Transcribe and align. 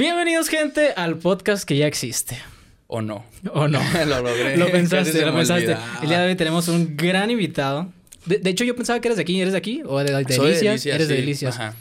Bienvenidos, 0.00 0.48
gente, 0.48 0.94
al 0.96 1.18
podcast 1.18 1.64
que 1.64 1.76
ya 1.76 1.86
existe. 1.86 2.38
¿O 2.86 3.02
no? 3.02 3.26
¿O 3.52 3.68
no? 3.68 3.82
lo 4.06 4.22
logré. 4.22 4.56
Lo 4.56 4.64
Casi 4.64 4.78
pensaste, 4.78 5.26
lo 5.26 5.34
pensaste. 5.34 5.76
El 6.00 6.08
día 6.08 6.20
de 6.20 6.28
hoy 6.28 6.36
tenemos 6.36 6.68
un 6.68 6.96
gran 6.96 7.30
invitado. 7.30 7.92
De, 8.24 8.38
de 8.38 8.48
hecho, 8.48 8.64
yo 8.64 8.74
pensaba 8.74 8.98
que 8.98 9.08
eres 9.08 9.18
de 9.18 9.22
aquí. 9.24 9.38
¿Eres 9.38 9.52
de 9.52 9.58
aquí? 9.58 9.82
¿O 9.84 9.98
de, 9.98 10.04
de 10.04 10.24
Delicias? 10.24 10.86
Eres 10.86 11.08
de. 11.08 11.16
Delicias. 11.16 11.54
Ajá. 11.54 11.74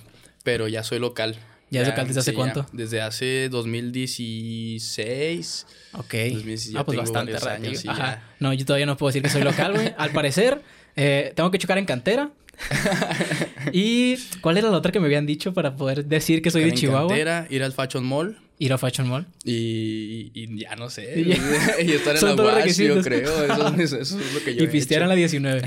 Pero 0.44 0.68
ya 0.68 0.84
soy 0.84 1.00
local. 1.00 1.38
¿Ya 1.70 1.84
es 1.84 1.88
local 1.88 2.08
desde 2.08 2.20
hace 2.20 2.32
sí, 2.32 2.36
cuánto? 2.36 2.64
ya. 2.64 2.70
Desde 2.74 3.00
hace 3.00 3.48
2016. 3.48 5.66
Ok. 5.94 6.12
2016, 6.12 6.74
ya 6.74 6.80
ah, 6.82 6.86
pues 6.86 6.98
bastante 6.98 7.40
rápido. 7.40 7.70
años 7.70 7.86
Ajá. 7.88 8.06
ya. 8.06 8.22
No, 8.40 8.52
yo 8.52 8.66
todavía 8.66 8.86
no 8.86 8.98
puedo 8.98 9.12
decir 9.12 9.24
que 9.24 9.30
soy 9.30 9.44
local, 9.44 9.76
güey. 9.76 9.94
Al 9.98 10.12
parecer, 10.12 10.62
eh, 10.98 11.32
tengo 11.38 11.52
que 11.52 11.58
chocar 11.58 11.78
en 11.78 11.86
cantera. 11.86 12.32
¿Y 13.74 14.18
cuál 14.42 14.58
era 14.58 14.70
la 14.70 14.78
otra 14.78 14.92
que 14.92 15.00
me 15.00 15.06
habían 15.08 15.26
dicho 15.26 15.54
para 15.54 15.76
poder 15.76 16.06
decir 16.06 16.42
que 16.42 16.52
soy 16.52 16.64
de 16.64 16.74
Chihuahua? 16.74 17.08
Cantera, 17.10 17.48
ir 17.50 17.64
al 17.64 17.74
Fashion 17.74 18.06
Mall 18.06 18.38
Ir 18.62 18.74
a 18.74 18.78
Fashion 18.78 19.08
Mall. 19.08 19.26
y, 19.46 20.32
y 20.34 20.60
ya 20.60 20.76
no 20.76 20.90
sé. 20.90 21.14
Y 21.18 21.30
y 21.90 21.94
estar 21.94 22.18
en 22.18 22.36
la 22.36 22.44
UAS, 22.44 22.76
yo 22.78 23.02
creo. 23.02 23.46
Eso, 23.80 23.98
eso 23.98 24.20
es 24.20 24.34
lo 24.34 24.44
que 24.44 24.54
yo 24.54 24.64
Y 24.64 24.66
he 24.66 24.70
pistear 24.70 25.00
hecho. 25.02 25.04
en 25.06 25.10
la 25.10 25.16
19. 25.16 25.62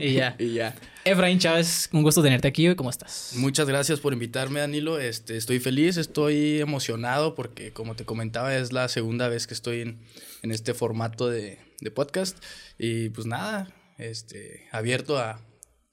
y 0.00 0.12
ya. 0.14 0.36
Y 0.38 0.54
ya. 0.54 0.74
Efraín 1.04 1.38
Chávez, 1.38 1.90
un 1.92 2.02
gusto 2.02 2.22
tenerte 2.22 2.48
aquí. 2.48 2.74
¿Cómo 2.76 2.88
estás? 2.88 3.32
Muchas 3.36 3.68
gracias 3.68 4.00
por 4.00 4.14
invitarme, 4.14 4.60
Danilo. 4.60 4.98
Este, 4.98 5.36
estoy 5.36 5.60
feliz, 5.60 5.98
estoy 5.98 6.60
emocionado 6.60 7.34
porque, 7.34 7.72
como 7.72 7.94
te 7.94 8.06
comentaba, 8.06 8.56
es 8.56 8.72
la 8.72 8.88
segunda 8.88 9.28
vez 9.28 9.46
que 9.46 9.52
estoy 9.52 9.82
en, 9.82 9.98
en 10.42 10.50
este 10.50 10.72
formato 10.72 11.28
de, 11.28 11.58
de 11.82 11.90
podcast. 11.90 12.42
Y 12.78 13.10
pues 13.10 13.26
nada, 13.26 13.70
este, 13.98 14.66
abierto 14.72 15.18
a, 15.18 15.42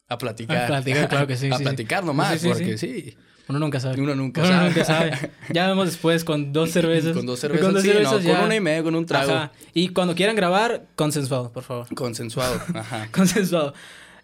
a 0.10 0.18
platicar. 0.18 0.64
A 0.64 0.68
platicar, 0.68 1.10
claro 1.10 1.28
que 1.28 1.36
sí, 1.38 1.50
A 1.52 1.58
sí, 1.58 1.64
platicar 1.64 2.04
nomás, 2.04 2.34
Sí, 2.34 2.40
sí, 2.40 2.44
sí. 2.44 2.50
porque 2.54 2.78
sí. 2.78 3.18
Uno 3.50 3.60
nunca 3.60 3.80
sabe. 3.80 4.02
Uno 4.02 4.14
nunca 4.14 4.42
Uno 4.42 4.50
sabe. 4.52 4.68
nunca 4.70 4.84
sabe. 4.84 5.32
Ya 5.54 5.68
vemos 5.68 5.86
después 5.86 6.24
con 6.24 6.52
dos 6.52 6.72
cervezas. 6.74 7.16
Con 7.16 7.26
dos 7.26 7.40
cervezas, 7.40 7.82
sí, 8.22 8.28
no, 8.28 8.36
con 8.36 8.46
una 8.46 8.56
y 8.56 8.60
media, 8.60 8.84
con 8.84 8.96
un 8.96 9.06
trago. 9.06 9.32
Ajá. 9.32 9.52
Y 9.74 9.90
cuando 9.90 10.16
quieran 10.16 10.36
grabar, 10.36 10.86
consensuado, 10.96 11.52
por 11.54 11.64
favor. 11.64 11.88
Consensuado. 11.96 12.60
Ajá. 12.74 13.08
Consensuado. 13.12 13.74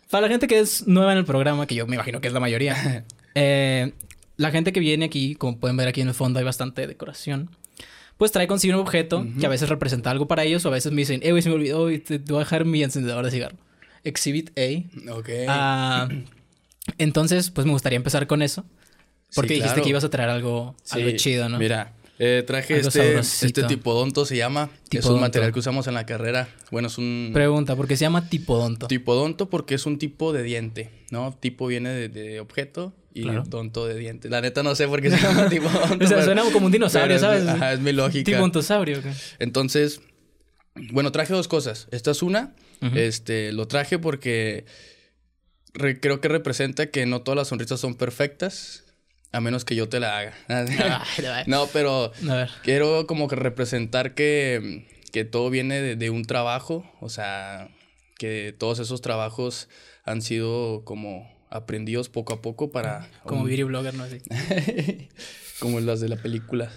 Para 0.10 0.24
la 0.24 0.28
gente 0.30 0.48
que 0.48 0.60
es 0.60 0.88
nueva 0.88 1.14
en 1.14 1.18
el 1.20 1.26
programa, 1.26 1.66
que 1.68 1.76
yo 1.76 1.88
me 1.88 1.96
imagino 1.96 2.22
que 2.22 2.28
es 2.28 2.34
la 2.34 2.40
mayoría, 2.40 3.04
eh, 3.34 3.94
la 4.38 4.52
gente 4.52 4.72
que 4.74 4.80
viene 4.80 5.06
aquí, 5.06 5.36
como 5.36 5.58
pueden 5.58 5.78
ver 5.78 5.88
aquí 5.88 6.02
en 6.02 6.10
el 6.10 6.14
fondo, 6.14 6.40
hay 6.40 6.46
bastante 6.46 6.86
decoración. 6.86 7.50
Pues 8.18 8.32
trae 8.32 8.46
consigo 8.46 8.76
un 8.76 8.82
objeto 8.82 9.26
que 9.40 9.46
a 9.46 9.50
veces 9.50 9.70
representa 9.70 10.12
algo 10.12 10.28
para 10.28 10.44
ellos, 10.44 10.66
o 10.66 10.68
a 10.68 10.72
veces 10.72 10.92
me 10.92 11.02
dicen, 11.02 11.22
eh, 11.24 11.32
güey, 11.32 11.42
se 11.42 11.50
me 11.50 11.56
olvidó 11.56 11.90
y 11.90 11.98
te, 12.00 12.20
te 12.20 12.32
voy 12.32 12.42
a 12.42 12.44
dejar 12.44 12.66
mi 12.66 12.84
encendedor 12.84 13.26
de 13.26 13.32
cigarro. 13.32 13.58
Exhibit 14.04 14.52
A. 14.58 15.12
Ok. 15.14 15.30
Ah, 15.48 16.10
entonces, 16.98 17.50
pues 17.50 17.66
me 17.66 17.72
gustaría 17.74 17.98
empezar 17.98 18.28
con 18.28 18.42
eso. 18.42 18.66
Porque 19.36 19.50
Sí, 19.50 19.54
dijiste 19.56 19.74
claro. 19.76 19.84
que 19.84 19.90
ibas 19.90 20.04
a 20.04 20.10
traer 20.10 20.30
algo, 20.30 20.76
algo 20.92 21.12
chido, 21.18 21.50
¿no? 21.50 21.58
Mira, 21.58 21.94
eh, 22.20 22.44
traje 22.46 22.76
Algo 22.76 22.88
este, 22.90 23.00
sabrosito. 23.08 23.46
este 23.48 23.64
tipodonto, 23.64 24.26
se 24.26 24.38
llama. 24.38 24.70
es 24.84 24.90
Tipodonto. 24.90 25.16
un 25.16 25.22
material 25.22 25.52
que 25.52 25.60
usamos 25.60 25.88
en 25.88 25.96
la 25.96 26.06
carrera. 26.06 26.48
Bueno, 26.70 26.88
es 26.88 26.98
un... 27.00 27.32
Pregunta, 27.34 27.76
¿por 27.76 27.88
qué 27.88 27.98
se 27.98 28.02
llama 28.06 28.30
tipodonto? 28.30 28.88
Tipodonto 28.88 29.50
porque 29.50 29.74
es 29.76 29.86
un 29.88 29.98
tipo 29.98 30.34
de 30.34 30.44
diente, 30.44 30.92
¿no? 31.10 31.36
Tipo 31.40 31.66
viene 31.66 31.90
de, 31.90 32.10
de 32.10 32.40
objeto 32.40 32.94
y 33.16 33.24
Claro. 33.24 33.44
donto 33.48 33.88
de 33.88 33.96
diente. 33.96 34.30
La 34.30 34.42
neta 34.42 34.62
no 34.62 34.76
sé 34.76 34.88
por 34.88 35.02
qué 35.02 35.10
se 35.10 35.18
llama 35.20 35.50
tipodonto. 35.50 36.06
o 36.06 36.08
sea, 36.08 36.18
pero- 36.18 36.24
suena 36.26 36.44
como 36.52 36.68
un 36.68 36.72
dinosaurio, 36.72 37.18
pero 37.20 37.34
es- 37.34 37.44
¿sabes? 37.44 37.48
Ajá, 37.48 37.74
es 37.74 37.80
mi 37.80 37.92
lógica. 37.94 38.26
Tipodontosaurio. 38.26 39.02
¿qué? 39.02 39.12
Entonces, 39.40 40.02
bueno, 40.92 41.12
traje 41.12 41.34
dos 41.34 41.48
cosas. 41.48 41.88
Esta 41.92 42.12
es 42.12 42.22
una. 42.22 42.54
Ujú. 42.88 42.98
Este, 42.98 43.52
lo 43.54 43.68
traje 43.68 43.98
porque 44.00 44.66
re- 45.74 46.00
creo 46.00 46.22
que 46.22 46.28
representa 46.28 46.88
que 46.92 47.06
no 47.06 47.22
todas 47.22 47.38
las 47.38 47.48
sonrisas 47.48 47.80
son 47.80 47.96
perfectas, 47.96 48.84
a 49.32 49.42
menos 49.42 49.66
que 49.66 49.76
yo 49.76 49.90
te 49.90 50.00
la 50.00 50.18
haga. 50.18 50.34
Ay, 50.48 51.26
ay. 51.26 51.44
no, 51.48 51.68
pero. 51.74 52.12
Quiero 52.64 53.08
como 53.08 53.28
que 53.28 53.36
representar 53.36 54.14
que, 54.14 54.88
que 55.12 55.26
todo 55.26 55.50
viene 55.50 55.82
de, 55.82 55.96
de 55.96 56.10
un 56.10 56.24
trabajo, 56.26 56.90
o 57.02 57.10
sea, 57.10 57.70
que 58.18 58.54
todos 58.58 58.80
esos 58.80 59.02
trabajos 59.02 59.70
han 60.06 60.22
sido 60.22 60.84
como 60.86 61.32
aprendidos 61.50 62.10
poco 62.10 62.34
a 62.34 62.42
poco 62.42 62.72
para... 62.72 63.08
Como 63.26 63.42
un- 63.42 63.48
beauty 63.48 63.64
blogger, 63.64 63.94
¿no? 63.94 64.04
Así. 64.04 64.18
como 65.60 65.80
las 65.80 66.00
de 66.00 66.10
la 66.10 66.16
película. 66.18 66.72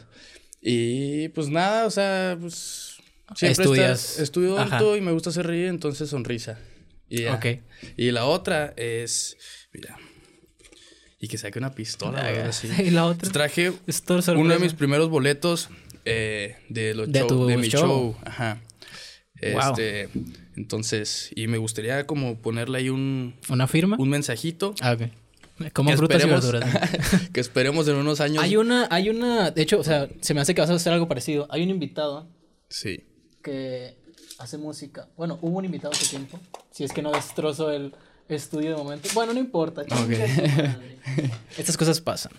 Y 0.60 1.28
pues 1.30 1.48
nada, 1.48 1.86
o 1.86 1.90
sea, 1.90 2.36
pues... 2.40 2.85
Siempre 3.34 3.64
Estudias. 3.64 4.04
estás- 4.10 4.18
estudio 4.22 4.58
Ajá. 4.58 4.76
alto 4.78 4.96
y 4.96 5.00
me 5.00 5.12
gusta 5.12 5.30
hacer 5.30 5.46
reír, 5.46 5.66
entonces 5.66 6.08
sonrisa. 6.10 6.58
Y 7.08 7.22
ya. 7.22 7.34
Ok. 7.34 7.46
Y 7.96 8.10
la 8.10 8.24
otra 8.26 8.72
es... 8.76 9.36
Mira. 9.72 9.96
Y 11.18 11.28
que 11.28 11.38
saque 11.38 11.58
una 11.58 11.74
pistola, 11.74 12.20
Ah, 12.20 12.28
ahora 12.28 12.52
sí. 12.52 12.68
Y 12.84 12.90
la 12.90 13.06
otra. 13.06 13.30
Traje 13.30 13.72
uno 14.36 14.52
de 14.54 14.58
mis 14.58 14.74
primeros 14.74 15.08
boletos 15.08 15.68
eh, 16.04 16.56
de, 16.68 16.94
los 16.94 17.10
De 17.10 17.20
show- 17.20 17.26
tu 17.28 17.46
de 17.46 17.56
mi 17.56 17.68
show. 17.68 17.80
show. 17.80 18.16
Ajá. 18.24 18.60
Wow. 19.52 19.60
Este, 19.72 20.08
entonces, 20.56 21.30
y 21.34 21.46
me 21.46 21.58
gustaría 21.58 22.06
como 22.06 22.38
ponerle 22.40 22.78
ahí 22.78 22.88
un, 22.88 23.34
¿Una 23.50 23.66
firma? 23.66 23.96
un 23.98 24.08
mensajito. 24.08 24.74
Ah, 24.80 24.92
ok. 24.92 25.72
Como 25.72 25.90
que 25.90 25.96
frutas 25.96 26.22
y 26.22 26.26
esperemos- 26.26 26.52
verduras. 26.52 27.28
que 27.32 27.40
esperemos 27.40 27.88
en 27.88 27.96
unos 27.96 28.20
años. 28.20 28.42
hay 28.42 28.56
una, 28.56 28.88
hay 28.90 29.08
una, 29.10 29.50
de 29.50 29.62
hecho, 29.62 29.78
o 29.80 29.84
sea, 29.84 30.08
se 30.20 30.32
me 30.34 30.40
hace 30.40 30.54
que 30.54 30.60
vas 30.60 30.70
a 30.70 30.74
hacer 30.74 30.92
algo 30.92 31.08
parecido. 31.08 31.46
Hay 31.50 31.62
un 31.62 31.70
invitado 31.70 32.28
Sí. 32.68 33.04
Que 33.46 33.94
hace 34.38 34.58
música. 34.58 35.08
Bueno, 35.16 35.38
hubo 35.40 35.58
un 35.58 35.64
invitado 35.64 35.92
hace 35.92 36.08
tiempo. 36.08 36.40
Si 36.72 36.82
es 36.82 36.92
que 36.92 37.00
no 37.00 37.12
destrozo 37.12 37.70
el 37.70 37.94
estudio 38.28 38.70
de 38.70 38.76
momento. 38.76 39.08
Bueno, 39.14 39.32
no 39.32 39.38
importa. 39.38 39.82
Estas 41.56 41.76
cosas 41.76 42.00
pasan. 42.00 42.32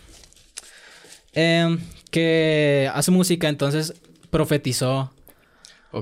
Em, 1.32 1.80
que 2.12 2.92
hace 2.94 3.10
música, 3.12 3.48
entonces 3.48 3.94
profetizó 4.30 5.14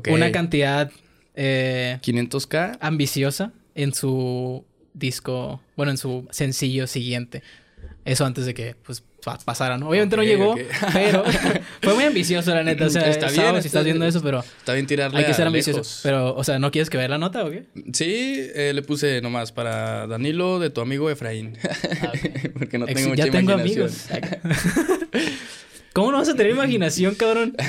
una 0.10 0.32
cantidad 0.32 0.92
eh, 1.36 2.00
500k. 2.02 2.80
ambiciosa 2.82 3.52
en 3.76 3.94
su 3.94 4.66
disco, 4.96 5.62
bueno, 5.78 5.92
en 5.92 5.98
su 6.00 6.28
sencillo 6.32 6.88
siguiente. 6.88 7.44
Eso 8.06 8.24
antes 8.24 8.46
de 8.46 8.54
que 8.54 8.76
pues 8.86 9.04
pa- 9.24 9.40
pasara, 9.44 9.80
¿no? 9.80 9.90
Obviamente 9.90 10.16
no 10.16 10.24
llegó, 10.24 10.56
pero 10.94 11.24
fue 11.82 11.96
muy 11.96 12.04
ambicioso, 12.04 12.54
la 12.54 12.64
neta. 12.64 12.86
O 12.86 12.90
sea, 12.92 13.02
Está 13.10 13.28
bien, 13.32 13.42
si 13.42 13.42
está 13.58 13.60
estás 13.68 13.84
viendo 13.84 14.06
bien. 14.06 14.10
eso, 14.10 14.22
pero 14.22 14.40
Está 14.60 14.74
bien 14.74 14.86
tirarle 14.86 15.20
hay 15.20 15.26
que 15.26 15.34
ser 15.34 15.48
ambicioso. 15.48 15.80
lejos. 15.80 16.00
Pero, 16.04 16.36
o 16.36 16.44
sea, 16.44 16.60
¿no 16.60 16.70
quieres 16.70 16.92
que 16.92 16.98
vea 16.98 17.08
la 17.08 17.18
nota 17.18 17.44
o 17.44 17.50
qué? 17.50 17.66
Sí, 17.94 18.48
eh, 18.54 18.74
le 18.76 18.82
puse 18.84 19.22
nomás 19.22 19.52
para 19.52 20.06
Danilo 20.06 20.60
de 20.60 20.70
tu 20.70 20.82
amigo 20.82 21.10
Efraín. 21.10 21.58
Porque 22.60 22.78
no 22.78 22.86
Ex- 22.86 22.94
tengo 22.96 23.10
mucha 23.10 23.26
ya 23.26 23.32
tengo 23.32 23.54
amigos. 23.54 24.06
¿Cómo 25.96 26.12
no 26.12 26.18
vas 26.18 26.28
a 26.30 26.36
tener 26.36 26.52
imaginación, 26.56 27.16
cabrón? 27.16 27.56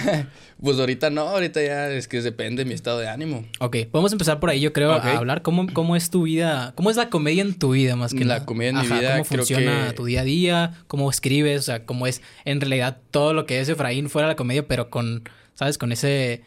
Pues 0.59 0.79
ahorita 0.79 1.11
no, 1.11 1.21
ahorita 1.29 1.63
ya 1.63 1.91
es 1.91 2.09
que 2.09 2.23
depende 2.23 2.65
de 2.65 2.69
mi 2.69 2.75
estado 2.75 2.99
de 2.99 3.09
ánimo. 3.09 3.45
Ok, 3.61 3.77
podemos 3.93 4.11
empezar 4.13 4.41
por 4.41 4.49
ahí, 4.49 4.59
yo 4.59 4.73
creo, 4.73 4.91
a 4.93 5.19
hablar 5.19 5.43
cómo, 5.43 5.67
cómo 5.75 5.97
es 5.97 6.09
tu 6.09 6.23
vida, 6.23 6.73
cómo 6.77 6.89
es 6.91 6.97
la 6.97 7.11
comedia 7.11 7.43
en 7.43 7.53
tu 7.59 7.73
vida 7.73 7.95
más 7.95 8.15
que 8.15 8.21
La 8.25 8.37
nada. 8.37 8.47
comedia 8.47 8.71
en 8.71 8.77
mi 8.77 8.87
Ajá, 8.87 8.99
vida, 8.99 9.13
cómo 9.13 9.25
creo 9.27 9.39
funciona 9.41 9.89
que- 9.89 9.93
tu 9.93 10.07
día 10.07 10.23
a 10.23 10.25
día, 10.25 10.73
cómo 10.87 11.11
escribes, 11.11 11.61
o 11.61 11.63
sea, 11.65 11.85
cómo 11.85 12.07
es 12.07 12.23
en 12.47 12.63
realidad 12.63 12.97
todo 13.11 13.35
lo 13.35 13.45
que 13.45 13.61
es 13.61 13.69
Efraín 13.69 14.09
fuera 14.09 14.29
de 14.29 14.33
la 14.33 14.37
comedia, 14.37 14.67
pero 14.67 14.89
con, 14.89 15.25
¿sabes? 15.53 15.77
Con 15.77 15.93
ese 15.93 16.41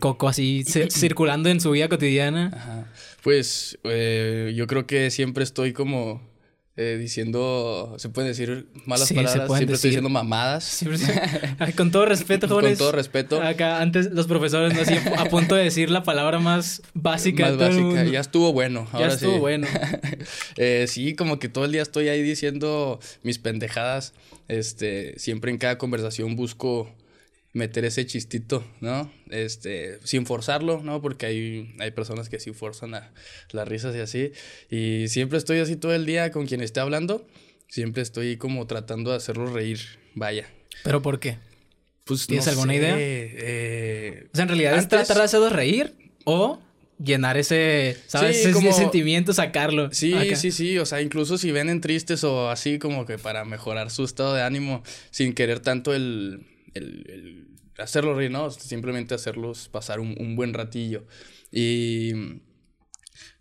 coco 0.00 0.28
así 0.28 0.64
ci- 0.66 0.90
circulando 0.90 1.48
en 1.48 1.60
su 1.60 1.70
vida 1.70 1.88
cotidiana. 1.88 2.50
Ajá. 2.52 2.86
Pues 3.22 3.78
eh, 3.84 4.52
yo 4.56 4.66
creo 4.66 4.88
que 4.88 5.12
siempre 5.12 5.44
estoy 5.44 5.72
como 5.72 6.20
eh, 6.74 6.96
diciendo, 6.98 7.96
se 7.98 8.08
pueden 8.08 8.30
decir 8.30 8.66
malas 8.86 9.08
Sí, 9.08 9.14
palabras, 9.14 9.46
siempre 9.56 9.74
estoy 9.74 9.90
diciendo 9.90 10.08
mamadas. 10.08 10.64
Siempre 10.64 10.98
con 11.76 11.90
todo 11.90 12.06
respeto, 12.06 12.46
Con 12.48 12.56
jóvenes. 12.60 12.78
todo 12.78 12.92
respeto. 12.92 13.42
Acá 13.42 13.82
antes 13.82 14.10
los 14.12 14.26
profesores 14.26 14.74
no 14.74 14.80
así 14.80 14.94
a 15.18 15.26
punto 15.26 15.54
de 15.54 15.64
decir 15.64 15.90
la 15.90 16.02
palabra 16.02 16.38
más 16.38 16.80
básica 16.94 17.44
Más 17.50 17.58
de 17.58 17.68
todo 17.68 17.88
básica. 17.92 18.04
Ya 18.10 18.20
estuvo 18.20 18.52
bueno. 18.54 18.88
Ya 18.92 18.98
ahora 18.98 19.12
estuvo 19.14 19.34
sí. 19.34 19.38
bueno. 19.38 19.66
Eh, 20.56 20.86
sí, 20.88 21.14
como 21.14 21.38
que 21.38 21.48
todo 21.48 21.64
el 21.64 21.72
día 21.72 21.82
estoy 21.82 22.08
ahí 22.08 22.22
diciendo 22.22 23.00
mis 23.22 23.38
pendejadas. 23.38 24.12
Este, 24.48 25.18
siempre 25.18 25.50
en 25.50 25.58
cada 25.58 25.78
conversación 25.78 26.36
busco 26.36 26.90
meter 27.52 27.84
ese 27.84 28.06
chistito, 28.06 28.64
¿no? 28.80 29.12
Este, 29.30 29.98
sin 30.04 30.24
forzarlo, 30.26 30.82
¿no? 30.82 31.02
Porque 31.02 31.26
hay, 31.26 31.74
hay 31.80 31.90
personas 31.90 32.28
que 32.28 32.40
sí 32.40 32.52
forzan 32.52 32.94
a- 32.94 33.12
las 33.50 33.68
risas 33.68 33.94
y 33.94 34.00
así. 34.00 34.32
Y 34.70 35.08
siempre 35.08 35.38
estoy 35.38 35.58
así 35.58 35.76
todo 35.76 35.94
el 35.94 36.06
día 36.06 36.30
con 36.30 36.46
quien 36.46 36.62
esté 36.62 36.80
hablando. 36.80 37.26
Siempre 37.68 38.02
estoy 38.02 38.36
como 38.36 38.66
tratando 38.66 39.10
de 39.10 39.16
hacerlos 39.18 39.52
reír. 39.52 39.80
Vaya. 40.14 40.46
¿Pero 40.84 41.02
por 41.02 41.20
qué? 41.20 41.38
Pues, 42.04 42.26
¿Tienes 42.26 42.46
no 42.46 42.52
alguna 42.52 42.72
sé, 42.72 42.78
idea? 42.78 42.96
eh, 42.98 44.26
O 44.32 44.36
sea, 44.36 44.42
en 44.42 44.48
realidad 44.48 44.76
es 44.78 44.88
tratar 44.88 45.18
de 45.18 45.22
hacerlos 45.24 45.52
reír 45.52 45.94
o 46.24 46.60
llenar 47.02 47.36
ese, 47.36 47.96
¿sabes? 48.06 48.36
Sí, 48.36 48.42
ese, 48.44 48.52
como- 48.52 48.72
sentimiento, 48.72 49.32
sacarlo. 49.32 49.92
Sí, 49.92 50.14
Acá. 50.14 50.36
sí, 50.36 50.50
sí, 50.52 50.78
o 50.78 50.86
sea, 50.86 51.00
incluso 51.02 51.36
si 51.38 51.50
ven 51.52 51.80
tristes 51.80 52.24
o 52.24 52.48
así 52.50 52.78
como 52.78 53.06
que 53.06 53.18
para 53.18 53.44
mejorar 53.44 53.90
su 53.90 54.04
estado 54.04 54.34
de 54.34 54.42
ánimo 54.42 54.82
sin 55.10 55.32
querer 55.34 55.60
tanto 55.60 55.94
el, 55.94 56.46
el, 56.74 57.04
el 57.10 57.48
hacerlo 57.78 58.14
reír, 58.14 58.30
¿no? 58.30 58.50
Simplemente 58.50 59.14
hacerlos 59.14 59.68
pasar 59.68 60.00
un, 60.00 60.14
un 60.18 60.36
buen 60.36 60.54
ratillo. 60.54 61.06
Y 61.50 62.12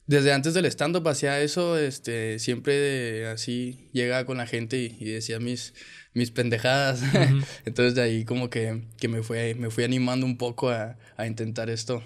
Desde 0.07 0.33
antes 0.33 0.53
del 0.53 0.65
stand-up 0.65 1.07
hacía 1.07 1.39
eso, 1.41 1.77
este, 1.77 2.39
siempre 2.39 3.27
así 3.27 3.89
llegaba 3.93 4.25
con 4.25 4.37
la 4.37 4.47
gente 4.47 4.77
y, 4.77 4.97
y 4.99 5.05
decía 5.05 5.39
mis, 5.39 5.73
mis 6.13 6.31
pendejadas. 6.31 7.01
Entonces 7.65 7.95
de 7.95 8.01
ahí 8.01 8.25
como 8.25 8.49
que, 8.49 8.83
que 8.99 9.07
me, 9.07 9.23
fue, 9.23 9.55
me 9.55 9.69
fui 9.69 9.83
animando 9.85 10.25
un 10.25 10.37
poco 10.37 10.69
a, 10.69 10.97
a 11.17 11.27
intentar 11.27 11.69
esto, 11.69 12.03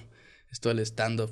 esto 0.51 0.69
del 0.69 0.79
stand-up. 0.79 1.31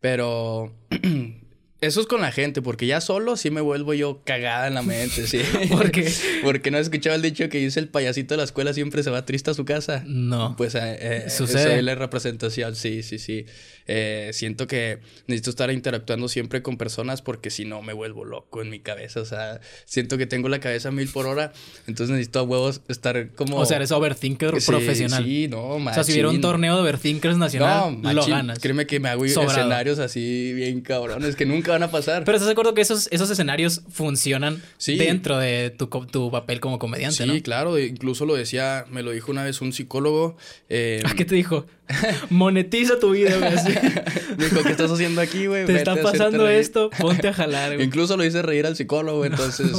Pero 0.00 0.76
Eso 1.80 2.00
es 2.00 2.06
con 2.08 2.20
la 2.20 2.32
gente, 2.32 2.60
porque 2.60 2.86
ya 2.88 3.00
solo 3.00 3.36
sí 3.36 3.50
me 3.52 3.60
vuelvo 3.60 3.94
yo 3.94 4.20
cagada 4.24 4.66
en 4.66 4.74
la 4.74 4.82
mente, 4.82 5.28
sí. 5.28 5.40
¿Por 5.70 5.92
qué? 5.92 6.12
Porque 6.42 6.72
no 6.72 6.78
has 6.78 6.84
escuchado 6.84 7.14
el 7.14 7.22
dicho 7.22 7.48
que 7.48 7.58
dice 7.58 7.78
el 7.78 7.88
payasito 7.88 8.34
de 8.34 8.38
la 8.38 8.44
escuela 8.44 8.72
siempre 8.72 9.02
se 9.04 9.10
va 9.10 9.24
triste 9.24 9.52
a 9.52 9.54
su 9.54 9.64
casa. 9.64 10.02
No. 10.06 10.56
Pues 10.56 10.74
eh, 10.74 10.80
eh, 11.26 11.30
Sucede. 11.30 11.74
soy 11.74 11.82
la 11.82 11.94
representación, 11.94 12.74
sí, 12.74 13.04
sí, 13.04 13.18
sí. 13.20 13.46
Eh, 13.86 14.30
siento 14.32 14.66
que 14.66 14.98
necesito 15.28 15.50
estar 15.50 15.70
interactuando 15.70 16.28
siempre 16.28 16.62
con 16.62 16.76
personas 16.78 17.22
porque 17.22 17.48
si 17.50 17.64
no 17.64 17.80
me 17.80 17.92
vuelvo 17.92 18.24
loco 18.24 18.60
en 18.60 18.70
mi 18.70 18.80
cabeza. 18.80 19.20
O 19.20 19.24
sea, 19.24 19.60
siento 19.84 20.18
que 20.18 20.26
tengo 20.26 20.48
la 20.48 20.58
cabeza 20.58 20.88
a 20.88 20.92
mil 20.92 21.08
por 21.08 21.26
hora, 21.26 21.52
entonces 21.86 22.10
necesito 22.10 22.40
a 22.40 22.42
huevos 22.42 22.80
estar 22.88 23.30
como... 23.36 23.56
O 23.56 23.64
sea, 23.66 23.76
eres 23.76 23.92
overthinker 23.92 24.60
Sí, 24.60 24.66
profesional. 24.70 25.24
Sí, 25.24 25.46
no, 25.48 25.76
o 25.76 25.92
sea, 25.94 26.02
si 26.02 26.10
hubiera 26.12 26.28
un 26.28 26.34
machín. 26.34 26.42
torneo 26.42 26.74
de 26.74 26.80
overthinkers 26.82 27.36
nacional, 27.38 28.02
No, 28.02 28.12
lo 28.12 28.20
machín. 28.20 28.34
ganas. 28.34 28.58
Créeme 28.58 28.86
que 28.88 28.98
me 28.98 29.08
hago 29.10 29.26
Sobrado. 29.28 29.52
escenarios 29.58 29.98
así 30.00 30.52
bien 30.54 30.80
cabrones 30.80 31.36
que 31.36 31.46
nunca 31.46 31.67
van 31.70 31.82
a 31.82 31.90
pasar. 31.90 32.24
Pero 32.24 32.36
estás 32.36 32.46
de 32.46 32.52
acuerdo 32.52 32.74
que 32.74 32.80
esos, 32.80 33.08
esos 33.10 33.30
escenarios 33.30 33.82
funcionan 33.90 34.62
Sí. 34.76 34.96
dentro 34.96 35.38
de 35.38 35.70
tu, 35.70 35.86
tu 35.88 36.30
papel 36.30 36.60
como 36.60 36.78
comediante, 36.78 37.24
Sí, 37.24 37.26
¿no? 37.28 37.42
claro, 37.42 37.78
incluso 37.78 38.24
lo 38.26 38.34
decía, 38.34 38.84
me 38.90 39.02
lo 39.02 39.10
dijo 39.12 39.30
una 39.30 39.44
vez 39.44 39.60
un 39.60 39.72
psicólogo. 39.72 40.36
eh, 40.68 41.02
¿A 41.04 41.14
qué 41.14 41.24
te 41.24 41.34
dijo? 41.34 41.66
Monetiza 42.30 42.98
tu 42.98 43.10
vida, 43.12 43.36
güey. 43.38 43.52
así. 43.54 43.72
dijo, 44.38 44.62
¿qué 44.62 44.70
estás 44.70 44.90
haciendo 44.90 45.20
aquí, 45.20 45.46
güey? 45.46 45.64
Te 45.66 45.72
Vete 45.72 45.90
está 45.90 46.02
pasando 46.02 46.46
reír". 46.46 46.60
esto, 46.60 46.90
ponte 46.98 47.28
a 47.28 47.32
jalar, 47.32 47.74
güey. 47.74 47.86
Incluso 47.86 48.16
lo 48.16 48.24
hice 48.24 48.42
reír 48.42 48.66
al 48.66 48.76
psicólogo, 48.76 49.24
entonces. 49.24 49.72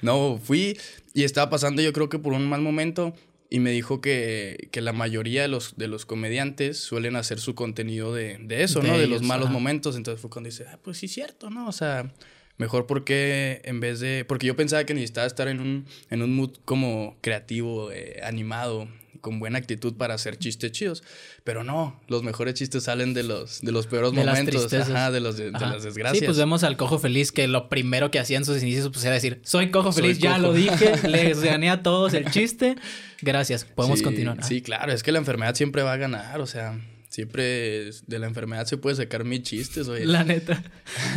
no, 0.00 0.38
fui 0.42 0.78
y 1.14 1.24
estaba 1.24 1.50
pasando, 1.50 1.82
yo 1.82 1.92
creo 1.92 2.08
que 2.08 2.18
por 2.18 2.32
un 2.32 2.48
mal 2.48 2.60
momento. 2.60 3.14
Y 3.54 3.60
me 3.60 3.70
dijo 3.70 4.00
que, 4.00 4.70
que 4.70 4.80
la 4.80 4.94
mayoría 4.94 5.42
de 5.42 5.48
los, 5.48 5.76
de 5.76 5.86
los 5.86 6.06
comediantes 6.06 6.78
suelen 6.78 7.16
hacer 7.16 7.38
su 7.38 7.54
contenido 7.54 8.14
de, 8.14 8.38
de 8.38 8.62
eso, 8.62 8.80
De 8.80 8.88
¿no? 8.88 8.96
De 8.96 9.06
los 9.06 9.20
malos 9.20 9.48
ajá. 9.48 9.52
momentos. 9.52 9.94
Entonces 9.94 10.22
fue 10.22 10.30
cuando 10.30 10.48
dice, 10.48 10.64
ah, 10.70 10.78
pues 10.82 10.96
sí, 10.96 11.06
cierto, 11.06 11.50
¿no? 11.50 11.68
O 11.68 11.72
sea, 11.72 12.10
mejor 12.56 12.86
porque 12.86 13.60
en 13.66 13.78
vez 13.78 14.00
de. 14.00 14.24
Porque 14.26 14.46
yo 14.46 14.56
pensaba 14.56 14.84
que 14.84 14.94
necesitaba 14.94 15.26
estar 15.26 15.48
en 15.48 15.60
un, 15.60 15.84
en 16.08 16.22
un 16.22 16.34
mood 16.34 16.52
como 16.64 17.18
creativo, 17.20 17.92
eh, 17.92 18.20
animado, 18.24 18.88
con 19.22 19.38
buena 19.40 19.56
actitud 19.56 19.94
para 19.96 20.12
hacer 20.12 20.36
chistes 20.36 20.72
chidos. 20.72 21.02
Pero 21.44 21.64
no, 21.64 21.98
los 22.08 22.22
mejores 22.22 22.52
chistes 22.52 22.82
salen 22.84 23.14
de 23.14 23.22
los, 23.22 23.62
de 23.62 23.72
los 23.72 23.86
peores 23.86 24.12
De 24.12 24.22
las 24.24 24.38
momentos. 24.38 24.66
tristezas. 24.68 24.90
Ajá, 24.94 25.10
de, 25.10 25.20
los 25.20 25.38
de, 25.38 25.50
las 25.52 25.82
desgracias. 25.82 26.18
Sí, 26.18 26.24
pues 26.26 26.36
vemos 26.36 26.62
al 26.64 26.76
cojo 26.76 26.98
feliz 26.98 27.32
que 27.32 27.48
lo 27.48 27.70
primero 27.70 28.10
que 28.10 28.18
hacía 28.18 28.36
en 28.36 28.44
sus 28.44 28.62
inicios 28.62 28.90
pues 28.92 29.02
era 29.06 29.14
decir, 29.14 29.40
soy 29.44 29.70
cojo 29.70 29.90
Soy 29.92 30.02
feliz, 30.02 30.18
ya 30.18 30.32
cojo. 30.32 30.42
lo 30.42 30.52
dije, 30.52 30.92
les 31.08 31.40
gané 31.40 31.70
a 31.70 31.82
todos 31.82 32.12
el 32.12 32.30
chiste. 32.30 32.76
Gracias, 33.22 33.64
podemos 33.64 34.00
Sí, 34.00 34.04
continuar. 34.04 34.44
Sí, 34.44 34.60
claro, 34.60 34.92
es 34.92 35.02
que 35.02 35.12
la 35.12 35.18
enfermedad 35.18 35.54
siempre 35.54 35.82
va 35.82 35.92
a 35.94 35.96
ganar, 35.96 36.40
o 36.40 36.46
sea, 36.46 36.78
siempre 37.12 37.90
de 38.06 38.18
la 38.18 38.26
enfermedad 38.26 38.64
se 38.64 38.78
puede 38.78 38.96
sacar 38.96 39.22
mil 39.24 39.42
chistes, 39.42 39.86
oye. 39.86 40.06
La 40.06 40.24
neta. 40.24 40.62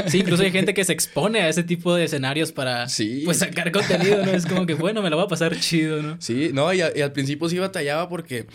Sí, 0.07 0.17
incluso 0.19 0.43
hay 0.43 0.51
gente 0.51 0.73
que 0.73 0.83
se 0.83 0.91
expone 0.91 1.39
a 1.39 1.47
ese 1.47 1.63
tipo 1.63 1.95
de 1.95 2.03
escenarios 2.03 2.51
para 2.51 2.89
Sí. 2.89 3.21
pues 3.23 3.37
sacar 3.37 3.71
contenido, 3.71 4.25
¿no? 4.25 4.31
Es 4.33 4.45
como 4.45 4.65
que, 4.65 4.73
bueno, 4.73 5.01
me 5.01 5.09
lo 5.09 5.15
voy 5.15 5.23
a 5.25 5.29
pasar 5.29 5.57
chido, 5.57 6.01
¿no? 6.01 6.17
Sí, 6.19 6.49
no, 6.53 6.73
y, 6.73 6.81
a- 6.81 6.91
y 6.93 6.99
al 7.01 7.13
principio 7.13 7.47
sí 7.47 7.57
batallaba 7.59 8.09
porque, 8.09 8.45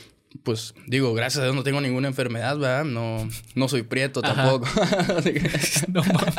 pues, 0.43 0.75
digo, 0.87 1.15
gracias 1.15 1.41
a 1.41 1.45
Dios 1.45 1.57
no 1.57 1.63
tengo 1.63 1.81
ninguna 1.81 2.09
enfermedad, 2.09 2.59
¿verdad? 2.59 2.85
No, 2.85 3.27
no 3.55 3.69
soy 3.69 3.85
prieto 3.85 4.21
Ajá. 4.23 4.35
tampoco. 4.35 4.69
No 5.89 6.03
mames. 6.05 6.35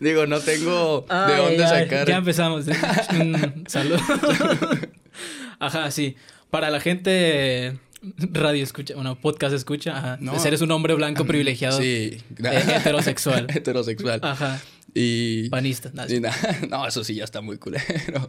digo, 0.00 0.26
no 0.26 0.40
tengo 0.40 1.06
de 1.08 1.36
dónde 1.36 1.64
ay, 1.64 1.84
sacar. 1.84 2.08
Ya 2.08 2.16
empezamos. 2.16 2.66
Mm, 2.66 3.64
Salud. 3.68 4.00
Ajá, 5.60 5.90
sí. 5.92 6.16
Para 6.50 6.70
la 6.70 6.80
gente 6.80 7.78
radio 8.02 8.62
escucha, 8.62 8.94
bueno, 8.94 9.20
podcast 9.20 9.54
escucha, 9.54 9.96
ajá. 9.96 10.18
No. 10.20 10.32
Pues 10.32 10.44
eres 10.46 10.60
un 10.62 10.70
hombre 10.70 10.94
blanco 10.94 11.24
privilegiado. 11.26 11.78
Sí. 11.78 11.84
eh, 11.84 12.22
heterosexual. 12.76 13.46
heterosexual. 13.54 14.20
Ajá. 14.22 14.60
Y... 14.94 15.48
Panista. 15.50 15.90
nada, 15.94 16.12
y 16.12 16.18
na- 16.20 16.34
no, 16.68 16.86
eso 16.86 17.04
sí 17.04 17.14
ya 17.14 17.24
está 17.24 17.40
muy 17.40 17.58
culero. 17.58 18.28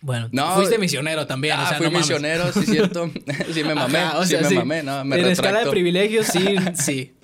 Bueno, 0.00 0.28
No, 0.32 0.54
fuiste 0.54 0.78
misionero 0.78 1.26
también, 1.26 1.54
ah, 1.58 1.64
o 1.64 1.68
sea, 1.68 1.76
fui 1.76 1.86
no 1.86 1.92
mames. 1.92 2.08
misionero, 2.08 2.52
sí, 2.52 2.64
cierto. 2.66 3.10
sí 3.52 3.62
me 3.62 3.74
mamé, 3.74 3.98
Ajá, 3.98 4.18
o 4.18 4.24
sí 4.24 4.34
me 4.36 4.50
mamé, 4.50 4.82
no, 4.82 5.04
me 5.04 5.16
en 5.16 5.22
retracto. 5.24 5.30
escala 5.42 5.64
de 5.64 5.70
privilegios, 5.70 6.26
sí, 6.26 6.56
sí. 6.74 7.14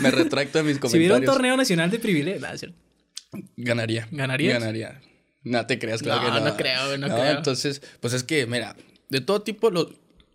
me 0.00 0.10
retracto 0.10 0.58
de 0.58 0.64
mis 0.64 0.78
comentarios. 0.78 0.92
si 0.92 0.98
hubiera 0.98 1.16
un 1.16 1.24
torneo 1.24 1.56
nacional 1.56 1.90
de 1.90 1.98
privilegios, 1.98 2.40
nada, 2.42 2.56
cierto. 2.56 2.78
Ganaría. 3.56 4.06
¿Ganarías? 4.12 4.60
Ganaría. 4.60 5.00
No 5.42 5.66
te 5.66 5.78
creas, 5.80 6.00
claro 6.02 6.22
No, 6.22 6.32
que 6.34 6.40
no. 6.40 6.46
no 6.50 6.56
creo, 6.56 6.86
güey, 6.86 6.98
no 6.98 7.08
creo. 7.08 7.36
Entonces, 7.38 7.82
pues 8.00 8.12
es 8.14 8.22
que, 8.22 8.46
mira, 8.46 8.76
de 9.08 9.20
todo 9.20 9.42
tipo, 9.42 9.70
los... 9.70 9.88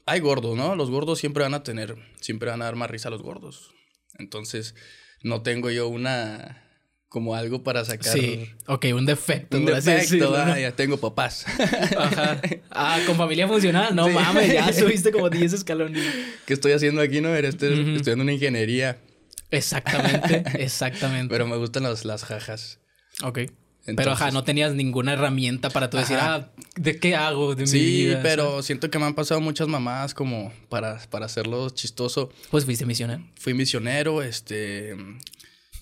hay 0.08 0.20
gordos, 0.22 0.56
¿no? 0.58 0.76
Los 0.76 0.90
gordos 0.90 1.20
siempre 1.20 1.44
van 1.44 1.54
a 1.54 1.64
tener, 1.64 1.96
siempre 2.22 2.50
van 2.50 2.62
a 2.62 2.66
dar 2.66 2.76
más 2.76 2.90
risa 2.90 3.10
a 3.10 3.12
los 3.12 3.22
gordos. 3.22 3.72
Entonces, 4.18 4.74
no 5.22 5.42
tengo 5.44 5.70
yo 5.70 5.88
una, 5.88 6.64
como 7.10 7.36
algo 7.36 7.64
para 7.64 7.86
sacar 7.86 8.14
Sí, 8.14 8.50
ok, 8.68 8.86
un 8.96 9.06
defecto. 9.06 9.58
un 9.58 9.66
defecto, 9.66 10.36
ah, 10.36 10.60
ya 10.60 10.72
tengo 10.72 10.98
papás. 10.98 11.46
Ajá. 11.98 12.42
Ah, 12.80 13.00
con 13.08 13.16
familia 13.18 13.48
funcional. 13.48 13.96
No 13.96 14.06
Sí. 14.08 14.14
mames, 14.14 14.54
ya 14.54 14.72
subiste 14.74 15.12
como 15.12 15.30
10 15.32 15.54
escalones. 15.54 16.04
¿Qué 16.46 16.54
estoy 16.54 16.74
haciendo 16.74 17.02
aquí, 17.02 17.22
no? 17.22 17.30
Ujú. 17.32 17.38
estudiando 17.46 18.24
una 18.24 18.34
ingeniería, 18.34 19.00
Exactamente, 19.50 20.44
exactamente. 20.64 21.30
pero 21.34 21.48
me 21.48 21.56
gustan 21.58 21.84
las, 21.84 22.06
las 22.06 22.24
jajas. 22.24 22.80
ok. 23.24 23.40
Pero 23.96 24.02
Entonces- 24.12 24.22
ajá, 24.22 24.32
no 24.32 24.44
tenías 24.44 24.74
ninguna 24.76 25.14
herramienta 25.14 25.70
para 25.70 25.90
tú 25.90 25.96
decir, 25.98 26.18
Ajá. 26.18 26.36
ah, 26.36 26.50
¿de 26.76 27.00
qué 27.00 27.16
hago 27.16 27.56
de 27.56 27.62
mi 27.64 27.68
Sí, 27.68 27.80
vida? 27.80 28.20
pero 28.22 28.50
¿sabes? 28.52 28.66
siento 28.66 28.90
que 28.92 29.00
me 29.00 29.06
han 29.06 29.16
pasado 29.16 29.40
muchas 29.40 29.68
mamadas 29.70 30.14
como 30.14 30.52
para, 30.70 31.00
para 31.10 31.26
hacerlo 31.26 31.70
chistoso. 31.70 32.30
Pues 32.52 32.66
fuiste 32.66 32.86
misionero. 32.86 33.24
Fui 33.40 33.54
misionero, 33.54 34.22
este... 34.22 34.96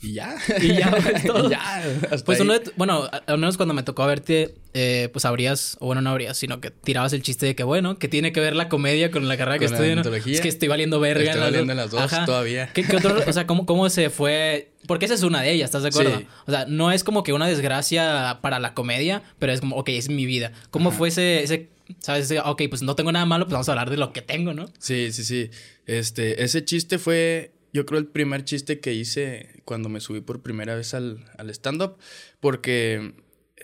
Y 0.05 0.13
ya. 0.13 0.35
Y 0.61 0.67
ya, 0.75 0.89
es 1.15 1.23
todo. 1.25 1.47
Y 1.47 1.51
ya. 1.51 1.83
Pues 2.25 2.39
ahí. 2.39 2.45
uno 2.45 2.53
de 2.53 2.71
bueno, 2.75 3.09
al 3.25 3.37
menos 3.37 3.57
cuando 3.57 3.73
me 3.73 3.83
tocó 3.83 4.05
verte, 4.05 4.55
eh, 4.73 5.09
pues 5.11 5.25
habrías, 5.25 5.77
o 5.79 5.87
bueno, 5.87 6.01
no 6.01 6.09
habrías, 6.09 6.37
sino 6.37 6.61
que 6.61 6.71
tirabas 6.71 7.13
el 7.13 7.21
chiste 7.21 7.45
de 7.45 7.55
que, 7.55 7.63
bueno, 7.63 7.97
que 7.97 8.07
tiene 8.07 8.31
que 8.31 8.39
ver 8.39 8.55
la 8.55 8.69
comedia 8.69 9.11
con 9.11 9.27
la 9.27 9.37
carrera 9.37 9.59
que 9.59 9.65
Con 9.65 9.73
la 9.73 9.85
estudio. 9.85 10.03
¿no? 10.03 10.15
Es 10.31 10.41
que 10.41 10.47
estoy 10.47 10.67
valiendo 10.67 10.99
verga. 10.99 11.23
Estoy 11.23 11.33
en 11.33 11.39
las 11.39 11.51
valiendo 11.51 11.73
en 11.73 11.77
las 11.77 11.91
dos 11.91 12.01
Ajá. 12.01 12.25
todavía. 12.25 12.69
¿Qué, 12.73 12.83
qué 12.83 12.97
otro, 12.97 13.17
o 13.25 13.33
sea, 13.33 13.47
¿cómo, 13.47 13.65
cómo 13.65 13.89
se 13.89 14.09
fue? 14.09 14.71
Porque 14.87 15.05
esa 15.05 15.15
es 15.15 15.23
una 15.23 15.41
de 15.41 15.51
ellas, 15.51 15.69
¿estás 15.69 15.83
de 15.83 15.89
acuerdo? 15.89 16.19
Sí. 16.19 16.27
O 16.45 16.51
sea, 16.51 16.65
no 16.67 16.91
es 16.91 17.03
como 17.03 17.23
que 17.23 17.33
una 17.33 17.47
desgracia 17.47 18.39
para 18.41 18.59
la 18.59 18.74
comedia, 18.74 19.24
pero 19.39 19.51
es 19.51 19.59
como, 19.62 19.75
ok, 19.77 19.89
es 19.89 20.09
mi 20.09 20.25
vida. 20.25 20.51
¿Cómo 20.69 20.91
fue 20.91 21.07
ese, 21.07 21.41
ese, 21.43 21.69
sabes? 22.00 22.31
Ok, 22.43 22.63
pues 22.69 22.81
no 22.81 22.95
tengo 22.95 23.12
nada 23.12 23.25
malo, 23.25 23.45
pues 23.45 23.53
vamos 23.53 23.69
a 23.69 23.71
hablar 23.71 23.89
de 23.89 23.97
lo 23.97 24.13
que 24.13 24.21
tengo, 24.21 24.53
¿no? 24.53 24.67
Sí, 24.77 25.12
sí, 25.12 25.24
sí. 25.24 25.50
Este, 25.88 26.43
ese 26.43 26.63
chiste 26.65 27.00
fue, 27.00 27.54
yo 27.75 27.86
creo, 27.86 28.00
el 28.00 28.08
primer 28.08 28.46
chiste 28.46 28.79
que 28.79 28.94
hice 28.94 29.62
cuando 29.65 29.89
me 29.89 30.00
subí 30.00 30.22
por 30.22 30.41
primera 30.41 30.75
vez 30.75 30.94
al, 30.94 31.25
al 31.38 31.50
stand-up. 31.50 31.98
Porque 32.39 33.13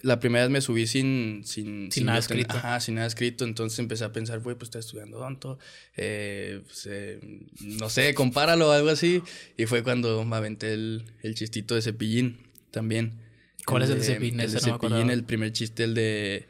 la 0.03 0.19
primera 0.19 0.43
vez 0.43 0.51
me 0.51 0.59
subí 0.59 0.85
sin... 0.85 1.43
Sin, 1.45 1.89
Sin 1.93 2.07
nada 2.07 2.19
escrito. 2.19 2.57
Ajá, 2.57 2.81
sin 2.81 2.95
nada 2.95 3.07
escrito. 3.07 3.45
Entonces 3.45 3.79
empecé 3.79 4.03
a 4.03 4.11
pensar, 4.11 4.39
güey, 4.41 4.57
pues 4.57 4.67
estoy 4.67 4.81
estudiando 4.81 5.17
odonto. 5.17 5.59
Eh, 5.95 6.59
pues, 6.65 6.89
eh, 6.91 7.21
no 7.61 7.89
sé, 7.89 8.13
compáralo 8.13 8.67
o 8.67 8.71
algo 8.71 8.89
así. 8.89 9.23
Y 9.55 9.65
fue 9.65 9.81
cuando 9.81 10.25
me 10.25 10.35
aventé 10.35 10.73
el, 10.73 11.05
el 11.23 11.33
chistito 11.33 11.75
de 11.75 11.81
cepillín 11.81 12.51
también. 12.69 13.21
¿Cuál 13.65 13.83
es 13.83 13.91
el 13.91 13.99
de 13.99 14.03
Cepillín? 14.03 14.41
El 14.41 14.51
de 14.51 14.59
no 14.59 14.77
cepillín, 14.77 15.09
el 15.09 15.23
primer 15.23 15.53
chiste, 15.53 15.85
el 15.85 15.93
de... 15.93 16.49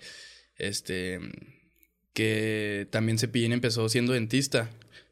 Este... 0.58 1.20
Que 2.14 2.88
también 2.90 3.20
Cepillín 3.20 3.54
empezó 3.54 3.88
siendo 3.88 4.14
dentista. 4.14 4.70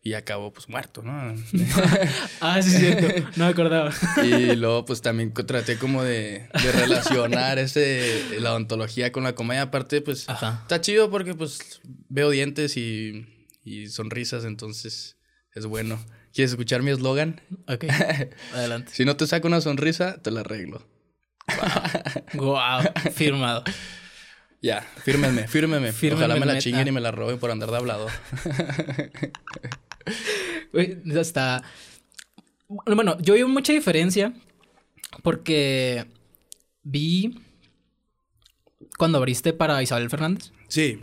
Y 0.09 0.15
acabó 0.15 0.51
pues 0.51 0.67
muerto, 0.67 1.03
¿no? 1.03 1.35
Ah, 2.41 2.59
sí, 2.63 2.73
es 2.73 2.79
cierto. 2.79 3.29
No 3.35 3.45
me 3.45 3.51
acordaba. 3.51 3.93
y 4.23 4.55
luego 4.55 4.83
pues 4.83 5.03
también 5.03 5.31
traté 5.35 5.77
como 5.77 6.01
de, 6.01 6.49
de 6.63 6.71
relacionar 6.71 7.59
ese, 7.59 8.39
la 8.39 8.53
odontología 8.53 9.11
con 9.11 9.23
la 9.23 9.35
comedia. 9.35 9.61
Aparte 9.61 10.01
pues 10.01 10.27
Ajá. 10.27 10.61
está 10.63 10.81
chido 10.81 11.11
porque 11.11 11.35
pues 11.35 11.79
veo 11.85 12.31
dientes 12.31 12.75
y, 12.75 13.47
y 13.63 13.85
sonrisas, 13.89 14.45
entonces 14.45 15.17
es 15.53 15.67
bueno. 15.67 16.03
¿Quieres 16.33 16.49
escuchar 16.49 16.81
mi 16.81 16.89
eslogan? 16.89 17.41
Ok. 17.67 17.85
Adelante. 18.55 18.91
Si 18.91 19.05
no 19.05 19.15
te 19.15 19.27
saco 19.27 19.47
una 19.47 19.61
sonrisa, 19.61 20.19
te 20.23 20.31
la 20.31 20.39
arreglo. 20.39 20.87
Wow. 22.33 22.81
Firmado. 23.13 23.63
Ya, 24.59 24.81
fírmenme, 25.03 25.47
fírmenme. 25.47 25.91
Fírmenme 25.91 26.25
Ojalá 26.25 26.39
me 26.39 26.51
la 26.51 26.57
chinguen 26.57 26.87
y 26.87 26.91
me 26.91 26.99
la 26.99 27.11
roben 27.11 27.37
por 27.37 27.51
andar 27.51 27.69
de 27.69 27.77
hablador. 27.77 28.11
Hasta. 31.19 31.63
Bueno, 32.67 33.17
yo 33.19 33.33
vi 33.33 33.43
mucha 33.45 33.73
diferencia 33.73 34.33
porque 35.23 36.05
vi 36.83 37.39
cuando 38.97 39.17
abriste 39.17 39.53
para 39.53 39.81
Isabel 39.81 40.09
Fernández 40.09 40.51
Sí. 40.67 40.99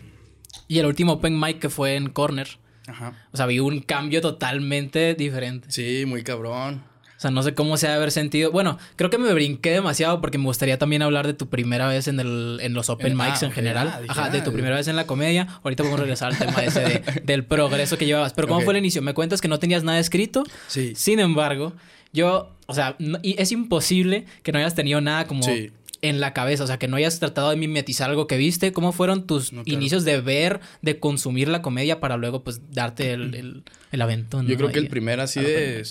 y 0.68 0.78
el 0.78 0.86
último 0.86 1.14
open 1.14 1.38
mic 1.40 1.58
que 1.58 1.70
fue 1.70 1.96
en 1.96 2.10
Corner. 2.10 2.48
Ajá. 2.86 3.26
O 3.32 3.36
sea, 3.36 3.46
vi 3.46 3.58
un 3.58 3.80
cambio 3.80 4.20
totalmente 4.20 5.14
diferente. 5.14 5.70
Sí, 5.72 6.04
muy 6.06 6.22
cabrón. 6.22 6.84
O 7.16 7.20
sea, 7.20 7.30
no 7.30 7.42
sé 7.42 7.54
cómo 7.54 7.76
se 7.78 7.86
ha 7.86 7.90
de 7.90 7.96
haber 7.96 8.10
sentido. 8.12 8.52
Bueno, 8.52 8.78
creo 8.96 9.08
que 9.08 9.16
me 9.16 9.32
brinqué 9.32 9.70
demasiado 9.70 10.20
porque 10.20 10.36
me 10.38 10.44
gustaría 10.44 10.78
también 10.78 11.00
hablar 11.02 11.26
de 11.26 11.32
tu 11.32 11.48
primera 11.48 11.88
vez 11.88 12.08
en, 12.08 12.20
el, 12.20 12.58
en 12.60 12.74
los 12.74 12.90
open 12.90 13.12
En- 13.12 13.16
mics 13.16 13.42
ah, 13.42 13.46
en 13.46 13.52
general. 13.52 13.88
ah, 13.90 14.00
Ajá, 14.08 14.28
de 14.30 14.42
tu 14.42 14.50
ah. 14.50 14.52
primera 14.52 14.76
vez 14.76 14.86
en 14.88 14.96
la 14.96 15.06
comedia. 15.06 15.46
Ahorita 15.64 15.82
podemos 15.82 16.00
regresar 16.00 16.32
al 16.32 16.38
tema 16.38 16.62
ese 16.62 16.80
de- 16.80 17.02
del 17.24 17.44
progreso 17.44 17.96
que 17.96 18.04
llevabas. 18.06 18.32
Pero 18.34 18.48
¿cómo 18.48 18.60
fue 18.60 18.74
el 18.74 18.78
inicio? 18.78 19.00
Me 19.00 19.14
cuentas 19.14 19.40
que 19.40 19.48
no 19.48 19.58
tenías 19.58 19.82
nada 19.82 19.98
escrito. 19.98 20.44
Sí. 20.68 20.92
Sin 20.94 21.18
embargo, 21.18 21.72
yo, 22.12 22.52
o 22.66 22.74
sea, 22.74 22.96
no- 22.98 23.18
y 23.22 23.40
es 23.40 23.50
imposible 23.50 24.26
que 24.42 24.52
no 24.52 24.58
hayas 24.58 24.74
tenido 24.74 25.00
nada 25.00 25.26
como 25.26 25.42
Sí. 25.42 25.70
en 26.02 26.20
la 26.20 26.34
cabeza, 26.34 26.64
o 26.64 26.66
sea, 26.66 26.78
que 26.78 26.86
no 26.86 26.96
hayas 26.96 27.18
tratado 27.18 27.48
de 27.48 27.56
mimetizar 27.56 28.10
algo 28.10 28.26
que 28.26 28.36
viste. 28.36 28.72
¿Cómo 28.74 28.92
fueron 28.92 29.26
tus 29.26 29.54
No, 29.54 29.64
claro. 29.64 29.78
inicios 29.78 30.04
de 30.04 30.20
ver, 30.20 30.60
de 30.82 30.98
consumir 31.00 31.48
la 31.48 31.62
comedia 31.62 31.98
para 31.98 32.18
luego, 32.18 32.44
pues, 32.44 32.60
darte 32.72 33.12
el, 33.12 33.34
el, 33.34 33.62
el 33.90 34.02
aventón? 34.02 34.46
Yo 34.46 34.52
¿no? 34.52 34.56
creo 34.58 34.68
que 34.70 34.78
Ahí. 34.80 34.84
el 34.84 34.90
primer 34.90 35.20
así 35.20 35.40
de 35.40 35.46
open 35.46 35.76
mics. 35.78 35.88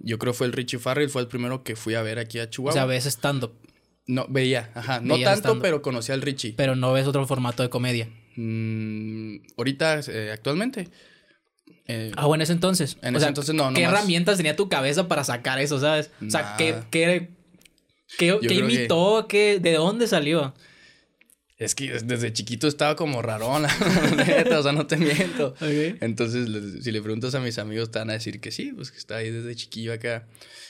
Yo 0.00 0.18
creo 0.18 0.32
fue 0.34 0.46
el 0.46 0.52
Richie 0.52 0.78
Farrell, 0.78 1.08
fue 1.10 1.22
el 1.22 1.28
primero 1.28 1.62
que 1.64 1.76
fui 1.76 1.94
a 1.94 2.02
ver 2.02 2.18
aquí 2.18 2.38
a 2.38 2.44
O 2.44 2.46
Chihuahua. 2.46 2.72
sea, 2.72 2.84
ves 2.86 3.06
stand-up, 3.06 3.52
no, 4.06 4.26
veía, 4.28 4.70
ajá, 4.74 5.00
no 5.00 5.18
tanto, 5.20 5.58
pero 5.60 5.82
conocía 5.82 6.14
al 6.14 6.22
Richie. 6.22 6.54
pero 6.56 6.76
no 6.76 6.92
ves 6.92 7.06
otro 7.06 7.26
formato 7.26 7.62
de 7.62 7.70
comedia. 7.70 8.08
Mm, 8.36 9.36
ahorita, 9.56 10.00
eh, 10.08 10.30
actualmente. 10.32 10.88
eh, 11.88 12.12
Ah, 12.16 12.26
bueno, 12.26 12.40
en 12.40 12.42
ese 12.42 12.52
entonces. 12.52 12.96
En 13.02 13.14
O 13.14 13.18
ese 13.18 13.20
sea, 13.20 13.28
entonces 13.28 13.54
no, 13.54 13.72
¿Qué 13.72 13.82
nomás- 13.82 13.92
herramientas 14.00 14.36
tenía 14.36 14.56
tu 14.56 14.68
cabeza 14.68 15.08
para 15.08 15.22
sacar 15.24 15.58
eso, 15.60 15.78
sabes? 15.80 16.10
O 16.26 16.30
sea, 16.30 16.56
¿qué, 16.58 16.74
qué, 16.90 17.30
qué, 18.18 18.36
qué 18.40 18.46
que- 18.48 18.54
imitó? 18.54 19.26
¿Qué, 19.28 19.58
¿De 19.60 19.74
dónde 19.74 20.06
salió? 20.08 20.52
Es 21.58 21.74
que 21.74 21.90
desde 22.04 22.32
chiquito 22.34 22.68
estaba 22.68 22.96
como 22.96 23.22
rarón, 23.22 23.62
la 24.16 24.24
neta, 24.26 24.60
o 24.60 24.62
sea, 24.62 24.72
no 24.72 24.86
te 24.86 24.96
miento. 24.98 25.54
Entonces, 25.60 26.84
si 26.84 26.90
le 26.92 27.00
preguntas 27.00 27.34
a 27.34 27.40
mis 27.40 27.58
amigos, 27.58 27.90
te 27.90 27.98
van 27.98 28.10
a 28.10 28.12
decir 28.12 28.40
que 28.40 28.50
sí, 28.50 28.72
pues 28.74 28.90
que 28.90 28.98
está 28.98 29.16
ahí 29.16 29.30
desde 29.30 29.54
chiquillo 29.56 29.94
acá, 29.94 30.26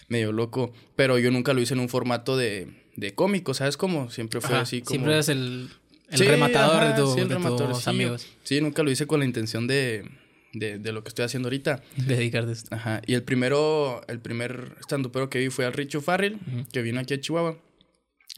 medio 0.09 0.31
loco. 0.31 0.73
Pero 0.95 1.19
yo 1.19 1.31
nunca 1.33 1.53
lo 1.55 1.61
hice 1.61 1.75
en 1.75 1.81
un 1.81 1.89
formato 1.89 2.37
de, 2.37 2.69
de 2.95 3.15
cómico, 3.15 3.53
¿sabes 3.53 3.77
cómo? 3.77 4.11
Siempre 4.11 4.41
fue 4.41 4.51
Ajá, 4.55 4.61
así 4.61 4.81
como... 4.81 4.91
Siempre 4.91 5.13
eres 5.15 5.29
el, 5.29 5.71
el 6.11 6.19
Sí, 6.19 6.25
rematador 6.25 6.77
ajá, 6.85 6.93
de, 6.97 7.03
tu- 7.03 7.15
sí, 7.15 7.21
el 7.21 7.29
de 7.29 7.35
rematador, 7.35 7.73
tus 7.73 7.83
sí, 7.83 7.91
amigos. 7.91 8.27
Sí, 8.45 8.61
nunca 8.61 8.85
lo 8.85 8.91
hice 8.93 9.09
con 9.09 9.19
la 9.19 9.27
intención 9.27 9.67
de, 9.67 10.09
de, 10.53 10.79
de 10.79 10.93
lo 10.93 11.03
que 11.03 11.09
estoy 11.09 11.25
haciendo 11.25 11.49
ahorita. 11.49 11.83
Dedicarte 11.97 12.53
esto. 12.53 12.73
Ajá. 12.73 13.03
Y 13.09 13.15
el 13.15 13.25
primero, 13.25 14.03
el 14.07 14.21
primer 14.21 14.77
estandupero 14.79 15.29
que 15.31 15.41
vi 15.41 15.49
fue 15.51 15.67
al 15.67 15.73
Richo 15.73 16.01
Farrell, 16.01 16.39
que 16.73 16.83
vino 16.83 17.01
aquí 17.01 17.15
a 17.15 17.21
Chihuahua. 17.21 17.59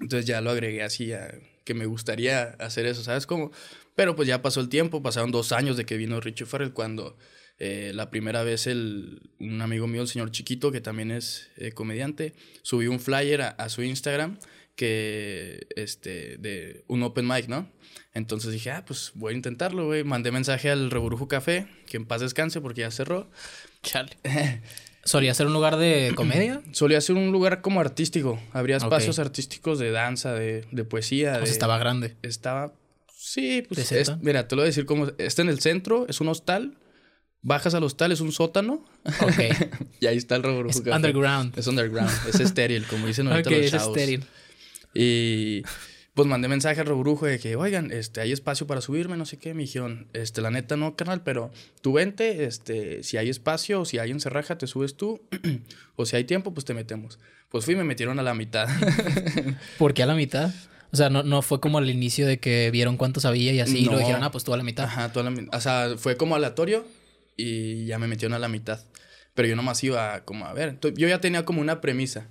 Entonces 0.01 0.25
ya 0.25 0.41
lo 0.41 0.49
agregué 0.51 0.83
así 0.83 1.13
a 1.13 1.29
que 1.69 1.75
me 1.75 1.85
gustaría 1.85 2.57
hacer 2.61 2.87
eso, 2.87 3.05
¿sabes 3.05 3.27
cómo? 3.27 3.53
Pero 3.95 4.17
pues 4.17 4.27
ya 4.27 4.41
pasó 4.41 4.63
el 4.63 4.71
tiempo, 4.71 5.03
pasaron 5.03 5.31
dos 5.31 5.53
años 5.53 5.77
de 5.77 5.85
que 5.85 5.99
vino 5.99 6.19
Richo 6.19 6.47
Farrell 6.47 6.73
cuando 6.73 7.19
eh, 7.59 7.93
la 7.95 8.09
primera 8.09 8.43
vez 8.43 8.67
el, 8.67 9.21
un 9.39 9.61
amigo 9.61 9.87
mío, 9.87 10.01
el 10.01 10.09
señor 10.09 10.31
Chiquito, 10.31 10.73
que 10.73 10.81
también 10.81 11.11
es 11.11 11.51
eh, 11.59 11.73
comediante, 11.73 12.33
subió 12.63 12.91
un 12.91 13.01
flyer 13.01 13.43
a, 13.43 13.49
a 13.49 13.69
su 13.69 13.83
Instagram 13.83 14.39
que, 14.77 15.67
este, 15.77 16.39
de 16.39 16.85
un 16.87 17.03
open 17.03 17.29
mic, 17.29 17.49
¿no? 17.49 17.71
Entonces 18.15 18.51
dije, 18.51 18.71
ah, 18.71 18.87
pues 18.87 19.13
voy 19.15 19.35
a 19.35 19.37
intentarlo, 19.37 19.85
güey. 19.89 20.05
Mandé 20.05 20.33
mensaje 20.33 20.71
al 20.71 20.91
Reburujo 20.91 21.29
Café, 21.29 21.67
que 21.87 21.99
en 21.99 22.07
paz 22.07 22.23
descanse 22.23 22.63
porque 22.63 22.81
ya 22.81 22.91
cerró. 22.91 23.31
Chale. 23.83 24.17
¿Solía 25.05 25.33
ser 25.35 25.47
un 25.47 25.53
lugar 25.53 25.77
de 25.77 26.13
comedia? 26.17 26.61
Solía 26.73 27.01
ser 27.01 27.17
un 27.17 27.33
lugar 27.33 27.61
como 27.61 27.81
artístico. 27.81 28.41
Habría 28.53 28.77
espacios 28.77 29.19
artísticos 29.19 29.79
de 29.79 29.91
danza, 29.91 30.35
de, 30.35 30.65
de 30.71 30.85
poesía. 30.85 31.37
O 31.37 31.41
de- 31.41 31.47
sea, 31.47 31.53
estaba 31.53 31.79
grande. 31.79 32.17
Estaba. 32.23 32.73
Sí, 33.17 33.63
pues. 33.69 33.93
Es- 33.93 34.17
mira, 34.19 34.49
te 34.49 34.57
lo 34.57 34.61
voy 34.63 34.67
a 34.67 34.71
decir 34.71 34.87
como. 34.87 35.09
Está 35.19 35.43
en 35.43 35.49
el 35.49 35.61
centro, 35.61 36.07
es 36.09 36.21
un 36.21 36.29
hostal. 36.29 36.77
Bajas 37.41 37.75
al 37.75 37.85
hostal, 37.85 38.11
es 38.13 38.21
un 38.21 38.33
sótano. 38.33 38.85
Ok. 39.23 39.41
y 40.01 40.07
ahí 40.07 40.17
está 40.17 40.35
el 40.37 40.43
Reburujo 40.43 40.71
es 40.71 40.81
Café. 40.81 40.97
underground. 40.97 41.57
Es 41.57 41.67
underground. 41.69 42.11
es 42.29 42.41
estéril, 42.41 42.85
como 42.87 43.07
dicen 43.07 43.29
ahorita 43.29 43.49
Ok, 43.51 43.57
los 43.57 43.65
es 43.67 43.71
chavos. 43.71 43.97
estéril. 43.97 44.25
Y 44.95 45.63
pues 46.19 46.27
mandé 46.27 46.49
mensaje 46.49 46.81
al 46.81 46.87
Rebrujo 46.89 47.27
de 47.27 47.39
que, 47.39 47.55
oigan, 47.55 47.93
este, 47.93 48.21
hay 48.21 48.33
espacio 48.33 48.67
para 48.67 48.81
subirme, 48.81 49.17
no 49.17 49.25
sé 49.25 49.37
qué. 49.37 49.55
Me 49.55 49.63
dijeron, 49.63 50.09
este, 50.15 50.41
la 50.41 50.51
neta 50.51 50.77
no, 50.77 50.97
carnal, 50.97 51.23
pero 51.23 51.53
tú 51.81 51.93
vente, 51.93 52.45
este, 52.45 53.05
si 53.05 53.19
hay 53.19 53.29
espacio 53.29 53.83
o 53.83 53.85
si 53.85 54.01
hay 54.01 54.11
encerraja, 54.11 54.59
te 54.59 54.67
subes 54.67 54.97
tú. 54.97 55.21
o 55.95 56.07
si 56.07 56.17
hay 56.17 56.25
tiempo, 56.25 56.53
pues 56.53 56.65
te 56.65 56.75
metemos. 56.75 57.21
Pues 57.51 57.65
fui 57.65 57.75
y 57.75 57.77
me 57.77 57.85
metieron 57.85 58.19
a 58.19 58.25
la 58.25 58.35
mitad. 58.35 58.67
¿Por 59.79 59.95
qué 59.95 60.03
a 60.03 60.07
la 60.07 60.17
mitad? 60.17 60.53
O 60.93 60.97
sea, 60.97 61.09
no, 61.09 61.23
no 61.23 61.41
fue 61.41 61.61
como 61.61 61.79
al 61.79 61.89
inicio 61.89 62.27
de 62.27 62.41
que 62.41 62.69
vieron 62.73 62.97
cuánto 62.97 63.21
sabía 63.21 63.53
y 63.53 63.61
así 63.61 63.79
y 63.79 63.85
No. 63.85 63.93
lo 63.93 63.99
dijeron, 64.01 64.25
ah, 64.25 64.33
pues 64.33 64.43
tú 64.43 64.53
a 64.53 64.57
la 64.57 64.65
mitad. 64.65 64.87
Ajá, 64.87 65.13
toda 65.13 65.23
la 65.23 65.31
mi- 65.31 65.47
O 65.53 65.61
sea, 65.61 65.91
fue 65.99 66.17
como 66.17 66.35
aleatorio 66.35 66.85
y 67.37 67.87
ya 67.87 68.01
me 68.01 68.09
metieron 68.09 68.35
a 68.35 68.41
la 68.41 68.49
mitad. 68.49 68.81
Pero 69.35 69.47
yo 69.47 69.55
nomás 69.55 69.85
iba 69.85 70.25
como 70.25 70.47
a 70.47 70.53
ver. 70.53 70.81
Yo 70.97 71.07
ya 71.07 71.21
tenía 71.21 71.45
como 71.45 71.61
una 71.61 71.81
premisa, 71.81 72.27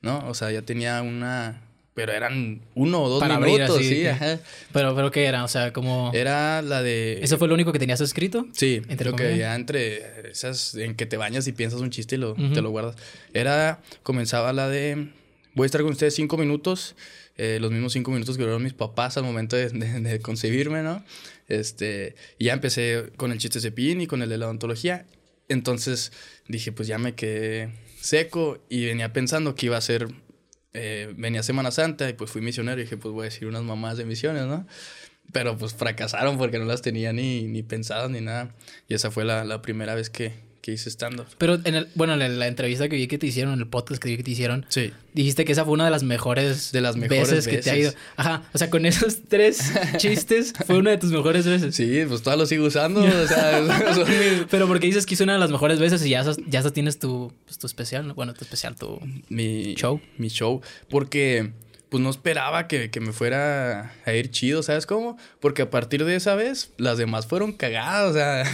¿no? 0.00 0.28
O 0.28 0.34
sea, 0.34 0.52
ya 0.52 0.62
tenía 0.62 1.02
una... 1.02 1.60
Pero 1.94 2.12
eran 2.12 2.62
uno 2.74 3.02
o 3.02 3.08
dos 3.10 3.20
Para 3.20 3.34
abrir 3.34 3.54
minutos, 3.54 3.76
así, 3.78 3.88
sí, 3.96 4.06
ajá. 4.06 4.40
Pero, 4.72 4.94
pero 4.94 5.10
¿qué 5.10 5.24
era? 5.26 5.44
O 5.44 5.48
sea, 5.48 5.74
como... 5.74 6.10
Era 6.14 6.62
la 6.62 6.82
de... 6.82 7.18
¿Eso 7.22 7.36
fue 7.36 7.48
lo 7.48 7.54
único 7.54 7.70
que 7.72 7.78
tenías 7.78 8.00
escrito? 8.00 8.46
Sí, 8.52 8.80
Entre 8.88 9.10
lo 9.10 9.14
que 9.16 9.36
ya 9.36 9.54
entre 9.54 10.30
esas 10.30 10.74
en 10.74 10.94
que 10.94 11.04
te 11.04 11.18
bañas 11.18 11.46
y 11.48 11.52
piensas 11.52 11.80
un 11.82 11.90
chiste 11.90 12.14
y 12.14 12.18
lo, 12.18 12.32
Ujú. 12.32 12.52
te 12.54 12.62
lo 12.62 12.70
guardas. 12.70 12.96
Era, 13.34 13.82
comenzaba 14.02 14.54
la 14.54 14.70
de, 14.70 15.08
voy 15.54 15.64
a 15.64 15.66
estar 15.66 15.82
con 15.82 15.90
ustedes 15.92 16.14
cinco 16.14 16.38
minutos, 16.38 16.94
eh, 17.36 17.58
los 17.60 17.70
mismos 17.70 17.92
cinco 17.92 18.10
minutos 18.10 18.36
que 18.38 18.42
duraron 18.42 18.62
mis 18.62 18.72
papás 18.72 19.18
al 19.18 19.24
momento 19.24 19.56
de, 19.56 19.68
de- 19.68 20.00
de 20.00 20.18
concebirme, 20.20 20.82
¿no? 20.82 21.04
Este, 21.48 22.14
y 22.38 22.46
ya 22.46 22.54
empecé 22.54 23.10
con 23.18 23.32
el 23.32 23.38
chiste 23.38 23.60
cepillín 23.60 24.00
y 24.00 24.06
con 24.06 24.22
el 24.22 24.30
de 24.30 24.38
la 24.38 24.46
odontología. 24.46 25.04
Entonces 25.48 26.12
dije, 26.48 26.72
pues 26.72 26.88
ya 26.88 26.96
me 26.96 27.14
quedé 27.14 27.70
seco 28.00 28.58
y 28.70 28.86
venía 28.86 29.12
pensando 29.12 29.54
que 29.54 29.66
iba 29.66 29.76
a 29.76 29.80
ser, 29.82 30.08
eh, 30.74 31.12
venía 31.16 31.42
Semana 31.42 31.70
Santa 31.70 32.08
y 32.08 32.14
pues 32.14 32.30
fui 32.30 32.40
misionero 32.40 32.80
y 32.80 32.84
dije, 32.84 32.96
pues 32.96 33.12
voy 33.12 33.22
a 33.22 33.24
decir 33.24 33.48
unas 33.48 33.62
mamás 33.62 33.96
de 33.96 34.04
misiones, 34.04 34.44
¿no? 34.46 34.66
Pero 35.32 35.56
pues 35.56 35.74
fracasaron 35.74 36.38
porque 36.38 36.58
no 36.58 36.64
las 36.64 36.82
tenía 36.82 37.12
ni, 37.12 37.44
ni 37.44 37.62
pensadas 37.62 38.10
ni 38.10 38.20
nada. 38.20 38.54
Y 38.88 38.94
esa 38.94 39.10
fue 39.10 39.24
la, 39.24 39.44
la 39.44 39.62
primera 39.62 39.94
vez 39.94 40.10
que, 40.10 40.34
que 40.62 40.72
hice 40.72 40.88
stand-up. 40.90 41.26
Pero 41.38 41.58
en 41.64 41.74
el, 41.74 41.88
bueno, 41.96 42.14
en 42.14 42.38
la, 42.38 42.46
entrevista 42.46 42.88
que 42.88 42.94
vi 42.96 43.08
que 43.08 43.18
te 43.18 43.26
hicieron, 43.26 43.52
en 43.54 43.58
el 43.60 43.66
podcast 43.66 44.00
que 44.00 44.08
vi 44.08 44.16
que 44.16 44.22
te 44.22 44.30
hicieron, 44.30 44.64
Sí. 44.68 44.92
dijiste 45.12 45.44
que 45.44 45.50
esa 45.52 45.64
fue 45.64 45.74
una 45.74 45.84
de 45.84 45.90
las 45.90 46.04
mejores, 46.04 46.70
De 46.70 46.80
las 46.80 46.94
mejores 46.96 47.30
veces 47.30 47.48
que 47.48 47.58
te 47.58 47.70
ha 47.70 47.76
ido. 47.76 47.92
Ajá, 48.16 48.44
o 48.54 48.58
sea, 48.58 48.70
con 48.70 48.86
esos 48.86 49.22
tres 49.28 49.72
chistes 49.98 50.54
fue 50.64 50.78
una 50.78 50.90
de 50.92 50.98
tus 50.98 51.10
mejores 51.10 51.44
veces. 51.46 51.74
Sí, 51.74 52.04
pues 52.08 52.22
todavía 52.22 52.44
lo 52.44 52.46
sigo 52.46 52.64
usando. 52.66 53.00
o 53.02 53.26
sea, 53.26 53.58
son 53.94 54.08
mis- 54.08 54.46
Pero 54.48 54.68
porque 54.68 54.86
dices 54.86 55.04
que 55.04 55.14
hizo 55.14 55.24
una 55.24 55.32
de 55.34 55.40
las 55.40 55.50
mejores 55.50 55.80
veces 55.80 56.06
y 56.06 56.10
ya, 56.10 56.24
ya 56.46 56.62
tienes 56.70 57.00
tu, 57.00 57.32
pues, 57.44 57.58
tu 57.58 57.66
especial, 57.66 58.06
¿no? 58.06 58.14
bueno, 58.14 58.32
tu 58.32 58.44
especial, 58.44 58.76
tu... 58.76 59.00
mi 59.28 59.74
Show. 59.74 60.00
Mi 60.16 60.28
show. 60.28 60.62
Porque 60.88 61.50
pues 61.88 62.02
no 62.02 62.08
esperaba 62.08 62.68
que, 62.68 62.88
que 62.90 63.00
me 63.00 63.12
fuera 63.12 63.92
a 64.06 64.12
ir 64.14 64.30
chido, 64.30 64.62
¿sabes 64.62 64.86
cómo? 64.86 65.18
Porque 65.40 65.60
a 65.60 65.68
partir 65.70 66.04
de 66.06 66.16
esa 66.16 66.34
vez, 66.36 66.70
las 66.78 66.96
demás 66.96 67.26
fueron 67.26 67.52
cagadas. 67.52 68.10
O 68.10 68.14
sea, 68.14 68.44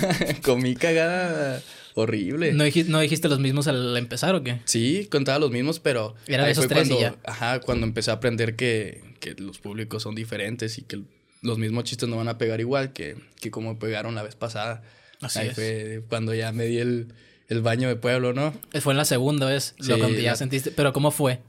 comí 0.42 0.74
cagada 0.74 1.62
horrible. 2.02 2.52
¿No 2.52 2.64
dijiste, 2.64 2.90
¿No 2.90 3.00
dijiste 3.00 3.28
los 3.28 3.38
mismos 3.40 3.66
al 3.68 3.96
empezar 3.96 4.34
o 4.34 4.42
qué? 4.42 4.60
Sí, 4.64 5.08
contaba 5.10 5.38
los 5.38 5.50
mismos, 5.50 5.80
pero. 5.80 6.14
Era 6.26 6.44
de 6.46 6.52
esos 6.52 6.66
fue 6.66 6.74
tres 6.74 6.88
y 6.88 6.90
cuando, 6.94 7.16
ya. 7.16 7.30
Ajá, 7.30 7.60
cuando 7.60 7.86
empecé 7.86 8.10
a 8.10 8.14
aprender 8.14 8.56
que, 8.56 9.02
que 9.20 9.34
los 9.34 9.58
públicos 9.58 10.02
son 10.02 10.14
diferentes 10.14 10.78
y 10.78 10.82
que 10.82 11.00
los 11.42 11.58
mismos 11.58 11.84
chistes 11.84 12.08
no 12.08 12.16
van 12.16 12.28
a 12.28 12.38
pegar 12.38 12.60
igual 12.60 12.92
que, 12.92 13.16
que 13.40 13.50
como 13.50 13.78
pegaron 13.78 14.14
la 14.14 14.22
vez 14.22 14.34
pasada. 14.34 14.82
Así 15.20 15.38
ahí 15.40 15.48
es. 15.48 15.54
fue 15.54 16.02
cuando 16.08 16.34
ya 16.34 16.52
me 16.52 16.64
di 16.66 16.78
el, 16.78 17.08
el 17.48 17.60
baño 17.62 17.88
de 17.88 17.96
pueblo, 17.96 18.32
¿no? 18.32 18.52
Fue 18.80 18.92
en 18.92 18.96
la 18.96 19.04
segunda 19.04 19.46
vez, 19.46 19.74
lo 19.78 19.94
Sí, 19.94 20.00
cuando 20.00 20.18
ya 20.20 20.30
la- 20.32 20.36
sentiste. 20.36 20.70
Pero 20.70 20.92
¿cómo 20.92 21.10
fue? 21.10 21.40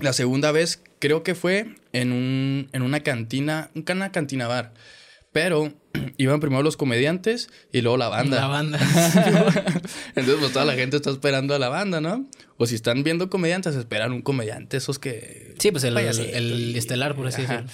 La 0.00 0.12
segunda 0.14 0.52
vez 0.52 0.82
creo 0.98 1.22
que 1.22 1.34
fue 1.34 1.74
en, 1.92 2.12
un, 2.12 2.68
en 2.72 2.82
una 2.82 3.00
cantina, 3.00 3.70
un 3.74 3.82
cana 3.82 4.10
cantina 4.12 4.46
bar. 4.48 4.72
Pero 5.32 5.72
iban 6.18 6.40
primero 6.40 6.62
los 6.62 6.76
comediantes 6.76 7.48
y 7.72 7.80
luego 7.80 7.96
la 7.96 8.08
banda. 8.08 8.40
La 8.40 8.46
banda. 8.46 8.78
Entonces, 10.14 10.36
pues 10.38 10.52
toda 10.52 10.64
la 10.64 10.74
gente 10.74 10.96
está 10.96 11.10
esperando 11.10 11.54
a 11.54 11.58
la 11.58 11.68
banda, 11.68 12.00
¿no? 12.00 12.28
O 12.58 12.66
si 12.66 12.74
están 12.74 13.02
viendo 13.02 13.30
comediantes, 13.30 13.74
esperan 13.74 14.12
un 14.12 14.22
comediante, 14.22 14.76
esos 14.76 14.98
que. 14.98 15.54
Sí, 15.58 15.70
pues 15.70 15.84
el, 15.84 15.96
el 15.96 16.76
estelar, 16.76 17.14
por 17.16 17.26
así 17.26 17.42
decirlo. 17.42 17.64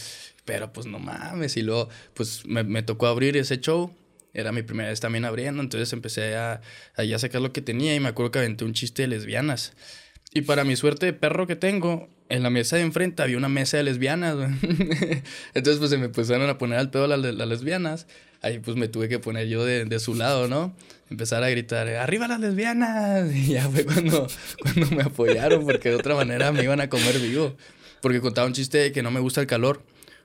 Pero 0.44 0.72
pues 0.72 0.86
no 0.86 0.98
mames. 0.98 1.56
Y 1.58 1.62
luego, 1.62 1.90
pues 2.14 2.46
me, 2.46 2.64
me 2.64 2.82
tocó 2.82 3.06
abrir 3.06 3.36
ese 3.36 3.60
show. 3.60 3.92
Era 4.32 4.52
mi 4.52 4.62
primera 4.62 4.88
vez 4.88 5.00
también 5.00 5.24
abriendo. 5.24 5.62
Entonces 5.62 5.92
empecé 5.92 6.36
a, 6.36 6.62
a 6.96 7.04
ya 7.04 7.18
sacar 7.18 7.42
lo 7.42 7.52
que 7.52 7.60
tenía. 7.60 7.94
Y 7.94 8.00
me 8.00 8.08
acuerdo 8.08 8.30
que 8.30 8.38
aventé 8.38 8.64
un 8.64 8.72
chiste 8.72 9.02
de 9.02 9.08
lesbianas. 9.08 9.74
Y 10.32 10.42
para 10.42 10.64
mi 10.64 10.76
suerte 10.76 11.06
de 11.06 11.12
perro 11.12 11.46
que 11.46 11.56
tengo, 11.56 12.08
en 12.28 12.42
la 12.42 12.50
mesa 12.50 12.76
de 12.76 12.82
enfrente 12.82 13.22
había 13.22 13.36
una 13.36 13.48
mesa 13.48 13.76
de 13.76 13.84
lesbianas. 13.84 14.36
Entonces, 15.54 15.78
pues 15.78 15.90
se 15.90 15.98
me 15.98 16.06
empezaron 16.06 16.48
a 16.48 16.58
poner 16.58 16.78
al 16.78 16.90
pedo 16.90 17.06
las, 17.06 17.20
las 17.20 17.48
lesbianas. 17.48 18.06
Ahí 18.40 18.60
pues 18.60 18.76
me 18.76 18.86
tuve 18.86 19.08
que 19.08 19.18
poner 19.18 19.48
yo 19.48 19.64
de, 19.64 19.84
de 19.84 19.98
su 19.98 20.14
lado, 20.14 20.46
¿no? 20.46 20.74
Empezar 21.10 21.42
a 21.42 21.50
gritar, 21.50 21.88
¡arriba 21.88 22.28
las 22.28 22.40
lesbianas! 22.40 23.32
Y 23.34 23.54
ya 23.54 23.68
fue 23.68 23.84
cuando, 23.84 24.28
cuando 24.62 24.96
me 24.96 25.02
apoyaron, 25.02 25.64
porque 25.64 25.88
de 25.90 25.96
otra 25.96 26.14
manera 26.14 26.52
me 26.52 26.62
iban 26.62 26.80
a 26.80 26.88
comer 26.88 27.18
vivo. 27.18 27.56
Porque 28.00 28.20
contaba 28.20 28.46
un 28.46 28.52
chiste 28.52 28.78
de 28.78 28.92
que 28.92 29.02
no 29.02 29.10
me 29.10 29.18
gusta 29.20 29.40
el 29.40 29.46
calor, 29.46 29.82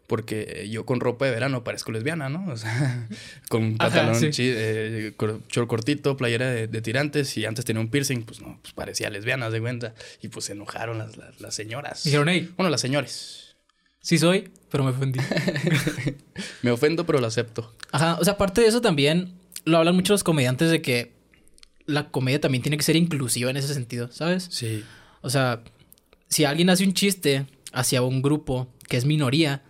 porque 0.07 0.67
yo 0.69 0.86
con 0.86 1.00
ropa 1.00 1.25
de 1.25 1.31
verano 1.31 1.63
parezco 1.63 1.91
lesbiana, 1.91 2.29
¿no? 2.29 2.51
O 2.51 2.57
sea, 2.57 3.07
con 3.50 3.77
pantalón 3.77 4.15
sí. 4.15 4.29
eh, 4.45 5.13
short 5.50 5.67
cortito, 5.67 6.17
playera 6.17 6.50
de, 6.50 6.67
de 6.67 6.81
tirantes 6.81 7.36
y 7.38 7.45
antes 7.45 7.65
tenía 7.65 7.81
un 7.81 7.89
piercing, 7.89 8.24
pues 8.24 8.41
no, 8.41 8.60
pues 8.62 8.74
parecía 8.74 9.10
lesbiana, 9.10 9.50
de 9.50 9.62
cuenta. 9.62 9.93
Y 10.22 10.27
pues 10.27 10.45
se 10.45 10.53
enojaron 10.53 10.98
las, 10.98 11.17
las, 11.17 11.39
las 11.41 11.55
señoras. 11.55 12.03
Dijeron, 12.03 12.29
hey, 12.29 12.51
Bueno, 12.57 12.69
las 12.69 12.81
señores. 12.81 13.55
sí 14.01 14.17
soy, 14.17 14.50
pero 14.69 14.83
me 14.83 14.91
ofendí. 14.91 15.19
Me 16.62 16.72
ofendo, 16.72 17.05
pero 17.05 17.19
lo 17.19 17.27
acepto. 17.27 17.74
Ajá, 17.91 18.17
o 18.19 18.24
sea, 18.24 18.33
aparte 18.33 18.62
de 18.62 18.67
eso 18.67 18.81
también 18.81 19.33
lo 19.65 19.77
hablan 19.77 19.95
muchos 19.95 20.10
los 20.15 20.24
comediantes 20.24 20.69
de 20.72 20.81
que 20.81 21.13
la 21.86 22.10
comedia 22.10 22.39
también 22.41 22.62
tiene 22.62 22.77
que 22.77 22.83
ser 22.83 22.95
inclusiva 22.95 23.50
en 23.51 23.57
ese 23.57 23.74
sentido, 23.74 24.12
¿sabes? 24.12 24.48
Sí. 24.50 24.83
O 25.22 25.29
sea, 25.29 25.62
si 26.29 26.45
alguien 26.45 26.69
hace 26.69 26.83
un 26.86 26.93
chiste 26.93 27.45
hacia 27.72 28.01
un 28.01 28.22
grupo 28.22 28.74
que 28.88 28.98
es 28.98 29.05
minoría, 29.05 29.62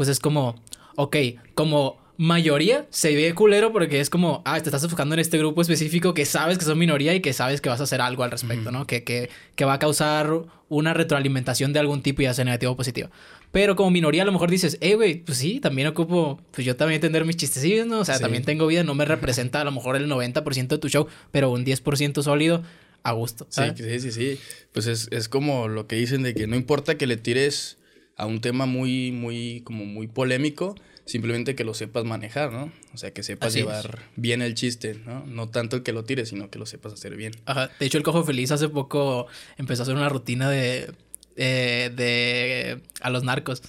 pues 0.00 0.08
es 0.08 0.18
como, 0.18 0.54
ok, 0.96 1.14
como 1.54 1.98
mayoría 2.16 2.86
se 2.88 3.14
ve 3.14 3.34
culero 3.34 3.70
porque 3.70 4.00
es 4.00 4.08
como, 4.08 4.40
ah, 4.46 4.58
te 4.58 4.70
estás 4.70 4.82
enfocando 4.82 5.14
en 5.14 5.18
este 5.18 5.36
grupo 5.36 5.60
específico 5.60 6.14
que 6.14 6.24
sabes 6.24 6.56
que 6.56 6.64
son 6.64 6.78
minoría 6.78 7.14
y 7.14 7.20
que 7.20 7.34
sabes 7.34 7.60
que 7.60 7.68
vas 7.68 7.80
a 7.80 7.84
hacer 7.84 8.00
algo 8.00 8.22
al 8.24 8.30
respecto, 8.30 8.70
¿no? 8.70 8.86
Que, 8.86 9.04
que, 9.04 9.28
que 9.56 9.64
va 9.66 9.74
a 9.74 9.78
causar 9.78 10.30
una 10.70 10.94
retroalimentación 10.94 11.74
de 11.74 11.80
algún 11.80 12.00
tipo, 12.00 12.22
ya 12.22 12.32
sea 12.32 12.46
negativo 12.46 12.72
o 12.72 12.76
positivo. 12.76 13.10
Pero 13.52 13.76
como 13.76 13.90
minoría 13.90 14.22
a 14.22 14.24
lo 14.24 14.32
mejor 14.32 14.50
dices, 14.50 14.78
eh, 14.80 14.94
güey, 14.94 15.16
pues 15.22 15.36
sí, 15.36 15.60
también 15.60 15.86
ocupo, 15.88 16.40
pues 16.50 16.66
yo 16.66 16.76
también 16.76 16.94
entender 16.96 17.26
mis 17.26 17.36
chistecillos, 17.36 17.86
¿no? 17.86 17.98
O 18.00 18.04
sea, 18.06 18.14
Sí. 18.16 18.22
también 18.22 18.42
tengo 18.42 18.66
vida, 18.66 18.84
no 18.84 18.94
me 18.94 19.04
representa 19.04 19.60
a 19.60 19.64
lo 19.64 19.70
mejor 19.72 19.96
el 19.96 20.08
90% 20.08 20.76
de 20.76 20.78
tu 20.78 20.88
show, 20.88 21.08
pero 21.30 21.50
un 21.50 21.66
10% 21.66 22.22
sólido, 22.22 22.62
a 23.02 23.12
gusto. 23.12 23.46
Sí, 23.50 23.64
sí, 23.76 24.00
sí, 24.00 24.12
sí. 24.12 24.40
Pues 24.72 24.86
es, 24.86 25.08
es 25.10 25.28
como 25.28 25.68
lo 25.68 25.86
que 25.86 25.96
dicen 25.96 26.22
de 26.22 26.32
que 26.32 26.46
no 26.46 26.56
importa 26.56 26.96
que 26.96 27.06
le 27.06 27.18
tires 27.18 27.76
a 28.20 28.26
un 28.26 28.40
tema 28.40 28.66
muy, 28.66 29.12
muy, 29.12 29.62
como 29.64 29.84
muy 29.84 30.06
polémico, 30.06 30.74
simplemente 31.06 31.54
que 31.54 31.64
lo 31.64 31.74
sepas 31.74 32.04
manejar, 32.04 32.52
¿no? 32.52 32.70
O 32.94 32.96
sea, 32.98 33.12
que 33.12 33.22
sepas 33.22 33.48
Así 33.48 33.60
es. 33.60 33.64
llevar 33.64 34.00
bien 34.16 34.42
el 34.42 34.54
chiste, 34.54 34.94
¿no? 35.06 35.24
No 35.26 35.48
tanto 35.48 35.82
que 35.82 35.92
lo 35.92 36.04
tires, 36.04 36.28
sino 36.28 36.50
que 36.50 36.58
lo 36.58 36.66
sepas 36.66 36.92
hacer 36.92 37.16
bien. 37.16 37.32
Ajá. 37.46 37.70
De 37.80 37.86
hecho, 37.86 37.98
el 37.98 38.04
Cojo 38.04 38.22
Feliz 38.24 38.50
hace 38.52 38.68
poco 38.68 39.26
empezó 39.56 39.82
a 39.82 39.84
hacer 39.84 39.94
una 39.96 40.08
rutina 40.08 40.48
de. 40.50 40.92
eh, 41.36 41.90
de. 41.96 42.80
a 43.00 43.10
los 43.10 43.24
narcos. 43.24 43.62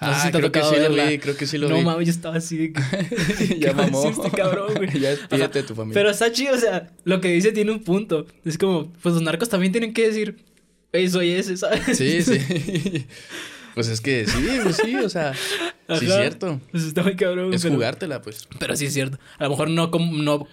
No 0.00 0.08
sé 0.08 0.14
Ah, 0.16 0.22
si 0.26 0.32
te 0.32 0.38
ha 0.38 0.40
creo 0.40 0.52
que 0.52 0.62
sí 0.62 0.74
lo 0.80 0.90
vi, 1.06 1.18
creo 1.18 1.36
que 1.36 1.46
sí 1.46 1.56
lo 1.56 1.68
no 1.68 1.76
vi. 1.78 1.84
mames, 1.84 2.06
yo 2.08 2.10
estaba 2.10 2.36
así 2.36 2.56
de 2.58 2.72
que. 2.72 2.82
¿qué 3.48 3.58
ya 3.60 3.72
mamó. 3.72 4.04
este 4.10 4.30
cabrón, 4.32 4.74
güey? 4.74 4.90
ya 5.00 5.10
despídete 5.10 5.62
de 5.62 5.68
tu 5.68 5.74
familia. 5.76 5.94
Pero 5.94 6.10
está 6.10 6.32
chido, 6.32 6.54
o 6.54 6.58
sea, 6.58 6.90
lo 7.04 7.20
que 7.20 7.28
dice 7.28 7.52
tiene 7.52 7.70
un 7.70 7.84
punto. 7.84 8.26
Es 8.44 8.58
como, 8.58 8.92
pues 9.02 9.14
los 9.14 9.22
narcos 9.22 9.48
también 9.48 9.70
tienen 9.72 9.94
que 9.94 10.08
decir, 10.08 10.36
hey, 10.92 11.08
soy 11.08 11.30
ese, 11.30 11.56
¿sabes? 11.56 11.96
Sí, 11.96 12.20
sí. 12.22 13.06
Pues 13.74 13.88
es 13.88 14.00
que 14.00 14.26
sí, 14.26 14.46
pues 14.62 14.76
sí, 14.76 14.94
o 14.96 15.08
sea, 15.08 15.34
sí 15.34 16.06
es 16.06 16.14
cierto. 16.14 16.60
Pues 16.70 16.84
está 16.84 17.02
muy 17.02 17.16
cabrón. 17.16 17.52
Es 17.52 17.62
pero- 17.62 17.74
jugártela, 17.74 18.22
pues. 18.22 18.48
Pero 18.58 18.76
sí 18.76 18.86
es 18.86 18.94
cierto. 18.94 19.18
A 19.38 19.44
lo 19.44 19.50
mejor 19.50 19.70
no, 19.70 19.90
no, 19.90 20.46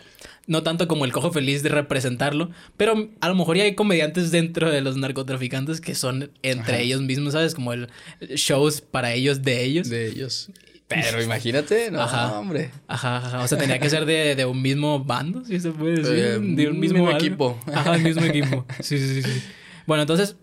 no 0.48 0.64
tanto 0.64 0.88
como 0.88 1.06
el 1.06 1.12
cojo 1.12 1.32
feliz 1.32 1.64
de 1.64 1.70
representarlo, 1.70 2.50
pero 2.78 3.10
a 3.22 3.28
lo 3.30 3.36
mejor 3.36 3.58
ya 3.58 3.64
hay 3.64 3.76
comediantes 3.76 4.32
dentro 4.32 4.72
de 4.72 4.82
los 4.82 4.98
narcotraficantes 4.98 5.82
que 5.82 5.96
son 5.96 6.32
entre 6.42 6.74
Ajá. 6.76 6.84
ellos 6.84 7.02
mismos, 7.02 7.34
¿sabes? 7.34 7.56
Como 7.56 7.74
el 7.74 7.88
shows 8.36 8.82
para 8.82 9.14
ellos 9.14 9.42
de 9.42 9.64
ellos. 9.64 9.90
De 9.90 10.08
ellos. 10.08 10.50
Pero 10.88 11.22
imagínate, 11.24 11.90
no, 11.90 12.02
Ajá. 12.02 12.38
hombre. 12.38 12.70
Ajá, 12.88 13.18
ajá. 13.18 13.44
O 13.44 13.48
sea, 13.48 13.58
tenía 13.58 13.80
que 13.80 13.90
ser 13.90 14.06
de, 14.06 14.36
de 14.36 14.46
un 14.46 14.62
mismo 14.62 15.02
bando, 15.02 15.46
si 15.46 15.58
se 15.58 15.72
puede 15.72 15.98
decir. 16.02 16.14
Eh, 16.18 16.32
de 16.40 16.68
un 16.68 16.80
mismo 16.82 17.06
mismo, 17.06 17.12
equipo. 17.12 17.58
Ajá, 17.74 17.96
el 17.96 18.02
mismo 18.02 18.26
equipo. 18.26 18.66
Sí, 18.82 18.98
sí, 18.98 19.24
sí. 19.24 19.42
Bueno, 19.88 20.02
entonces, 20.04 20.36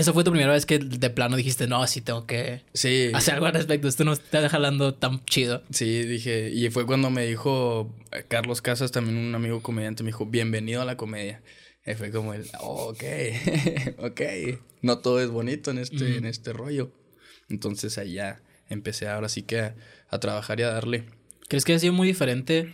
esa 0.00 0.12
fue 0.12 0.24
tu 0.24 0.30
primera 0.30 0.52
vez 0.52 0.66
que 0.66 0.78
de 0.78 1.10
plano 1.10 1.36
dijiste, 1.36 1.66
no, 1.66 1.86
sí 1.86 2.00
tengo 2.00 2.26
que 2.26 2.62
Sí. 2.74 3.10
hacer 3.14 3.34
algo 3.34 3.46
al 3.46 3.52
respecto. 3.52 3.86
Esto 3.88 4.04
no 4.04 4.12
está 4.12 4.48
jalando 4.48 4.94
tan 4.94 5.24
chido. 5.24 5.62
Sí, 5.70 6.02
dije, 6.02 6.50
y 6.50 6.70
fue 6.70 6.86
cuando 6.86 7.10
me 7.10 7.26
dijo 7.26 7.94
eh, 8.12 8.24
Carlos 8.28 8.62
Casas, 8.62 8.90
también 8.92 9.16
un 9.18 9.34
amigo 9.34 9.62
comediante, 9.62 10.02
me 10.02 10.08
dijo, 10.08 10.26
bienvenido 10.26 10.82
a 10.82 10.84
la 10.84 10.96
comedia. 10.96 11.42
Y 11.86 11.94
fue 11.94 12.10
como 12.10 12.34
el, 12.34 12.44
"Oh, 12.60 12.90
ok, 12.90 13.02
ok, 13.98 14.20
no 14.82 14.98
todo 14.98 15.20
es 15.20 15.30
bonito 15.30 15.70
en 15.70 15.78
este, 15.78 16.16
en 16.16 16.26
este 16.26 16.52
rollo. 16.52 16.92
Entonces 17.48 17.96
ahí 17.98 18.14
ya 18.14 18.42
empecé 18.68 19.08
ahora 19.08 19.28
sí 19.28 19.42
que 19.42 19.60
a, 19.60 19.74
a 20.08 20.20
trabajar 20.20 20.60
y 20.60 20.62
a 20.62 20.68
darle. 20.70 21.04
¿Crees 21.48 21.64
que 21.64 21.74
ha 21.74 21.78
sido 21.78 21.92
muy 21.92 22.06
diferente? 22.06 22.72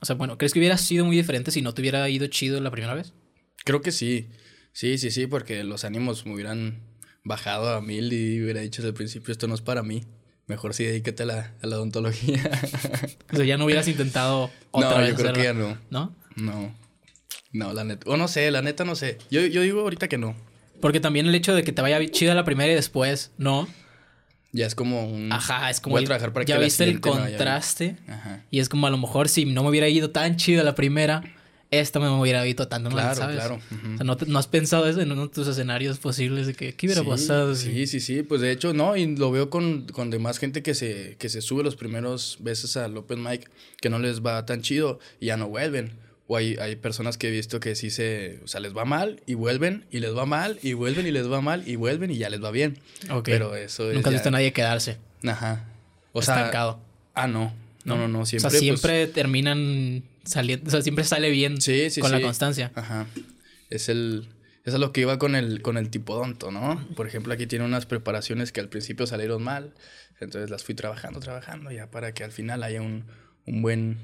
O 0.00 0.06
sea, 0.06 0.16
bueno, 0.16 0.38
¿crees 0.38 0.52
que 0.52 0.58
hubiera 0.60 0.76
sido 0.78 1.04
muy 1.04 1.16
diferente 1.16 1.50
si 1.50 1.62
no 1.62 1.74
te 1.74 1.80
hubiera 1.82 2.08
ido 2.08 2.26
chido 2.28 2.60
la 2.60 2.70
primera 2.70 2.94
vez? 2.94 3.12
Creo 3.64 3.80
que 3.82 3.90
sí, 3.92 4.28
sí, 4.72 4.98
sí, 4.98 5.10
sí, 5.10 5.26
porque 5.26 5.64
los 5.64 5.84
ánimos 5.84 6.26
me 6.26 6.34
hubieran 6.34 6.80
bajado 7.24 7.74
a 7.74 7.80
mil 7.80 8.12
y 8.12 8.42
hubiera 8.42 8.60
dicho 8.60 8.82
desde 8.82 8.88
el 8.90 8.94
principio, 8.94 9.32
esto 9.32 9.46
no 9.48 9.54
es 9.54 9.60
para 9.60 9.82
mí. 9.82 10.04
Mejor 10.48 10.74
sí 10.74 10.84
dedícate 10.84 11.22
a 11.22 11.26
la, 11.26 11.54
a 11.62 11.66
la 11.66 11.76
odontología. 11.76 12.42
O 13.32 13.36
sea, 13.36 13.44
ya 13.46 13.56
no 13.56 13.64
hubieras 13.64 13.88
intentado 13.88 14.50
otra 14.72 14.90
no, 14.90 14.98
vez 14.98 15.10
yo 15.10 15.16
creo 15.16 15.32
que 15.32 15.42
ya 15.44 15.54
no. 15.54 15.78
¿no? 15.90 16.14
No. 16.36 16.74
No, 17.52 17.72
la 17.72 17.84
neta. 17.84 18.10
O 18.10 18.16
no 18.18 18.28
sé, 18.28 18.50
la 18.50 18.60
neta 18.60 18.84
no 18.84 18.94
sé. 18.94 19.16
Yo, 19.30 19.40
yo 19.46 19.62
digo 19.62 19.80
ahorita 19.80 20.08
que 20.08 20.18
no. 20.18 20.34
Porque 20.82 21.00
también 21.00 21.26
el 21.26 21.34
hecho 21.34 21.54
de 21.54 21.62
que 21.64 21.72
te 21.72 21.80
vaya 21.80 22.04
chida 22.10 22.34
la 22.34 22.44
primera 22.44 22.70
y 22.70 22.74
después, 22.74 23.30
¿no? 23.38 23.68
Ya 24.52 24.66
es 24.66 24.74
como 24.74 25.06
un. 25.06 25.32
Ajá, 25.32 25.70
es 25.70 25.80
como... 25.80 25.94
Voy 25.94 26.00
a 26.00 26.02
el- 26.02 26.06
trabajar 26.08 26.32
para 26.34 26.44
ya 26.44 26.58
que 26.58 26.64
viste 26.64 26.84
el 26.84 27.00
contraste. 27.00 27.96
Ajá. 28.06 28.44
Y 28.50 28.58
es 28.60 28.68
como 28.68 28.86
a 28.86 28.90
lo 28.90 28.98
mejor 28.98 29.28
si 29.30 29.46
no 29.46 29.62
me 29.62 29.70
hubiera 29.70 29.88
ido 29.88 30.10
tan 30.10 30.36
chida 30.36 30.62
la 30.62 30.74
primera, 30.74 31.22
esta 31.72 31.98
me 31.98 32.08
hubiera 32.10 32.46
ido 32.46 32.68
tanto 32.68 32.90
mal, 32.90 33.00
Claro, 33.00 33.14
¿sabes? 33.16 33.36
claro. 33.36 33.54
ujú. 33.56 33.94
O 33.94 33.96
sea, 33.96 34.04
¿no, 34.04 34.16
te- 34.16 34.26
no 34.26 34.38
has 34.38 34.46
pensado 34.46 34.86
eso 34.88 35.00
en 35.00 35.10
uno 35.10 35.22
de 35.22 35.32
tus 35.32 35.48
escenarios 35.48 35.98
posibles 35.98 36.46
de 36.46 36.54
que 36.54 36.74
qué 36.74 36.86
hubiera 36.86 37.02
sí, 37.02 37.08
pasado? 37.08 37.54
Sí, 37.56 37.86
sí, 37.86 37.98
sí. 38.00 38.22
Pues 38.22 38.40
de 38.40 38.52
hecho, 38.52 38.72
no. 38.74 38.96
Y 38.96 39.16
lo 39.16 39.30
veo 39.32 39.50
con, 39.50 39.86
con 39.92 40.10
demás 40.10 40.38
gente 40.38 40.62
que 40.62 40.74
se, 40.74 41.16
que 41.18 41.28
se 41.28 41.40
sube 41.40 41.64
los 41.64 41.74
primeros 41.74 42.36
veces 42.40 42.76
al 42.76 42.96
Open 42.96 43.22
Mic 43.22 43.50
que 43.80 43.90
no 43.90 43.98
les 43.98 44.20
va 44.24 44.46
tan 44.46 44.62
chido 44.62 45.00
y 45.18 45.26
ya 45.26 45.36
no 45.36 45.48
vuelven. 45.48 45.92
O 46.28 46.36
hay, 46.36 46.56
hay 46.60 46.76
personas 46.76 47.18
que 47.18 47.28
he 47.28 47.30
visto 47.30 47.58
que 47.58 47.74
sí 47.74 47.90
se. 47.90 48.38
O 48.44 48.48
sea, 48.48 48.60
les 48.60 48.74
va 48.76 48.84
mal 48.84 49.20
y 49.26 49.34
vuelven 49.34 49.84
y 49.90 49.98
les 49.98 50.16
va 50.16 50.24
mal 50.24 50.58
y 50.62 50.72
vuelven 50.74 51.06
y 51.06 51.10
les 51.10 51.30
va 51.30 51.40
mal 51.40 51.66
y 51.66 51.76
vuelven 51.76 52.10
y 52.10 52.16
ya 52.18 52.30
les 52.30 52.42
va 52.42 52.50
bien. 52.50 52.78
Ok. 53.10 53.24
Pero 53.24 53.56
eso 53.56 53.88
es. 53.90 53.96
Nunca 53.96 54.08
has 54.10 54.12
ya- 54.12 54.18
visto 54.18 54.28
a 54.28 54.32
nadie 54.32 54.52
quedarse 54.52 54.98
Ajá. 55.26 55.64
O 56.12 56.22
sea. 56.22 56.36
estancado. 56.36 56.80
Ah, 57.14 57.26
no. 57.26 57.52
No, 57.84 57.96
no, 57.96 58.06
no. 58.08 58.24
Siempre. 58.24 58.46
o 58.46 58.50
sea, 58.50 58.50
pues, 58.50 58.60
siempre 58.60 59.06
terminan 59.08 60.04
saliendo, 60.24 60.68
o 60.68 60.70
sea, 60.70 60.82
siempre 60.82 61.04
sale 61.04 61.30
bien 61.30 61.60
Sí, 61.60 61.90
sí, 61.90 62.00
con 62.00 62.10
sí. 62.10 62.16
la 62.16 62.22
constancia. 62.22 62.72
Ajá. 62.74 63.06
Es 63.70 63.88
el. 63.88 64.28
Eso 64.64 64.76
es 64.76 64.80
lo 64.80 64.92
que 64.92 65.00
iba 65.00 65.18
con 65.18 65.34
el, 65.34 65.60
con 65.60 65.76
el 65.76 65.90
tipodonto, 65.90 66.50
¿no? 66.52 66.86
Por 66.94 67.06
ejemplo, 67.08 67.32
aquí 67.34 67.46
tiene 67.48 67.64
unas 67.64 67.84
preparaciones 67.86 68.52
que 68.52 68.60
al 68.60 68.68
principio 68.68 69.06
salieron 69.08 69.42
mal. 69.42 69.74
Entonces 70.20 70.50
las 70.50 70.62
fui 70.62 70.76
trabajando, 70.76 71.18
trabajando, 71.18 71.72
ya 71.72 71.90
para 71.90 72.14
que 72.14 72.22
al 72.22 72.30
final 72.30 72.62
haya 72.62 72.80
un, 72.80 73.04
un 73.46 73.60
buen. 73.62 73.98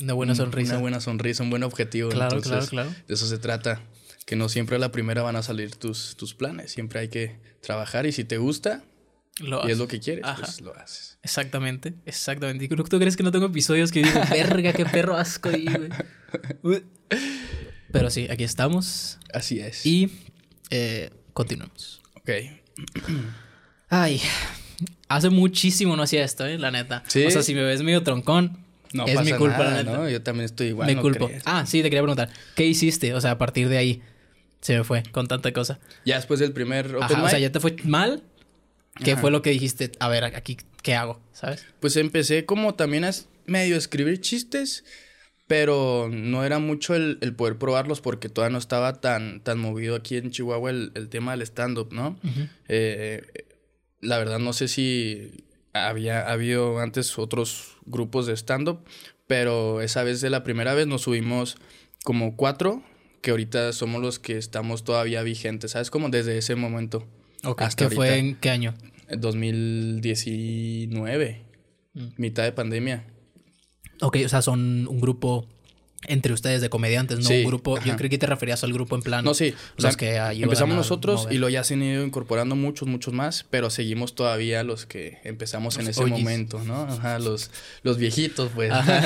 Una 0.00 0.12
buena 0.12 0.32
un- 0.34 0.36
sonrisa. 0.36 0.74
Una 0.74 0.80
buena 0.80 1.00
sonrisa, 1.00 1.42
un 1.42 1.50
buen 1.50 1.64
objetivo. 1.64 2.10
Claro, 2.10 2.36
Entonces, 2.36 2.70
claro, 2.70 2.88
claro. 2.90 3.04
De 3.08 3.14
eso 3.14 3.26
se 3.26 3.38
trata. 3.38 3.80
Que 4.26 4.36
no 4.36 4.48
siempre 4.48 4.76
a 4.76 4.78
la 4.78 4.92
primera 4.92 5.22
van 5.22 5.36
a 5.36 5.42
salir 5.42 5.74
tus, 5.74 6.16
tus 6.16 6.34
planes. 6.34 6.70
Siempre 6.72 7.00
hay 7.00 7.08
que 7.08 7.40
trabajar 7.62 8.06
y 8.06 8.12
si 8.12 8.22
te 8.24 8.38
gusta 8.38 8.84
Lo 9.40 9.68
y 9.68 9.72
es 9.72 9.78
lo 9.78 9.86
que 9.86 10.00
quieres, 10.00 10.24
Ajá. 10.24 10.36
pues 10.42 10.60
lo 10.62 10.74
haces. 10.76 11.18
Exactamente, 11.22 11.92
exactamente. 12.06 12.64
¿Y 12.64 12.68
¿Tú 12.68 12.98
crees 12.98 13.16
que 13.16 13.22
no 13.22 13.30
tengo 13.32 13.46
episodios 13.46 13.92
que 13.92 14.02
digo, 14.02 14.20
verga, 14.30 14.72
qué 14.72 14.86
perro 14.86 15.16
asco. 15.16 15.50
Pero 17.92 18.10
sí, 18.10 18.26
aquí 18.30 18.44
estamos 18.44 19.18
Así 19.32 19.60
es. 19.60 19.84
y 19.86 20.10
eh, 20.70 21.10
continuamos. 21.32 22.00
Ok. 22.16 22.30
Ay, 23.88 24.20
hace 25.08 25.30
muchísimo 25.30 25.96
no 25.96 26.02
hacía 26.02 26.24
esto, 26.24 26.44
¿eh? 26.46 26.58
La 26.58 26.70
neta. 26.70 27.02
¿Sí? 27.06 27.24
O 27.24 27.30
sea, 27.30 27.42
si 27.42 27.54
me 27.54 27.62
ves 27.62 27.82
medio 27.82 28.02
troncón, 28.02 28.58
No 28.92 29.06
es 29.06 29.14
pasa 29.14 29.30
mi 29.30 29.36
culpa, 29.36 29.58
nada, 29.58 29.70
la 29.70 29.82
neta. 29.84 29.96
¿no? 29.98 30.08
Yo 30.08 30.22
también 30.22 30.46
estoy 30.46 30.68
igual. 30.68 30.86
me 30.88 30.94
no 30.96 31.02
culpo. 31.02 31.28
crees. 31.28 31.42
Ah, 31.46 31.64
sí, 31.66 31.78
te 31.82 31.84
quería 31.84 32.02
preguntar. 32.02 32.30
¿Qué 32.54 32.66
hiciste? 32.66 33.14
O 33.14 33.20
sea, 33.20 33.32
a 33.32 33.38
partir 33.38 33.68
de 33.68 33.78
ahí 33.78 34.02
se 34.60 34.76
me 34.76 34.84
fue 34.84 35.02
con 35.12 35.28
tanta 35.28 35.52
cosa. 35.52 35.78
Ya 36.04 36.16
después 36.16 36.40
del 36.40 36.52
primer 36.52 36.86
Open 36.96 37.02
Ajá, 37.02 37.22
o 37.22 37.28
sea, 37.28 37.38
ya 37.38 37.52
te 37.52 37.60
fue 37.60 37.76
mal. 37.84 38.22
¿Qué 39.02 39.12
Ajá. 39.12 39.20
fue 39.20 39.30
lo 39.30 39.42
que 39.42 39.50
dijiste? 39.50 39.92
A 40.00 40.08
ver, 40.08 40.24
aquí, 40.24 40.56
¿qué 40.82 40.94
hago? 40.94 41.20
¿Sabes? 41.32 41.64
Pues 41.80 41.96
empecé 41.96 42.44
como 42.46 42.74
también 42.74 43.04
a 43.04 43.10
medio 43.46 43.76
escribir 43.76 44.20
chistes, 44.20 44.84
pero 45.46 46.08
no 46.10 46.44
era 46.44 46.58
mucho 46.58 46.94
el, 46.94 47.18
el 47.20 47.34
poder 47.34 47.56
probarlos 47.58 48.00
porque 48.00 48.28
todavía 48.28 48.52
no 48.52 48.58
estaba 48.58 49.00
tan, 49.00 49.40
tan 49.40 49.58
movido 49.58 49.94
aquí 49.94 50.16
en 50.16 50.30
Chihuahua 50.30 50.70
el, 50.70 50.92
el 50.94 51.08
tema 51.08 51.32
del 51.32 51.42
stand-up, 51.42 51.92
¿no? 51.92 52.18
Eh, 52.68 53.22
la 54.00 54.18
verdad 54.18 54.38
no 54.38 54.52
sé 54.52 54.68
si 54.68 55.44
había 55.72 56.28
habido 56.30 56.80
antes 56.80 57.18
otros 57.18 57.76
grupos 57.84 58.26
de 58.26 58.32
stand-up, 58.36 58.80
pero 59.26 59.80
esa 59.82 60.02
vez 60.02 60.20
de 60.20 60.30
la 60.30 60.42
primera 60.42 60.74
vez 60.74 60.86
nos 60.86 61.02
subimos 61.02 61.56
como 62.02 62.36
cuatro, 62.36 62.82
que 63.20 63.30
ahorita 63.30 63.72
somos 63.72 64.00
los 64.00 64.18
que 64.18 64.38
estamos 64.38 64.84
todavía 64.84 65.22
vigentes, 65.22 65.72
¿sabes? 65.72 65.90
Como 65.90 66.08
desde 66.08 66.38
ese 66.38 66.54
momento, 66.54 67.06
Ok, 67.46 67.62
Hasta 67.62 67.88
¿Qué 67.88 67.94
fue 67.94 68.18
en 68.18 68.34
qué 68.36 68.50
año? 68.50 68.74
en 69.08 69.20
2019, 69.20 71.42
Mm. 71.94 72.04
mitad 72.18 72.44
de 72.44 72.52
pandemia. 72.52 73.06
Ok, 74.02 74.18
o 74.24 74.28
sea, 74.28 74.42
son 74.42 74.86
un 74.86 75.00
grupo 75.00 75.48
entre 76.04 76.32
ustedes 76.32 76.60
de 76.60 76.68
comediantes, 76.68 77.18
no 77.18 77.24
Sí, 77.24 77.40
un 77.40 77.46
grupo. 77.46 77.80
Yo 77.80 77.96
creí 77.96 78.10
que 78.10 78.18
te 78.18 78.26
referías 78.26 78.62
al 78.62 78.72
grupo 78.72 78.94
en 78.96 79.02
plan. 79.02 79.24
No, 79.24 79.34
sí. 79.34 79.54
o 79.76 79.80
sea, 79.80 79.92
que 79.92 80.16
empezamos 80.16 80.76
nosotros 80.76 81.22
mover. 81.22 81.34
y 81.34 81.38
luego 81.38 81.50
ya 81.50 81.64
se 81.64 81.74
han 81.74 81.82
ido 81.82 82.04
incorporando 82.04 82.54
muchos, 82.54 82.86
muchos 82.86 83.12
más, 83.14 83.44
pero 83.50 83.70
seguimos 83.70 84.14
todavía 84.14 84.62
los 84.62 84.86
que 84.86 85.18
empezamos 85.24 85.78
en 85.78 85.88
ese 85.88 86.04
momento, 86.04 86.62
¿no? 86.64 86.82
Ajá, 86.82 87.18
los, 87.18 87.50
los 87.82 87.98
viejitos, 87.98 88.50
pues. 88.54 88.70
Ajá. 88.70 89.02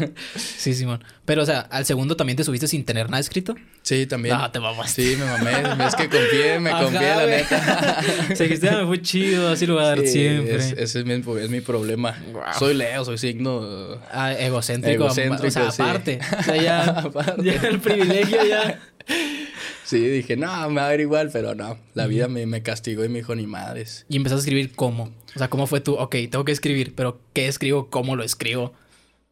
sí, 0.36 0.74
Simón. 0.74 1.02
Pero, 1.24 1.42
o 1.42 1.46
sea, 1.46 1.60
al 1.60 1.86
segundo 1.86 2.16
también 2.16 2.36
te 2.36 2.44
subiste 2.44 2.68
sin 2.68 2.84
tener 2.84 3.08
nada 3.08 3.20
escrito. 3.20 3.54
Sí, 3.82 4.06
también. 4.06 4.36
No, 4.36 4.50
te 4.50 4.60
mamaste. 4.60 5.02
Sí, 5.02 5.16
me 5.16 5.24
mamé. 5.24 5.86
Es 5.86 5.94
que 5.94 6.08
confié, 6.08 6.58
me 6.60 6.70
Ajá, 6.70 6.82
confié, 6.84 7.00
la 7.16 7.26
neta. 7.26 8.02
Se 8.36 8.44
dijiste, 8.44 8.68
ah, 8.68 8.78
me 8.80 8.86
fue 8.86 9.00
chido, 9.00 9.48
así 9.48 9.66
lo 9.66 9.74
voy 9.74 9.84
a 9.84 9.86
dar 9.86 10.00
Sí, 10.00 10.08
siempre. 10.08 10.56
es- 10.56 10.72
ese 10.72 11.00
es 11.00 11.04
mi, 11.06 11.14
es 11.14 11.50
mi 11.50 11.60
problema. 11.60 12.16
Soy 12.58 12.74
Leo, 12.74 13.04
soy 13.04 13.16
signo. 13.16 13.98
Ah, 14.12 14.32
egocéntrico. 14.34 15.04
Egocéntrico, 15.04 15.46
o 15.46 15.50
sea, 15.50 15.70
sí. 15.70 15.80
aparte. 15.82 16.18
O 16.38 16.42
sea, 16.42 16.56
ya, 16.56 17.10
ya 17.42 17.52
el 17.68 17.80
privilegio 17.80 18.44
ya. 18.44 18.80
Sí, 19.84 19.98
dije, 19.98 20.34
no, 20.36 20.70
me 20.70 20.80
va 20.80 20.86
a 20.86 20.90
ver 20.90 21.00
igual, 21.00 21.28
pero 21.30 21.54
no. 21.54 21.78
La 21.92 22.06
vida 22.06 22.26
me, 22.26 22.46
me 22.46 22.62
castigó 22.62 23.04
y 23.04 23.10
me 23.10 23.18
dijo, 23.18 23.34
ni 23.34 23.46
madres. 23.46 24.06
Y 24.08 24.16
empezaste 24.16 24.38
a 24.38 24.44
escribir 24.44 24.72
cómo. 24.74 25.12
O 25.36 25.38
sea, 25.38 25.48
¿cómo 25.50 25.66
fue 25.66 25.80
tú? 25.82 25.94
Ok, 25.96 26.16
tengo 26.30 26.44
que 26.46 26.52
escribir, 26.52 26.94
pero 26.94 27.20
¿qué 27.34 27.48
escribo? 27.48 27.90
¿Cómo 27.90 28.16
lo 28.16 28.24
escribo? 28.24 28.72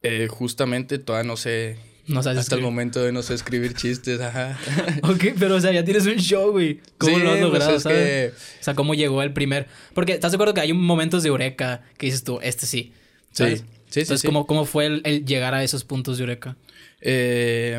Eh, 0.03 0.29
justamente 0.31 0.99
todavía 0.99 1.27
no 1.27 1.39
sé. 1.39 1.79
No 2.07 2.23
sabes 2.23 2.41
Hasta 2.41 2.57
el 2.57 2.61
momento 2.61 3.01
de 3.03 3.13
no 3.13 3.23
sé 3.23 3.33
escribir 3.33 3.73
chistes, 3.75 4.21
ajá. 4.21 4.59
Ok, 5.05 5.25
pero 5.39 5.55
o 5.55 5.61
sea, 5.61 5.73
ya 5.73 5.85
tienes 5.85 6.05
un 6.07 6.17
show, 6.17 6.51
güey. 6.51 6.81
¿Cómo 6.99 7.17
Sí, 7.17 7.23
lo 7.23 7.31
has 7.31 7.39
pues 7.39 7.43
logrado, 7.45 7.77
es 7.77 7.83
sabes? 7.85 7.99
que- 7.99 8.33
O 8.61 8.63
sea, 8.65 8.75
¿cómo 8.75 8.95
llegó 8.95 9.23
el 9.23 9.33
primer...? 9.33 9.69
Porque, 9.95 10.13
¿estás 10.13 10.33
de 10.33 10.37
acuerdo 10.37 10.53
que 10.53 10.61
hay 10.61 10.73
momentos 10.75 11.23
de 11.23 11.31
eureka 11.31 11.83
que 11.97 12.07
dices 12.07 12.25
tú, 12.25 12.41
este 12.43 12.67
sí? 12.67 12.93
Sí, 13.31 13.45
¿sabes? 13.45 13.61
sí, 13.61 13.65
sí, 13.89 14.01
Entonces, 14.01 14.21
sí. 14.21 14.27
¿cómo, 14.27 14.47
¿cómo 14.47 14.67
fue 14.67 14.85
el, 14.87 15.01
el 15.05 15.25
llegar 15.25 15.55
a 15.55 15.65
esos 15.65 15.85
puntos 15.85 16.19
de 16.19 16.25
eureka? 16.25 16.57
Eh, 17.03 17.79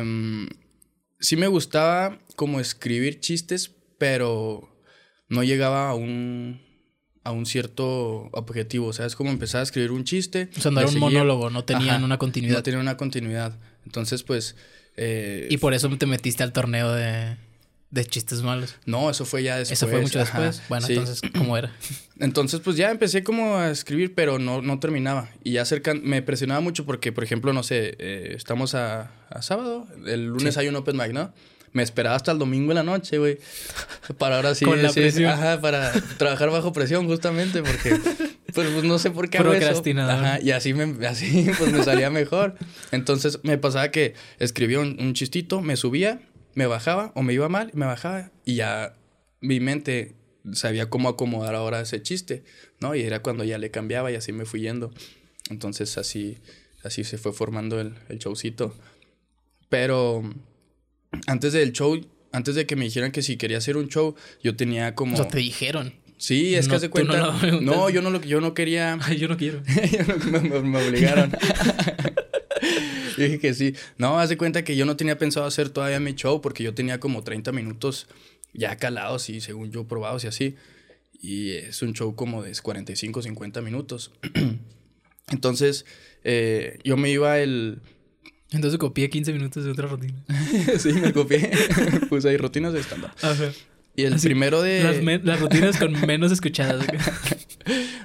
sí 1.18 1.36
me 1.36 1.46
gustaba 1.48 2.18
como 2.36 2.60
escribir 2.60 3.20
chistes, 3.20 3.74
pero 3.98 4.68
no 5.28 5.42
llegaba 5.42 5.88
a 5.90 5.94
un, 5.94 6.60
a 7.24 7.32
un 7.32 7.46
cierto 7.46 8.28
objetivo. 8.32 8.88
O 8.88 8.92
sea, 8.92 9.06
es 9.06 9.16
como 9.16 9.30
empezar 9.30 9.60
a 9.60 9.64
escribir 9.64 9.90
un 9.92 10.04
chiste. 10.04 10.50
O 10.56 10.60
sea, 10.60 10.70
no 10.70 10.80
era 10.80 10.88
un 10.88 10.94
seguía- 10.94 11.08
monólogo, 11.10 11.50
no 11.50 11.64
tenían 11.64 11.96
Ajá, 11.96 12.04
una 12.04 12.18
continuidad. 12.18 12.56
No 12.56 12.62
tenía 12.62 12.80
una 12.80 12.96
continuidad. 12.96 13.58
Entonces, 13.86 14.22
pues... 14.22 14.56
eh, 14.96 15.48
Y 15.50 15.56
por 15.56 15.74
eso 15.74 15.88
te 15.96 16.06
metiste 16.06 16.42
al 16.42 16.52
torneo 16.52 16.92
de, 16.92 17.36
de 17.94 18.04
chistes 18.04 18.42
malos. 18.42 18.74
no, 18.86 19.08
eso 19.08 19.24
fue 19.24 19.42
ya 19.44 19.56
después. 19.56 19.78
Eso 19.80 19.88
fue 19.88 20.00
mucho 20.00 20.20
ajá, 20.20 20.40
después. 20.40 20.68
Bueno, 20.68 20.86
sí. 20.86 20.94
entonces, 20.94 21.20
¿cómo 21.36 21.56
era? 21.56 21.72
Entonces, 22.20 22.60
pues 22.60 22.76
ya 22.76 22.90
empecé 22.90 23.24
como 23.24 23.56
a 23.56 23.70
escribir, 23.70 24.14
pero 24.14 24.38
no, 24.38 24.62
no 24.62 24.78
terminaba. 24.78 25.28
Y 25.42 25.52
ya 25.52 25.64
cerca 25.64 25.94
me 25.94 26.22
presionaba 26.22 26.60
mucho 26.60 26.84
porque, 26.84 27.10
por 27.12 27.24
ejemplo, 27.24 27.52
no 27.52 27.62
sé, 27.64 27.96
eh, 27.98 28.34
estamos 28.36 28.74
a, 28.76 29.10
a 29.30 29.42
sábado, 29.42 29.86
el 30.06 30.26
lunes 30.26 30.54
Sí. 30.54 30.60
hay 30.60 30.68
un 30.68 30.76
open 30.76 30.96
mic, 30.96 31.12
¿no? 31.12 31.32
Me 31.72 31.82
esperaba 31.82 32.14
hasta 32.14 32.30
el 32.30 32.38
domingo 32.38 32.70
en 32.70 32.76
la 32.76 32.82
noche, 32.84 33.18
güey. 33.18 33.38
Para 34.18 34.36
ahora 34.36 34.54
sí. 34.54 34.64
Con 34.66 34.80
la 34.80 34.88
decir- 34.90 35.02
presión. 35.02 35.30
Ajá, 35.32 35.60
para 35.60 35.92
trabajar 36.18 36.50
bajo 36.50 36.72
presión, 36.72 37.06
justamente, 37.06 37.62
porque, 37.62 37.96
pues, 38.54 38.68
pues, 38.70 38.84
no 38.84 38.98
sé 39.00 39.10
por 39.10 39.28
qué 39.28 39.38
hago 39.38 39.52
eso. 39.52 39.58
Procrastinador. 39.60 40.14
Ajá, 40.24 40.40
y 40.40 40.52
así, 40.52 40.72
me, 40.74 41.04
así 41.06 41.48
pues 41.58 41.72
me 41.72 41.82
salía 41.82 42.10
mejor. 42.10 42.54
Entonces 42.92 43.40
me 43.42 43.58
pasaba 43.58 43.90
que 43.90 44.14
escribía 44.38 44.78
un, 44.78 44.96
un 45.00 45.14
chistito, 45.14 45.60
me 45.62 45.76
subía, 45.76 46.20
me 46.54 46.66
bajaba, 46.66 47.12
o 47.14 47.22
me 47.22 47.32
iba 47.32 47.48
mal, 47.48 47.70
me 47.74 47.86
bajaba, 47.86 48.30
y 48.44 48.56
ya 48.56 48.94
mi 49.40 49.60
mente 49.60 50.14
sabía 50.52 50.90
cómo 50.90 51.08
acomodar 51.08 51.54
ahora 51.54 51.80
ese 51.80 52.02
chiste, 52.02 52.44
¿no? 52.80 52.94
Y 52.94 53.02
era 53.02 53.22
cuando 53.22 53.44
ya 53.44 53.58
le 53.58 53.70
cambiaba 53.70 54.10
y 54.12 54.14
así 54.14 54.32
me 54.32 54.44
fui 54.44 54.60
yendo. 54.60 54.92
Entonces 55.50 55.96
así, 55.98 56.38
así 56.82 57.04
se 57.04 57.18
fue 57.18 57.32
formando 57.32 57.80
el, 57.80 57.94
el 58.08 58.18
showcito. 58.18 58.74
Pero 59.68 60.22
antes 61.26 61.52
del 61.52 61.72
show, 61.72 62.00
antes 62.32 62.54
de 62.54 62.66
que 62.66 62.76
me 62.76 62.84
dijeran 62.84 63.10
que 63.12 63.22
si 63.22 63.36
quería 63.36 63.58
hacer 63.58 63.76
un 63.76 63.88
show, 63.88 64.14
yo 64.42 64.54
tenía 64.56 64.94
como... 64.94 65.14
O 65.14 65.16
sea, 65.16 65.28
te 65.28 65.38
dijeron. 65.38 65.94
Sí, 66.16 66.54
es 66.54 66.68
No, 66.68 66.78
que 66.78 66.86
no 66.86 66.90
cuenta. 66.90 67.32
No, 67.60 67.90
yo 67.90 68.00
no 68.00 68.10
lo 68.10 68.20
yo 68.22 68.40
no 68.40 68.54
quería. 68.54 68.96
Ay, 69.02 69.16
yo 69.18 69.28
no 69.28 69.36
quiero. 69.36 69.62
me, 70.30 70.40
me- 70.40 70.60
me 70.60 70.86
obligaron. 70.86 71.32
Yo 73.18 73.24
dije 73.24 73.38
que 73.38 73.54
sí. 73.54 73.74
No, 73.98 74.18
haz 74.18 74.28
de 74.28 74.36
cuenta 74.36 74.64
que 74.64 74.76
yo 74.76 74.84
no 74.86 74.96
tenía 74.96 75.18
pensado 75.18 75.46
hacer 75.46 75.70
todavía 75.70 76.00
mi 76.00 76.14
show 76.14 76.40
porque 76.40 76.62
yo 76.62 76.74
tenía 76.74 77.00
como 77.00 77.22
30 77.22 77.52
minutos 77.52 78.06
ya 78.52 78.76
calados 78.76 79.28
y 79.28 79.40
según 79.40 79.70
yo 79.70 79.86
probados 79.86 80.24
y 80.24 80.28
así. 80.28 80.56
Y 81.20 81.52
es 81.52 81.82
un 81.82 81.94
show 81.94 82.14
como 82.14 82.42
de 82.42 82.52
45, 82.54 83.22
50 83.22 83.60
minutos. 83.62 84.12
Entonces, 85.30 85.86
eh, 86.22 86.78
yo 86.84 86.96
me 86.96 87.10
iba 87.10 87.38
el... 87.38 87.80
Entonces 88.50 88.78
copié 88.78 89.10
15 89.10 89.32
minutos 89.32 89.64
de 89.64 89.70
otra 89.70 89.88
rutina. 89.88 90.22
sí, 90.78 90.92
me 90.92 91.12
copié. 91.12 91.50
Puse 92.08 92.28
ahí 92.28 92.36
rutinas 92.36 92.72
de 92.72 92.80
stand-up. 92.80 93.10
Y 93.96 94.04
el 94.04 94.14
Así, 94.14 94.26
primero 94.26 94.60
de... 94.60 94.82
Las, 94.82 95.24
las 95.24 95.40
rutinas 95.40 95.78
con 95.78 95.92
menos 96.06 96.30
escuchadas. 96.30 96.84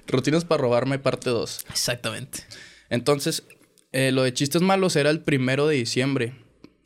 Rutinas 0.07 0.45
para 0.45 0.61
robarme 0.61 0.97
parte 0.97 1.29
2. 1.29 1.65
Exactamente. 1.69 2.39
Entonces, 2.89 3.43
eh, 3.91 4.11
lo 4.11 4.23
de 4.23 4.33
chistes 4.33 4.61
malos 4.61 4.95
era 4.95 5.09
el 5.09 5.21
primero 5.21 5.67
de 5.67 5.75
diciembre. 5.75 6.33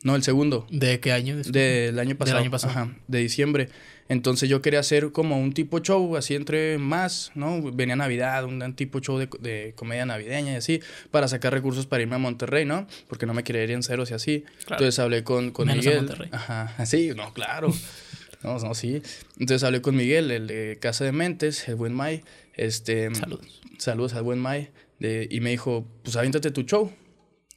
No, 0.02 0.16
el 0.16 0.22
segundo. 0.22 0.66
¿De 0.70 1.00
qué 1.00 1.12
año? 1.12 1.36
Del 1.36 1.98
año 1.98 2.14
pasado. 2.14 2.38
año 2.38 2.50
pasado. 2.50 2.72
Ajá, 2.72 2.96
de 3.08 3.18
diciembre. 3.20 3.70
Entonces 4.08 4.50
yo 4.50 4.60
quería 4.60 4.80
hacer 4.80 5.12
como 5.12 5.40
un 5.40 5.54
tipo 5.54 5.78
show, 5.80 6.16
así 6.16 6.34
entre 6.34 6.76
más, 6.76 7.32
¿no? 7.34 7.62
Venía 7.72 7.96
Navidad, 7.96 8.44
un, 8.44 8.62
un 8.62 8.76
tipo 8.76 9.00
show 9.00 9.16
de, 9.18 9.30
de 9.40 9.72
comedia 9.76 10.04
navideña 10.04 10.52
y 10.52 10.56
así, 10.56 10.80
para 11.10 11.26
sacar 11.26 11.54
recursos 11.54 11.86
para 11.86 12.02
irme 12.02 12.16
a 12.16 12.18
Monterrey, 12.18 12.66
¿no? 12.66 12.86
Porque 13.08 13.24
no 13.24 13.32
me 13.32 13.44
quería 13.44 13.64
ir 13.64 13.70
en 13.70 13.82
ceros 13.82 14.10
y 14.10 14.14
así. 14.14 14.44
Claro. 14.66 14.82
Entonces 14.82 14.98
hablé 14.98 15.24
con, 15.24 15.52
con 15.52 15.68
Menos 15.68 15.86
a 15.86 15.88
Miguel. 15.88 16.04
Monterrey. 16.04 16.28
Ajá, 16.32 16.74
sí, 16.86 17.12
no, 17.16 17.32
claro. 17.32 17.72
no, 18.42 18.58
no, 18.58 18.74
sí. 18.74 19.00
Entonces 19.38 19.64
hablé 19.64 19.80
con 19.80 19.96
Miguel, 19.96 20.30
el 20.30 20.48
de 20.48 20.78
Casa 20.80 21.04
de 21.04 21.12
Mentes, 21.12 21.66
el 21.68 21.76
buen 21.76 21.94
May. 21.94 22.22
Este, 22.52 23.14
Saludos. 23.14 23.62
Saludos 23.78 24.12
al 24.12 24.22
buen 24.22 24.38
May. 24.38 24.68
De- 24.98 25.28
y 25.30 25.40
me 25.40 25.50
dijo, 25.50 25.86
pues 26.02 26.16
aviéntate 26.16 26.50
tu 26.50 26.62
show. 26.62 26.92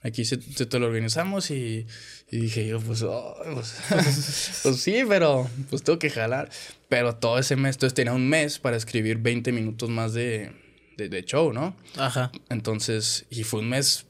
Aquí 0.04 0.26
se, 0.26 0.39
se 0.41 0.65
te 0.67 0.80
lo 0.80 0.86
organizamos 0.88 1.50
y, 1.52 1.86
y 2.32 2.38
dije 2.38 2.67
yo, 2.67 2.80
pues, 2.80 3.02
oh, 3.02 3.36
pues, 3.54 3.76
pues 4.63 4.78
sí, 4.78 5.02
pero 5.08 5.50
pues 5.69 5.84
tengo 5.84 5.97
que 6.00 6.10
jalar. 6.10 6.50
Pero 6.88 7.15
todo 7.15 7.39
ese 7.39 7.56
mes, 7.56 7.76
entonces 7.76 7.93
tenía 7.95 8.13
un 8.13 8.30
mes 8.30 8.60
para 8.60 8.78
escribir 8.78 9.17
20 9.17 9.52
minutos 9.52 9.89
más 9.89 10.13
de, 10.13 10.52
de, 10.97 11.10
de 11.10 11.23
show, 11.26 11.52
¿no? 11.52 11.76
Ajá. 11.97 12.32
Entonces, 12.50 13.26
y 13.30 13.43
fue 13.43 13.60
un 13.62 13.69
mes 13.69 14.06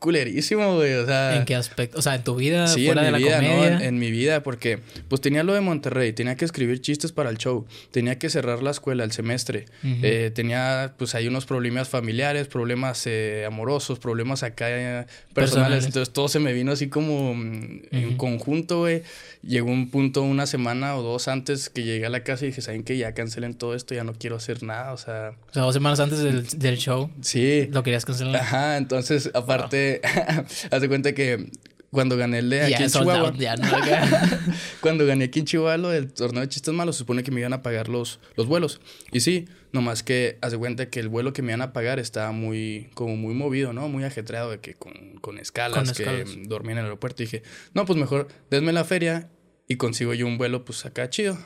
culerísimo, 0.00 0.74
güey, 0.76 0.94
o 0.94 1.06
sea... 1.06 1.36
¿En 1.36 1.44
qué 1.44 1.54
aspecto? 1.54 1.98
O 1.98 2.02
sea, 2.02 2.16
en 2.16 2.24
tu 2.24 2.34
vida, 2.34 2.66
Sí, 2.66 2.86
fuera 2.86 3.02
en 3.02 3.06
de 3.06 3.12
la 3.12 3.18
mi 3.18 3.24
vida, 3.24 3.42
¿no? 3.42 3.64
En, 3.64 3.82
en 3.82 3.98
mi 3.98 4.10
vida, 4.10 4.42
porque 4.42 4.80
pues 5.08 5.20
tenía 5.20 5.44
lo 5.44 5.52
de 5.52 5.60
Monterrey, 5.60 6.12
tenía 6.12 6.36
que 6.36 6.46
escribir 6.46 6.80
chistes 6.80 7.12
para 7.12 7.30
el 7.30 7.36
show, 7.36 7.66
tenía 7.92 8.18
que 8.18 8.30
cerrar 8.30 8.62
la 8.62 8.70
escuela 8.70 9.04
el 9.04 9.12
semestre, 9.12 9.66
eh, 9.84 10.32
tenía 10.34 10.94
pues 10.96 11.14
hay 11.14 11.28
unos 11.28 11.44
problemas 11.44 11.88
familiares, 11.88 12.48
problemas 12.48 13.06
eh, 13.06 13.44
amorosos, 13.46 13.98
problemas 13.98 14.42
acá 14.42 14.70
eh, 14.70 15.06
personales. 15.34 15.34
Personales. 15.34 15.84
entonces 15.84 16.12
todo 16.14 16.28
se 16.28 16.38
me 16.38 16.52
vino 16.54 16.72
así 16.72 16.88
como 16.88 17.34
mm, 17.34 17.82
en 17.90 18.16
conjunto, 18.16 18.80
güey. 18.80 19.02
Llegó 19.42 19.70
un 19.70 19.90
punto 19.90 20.22
una 20.22 20.46
semana 20.46 20.96
o 20.96 21.02
dos 21.02 21.26
antes 21.28 21.70
que 21.70 21.82
llegué 21.82 22.04
a 22.06 22.10
la 22.10 22.22
casa 22.24 22.44
y 22.44 22.48
dije, 22.48 22.60
¿saben 22.60 22.84
qué? 22.84 22.98
Ya 22.98 23.14
cancelen 23.14 23.54
todo 23.54 23.74
esto, 23.74 23.94
ya 23.94 24.04
no 24.04 24.12
quiero 24.12 24.36
hacer 24.36 24.62
nada, 24.62 24.92
o 24.92 24.98
sea, 24.98 25.32
O 25.50 25.52
sea, 25.54 25.62
dos 25.62 25.74
semanas 25.74 25.98
antes 26.00 26.18
del, 26.18 26.46
del 26.46 26.76
show, 26.76 27.10
sí. 27.20 27.68
lo 27.70 27.82
querías 27.82 28.04
cancelar. 28.04 28.36
Ajá, 28.36 28.76
entonces 28.76 29.30
aparte, 29.34 29.89
haz 30.70 30.80
de 30.80 30.88
cuenta 30.88 31.12
que 31.14 31.50
cuando 31.90 32.16
gané 32.16 32.38
el 32.38 32.50
de 32.50 32.62
aquí 32.62 32.82
en 32.84 32.90
Chihuahua, 32.90 33.28
out, 33.30 33.36
no, 33.36 33.68
cuando 34.80 35.06
gané 35.06 35.24
aquí 35.24 35.40
en 35.40 35.44
Chihuahua 35.44 35.76
lo 35.76 35.88
del 35.88 36.12
torneo 36.12 36.40
de 36.40 36.48
chistes 36.48 36.72
malos, 36.72 36.94
se 36.96 37.00
supone 37.00 37.24
que 37.24 37.32
me 37.32 37.40
iban 37.40 37.52
a 37.52 37.62
pagar 37.62 37.88
los, 37.88 38.20
los 38.36 38.46
vuelos. 38.46 38.80
Y 39.10 39.20
sí, 39.20 39.48
nomás 39.72 40.02
que 40.04 40.38
haz 40.40 40.52
de 40.52 40.58
cuenta 40.58 40.88
que 40.88 41.00
el 41.00 41.08
vuelo 41.08 41.32
que 41.32 41.42
me 41.42 41.50
iban 41.50 41.62
a 41.62 41.72
pagar 41.72 41.98
estaba 41.98 42.30
muy, 42.30 42.90
como 42.94 43.16
muy 43.16 43.34
movido, 43.34 43.72
¿no? 43.72 43.88
Muy 43.88 44.04
ajetreado 44.04 44.52
de 44.52 44.60
que 44.60 44.74
con, 44.74 44.92
con 45.20 45.38
escalas, 45.38 45.78
Con 45.78 45.90
escalas. 45.90 46.30
que 46.30 46.42
dormía 46.44 46.72
en 46.72 46.78
el 46.78 46.84
aeropuerto. 46.84 47.22
Y 47.22 47.26
dije, 47.26 47.42
no, 47.74 47.84
pues 47.84 47.98
mejor 47.98 48.28
denme 48.50 48.72
la 48.72 48.84
feria 48.84 49.28
y 49.66 49.76
consigo 49.76 50.14
yo 50.14 50.26
un 50.26 50.38
vuelo, 50.38 50.64
pues 50.64 50.86
acá 50.86 51.10
chido. 51.10 51.38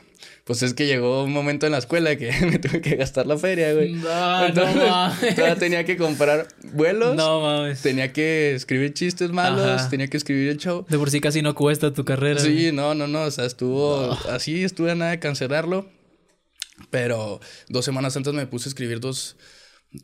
Pues 0.43 0.61
es 0.61 0.73
que 0.73 0.85
llegó 0.85 1.23
un 1.23 1.31
momento 1.33 1.65
en 1.65 1.71
la 1.71 1.79
escuela 1.79 2.15
que 2.17 2.31
me 2.45 2.59
tuve 2.59 2.81
que 2.81 2.95
gastar 2.95 3.25
la 3.25 3.37
feria, 3.37 3.73
güey. 3.73 3.93
No, 3.93 4.45
Entonces, 4.45 4.75
no 4.75 4.85
mames. 4.87 5.35
todavía 5.35 5.55
tenía 5.55 5.83
que 5.85 5.97
comprar 5.97 6.47
vuelos. 6.73 7.15
No 7.15 7.41
mames. 7.41 7.81
Tenía 7.81 8.13
que 8.13 8.53
escribir 8.55 8.93
chistes 8.93 9.31
malos, 9.31 9.61
Ajá. 9.81 9.89
tenía 9.89 10.07
que 10.07 10.17
escribir 10.17 10.49
el 10.49 10.57
show. 10.57 10.85
De 10.87 10.97
por 10.97 11.09
sí 11.09 11.19
casi 11.21 11.41
no 11.41 11.55
cuesta 11.55 11.93
tu 11.93 12.05
carrera. 12.05 12.39
Sí, 12.39 12.71
no, 12.71 12.93
no, 12.93 13.07
no, 13.07 13.23
o 13.23 13.31
sea, 13.31 13.45
estuvo 13.45 14.11
así, 14.29 14.63
estuve 14.63 14.91
a 14.91 14.95
nada 14.95 15.11
de 15.11 15.19
cancelarlo. 15.19 15.89
Pero 16.91 17.39
dos 17.69 17.85
semanas 17.85 18.15
antes 18.17 18.33
me 18.33 18.45
puse 18.47 18.67
a 18.67 18.71
escribir 18.71 18.99
dos, 18.99 19.37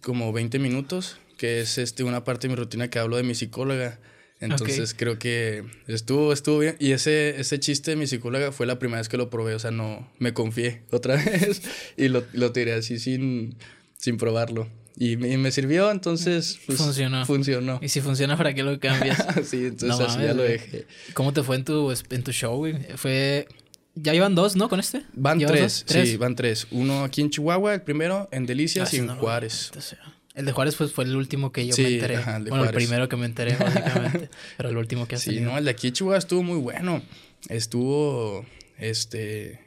como 0.02 0.32
20 0.32 0.58
minutos, 0.60 1.18
que 1.38 1.60
es 1.62 1.78
este, 1.78 2.04
una 2.04 2.24
parte 2.24 2.48
de 2.48 2.54
mi 2.54 2.56
rutina 2.56 2.90
que 2.90 2.98
hablo 3.00 3.18
de 3.18 3.24
mi 3.24 3.36
psicóloga. 3.36 4.00
Entonces 4.42 4.94
creo 4.98 5.18
que 5.20 5.64
estuvo, 5.88 6.34
estuvo 6.34 6.60
bien. 6.60 6.76
Y 6.80 6.92
ese, 6.92 7.40
ese 7.40 7.60
chiste 7.60 7.92
de 7.92 7.98
mi 7.98 8.08
psicóloga 8.08 8.52
fue 8.52 8.66
la 8.66 8.80
primera 8.80 9.00
vez 9.00 9.08
que 9.08 9.18
lo 9.18 9.30
probé, 9.30 9.54
o 9.56 9.60
sea, 9.60 9.72
no 9.72 10.12
me 10.20 10.34
confié 10.34 10.82
otra 10.92 11.16
vez 11.16 11.62
y 11.96 12.08
lo, 12.10 12.24
lo 12.34 12.52
tiré 12.52 12.74
así 12.74 13.00
sin, 13.00 13.56
sin 13.98 14.18
probarlo. 14.18 14.68
Y 14.98 15.16
me, 15.16 15.30
y 15.30 15.38
me 15.38 15.52
sirvió, 15.52 15.90
entonces 15.90 16.60
pues, 16.66 16.78
Funcionó. 16.78 17.26
Funcionó. 17.26 17.80
Y 17.82 17.88
si 17.90 18.02
funciona, 18.02 18.36
¿para 18.36 18.54
qué 18.54 18.62
lo 18.62 18.78
cambias? 18.80 19.18
sí, 19.48 19.66
entonces 19.68 19.88
No 19.88 20.06
así 20.06 20.16
mames, 20.18 20.28
ya 20.28 20.34
lo 20.34 20.44
dejé. 20.44 20.86
¿Cómo 21.14 21.32
te 21.34 21.44
fue 21.44 21.56
en 21.56 21.64
tu, 21.64 21.92
en 22.10 22.24
tu 22.24 22.32
show, 22.32 22.58
güey? 22.58 22.76
Fue... 22.98 23.48
Ya 23.96 24.14
llevan 24.14 24.36
dos, 24.36 24.56
¿no? 24.56 24.70
Con 24.70 24.80
este. 24.80 25.04
Van 25.14 25.38
¿Llevas 25.38 25.84
tres, 25.86 25.86
dos? 25.88 26.08
sí, 26.10 26.18
van 26.18 26.36
tres. 26.36 26.66
Uno 26.72 27.04
aquí 27.04 27.20
en 27.22 27.30
Chihuahua, 27.30 27.74
el 27.74 27.82
primero, 27.82 28.30
en 28.32 28.46
Delicias 28.46 28.90
Ah, 28.94 28.96
y 28.96 29.00
en 29.00 29.08
no, 29.08 29.16
Juárez. 29.18 29.66
entonces, 29.68 29.98
El 30.36 30.46
de 30.46 30.52
Juárez 30.54 30.76
pues, 30.76 30.94
fue 30.94 31.04
el 31.04 31.16
último 31.16 31.52
que 31.52 31.68
yo 31.68 31.74
Sí, 31.74 31.82
me 31.84 31.94
enteré. 31.96 32.16
ajá, 32.18 32.38
el 32.38 32.46
de 32.46 32.50
bueno, 32.52 32.66
el 32.66 32.72
primero 32.74 33.10
que 33.10 33.18
me 33.18 33.26
enteré, 33.26 33.56
básicamente. 33.60 34.30
pero 34.58 34.70
el 34.70 34.78
último 34.78 35.08
que 35.08 35.16
has 35.16 35.22
Sí, 35.22 35.42
no, 35.42 35.58
el 35.58 35.66
de 35.66 35.72
aquí 35.72 35.88
de 35.90 35.94
Chihuahua 35.94 36.18
estuvo 36.18 36.42
muy 36.44 36.58
bueno. 36.58 37.02
Estuvo, 37.50 38.46
este, 38.78 39.60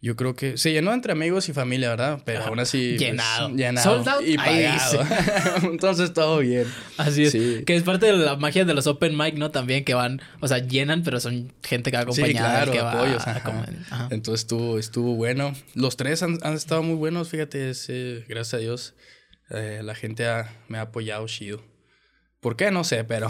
yo 0.00 0.16
creo 0.16 0.34
que 0.34 0.58
se 0.58 0.72
llenó 0.72 0.92
entre 0.92 1.12
amigos 1.12 1.48
y 1.48 1.52
familia, 1.52 1.90
¿verdad? 1.90 2.20
Pero 2.24 2.40
Ajá. 2.40 2.48
aún 2.48 2.58
así, 2.58 2.96
pues, 2.96 3.00
Llenado. 3.00 3.50
llenado 3.54 3.94
Sold 4.04 4.08
out, 4.08 4.26
y 4.26 4.36
pagado. 4.36 5.04
Entonces 5.70 6.12
todo 6.12 6.38
bien. 6.40 6.66
Así 6.96 7.22
es. 7.24 7.30
Sí. 7.32 7.62
Que 7.64 7.76
es 7.76 7.84
parte 7.84 8.06
de 8.06 8.12
la 8.14 8.34
magia 8.36 8.64
de 8.64 8.74
los 8.74 8.88
open 8.88 9.16
mic, 9.16 9.36
¿no? 9.36 9.52
También 9.52 9.84
que 9.84 9.94
van, 9.94 10.20
o 10.40 10.48
sea, 10.48 10.58
llenan, 10.58 11.04
pero 11.04 11.20
son 11.20 11.52
gente 11.62 11.92
que 11.92 11.96
va 11.98 12.02
Sí, 12.12 12.22
acompañada. 12.22 12.50
claro, 12.64 12.72
que 12.72 12.80
va 12.80 12.92
apoyos. 12.92 13.24
a 13.26 13.30
ajá. 13.36 13.42
comer. 13.44 13.76
Ajá. 13.90 14.08
Entonces 14.10 14.40
estuvo, 14.42 14.78
estuvo 14.80 15.14
bueno. 15.14 15.52
Los 15.74 15.96
tres 15.96 16.24
han, 16.24 16.38
han 16.42 16.54
estado 16.54 16.82
muy 16.82 16.96
buenos, 16.96 17.28
fíjate, 17.28 17.60
gracias 18.28 18.54
a 18.54 18.58
Dios. 18.58 18.94
Eh, 19.50 19.80
la 19.82 19.94
gente 19.94 20.26
ha- 20.26 20.50
me 20.68 20.78
ha 20.78 20.82
apoyado 20.82 21.26
chido. 21.26 21.62
¿Por 22.40 22.56
qué? 22.56 22.70
No 22.70 22.82
sé, 22.84 23.04
pero... 23.04 23.28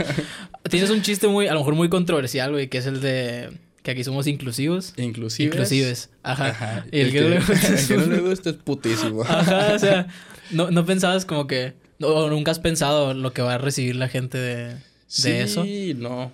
Tienes 0.70 0.90
un 0.90 1.02
chiste 1.02 1.28
muy, 1.28 1.48
a 1.48 1.52
lo 1.52 1.60
mejor 1.60 1.74
muy 1.74 1.88
controversial, 1.88 2.52
güey, 2.52 2.68
que 2.68 2.78
es 2.78 2.86
el 2.86 3.00
de 3.00 3.50
que 3.82 3.92
aquí 3.92 4.04
somos 4.04 4.26
inclusivos. 4.26 4.92
Inclusive. 4.96 5.48
Inclusives. 5.48 6.10
Ajá. 6.22 6.48
Ajá. 6.48 6.86
Y 6.92 7.00
el, 7.00 7.12
que, 7.12 7.20
no 7.20 7.28
le 7.28 7.40
gusta 7.40 7.68
el 7.68 7.74
es 7.74 7.88
que 7.88 7.96
no 7.96 8.06
le 8.06 8.20
gusta 8.20 8.50
es 8.50 8.56
putísimo. 8.56 9.22
Ajá, 9.22 9.72
o 9.74 9.78
sea, 9.78 10.08
no, 10.50 10.70
no 10.70 10.84
pensabas 10.84 11.24
como 11.24 11.46
que. 11.46 11.74
O 12.00 12.28
nunca 12.28 12.50
has 12.50 12.58
pensado 12.58 13.14
lo 13.14 13.32
que 13.32 13.42
va 13.42 13.54
a 13.54 13.58
recibir 13.58 13.96
la 13.96 14.08
gente 14.08 14.38
de, 14.38 14.64
de 14.74 14.80
sí, 15.06 15.30
eso. 15.30 15.64
no. 15.96 16.32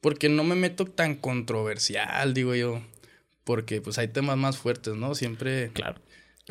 Porque 0.00 0.28
no 0.28 0.44
me 0.44 0.54
meto 0.54 0.84
tan 0.84 1.14
controversial, 1.14 2.34
digo 2.34 2.54
yo. 2.54 2.82
Porque 3.44 3.80
pues 3.80 3.98
hay 3.98 4.08
temas 4.08 4.36
más 4.36 4.58
fuertes, 4.58 4.94
¿no? 4.94 5.14
Siempre. 5.14 5.70
Claro. 5.72 6.00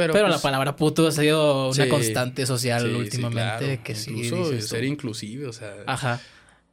Pero, 0.02 0.14
Pero, 0.14 0.26
pues, 0.26 0.36
la 0.36 0.42
palabra 0.42 0.76
puto 0.76 1.06
ha 1.06 1.12
sido 1.12 1.70
una 1.70 1.84
sí, 1.84 1.90
constante 1.90 2.46
social 2.48 2.82
sí, 2.82 2.90
sí, 2.90 2.96
últimamente. 2.96 3.66
claro. 3.66 3.84
Que 3.84 3.94
sí. 3.94 4.12
Incluso 4.12 4.50
dices 4.50 4.70
ser 4.70 4.84
inclusive, 4.84 5.46
o 5.46 5.54
sea. 5.54 5.76
Ajá. 5.86 6.20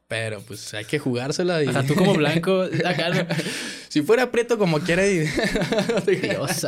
Pero 0.09 0.41
pues 0.41 0.73
hay 0.73 0.87
que 0.87 0.99
jugársela. 0.99 1.62
Y... 1.62 1.69
Ajá, 1.69 1.83
tú 1.83 1.95
como 1.95 2.14
blanco. 2.14 2.64
Si 3.91 4.03
fuera 4.03 4.31
prieto 4.31 4.59
como 4.59 4.81
quiera 4.81 5.07
y. 5.07 5.19
Dios. 6.07 6.67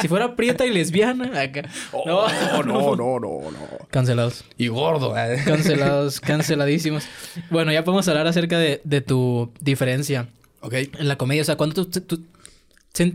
Si 0.00 0.08
fuera 0.08 0.36
prieta 0.36 0.66
y 0.66 0.70
lesbiana, 0.70 1.40
acá. 1.40 1.68
no, 1.92 2.26
no, 2.62 2.96
no, 2.96 3.20
no, 3.20 3.50
no. 3.50 3.88
Cancelados. 3.90 4.44
Y 4.56 4.68
gordo. 4.68 5.16
¿eh? 5.16 5.42
Cancelados, 5.44 6.20
canceladísimos. 6.20 7.04
Bueno, 7.50 7.72
ya 7.72 7.84
podemos 7.84 8.08
hablar 8.08 8.26
acerca 8.26 8.58
de, 8.58 8.80
de 8.84 9.00
tu 9.02 9.52
diferencia 9.60 10.28
ok. 10.60 10.74
en 10.74 11.08
la 11.08 11.16
comedia. 11.16 11.42
O 11.42 11.44
sea, 11.44 11.56
¿cuándo 11.56 11.86
tú, 11.86 12.24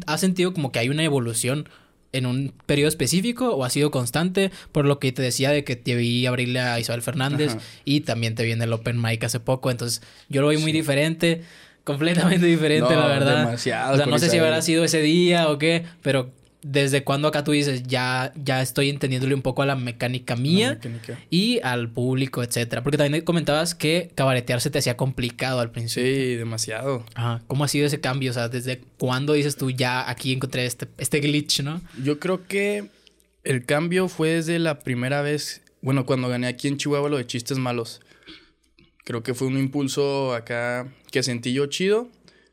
has 0.05 0.21
sentido 0.21 0.53
como 0.53 0.71
que 0.71 0.79
hay 0.79 0.89
una 0.89 1.03
evolución 1.03 1.67
en 2.13 2.25
un 2.25 2.53
periodo 2.65 2.89
específico 2.89 3.49
o 3.55 3.63
ha 3.65 3.69
sido 3.69 3.91
constante? 3.91 4.51
Por 4.71 4.85
lo 4.85 4.99
que 4.99 5.11
te 5.11 5.21
decía 5.21 5.51
de 5.51 5.63
que 5.63 5.75
te 5.75 5.95
vi 5.95 6.25
abrirle 6.25 6.59
a 6.59 6.79
Isabel 6.79 7.01
Fernández 7.01 7.53
Ajá. 7.55 7.61
y 7.85 8.01
también 8.01 8.35
te 8.35 8.43
vi 8.43 8.51
en 8.51 8.61
el 8.61 8.73
Open 8.73 9.01
Mic 9.01 9.23
hace 9.23 9.39
poco. 9.39 9.71
Entonces, 9.71 10.01
yo 10.29 10.41
lo 10.41 10.47
veo 10.47 10.59
muy 10.59 10.71
diferente. 10.71 11.43
Completamente 11.83 12.45
diferente, 12.45 12.93
No, 12.93 12.99
la 12.99 13.07
verdad. 13.07 13.45
demasiado 13.45 13.93
O 13.93 13.97
sea, 13.97 14.05
no 14.07 14.19
sé 14.19 14.29
si 14.29 14.37
habrá 14.37 14.61
sido 14.61 14.83
ese 14.83 15.01
día 15.01 15.49
o 15.49 15.57
qué, 15.57 15.85
pero 16.01 16.31
desde 16.69 17.03
cuando 17.03 17.27
acá 17.29 17.43
tú 17.43 17.51
dices, 17.51 17.83
ya, 17.83 18.33
ya 18.35 18.61
estoy 18.61 18.89
entendiéndole 18.89 19.33
un 19.33 19.41
poco 19.41 19.61
a 19.61 19.65
la 19.65 19.75
mecánica 19.75 20.35
mía 20.35 20.79
La 20.83 20.89
mecánica. 20.89 21.19
y 21.29 21.59
al 21.63 21.89
público, 21.89 22.43
etcétera. 22.43 22.83
Porque 22.83 22.97
también 22.97 23.23
comentabas 23.23 23.73
que 23.73 24.11
cabaretear 24.15 24.59
se 24.59 24.69
te 24.69 24.79
hacía 24.79 24.97
complicado 24.97 25.59
al 25.61 25.71
principio. 25.71 26.03
Sí, 26.11 26.35
demasiado. 26.35 27.05
Ajá. 27.15 27.41
¿Cómo 27.47 27.63
ha 27.63 27.67
sido 27.67 27.85
ese 27.87 28.01
cambio? 28.01 28.31
O 28.31 28.33
sea, 28.33 28.49
¿desde 28.49 28.81
cuándo 28.97 29.33
dices 29.33 29.55
tú 29.55 29.71
ya 29.71 30.09
aquí 30.09 30.33
encontré 30.33 30.65
este, 30.65 30.87
este 30.97 31.19
glitch, 31.21 31.61
no? 31.61 31.81
Yo 32.03 32.19
creo 32.19 32.45
que 32.47 32.89
el 33.43 33.65
cambio 33.65 34.09
fue 34.09 34.29
desde 34.31 34.59
la 34.59 34.79
primera 34.79 35.21
vez, 35.21 35.61
bueno, 35.81 36.05
cuando 36.05 36.27
gané 36.27 36.47
aquí 36.47 36.67
en 36.67 36.77
Chihuahua 36.77 37.09
lo 37.09 37.17
de 37.17 37.25
chistes 37.25 37.57
malos. 37.57 38.01
Creo 39.05 39.23
que 39.23 39.33
fue 39.33 39.47
un 39.47 39.57
impulso 39.57 40.33
acá 40.35 40.91
que 41.11 41.23
sentí 41.23 41.53
yo 41.53 41.67
chido, 41.67 42.09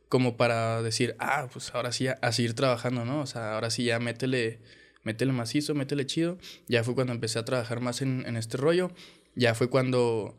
como 0.08 0.36
para 0.36 0.82
decir, 0.82 1.16
ah, 1.18 1.48
pues 1.52 1.74
ahora 1.74 1.92
sí 1.92 2.06
a, 2.08 2.12
a 2.22 2.32
seguir 2.32 2.54
trabajando, 2.54 3.04
¿no? 3.04 3.20
O 3.20 3.26
sea, 3.26 3.54
ahora 3.54 3.70
sí 3.70 3.84
ya 3.84 3.98
métele, 3.98 4.60
métele 5.02 5.32
macizo, 5.32 5.74
métele 5.74 6.06
chido. 6.06 6.38
Ya 6.68 6.84
fue 6.84 6.94
cuando 6.94 7.12
empecé 7.12 7.38
a 7.38 7.44
trabajar 7.44 7.80
más 7.80 8.02
en, 8.02 8.24
en 8.26 8.36
este 8.36 8.56
rollo. 8.56 8.90
Ya 9.34 9.54
fue 9.54 9.68
cuando 9.68 10.36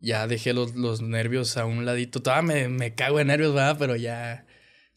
ya 0.00 0.26
dejé 0.26 0.52
los, 0.54 0.74
los 0.74 1.02
nervios 1.02 1.56
a 1.56 1.66
un 1.66 1.84
ladito. 1.84 2.22
Todavía 2.22 2.42
me, 2.54 2.68
me 2.68 2.94
cago 2.94 3.20
en 3.20 3.26
nervios, 3.28 3.52
¿verdad? 3.54 3.76
Pero 3.78 3.96
ya, 3.96 4.46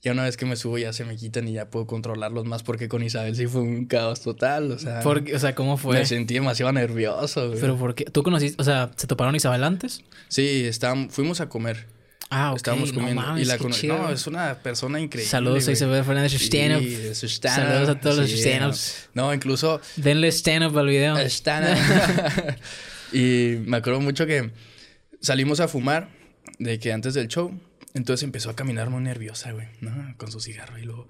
ya 0.02 0.12
una 0.14 0.24
vez 0.24 0.38
que 0.38 0.46
me 0.46 0.56
subo 0.56 0.78
ya 0.78 0.94
se 0.94 1.04
me 1.04 1.16
quitan 1.18 1.48
y 1.48 1.54
ya 1.54 1.70
puedo 1.70 1.88
controlarlos 1.88 2.46
más 2.46 2.64
porque 2.64 2.88
con 2.88 3.04
Isabel 3.04 3.36
sí 3.36 3.48
fue 3.48 3.62
un 3.62 3.86
caos 3.86 4.22
total. 4.22 4.72
O 4.72 4.80
sea, 4.80 5.02
Porque, 5.02 5.36
o 5.36 5.40
sea, 5.40 5.56
¿cómo 5.56 5.76
fue? 5.78 5.98
me 5.98 6.06
sentí 6.06 6.36
demasiado 6.36 6.72
nervioso. 6.72 7.48
güey. 7.50 7.60
Pero 7.60 7.78
porque 7.78 8.06
tú 8.06 8.24
conociste, 8.24 8.62
o 8.62 8.66
sea, 8.66 8.92
¿se 8.96 9.08
toparon 9.08 9.36
Isabel 9.36 9.64
antes? 9.64 10.04
Sí, 10.30 10.66
estábamos, 10.66 11.14
fuimos 11.14 11.42
a 11.42 11.50
comer. 11.50 11.88
Ah, 12.32 12.52
ok. 12.52 12.58
Estábamos 12.58 12.90
no 12.94 13.00
comiendo. 13.00 13.22
mames, 13.22 13.44
y 13.44 13.46
la 13.46 13.58
cono-. 13.58 13.76
No, 13.88 14.10
es 14.12 14.28
una 14.28 14.56
persona 14.60 15.00
increíble. 15.00 15.30
Saludos 15.30 15.68
a. 15.68 15.72
Isabel 15.72 16.04
Fernández, 16.04 16.32
Sí. 16.34 17.28
Saludos 17.40 17.90
a 17.90 18.00
todos 18.00 18.18
los 18.18 18.30
Sí, 18.30 18.38
stand-ups. 18.40 19.10
No, 19.14 19.34
incluso 19.34 19.82
Denle 19.96 20.28
stand-up 20.32 20.78
al 20.78 20.88
video. 20.88 21.18
stand-up. 21.18 22.56
y 23.14 23.56
me 23.66 23.78
acuerdo 23.78 24.00
mucho 24.00 24.26
que 24.28 24.52
salimos 25.22 25.60
a 25.60 25.68
fumar 25.68 26.10
de 26.60 26.80
que 26.80 26.94
antes 26.94 27.14
del 27.16 27.28
show. 27.28 27.52
Entonces 27.96 28.24
empezó 28.24 28.52
a 28.52 28.56
caminar 28.56 28.92
muy 28.92 29.02
nerviosa, 29.02 29.52
güey, 29.52 29.68
¿no? 29.82 30.14
Con 30.18 30.32
su 30.32 30.40
cigarro. 30.40 30.78
Y 30.78 30.84
luego 30.84 31.08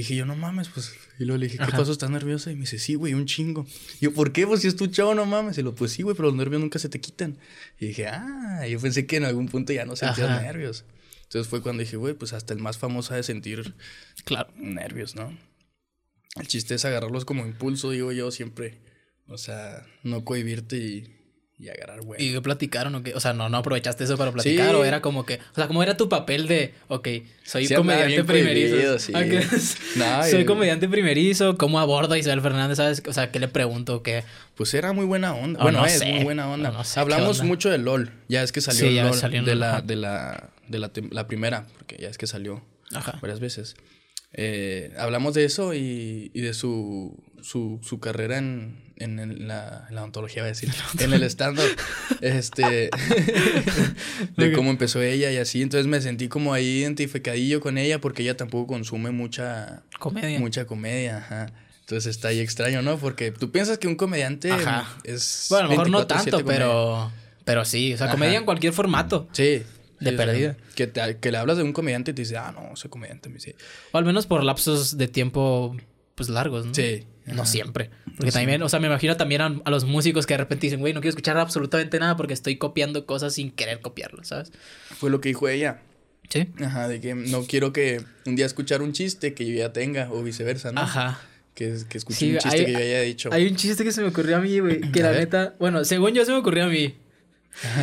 dije 0.00 0.16
yo, 0.16 0.24
no 0.26 0.34
mames, 0.36 0.68
pues. 0.68 0.94
Y 1.18 1.24
luego 1.24 1.38
le 1.38 1.46
dije, 1.46 1.58
¿qué 1.58 1.64
Ajá. 1.64 1.76
pasó? 1.78 1.92
¿Estás 1.92 2.10
nerviosa? 2.10 2.50
Y 2.50 2.54
me 2.54 2.62
dice, 2.62 2.78
sí, 2.78 2.94
güey, 2.94 3.14
un 3.14 3.26
chingo. 3.26 3.66
Y 4.00 4.04
yo, 4.06 4.14
¿por 4.14 4.32
qué? 4.32 4.46
Pues 4.46 4.62
si 4.62 4.68
es 4.68 4.76
tu 4.76 4.86
show, 4.86 5.14
no 5.14 5.26
mames. 5.26 5.58
Y 5.58 5.62
lo, 5.62 5.74
pues 5.74 5.92
sí, 5.92 6.02
güey, 6.02 6.16
pero 6.16 6.28
los 6.28 6.36
nervios 6.36 6.60
nunca 6.60 6.78
se 6.78 6.88
te 6.88 7.00
quitan. 7.00 7.36
Y 7.78 7.86
dije, 7.88 8.06
ah, 8.08 8.66
yo 8.68 8.80
pensé 8.80 9.06
que 9.06 9.16
en 9.16 9.24
algún 9.24 9.48
punto 9.48 9.72
ya 9.72 9.84
no 9.84 9.94
sentías 9.96 10.30
Ajá. 10.30 10.40
nervios. 10.42 10.84
Entonces 11.24 11.48
fue 11.48 11.62
cuando 11.62 11.82
dije, 11.82 11.96
güey, 11.96 12.14
pues 12.14 12.32
hasta 12.32 12.52
el 12.54 12.60
más 12.60 12.78
famoso 12.78 13.14
ha 13.14 13.16
de 13.16 13.22
sentir 13.22 13.74
Claro. 14.24 14.52
nervios, 14.56 15.14
¿no? 15.14 15.36
El 16.36 16.46
chiste 16.48 16.74
es 16.74 16.84
agarrarlos 16.84 17.24
como 17.24 17.46
impulso, 17.46 17.90
digo 17.90 18.12
yo, 18.12 18.30
siempre. 18.30 18.80
O 19.26 19.38
sea, 19.38 19.86
no 20.02 20.24
cohibirte 20.24 20.76
y, 20.78 21.16
y 21.62 21.68
agarrar, 21.68 22.00
güey. 22.00 22.20
¿Y 22.20 22.40
platicaron 22.40 22.92
o 22.96 23.02
qué? 23.04 23.14
O 23.14 23.20
sea, 23.20 23.32
no, 23.34 23.48
no 23.48 23.56
aprovechaste 23.58 24.02
eso 24.02 24.16
para 24.18 24.32
platicar 24.32 24.70
Sí. 24.70 24.74
o 24.74 24.84
era 24.84 25.00
como 25.00 25.24
que, 25.24 25.36
o 25.36 25.54
sea, 25.54 25.68
¿cómo 25.68 25.80
era 25.84 25.96
tu 25.96 26.08
papel 26.08 26.48
de, 26.48 26.74
ok, 26.88 27.08
soy 27.44 27.66
Sí, 27.68 27.74
comediante 27.76 28.24
primerizo? 28.24 28.98
sí. 28.98 29.12
No, 29.96 30.24
soy 30.28 30.44
comediante 30.44 30.88
primerizo, 30.88 31.56
¿cómo 31.56 31.78
abordo 31.78 32.14
a 32.14 32.18
Isabel 32.18 32.40
Fernández? 32.40 32.78
¿Sabes? 32.78 33.02
O 33.06 33.12
sea, 33.12 33.30
¿qué 33.30 33.38
le 33.38 33.46
pregunto? 33.46 34.02
¿Qué? 34.02 34.24
Pues 34.56 34.74
era 34.74 34.92
muy 34.92 35.04
buena 35.06 35.34
onda. 35.34 35.60
Oh, 35.60 35.62
bueno, 35.62 35.80
no 35.82 35.86
es 35.86 36.00
sé. 36.00 36.06
muy 36.12 36.24
buena 36.24 36.48
onda. 36.50 36.72
No 36.72 36.82
sé 36.82 36.98
Hablamos 36.98 37.38
onda. 37.38 37.48
mucho 37.48 37.70
de 37.70 37.78
LOL. 37.78 38.10
Ya 38.28 38.42
es 38.42 38.50
que 38.50 38.60
salió 38.60 38.80
Sí, 38.88 38.94
ya 38.94 39.04
LOL 39.04 39.14
salió 39.14 39.44
de, 39.44 39.54
la, 39.54 39.80
de 39.82 39.94
la 39.96 40.50
de 40.68 40.78
la, 40.80 40.92
tem- 40.92 41.12
la 41.12 41.26
primera, 41.28 41.66
porque 41.78 41.96
ya 42.00 42.08
es 42.08 42.18
que 42.18 42.26
salió 42.26 42.64
Ajá. 42.92 43.18
varias 43.22 43.38
veces. 43.40 43.76
Eh, 44.32 44.92
hablamos 44.98 45.34
de 45.34 45.44
eso 45.44 45.74
y, 45.74 46.30
y 46.34 46.40
de 46.40 46.54
su, 46.54 47.22
su, 47.42 47.78
su 47.82 48.00
carrera 48.00 48.38
en, 48.38 48.91
en, 48.96 49.18
el- 49.18 49.48
la, 49.48 49.86
en 49.88 49.94
la 49.94 50.04
ontología, 50.04 50.42
voy 50.42 50.48
a 50.48 50.52
decir, 50.52 50.70
en 51.00 51.12
el 51.12 51.22
stand-up. 51.24 51.64
este, 52.20 52.90
de 54.36 54.52
cómo 54.52 54.70
empezó 54.70 55.00
ella 55.02 55.30
y 55.30 55.36
así. 55.36 55.62
Entonces 55.62 55.86
me 55.86 56.00
sentí 56.00 56.28
como 56.28 56.52
ahí 56.54 56.78
identificadillo 56.80 57.60
con 57.60 57.78
ella 57.78 58.00
porque 58.00 58.22
ella 58.22 58.36
tampoco 58.36 58.66
consume 58.68 59.10
mucha, 59.10 59.82
Comedia. 59.98 60.38
mucha 60.38 60.64
comedia. 60.66 61.18
Ajá. 61.18 61.52
Entonces 61.80 62.10
está 62.14 62.28
ahí 62.28 62.40
extraño, 62.40 62.80
¿no? 62.82 62.96
Porque 62.96 63.32
tú 63.32 63.50
piensas 63.50 63.78
que 63.78 63.88
un 63.88 63.96
comediante 63.96 64.50
Ajá. 64.52 64.88
es. 65.04 65.46
Bueno, 65.50 65.64
a 65.64 65.68
lo 65.68 65.70
mejor 65.70 65.90
no 65.90 66.00
24/7 66.00 66.06
tanto, 66.06 66.44
pero, 66.44 67.12
pero 67.44 67.64
sí, 67.64 67.92
o 67.94 67.96
sea, 67.96 68.06
Ajá. 68.06 68.14
comedia 68.14 68.38
en 68.38 68.44
cualquier 68.44 68.72
formato. 68.72 69.28
Sí. 69.32 69.62
De 70.00 70.10
sí, 70.10 70.16
perdida. 70.16 70.56
que, 70.74 70.88
te- 70.88 71.18
que 71.18 71.30
le 71.30 71.38
hablas 71.38 71.56
de 71.58 71.62
un 71.62 71.72
comediante 71.72 72.10
y 72.10 72.14
te 72.14 72.22
dice, 72.22 72.36
ah, 72.36 72.52
no, 72.52 72.74
soy 72.76 72.90
comediante. 72.90 73.28
Me 73.28 73.36
dice, 73.36 73.54
O 73.92 73.98
al 73.98 74.04
menos 74.04 74.26
por 74.26 74.42
lapsos 74.42 74.96
de 74.98 75.06
tiempo, 75.06 75.76
pues 76.16 76.28
largos, 76.28 76.66
¿no? 76.66 76.74
sí. 76.74 77.04
No 77.26 77.46
siempre. 77.46 77.90
Porque 78.16 78.32
también, 78.32 78.62
o 78.62 78.68
sea, 78.68 78.80
me 78.80 78.88
imagino 78.88 79.16
también 79.16 79.40
a, 79.40 79.60
a 79.64 79.70
los 79.70 79.84
músicos 79.84 80.26
que 80.26 80.34
de 80.34 80.38
repente 80.38 80.66
dicen, 80.66 80.80
güey, 80.80 80.92
no 80.92 81.00
quiero 81.00 81.10
escuchar 81.10 81.38
absolutamente 81.38 81.98
nada 81.98 82.16
porque 82.16 82.34
estoy 82.34 82.56
copiando 82.56 83.06
cosas 83.06 83.34
sin 83.34 83.50
querer 83.50 83.80
copiarlo, 83.80 84.24
¿sabes? 84.24 84.52
Fue 84.98 85.08
lo 85.10 85.20
que 85.20 85.28
dijo 85.30 85.48
ella. 85.48 85.80
Sí. 86.28 86.48
Ajá, 86.64 86.88
de 86.88 87.00
que 87.00 87.14
no 87.14 87.44
quiero 87.46 87.72
que 87.72 88.02
un 88.26 88.36
día 88.36 88.46
escuchar 88.46 88.82
un 88.82 88.92
chiste 88.92 89.34
que 89.34 89.46
yo 89.46 89.54
ya 89.54 89.72
tenga 89.72 90.10
o 90.10 90.22
viceversa, 90.22 90.72
¿no? 90.72 90.80
Ajá. 90.80 91.20
Que, 91.54 91.76
que 91.88 91.98
escuche 91.98 92.18
Sí, 92.18 92.32
un 92.32 92.38
chiste 92.38 92.58
hay- 92.58 92.64
que 92.66 92.72
yo 92.72 92.78
haya 92.78 93.00
dicho. 93.02 93.28
Hay 93.32 93.46
un 93.46 93.56
chiste 93.56 93.84
que 93.84 93.92
se 93.92 94.00
me 94.00 94.08
ocurrió 94.08 94.36
a 94.38 94.40
mí, 94.40 94.58
güey. 94.58 94.80
Que 94.92 95.00
A 95.00 95.04
la 95.04 95.10
ver. 95.10 95.20
neta, 95.20 95.54
bueno, 95.60 95.84
según 95.84 96.12
yo 96.14 96.24
se 96.24 96.32
me 96.32 96.38
ocurrió 96.38 96.64
a 96.64 96.68
mí. 96.68 96.94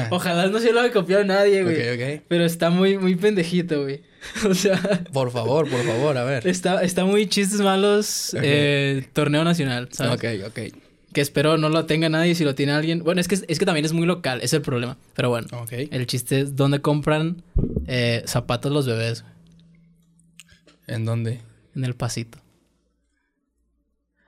Ojalá 0.10 0.48
no 0.48 0.60
se 0.60 0.72
lo 0.74 0.82
haya 0.82 0.92
copiado 0.92 1.24
nadie, 1.24 1.64
güey. 1.64 1.76
Ok, 1.76 2.02
ok. 2.20 2.24
Pero 2.28 2.44
está 2.46 2.70
muy, 2.72 2.98
muy 2.98 3.16
pendejito, 3.16 3.84
güey. 3.84 4.02
O 4.50 4.54
sea, 4.54 4.78
Por 5.14 5.32
favor, 5.32 5.70
por 5.70 5.82
favor, 5.84 6.18
a 6.18 6.24
ver. 6.24 6.46
está, 6.48 6.84
está 6.84 7.06
muy 7.06 7.28
chistes 7.28 7.62
malos 7.62 8.36
eh, 8.42 9.08
torneo 9.14 9.44
nacional, 9.44 9.88
¿sabes? 9.92 10.14
Ok, 10.14 10.48
ok. 10.48 10.60
que 11.14 11.22
espero 11.22 11.58
no 11.58 11.70
lo 11.70 11.86
tenga 11.86 12.10
nadie. 12.10 12.36
Si 12.36 12.44
lo 12.44 12.54
tiene 12.56 12.74
alguien. 12.74 13.04
Bueno, 13.04 13.22
es 13.22 13.28
que, 13.28 13.36
es 13.48 13.60
que 13.60 13.66
también 13.66 13.86
es 13.86 13.94
muy 13.94 14.06
local, 14.06 14.40
es 14.42 14.54
el 14.54 14.62
problema. 14.62 14.98
Pero 15.16 15.30
bueno, 15.30 15.48
Ok. 15.54 15.72
el 15.92 16.06
chiste 16.06 16.42
es 16.42 16.56
dónde 16.56 16.82
compran 16.82 17.44
eh, 17.88 18.24
zapatos 18.26 18.72
los 18.72 18.86
bebés. 18.86 19.24
¿En 20.88 21.06
dónde? 21.06 21.40
En 21.76 21.86
el 21.86 21.96
pasito. 21.96 22.40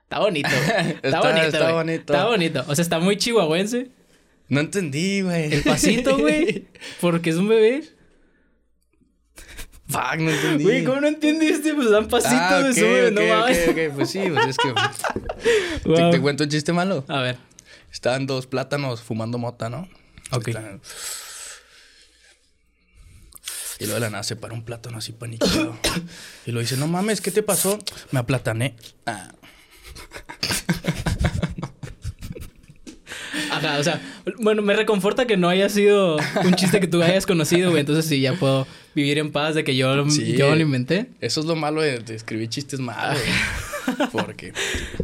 Está 0.04 0.20
bonito. 0.20 0.50
Está, 1.04 1.08
Está- 1.08 1.20
bonito. 1.22 1.48
está 1.48 1.72
bonito. 1.74 2.14
Está 2.14 2.26
bonito. 2.28 2.66
O 2.68 2.76
sea, 2.76 2.82
está 2.84 3.00
muy 3.00 3.18
chihuahuense. 3.18 3.90
No 4.50 4.60
entendí, 4.60 5.22
güey. 5.22 5.54
El 5.54 5.64
pasito, 5.64 6.18
güey. 6.18 6.66
Porque 7.02 7.30
es 7.30 7.38
un 7.38 7.48
bebé. 7.48 7.84
Fuck, 9.92 10.18
no 10.20 10.30
entendí. 10.32 10.64
Güey, 10.64 10.84
¿cómo 10.84 11.02
no 11.02 11.08
entendiste? 11.08 11.74
Pues 11.74 11.90
dan 11.92 12.08
pasito 12.08 12.36
ah, 12.36 12.64
de 12.64 12.70
ok, 12.70 12.76
sube, 12.76 13.12
no 13.12 13.22
mames. 13.36 13.68
ok, 13.68 13.72
ok. 13.90 13.96
Pues 13.96 14.10
sí, 14.10 14.22
pues 14.34 14.48
es 14.48 14.58
que... 14.58 14.74
¿Te, 15.84 15.90
Wow. 15.90 16.12
te 16.12 16.22
cuento 16.22 16.44
un 16.44 16.50
chiste 16.50 16.72
malo? 16.74 17.04
A 17.08 17.22
ver. 17.22 17.38
Estaban 17.92 18.26
dos 18.28 18.48
plátanos 18.48 19.02
fumando 19.02 19.38
mota, 19.38 19.70
¿no? 19.70 19.90
Ok. 20.32 20.50
Y 23.80 23.86
luego 23.86 23.96
de 23.96 24.00
la 24.00 24.10
nada 24.12 24.24
se 24.24 24.36
para 24.36 24.54
un 24.54 24.64
plátano 24.64 25.00
así 25.00 25.12
paniqueado. 25.12 25.76
y 26.46 26.52
lo 26.52 26.60
dice, 26.60 26.78
no 26.78 26.88
mames, 26.88 27.20
¿qué 27.20 27.32
te 27.32 27.42
pasó? 27.42 27.80
Me 28.12 28.20
aplatané. 28.20 28.76
Ah. 29.06 29.32
Ajá, 33.68 33.80
o 33.80 33.84
sea, 33.84 34.02
bueno, 34.40 34.62
me 34.62 34.74
reconforta 34.76 35.26
que 35.28 35.38
no 35.38 35.50
haya 35.50 35.70
sido 35.70 36.18
un 36.44 36.54
chiste 36.56 36.80
que 36.80 36.88
tú 36.88 37.02
hayas 37.02 37.26
conocido, 37.26 37.70
güey. 37.70 37.82
Entonces 37.82 38.06
sí, 38.06 38.20
ya 38.22 38.34
puedo 38.34 38.68
vivir 38.96 39.18
en 39.18 39.32
paz 39.32 39.56
de 39.56 39.64
que 39.64 39.76
yo, 39.76 40.10
Sí. 40.10 40.34
yo 40.38 40.54
lo 40.56 40.62
inventé. 40.62 41.08
Eso 41.22 41.40
es 41.42 41.46
lo 41.46 41.56
malo 41.56 41.82
de, 41.82 42.00
de 42.00 42.16
escribir 42.16 42.50
chistes 42.50 42.80
malos. 42.80 43.20
güey. 43.22 44.10
Porque... 44.12 44.54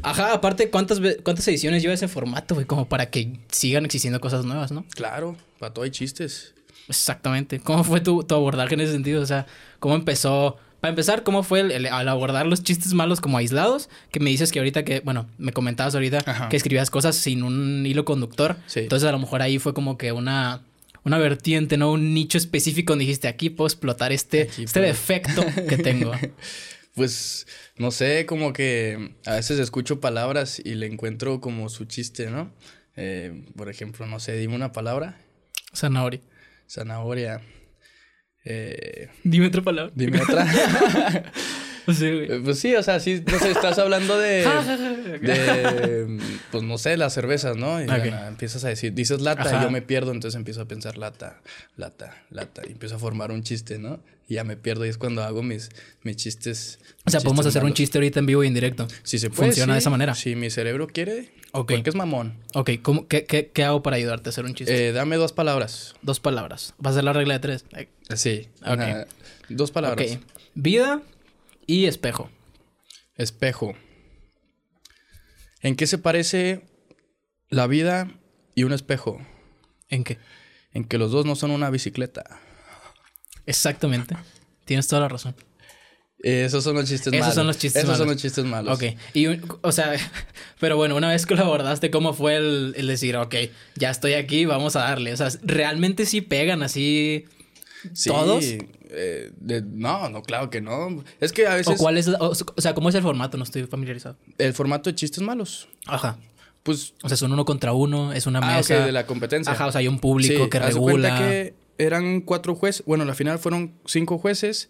Ajá, 0.03 0.33
aparte, 0.33 0.69
¿cuántas, 0.69 0.99
¿cuántas 1.23 1.47
ediciones 1.47 1.81
lleva 1.81 1.93
ese 1.93 2.07
formato, 2.07 2.55
güey? 2.55 2.65
Como 2.65 2.87
para 2.87 3.09
que 3.09 3.33
sigan 3.51 3.85
existiendo 3.85 4.19
cosas 4.19 4.45
nuevas, 4.45 4.71
¿no? 4.71 4.85
Claro, 4.95 5.35
para 5.59 5.73
todo 5.73 5.83
hay 5.85 5.91
chistes. 5.91 6.53
Exactamente. 6.87 7.59
¿Cómo 7.59 7.83
fue 7.83 7.99
tu, 8.01 8.23
tu 8.23 8.35
abordaje 8.35 8.73
en 8.75 8.81
ese 8.81 8.93
sentido? 8.93 9.21
O 9.21 9.25
sea, 9.25 9.45
¿cómo 9.79 9.95
empezó? 9.95 10.57
Para 10.81 10.89
empezar, 10.89 11.23
¿cómo 11.23 11.41
fue 11.43 11.61
el, 11.61 11.71
el- 11.71 11.85
al 11.87 12.07
abordar 12.07 12.45
los 12.45 12.61
chistes 12.63 12.93
malos 12.93 13.19
como 13.21 13.37
aislados? 13.37 13.89
Que 14.11 14.19
me 14.19 14.29
dices 14.29 14.51
que 14.51 14.59
ahorita 14.59 14.83
que, 14.85 14.99
bueno, 14.99 15.27
me 15.37 15.51
comentabas 15.51 15.95
ahorita 15.95 16.19
Ajá. 16.25 16.49
que 16.49 16.57
escribías 16.57 16.89
cosas 16.89 17.15
sin 17.15 17.43
un 17.43 17.85
hilo 17.85 18.05
conductor. 18.05 18.57
Sí. 18.67 18.81
Entonces 18.81 19.07
a 19.09 19.11
lo 19.11 19.19
mejor 19.19 19.41
ahí 19.41 19.57
fue 19.59 19.73
como 19.73 19.97
que 19.97 20.11
una, 20.11 20.63
una 21.03 21.17
vertiente, 21.17 21.77
¿no? 21.77 21.91
Un 21.91 22.13
nicho 22.13 22.37
específico 22.37 22.93
donde 22.93 23.05
dijiste, 23.05 23.27
aquí 23.27 23.49
puedo 23.49 23.67
explotar 23.67 24.11
este, 24.11 24.43
Aquí 24.43 24.63
este 24.65 24.79
puedo". 24.79 24.91
defecto 24.91 25.43
que 25.67 25.77
tengo. 25.83 26.11
Pues, 26.93 27.45
no 27.77 27.91
sé, 27.91 28.25
como 28.25 28.53
que 28.53 29.13
a 29.25 29.33
veces 29.33 29.59
escucho 29.59 29.99
palabras 29.99 30.59
y 30.63 30.75
le 30.75 30.87
encuentro 30.87 31.41
como 31.41 31.69
su 31.69 31.85
chiste, 31.85 32.29
¿no? 32.31 32.51
Eh, 32.95 33.45
por 33.55 33.69
ejemplo, 33.69 34.05
no 34.07 34.19
sé, 34.19 34.35
dime 34.37 34.55
una 34.55 34.71
palabra. 34.71 35.17
Zanahoria. 35.75 36.21
Zanahoria. 36.67 37.41
Eh, 38.49 39.09
Dime 39.23 39.47
otra 39.47 39.61
palabra. 39.61 39.91
dime 39.93 40.21
otra. 40.21 40.45
Güey. 41.87 42.31
Eh, 42.31 42.41
pues 42.43 42.59
sí, 42.59 42.75
o 42.75 42.83
sea, 42.83 42.99
sí, 42.99 43.23
no 43.25 43.39
sé, 43.39 43.51
estás 43.51 43.79
hablando 43.79 44.17
de... 44.17 44.43
de 45.21 46.19
pues 46.51 46.63
no 46.63 46.77
sé, 46.77 46.97
las 46.97 47.13
cervezas, 47.13 47.55
¿no? 47.57 47.81
Y 47.81 47.85
Ok. 47.85 48.05
ya, 48.05 48.27
empiezas 48.27 48.63
a 48.65 48.69
decir, 48.69 48.93
dices 48.93 49.21
lata, 49.21 49.43
Ajá. 49.43 49.59
y 49.59 49.63
yo 49.63 49.71
me 49.71 49.81
pierdo, 49.81 50.11
entonces 50.11 50.37
empiezo 50.37 50.61
a 50.61 50.65
pensar 50.65 50.97
lata, 50.97 51.41
lata, 51.75 52.23
lata, 52.29 52.61
y 52.67 52.71
empiezo 52.73 52.95
a 52.95 52.99
formar 52.99 53.31
un 53.31 53.43
chiste, 53.43 53.79
¿no? 53.79 53.99
Y 54.29 54.33
ya 54.35 54.43
me 54.43 54.57
pierdo 54.57 54.85
y 54.85 54.89
es 54.89 54.97
cuando 54.97 55.23
hago 55.23 55.41
mis, 55.41 55.69
mis 56.03 56.17
chistes. 56.17 56.79
O 57.05 57.09
sea, 57.09 57.21
podemos 57.21 57.45
chistes 57.45 57.55
hacer 57.55 57.63
un 57.65 57.73
chiste 57.73 57.97
ahorita 57.97 58.19
en 58.19 58.25
vivo 58.25 58.43
y 58.43 58.47
en 58.47 58.53
directo. 58.53 58.85
Si 59.03 59.19
se 59.19 59.29
puede. 59.29 59.51
Funciona 59.51 59.71
de 59.73 59.79
esa 59.79 59.89
manera. 59.89 60.15
Si 60.15 60.35
mi 60.35 60.49
cerebro 60.49 60.87
quiere, 60.87 61.29
Ok. 61.53 61.71
porque 61.71 61.89
es 61.89 61.95
mamón. 61.95 62.35
Ok, 62.53 62.71
¿cómo, 62.81 63.07
qué, 63.07 63.23
qué, 63.23 63.51
qué 63.53 63.63
hago 63.63 63.81
para 63.83 63.95
ayudarte 63.95 64.27
a 64.27 64.31
hacer 64.31 64.43
un 64.43 64.53
chiste? 64.53 64.89
Eh, 64.89 64.91
dame 64.91 65.15
dos 65.15 65.31
palabras. 65.31 65.95
Dos 66.01 66.19
palabras. 66.19 66.73
Va 66.85 66.89
a 66.89 66.93
ser 66.93 67.05
la 67.05 67.13
regla 67.13 67.35
de 67.35 67.39
tres. 67.39 67.65
Sí. 68.15 68.49
Ok. 68.65 69.07
Dos 69.47 69.71
palabras. 69.71 70.11
Ok. 70.11 70.19
Vida 70.55 71.01
y 71.67 71.85
espejo. 71.85 72.29
Espejo. 73.15 73.75
¿En 75.61 75.75
qué 75.75 75.85
se 75.87 75.97
parece 75.97 76.61
la 77.49 77.67
vida 77.67 78.11
y 78.55 78.63
un 78.63 78.73
espejo? 78.73 79.19
¿En 79.89 80.03
qué? 80.03 80.17
En 80.73 80.83
que 80.85 80.97
los 80.97 81.11
dos 81.11 81.25
no 81.25 81.35
son 81.35 81.51
una 81.51 81.69
bicicleta. 81.69 82.39
Exactamente. 83.45 84.15
Tienes 84.65 84.87
toda 84.87 85.01
la 85.03 85.07
razón. 85.07 85.35
Eh, 86.23 86.45
Esos 86.45 86.63
son 86.63 86.75
los 86.75 86.89
chistes 86.89 87.07
Esos 87.13 87.19
malos. 87.19 87.35
son 87.35 87.47
los 87.47 87.57
chistes 87.59 87.83
Esos 87.83 87.97
son 87.97 88.07
los 88.07 88.17
chistes 88.17 88.43
malos. 88.43 88.75
Ok. 88.75 88.97
Y, 89.13 89.27
un- 89.27 89.59
o 89.61 89.71
sea, 89.71 89.93
pero 90.59 90.75
bueno, 90.75 90.95
una 90.95 91.09
vez 91.09 91.25
que 91.25 91.35
lo 91.35 91.43
abordaste, 91.43 91.91
¿cómo 91.91 92.13
fue 92.13 92.35
el, 92.37 92.73
el 92.75 92.87
decir, 92.87 93.15
ok, 93.17 93.35
ya 93.75 93.91
estoy 93.91 94.13
aquí, 94.13 94.45
vamos 94.45 94.75
a 94.75 94.79
darle? 94.81 95.13
O 95.13 95.17
sea, 95.17 95.29
¿realmente 95.43 96.05
sí 96.05 96.21
pegan 96.21 96.63
así 96.63 97.25
Sí, 97.93 98.09
todos? 98.09 98.43
Eh, 98.91 99.31
de- 99.37 99.61
no, 99.61 100.09
no, 100.09 100.21
claro 100.23 100.49
que 100.49 100.61
no. 100.61 101.03
Es 101.19 101.31
que 101.33 101.47
a 101.47 101.55
veces 101.55 101.79
¿O 101.79 101.83
cuál 101.83 101.97
es, 101.97 102.07
o, 102.07 102.15
o 102.19 102.61
sea, 102.61 102.73
cómo 102.73 102.89
es 102.89 102.95
el 102.95 103.01
formato? 103.01 103.37
No 103.37 103.43
estoy 103.43 103.63
familiarizado. 103.65 104.17
el 104.37 104.53
formato 104.53 104.89
de 104.89 104.95
chistes 104.95 105.21
malos. 105.23 105.67
Ajá. 105.85 106.17
Pues, 106.63 106.93
O 107.01 107.07
sea, 107.07 107.15
son 107.17 107.31
uno 107.31 107.45
contra 107.45 107.71
uno, 107.71 108.11
es 108.11 108.27
una 108.27 108.39
ah, 108.39 108.57
mesa. 108.57 108.85
de 108.85 108.91
la 108.91 109.05
competencia. 109.05 109.53
Ajá, 109.53 109.67
o 109.67 109.71
sea, 109.71 109.79
hay 109.79 109.87
un 109.87 109.99
público 109.99 110.43
Sí, 110.43 110.49
que 110.49 110.59
de 110.59 110.73
cuenta 110.73 111.09
regula. 111.09 111.17
que 111.17 111.53
eran 111.77 112.21
cuatro 112.21 112.55
jueces. 112.55 112.83
Bueno, 112.85 113.05
la 113.05 113.15
final 113.15 113.39
fueron 113.39 113.73
cinco 113.85 114.17
jueces. 114.17 114.69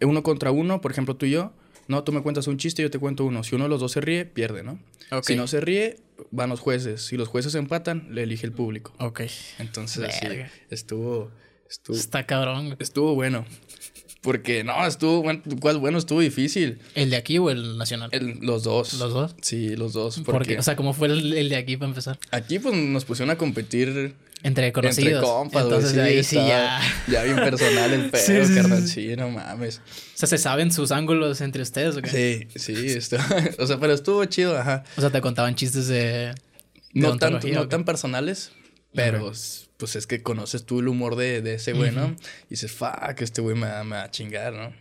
Uno 0.00 0.22
contra 0.22 0.52
uno, 0.52 0.80
por 0.80 0.90
ejemplo, 0.90 1.16
tú 1.16 1.26
y 1.26 1.32
yo. 1.32 1.52
No, 1.86 2.04
tú 2.04 2.12
me 2.12 2.22
cuentas 2.22 2.46
un 2.46 2.56
chiste 2.58 2.82
y 2.82 2.84
yo 2.84 2.90
te 2.90 2.98
cuento 2.98 3.24
uno. 3.24 3.42
Si 3.44 3.54
uno 3.54 3.64
de 3.64 3.70
los 3.70 3.80
dos 3.80 3.92
se 3.92 4.00
ríe, 4.00 4.24
pierde, 4.26 4.62
¿no? 4.62 4.78
Ok. 5.10 5.24
Si 5.24 5.36
no 5.36 5.46
se 5.46 5.60
ríe, 5.60 5.98
van 6.30 6.50
los 6.50 6.60
jueces. 6.60 7.02
Si 7.04 7.16
los 7.16 7.28
jueces 7.28 7.54
empatan, 7.54 8.08
le 8.10 8.22
elige 8.22 8.46
el 8.46 8.52
público. 8.52 8.92
Ok. 8.98 9.22
Entonces, 9.58 10.04
así, 10.04 10.26
estuvo, 10.70 11.30
estuvo, 11.70 11.96
Está 11.96 12.24
cabrón. 12.26 12.76
estuvo 12.78 13.14
bueno. 13.14 13.44
Porque, 14.20 14.64
no, 14.64 14.84
estuvo 14.86 15.22
bueno. 15.22 15.42
¿Cuál 15.60 15.78
bueno? 15.78 15.96
Estuvo 15.96 16.20
difícil. 16.20 16.80
¿El 16.96 17.10
de 17.10 17.16
aquí 17.16 17.38
o 17.38 17.50
el 17.50 17.78
nacional? 17.78 18.10
El- 18.12 18.38
los 18.40 18.64
dos. 18.64 18.94
¿Los 18.94 19.12
dos? 19.14 19.36
Sí, 19.42 19.76
los 19.76 19.92
dos. 19.92 20.16
Porque, 20.16 20.32
Porque 20.32 20.58
o 20.58 20.62
sea, 20.62 20.74
¿cómo 20.74 20.92
fue 20.92 21.06
el, 21.08 21.32
el 21.34 21.48
de 21.48 21.56
aquí 21.56 21.76
para 21.76 21.88
empezar? 21.90 22.18
aquí, 22.32 22.58
pues, 22.58 22.74
nos 22.74 23.04
pusieron 23.04 23.30
a 23.30 23.38
competir 23.38 24.16
Entre 24.42 24.72
conocidos. 24.72 25.12
Entre 25.12 25.20
compas. 25.28 25.62
Entonces 25.64 25.92
Sí, 25.92 26.00
ahí 26.00 26.24
sí 26.24 26.34
ya. 26.34 26.80
Ya 27.06 27.22
bien 27.22 27.36
personal 27.36 27.92
el 27.94 28.10
pedo, 28.10 28.22
Sí, 28.22 28.44
sí, 28.48 28.54
carnal. 28.56 28.86
sí. 28.88 29.16
No 29.16 29.30
mames. 29.30 29.78
O 29.78 29.82
sea, 30.18 30.28
¿se 30.28 30.36
saben 30.38 30.72
sus 30.72 30.90
ángulos 30.90 31.40
entre 31.40 31.62
ustedes 31.62 31.96
o 31.96 32.02
qué? 32.02 32.48
Sí, 32.56 32.58
sí, 32.74 32.86
esto. 32.88 33.16
o 33.58 33.66
sea, 33.66 33.78
pero 33.78 33.92
estuvo 33.92 34.24
chido, 34.24 34.58
ajá. 34.58 34.82
O 34.96 35.00
sea, 35.00 35.10
te 35.10 35.20
contaban 35.20 35.54
chistes 35.54 35.86
de. 35.86 35.98
de 35.98 36.34
No, 36.92 37.16
tanto, 37.18 37.46
no 37.48 37.60
¿o 37.60 37.62
qué? 37.64 37.68
tan 37.68 37.84
personales, 37.84 38.50
pero 38.94 39.32
pues 39.76 39.96
es 39.96 40.06
que 40.06 40.22
conoces 40.22 40.64
tú 40.64 40.80
el 40.80 40.88
humor 40.88 41.14
de, 41.16 41.40
de 41.42 41.54
ese 41.54 41.72
güey, 41.72 41.90
¿no? 41.92 42.08
Y 42.46 42.50
dices, 42.50 42.72
fuck, 42.72 43.20
este 43.20 43.40
güey 43.42 43.54
me, 43.56 43.66
va- 43.66 43.84
me 43.84 43.96
va 43.96 44.02
a 44.04 44.10
chingar, 44.10 44.52
¿no? 44.54 44.72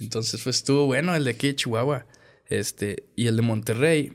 Entonces, 0.00 0.40
pues 0.44 0.56
estuvo 0.56 0.86
bueno 0.86 1.14
el 1.16 1.24
de 1.24 1.30
aquí 1.30 1.48
de 1.48 1.56
Chihuahua. 1.56 2.06
Este, 2.46 3.04
y 3.16 3.26
el 3.26 3.36
de 3.36 3.42
Monterrey. 3.42 4.12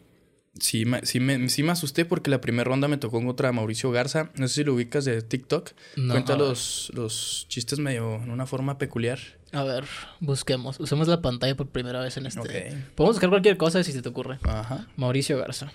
Sí 0.59 0.85
me, 0.85 1.03
sí, 1.05 1.19
me, 1.19 1.49
sí 1.49 1.63
me 1.63 1.71
asusté 1.71 2.05
porque 2.05 2.29
la 2.29 2.39
primera 2.39 2.63
ronda 2.65 2.87
me 2.87 2.97
tocó 2.97 3.21
contra 3.23 3.51
Mauricio 3.51 3.91
Garza. 3.91 4.31
No 4.35 4.47
sé 4.47 4.53
si 4.53 4.63
lo 4.63 4.75
ubicas 4.75 5.03
de 5.03 5.21
TikTok. 5.23 5.71
No, 5.97 6.13
Cuenta 6.13 6.37
los, 6.37 6.91
los 6.93 7.45
chistes 7.49 7.79
medio 7.79 8.15
en 8.15 8.29
una 8.29 8.45
forma 8.45 8.77
peculiar. 8.77 9.19
A 9.51 9.63
ver, 9.63 9.83
busquemos. 10.19 10.79
Usemos 10.79 11.07
la 11.07 11.21
pantalla 11.21 11.55
por 11.55 11.67
primera 11.69 12.01
vez 12.01 12.17
en 12.17 12.27
este. 12.27 12.39
Ok. 12.39 12.77
Podemos 12.95 13.15
buscar 13.15 13.29
cualquier 13.29 13.57
cosa 13.57 13.83
si 13.83 13.91
se 13.91 14.01
te 14.03 14.09
ocurre. 14.09 14.37
Ajá. 14.43 14.87
Mauricio 14.95 15.37
Garza. 15.39 15.71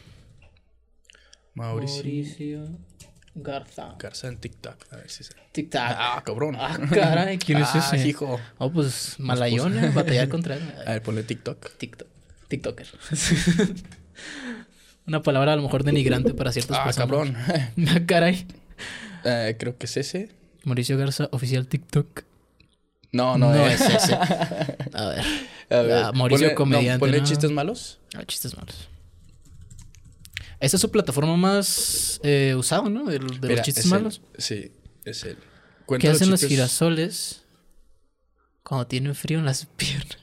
Mauricio 1.54 2.64
Garza. 3.42 3.94
Garza 3.98 4.28
en 4.28 4.36
TikTok. 4.38 4.76
A 4.92 4.96
ver 4.96 5.10
si 5.10 5.24
se. 5.24 5.32
TikTok. 5.52 5.80
Ah, 5.82 6.22
cabrón. 6.24 6.56
Ah, 6.58 6.78
caray, 6.92 7.38
¿quién 7.44 7.58
es 7.58 7.68
Ah, 7.74 7.78
ese? 7.94 8.06
hijo. 8.08 8.40
Oh, 8.58 8.70
pues 8.70 9.16
malayón, 9.18 9.78
¿eh? 9.82 9.90
batallar 9.94 10.28
contra 10.28 10.56
él. 10.56 10.62
A 10.86 10.92
ver, 10.92 11.02
ponle 11.02 11.22
TikTok. 11.22 11.70
TikTok. 11.78 12.08
TikToker. 12.48 12.86
Una 15.06 15.22
palabra 15.22 15.54
a 15.54 15.56
lo 15.56 15.62
mejor 15.62 15.84
denigrante 15.84 16.34
para 16.34 16.52
ciertas 16.52 16.76
Ah, 16.78 16.84
personas. 16.84 17.08
cabrón. 17.08 17.36
Ah, 17.88 18.00
caray. 18.06 18.46
Eh, 19.24 19.56
creo 19.58 19.76
que 19.78 19.86
es 19.86 19.96
ese. 19.96 20.28
Mauricio 20.64 20.98
Garza, 20.98 21.28
oficial 21.32 21.66
TikTok. 21.66 22.22
No, 23.12 23.38
no, 23.38 23.52
No, 23.54 23.66
es 23.66 23.80
ese. 23.80 24.14
A 24.14 25.06
ver. 25.08 25.24
A 25.70 25.76
ver, 25.82 25.92
Ah, 26.04 26.12
Mauricio 26.12 26.48
ponle- 26.48 26.50
no, 26.50 26.56
comediante, 26.56 26.98
ponle 27.00 27.18
¿no? 27.20 27.24
chistes 27.26 27.50
malos. 27.50 28.00
Ah, 28.14 28.24
chistes 28.26 28.54
malos. 28.56 28.88
Esa 30.60 30.76
es 30.76 30.80
su 30.80 30.90
plataforma 30.90 31.36
más 31.36 32.20
eh, 32.24 32.54
usada, 32.56 32.88
¿no? 32.88 33.04
De, 33.04 33.18
de 33.18 33.24
Mira, 33.42 33.56
los 33.56 33.62
chistes 33.62 33.84
él. 33.84 33.90
malos. 33.90 34.20
Sí, 34.38 34.72
es 35.04 35.24
él. 35.24 35.36
¿Qué 36.00 36.08
hacen 36.08 36.30
los 36.30 36.44
girasoles 36.44 37.44
cuando 38.62 38.86
tienen 38.86 39.14
frío 39.14 39.38
en 39.38 39.44
las 39.44 39.66
piernas? 39.76 40.18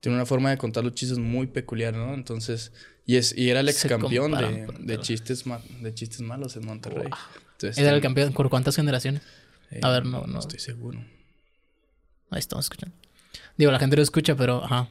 Tiene 0.00 0.16
una 0.16 0.26
forma 0.26 0.50
de 0.50 0.58
contar 0.58 0.84
los 0.84 0.94
chistes 0.94 1.18
muy 1.18 1.46
peculiar, 1.46 1.94
¿no? 1.94 2.12
Entonces, 2.14 2.72
y 3.06 3.16
es 3.16 3.36
y 3.36 3.48
era 3.50 3.60
el 3.60 3.68
ex 3.68 3.78
Se 3.78 3.88
campeón 3.88 4.32
de, 4.32 5.00
chistes 5.00 5.44
de 5.80 5.94
chistes 5.94 6.20
malos 6.20 6.56
en 6.56 6.66
Monterrey. 6.66 7.08
Wow. 7.08 7.18
Entonces, 7.52 7.78
Era 7.78 7.94
el 7.94 8.02
campeón 8.02 8.32
por 8.32 8.50
cuántas 8.50 8.76
generaciones. 8.76 9.22
eh, 9.70 9.80
A 9.82 9.90
ver, 9.90 10.04
no, 10.04 10.26
no. 10.26 10.38
estoy 10.40 10.58
seguro. 10.58 10.98
Ahí 12.30 12.38
estamos 12.40 12.66
escuchando. 12.66 12.94
Digo, 13.56 13.70
la 13.70 13.78
gente 13.78 13.96
lo 13.96 14.02
escucha, 14.02 14.34
pero 14.34 14.62
ajá. 14.64 14.90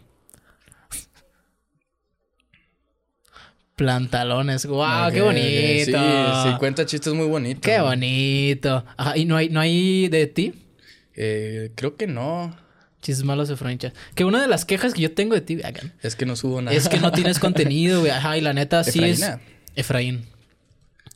Plantalones. 3.84 4.65
¡Wow! 4.65 5.11
¡Qué 5.11 5.21
Ok, 5.21 5.27
bonito! 5.27 5.97
Sí, 6.43 6.49
sí, 6.49 6.55
cuenta 6.57 6.86
chistes 6.86 7.13
muy 7.13 7.27
bonitos. 7.27 7.61
¡Qué 7.61 7.79
bonito! 7.81 8.86
Ajá, 8.97 9.17
¿y 9.17 9.25
no 9.25 9.36
hay, 9.36 9.49
no 9.49 9.59
hay 9.59 10.07
de 10.07 10.27
ti? 10.27 10.53
Eh, 11.15 11.71
creo 11.75 11.95
que 11.97 12.07
no. 12.07 12.55
Chistes 13.01 13.25
malos 13.25 13.49
de 13.49 13.57
Francha. 13.57 13.91
Que 14.15 14.23
una 14.23 14.41
de 14.41 14.47
las 14.47 14.63
quejas 14.63 14.93
que 14.93 15.01
yo 15.01 15.11
tengo 15.11 15.36
de 15.36 15.41
ti, 15.41 15.59
hagan, 15.63 15.91
Es 16.01 16.15
que 16.15 16.25
no 16.25 16.36
subo 16.38 16.61
nada. 16.61 16.75
es 16.77 16.88
que 16.88 16.99
no 16.99 17.11
tienes 17.11 17.39
contenido, 17.47 17.99
güey. 17.99 18.11
Ajá, 18.11 18.38
y 18.38 18.41
la 18.41 18.53
neta 18.53 18.84
sí 18.86 18.99
Efraína. 18.99 19.39
es... 19.75 19.79
Efraín. 19.86 20.25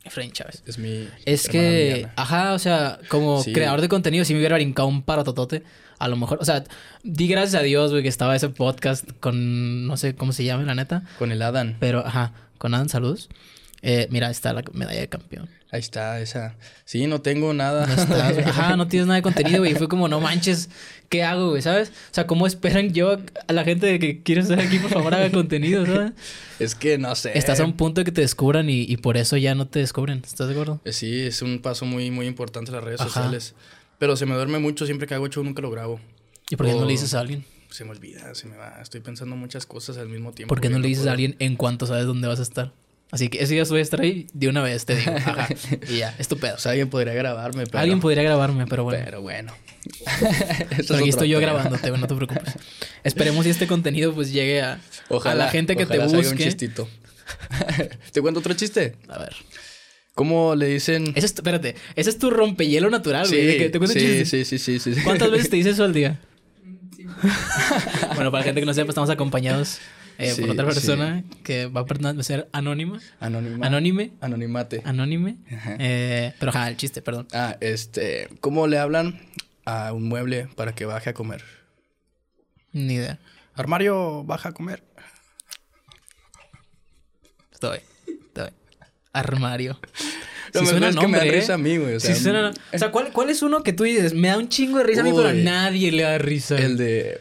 Efraín 0.04 0.32
Chávez. 0.32 0.62
Es 0.66 0.78
mi. 0.78 1.08
Es 1.24 1.48
que, 1.48 2.06
ajá, 2.16 2.52
o 2.54 2.58
sea, 2.58 2.98
como 3.08 3.42
Sí. 3.42 3.52
creador 3.52 3.80
de 3.80 3.88
contenido, 3.88 4.24
si 4.24 4.32
me 4.34 4.38
hubiera 4.40 4.56
brincado 4.56 4.88
un 4.88 5.02
parototote, 5.02 5.62
a 5.98 6.08
lo 6.08 6.16
mejor, 6.16 6.38
o 6.40 6.44
sea, 6.44 6.64
di 7.02 7.26
gracias 7.28 7.54
a 7.60 7.64
Dios, 7.64 7.90
güey, 7.90 8.02
que 8.02 8.08
estaba 8.08 8.36
ese 8.36 8.48
podcast 8.50 9.04
con, 9.20 9.86
no 9.86 9.96
sé 9.96 10.14
cómo 10.14 10.32
se 10.32 10.44
llama, 10.44 10.62
la 10.64 10.74
neta, 10.74 11.02
Con 11.18 11.32
el 11.32 11.42
Adán. 11.42 11.76
pero, 11.80 12.06
ajá, 12.06 12.32
con 12.58 12.74
Adam, 12.74 12.88
saludos. 12.88 13.28
Eh, 13.80 14.08
mira, 14.10 14.28
está 14.28 14.52
la 14.52 14.64
medalla 14.72 15.00
de 15.00 15.08
campeón. 15.08 15.48
Ahí 15.70 15.78
está, 15.80 16.20
esa. 16.20 16.56
Sí, 16.84 17.06
no 17.06 17.20
tengo 17.20 17.52
nada. 17.54 17.86
No 17.86 17.94
estás, 17.94 18.32
güey. 18.34 18.44
Ajá, 18.44 18.76
no 18.76 18.88
tienes 18.88 19.06
nada 19.06 19.16
de 19.16 19.22
contenido, 19.22 19.58
güey. 19.58 19.72
Y 19.72 19.74
fue 19.76 19.86
como, 19.86 20.08
no 20.08 20.18
manches, 20.18 20.68
¿qué 21.08 21.22
hago, 21.22 21.50
güey? 21.50 21.62
¿Sabes? 21.62 21.90
O 21.90 22.14
sea, 22.14 22.26
¿cómo 22.26 22.46
esperan 22.46 22.92
yo 22.92 23.18
a 23.46 23.52
la 23.52 23.64
gente 23.64 23.86
de 23.86 23.98
que 24.00 24.22
quiere 24.22 24.40
estar 24.40 24.58
aquí, 24.58 24.78
por 24.78 24.90
favor, 24.90 25.14
haga 25.14 25.30
contenido, 25.30 25.86
¿sabes? 25.86 26.12
es 26.58 26.74
que 26.74 26.98
no 26.98 27.14
sé. 27.14 27.36
Estás 27.38 27.60
a 27.60 27.64
un 27.64 27.74
punto 27.74 28.00
de 28.00 28.06
que 28.06 28.12
te 28.12 28.22
descubran 28.22 28.68
y, 28.68 28.80
y 28.82 28.96
por 28.96 29.16
eso 29.16 29.36
ya 29.36 29.54
no 29.54 29.68
te 29.68 29.78
descubren. 29.78 30.22
¿Estás 30.26 30.48
de 30.48 30.54
acuerdo? 30.54 30.80
Eh, 30.84 30.92
Sí, 30.92 31.20
es 31.20 31.42
un 31.42 31.60
paso 31.60 31.84
muy, 31.84 32.10
muy 32.10 32.26
importante 32.26 32.72
las 32.72 32.82
redes 32.82 33.00
Ajá. 33.00 33.10
sociales. 33.10 33.54
Pero 33.98 34.16
se 34.16 34.26
me 34.26 34.34
duerme 34.34 34.58
mucho 34.58 34.86
siempre 34.86 35.06
que 35.06 35.14
hago 35.14 35.28
show, 35.28 35.44
nunca 35.44 35.62
lo 35.62 35.70
grabo. 35.70 36.00
¿Y 36.50 36.56
por 36.56 36.66
qué 36.66 36.72
no 36.72 36.84
le 36.86 36.92
dices 36.92 37.14
a 37.14 37.20
alguien? 37.20 37.44
Se 37.70 37.84
me 37.84 37.90
olvida, 37.90 38.34
se 38.34 38.46
me 38.46 38.56
va. 38.56 38.78
Estoy 38.80 39.00
pensando 39.00 39.36
muchas 39.36 39.66
cosas 39.66 39.98
al 39.98 40.08
mismo 40.08 40.32
tiempo. 40.32 40.54
¿Por 40.54 40.60
qué 40.60 40.70
no 40.70 40.78
le 40.78 40.88
dices 40.88 41.06
a 41.06 41.12
alguien 41.12 41.36
en 41.38 41.56
cuanto 41.56 41.86
sabes 41.86 42.06
dónde 42.06 42.26
vas 42.28 42.38
a 42.38 42.42
estar? 42.42 42.72
Así 43.10 43.28
que 43.28 43.42
ese 43.42 43.54
día 43.54 43.64
voy 43.64 43.78
a 43.78 43.82
estar 43.82 44.00
ahí 44.00 44.26
de 44.34 44.48
una 44.48 44.62
vez, 44.62 44.84
te 44.84 44.96
digo. 44.96 45.12
Ajá. 45.12 45.48
Y 45.88 45.98
ya, 45.98 46.14
estúpido. 46.18 46.54
O 46.54 46.58
sea, 46.58 46.72
alguien 46.72 46.90
podría 46.90 47.14
grabarme, 47.14 47.64
pero. 47.66 47.78
Alguien 47.78 48.00
podría 48.00 48.22
grabarme, 48.22 48.66
pero 48.66 48.84
bueno. 48.84 49.02
Pero 49.04 49.22
bueno. 49.22 49.54
Aquí 50.94 51.08
estoy 51.08 51.28
yo 51.30 51.40
grabándote, 51.40 51.90
no 51.90 52.06
te 52.06 52.14
preocupes. 52.14 52.54
Esperemos 53.04 53.44
si 53.44 53.50
este 53.50 53.66
contenido 53.66 54.12
pues 54.14 54.32
llegue 54.32 54.60
a, 54.60 54.80
a 55.24 55.34
la 55.34 55.48
gente 55.48 55.76
que 55.76 55.86
te 55.86 55.98
ojalá 55.98 56.10
un 56.10 56.16
busque. 56.18 56.44
chistito. 56.44 56.88
¿Te 58.12 58.20
cuento 58.20 58.40
otro 58.40 58.54
chiste? 58.54 58.96
A 59.08 59.18
ver. 59.18 59.34
¿Cómo 60.14 60.54
le 60.56 60.66
dicen? 60.66 61.12
Ese 61.14 61.26
es, 61.26 61.34
espérate, 61.34 61.76
ese 61.94 62.10
es 62.10 62.18
tu 62.18 62.28
rompehielo 62.28 62.90
natural, 62.90 63.28
güey. 63.28 63.56
que 63.56 63.68
te 63.70 63.78
sí, 63.86 63.92
chistes. 63.94 64.28
sí, 64.28 64.44
sí, 64.44 64.58
sí, 64.58 64.78
sí, 64.80 64.94
sí. 64.96 65.00
¿Cuántas 65.02 65.30
veces 65.30 65.48
te 65.48 65.56
dices 65.56 65.74
eso 65.74 65.84
al 65.84 65.92
día? 65.92 66.18
bueno, 68.14 68.30
para 68.30 68.40
la 68.40 68.42
gente 68.44 68.60
que 68.60 68.66
no 68.66 68.74
sepa, 68.74 68.90
estamos 68.90 69.10
acompañados 69.10 69.78
eh, 70.18 70.32
Sí, 70.32 70.40
por 70.42 70.50
otra 70.50 70.64
sí. 70.70 70.74
persona 70.74 71.24
que 71.44 71.66
va 71.66 71.82
a 71.82 71.84
permanecer 71.86 72.48
anónima. 72.52 72.98
Anonima- 73.20 73.66
Anónime. 73.66 74.12
Anonimate. 74.20 74.82
Anónime. 74.84 75.36
Ajá. 75.52 75.76
Eh, 75.78 76.34
pero 76.38 76.50
ajá, 76.50 76.68
el 76.68 76.76
chiste, 76.76 77.02
perdón. 77.02 77.28
Ah, 77.32 77.56
este. 77.60 78.28
¿Cómo 78.40 78.66
le 78.66 78.78
hablan 78.78 79.20
a 79.64 79.92
un 79.92 80.08
mueble 80.08 80.48
para 80.56 80.74
que 80.74 80.84
baje 80.86 81.10
a 81.10 81.14
comer? 81.14 81.44
Ni 82.72 82.94
idea. 82.94 83.18
Armario, 83.54 84.24
baja 84.24 84.50
a 84.50 84.52
comer. 84.52 84.82
Estoy. 87.52 87.80
Estoy. 88.06 88.50
Armario. 89.12 89.78
Mejor 90.54 90.68
suena 90.68 90.88
es 90.88 90.96
que 90.96 91.06
me 91.08 91.18
da 91.18 91.26
¿eh? 91.26 91.30
risa 91.32 91.54
a 91.54 91.58
mí, 91.58 91.76
güey. 91.76 91.94
O 91.96 92.00
sea, 92.00 92.14
Sí 92.14 92.22
suena- 92.22 92.52
o 92.72 92.78
sea, 92.78 92.90
¿cuál, 92.90 93.12
¿cuál 93.12 93.30
es 93.30 93.42
uno 93.42 93.62
que 93.62 93.72
tú 93.72 93.84
dices? 93.84 94.14
Me 94.14 94.28
da 94.28 94.38
un 94.38 94.48
chingo 94.48 94.78
de 94.78 94.84
risa 94.84 95.00
a 95.00 95.04
mí, 95.04 95.12
pero 95.14 95.28
a 95.28 95.32
nadie 95.32 95.92
le 95.92 96.02
da 96.02 96.18
risa. 96.18 96.56
el 96.58 96.76
de. 96.76 97.18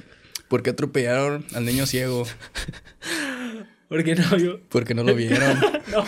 ¿Por 0.47 0.63
qué 0.63 0.69
atropellaron 0.71 1.45
al 1.53 1.65
niño 1.65 1.85
ciego? 1.85 2.25
Porque 3.89 4.15
no, 4.15 4.37
yo. 4.37 4.59
Porque 4.69 4.93
no 4.93 5.03
lo 5.03 5.15
vieron. 5.15 5.57
No. 5.87 6.03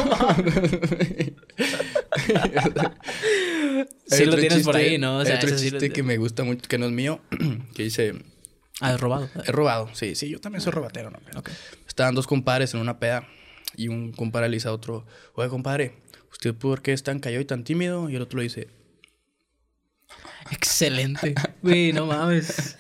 Sí 4.08 4.26
lo 4.26 4.36
tienes 4.38 4.64
por 4.64 4.76
ahí, 4.76 4.98
¿no? 4.98 5.18
O 5.18 5.20
hay 5.20 5.26
sea, 5.28 5.36
otro 5.38 5.58
sí 5.58 5.70
chiste 5.72 5.90
que 5.92 6.04
me 6.04 6.18
gusta 6.18 6.44
mucho, 6.44 6.68
que 6.68 6.78
no 6.78 6.86
es 6.86 6.92
mío, 6.92 7.22
que 7.76 7.84
dice, 7.84 8.14
Ah, 8.82 8.94
es 8.94 9.00
robado. 9.00 9.30
he 9.46 9.52
robado. 9.52 9.90
Sí, 9.94 10.16
sí, 10.16 10.30
yo 10.30 10.40
también 10.40 10.62
soy 10.62 10.72
robatero, 10.72 11.12
¿no? 11.12 11.20
Ok. 11.40 11.50
Estaban 11.88 12.16
dos 12.16 12.28
compadres 12.28 12.74
en 12.74 12.80
una 12.80 13.00
peda 13.00 13.28
y 13.76 13.88
un 13.88 14.12
compadre 14.12 14.50
le 14.50 14.56
dice 14.58 14.68
a 14.68 14.74
otro, 14.74 15.06
oye, 15.36 15.50
compadre, 15.50 15.94
¿usted 16.32 16.54
por 16.56 16.82
qué 16.82 16.94
es 16.94 17.04
tan 17.04 17.20
callado 17.20 17.42
y 17.42 17.46
tan 17.46 17.64
tímido? 17.64 18.10
Y 18.10 18.16
el 18.16 18.22
otro 18.22 18.38
le 18.38 18.44
dice, 18.44 18.68
Excelente. 20.52 21.36
Güey, 21.62 21.94
no 21.94 22.06
mames. 22.06 22.78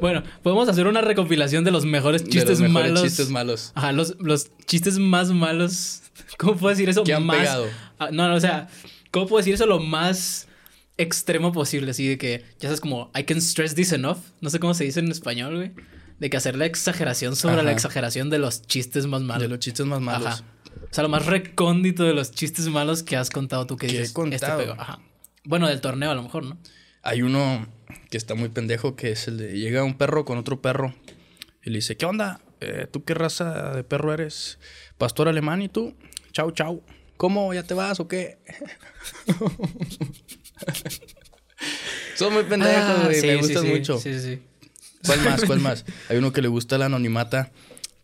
Bueno, 0.00 0.22
podemos 0.42 0.68
hacer 0.68 0.86
una 0.86 1.00
recopilación 1.00 1.64
de 1.64 1.70
los 1.70 1.84
mejores 1.84 2.24
de 2.24 2.30
chistes 2.30 2.60
los 2.60 2.60
mejores 2.60 2.92
malos. 2.92 3.02
chistes 3.02 3.30
malos. 3.30 3.72
Ajá, 3.74 3.92
los, 3.92 4.16
los 4.18 4.50
chistes 4.66 4.98
más 4.98 5.30
malos. 5.30 6.02
¿Cómo 6.38 6.56
puedo 6.56 6.70
decir 6.70 6.88
eso? 6.88 7.04
Que 7.04 7.14
han 7.14 7.24
más... 7.24 7.38
pegado. 7.38 7.66
Ah, 7.98 8.08
no, 8.12 8.28
no, 8.28 8.34
o 8.34 8.40
sea, 8.40 8.68
¿cómo 9.10 9.26
puedo 9.26 9.38
decir 9.38 9.54
eso 9.54 9.66
lo 9.66 9.78
más 9.78 10.48
extremo 10.96 11.52
posible? 11.52 11.92
Así 11.92 12.08
de 12.08 12.18
que, 12.18 12.44
ya 12.58 12.68
sabes, 12.68 12.80
como, 12.80 13.10
I 13.14 13.22
can 13.22 13.38
stress 13.38 13.74
this 13.74 13.92
enough. 13.92 14.18
No 14.40 14.50
sé 14.50 14.58
cómo 14.58 14.74
se 14.74 14.84
dice 14.84 15.00
en 15.00 15.10
español, 15.10 15.56
güey. 15.56 15.72
De 16.18 16.30
que 16.30 16.36
hacer 16.36 16.56
la 16.56 16.66
exageración 16.66 17.36
sobre 17.36 17.62
la 17.62 17.72
exageración 17.72 18.30
de 18.30 18.38
los 18.38 18.62
chistes 18.62 19.06
más 19.06 19.22
malos. 19.22 19.42
De 19.42 19.48
los 19.48 19.58
chistes 19.58 19.86
más 19.86 20.00
malos. 20.00 20.26
Ajá. 20.26 20.44
O 20.82 20.94
sea, 20.94 21.02
lo 21.02 21.08
más 21.08 21.26
recóndito 21.26 22.04
de 22.04 22.14
los 22.14 22.30
chistes 22.30 22.68
malos 22.68 23.02
que 23.02 23.16
has 23.16 23.30
contado 23.30 23.66
tú 23.66 23.76
que 23.76 23.86
he 23.86 23.90
dices. 23.90 24.12
contado. 24.12 24.60
Este 24.60 24.70
pegó. 24.70 24.80
Ajá. 24.80 25.00
Bueno, 25.44 25.68
del 25.68 25.80
torneo 25.80 26.10
a 26.10 26.14
lo 26.14 26.22
mejor, 26.22 26.44
¿no? 26.44 26.58
Hay 27.02 27.22
uno 27.22 27.66
que 28.10 28.16
está 28.16 28.34
muy 28.34 28.48
pendejo, 28.48 28.96
que 28.96 29.10
es 29.12 29.28
el 29.28 29.36
de, 29.38 29.58
llega 29.58 29.84
un 29.84 29.98
perro 29.98 30.24
con 30.24 30.38
otro 30.38 30.62
perro 30.62 30.94
y 31.62 31.70
le 31.70 31.76
dice, 31.76 31.96
¿qué 31.96 32.06
onda? 32.06 32.40
Eh, 32.60 32.86
¿Tú 32.90 33.04
qué 33.04 33.14
raza 33.14 33.72
de 33.74 33.84
perro 33.84 34.14
eres? 34.14 34.58
¿Pastor 34.96 35.28
alemán 35.28 35.60
y 35.62 35.68
tú? 35.68 35.94
Chau, 36.32 36.50
chau. 36.52 36.82
¿Cómo? 37.16 37.52
¿Ya 37.54 37.62
te 37.62 37.74
vas 37.74 38.00
o 38.00 38.08
qué? 38.08 38.38
Son 42.16 42.32
muy 42.32 42.44
pendejos, 42.44 42.74
Ah, 42.76 43.02
güey. 43.04 43.20
sí, 43.20 43.26
me 43.26 43.32
sí, 43.34 43.38
gustan 43.40 43.62
sí. 43.64 43.68
mucho. 43.70 43.98
Sí, 43.98 44.20
sí. 44.20 44.42
¿Cuál 45.06 45.20
más? 45.22 45.44
¿Cuál 45.44 45.60
más? 45.60 45.84
Hay 46.08 46.16
uno 46.16 46.32
que 46.32 46.42
le 46.42 46.48
gusta 46.48 46.78
la 46.78 46.86
anonimata, 46.86 47.50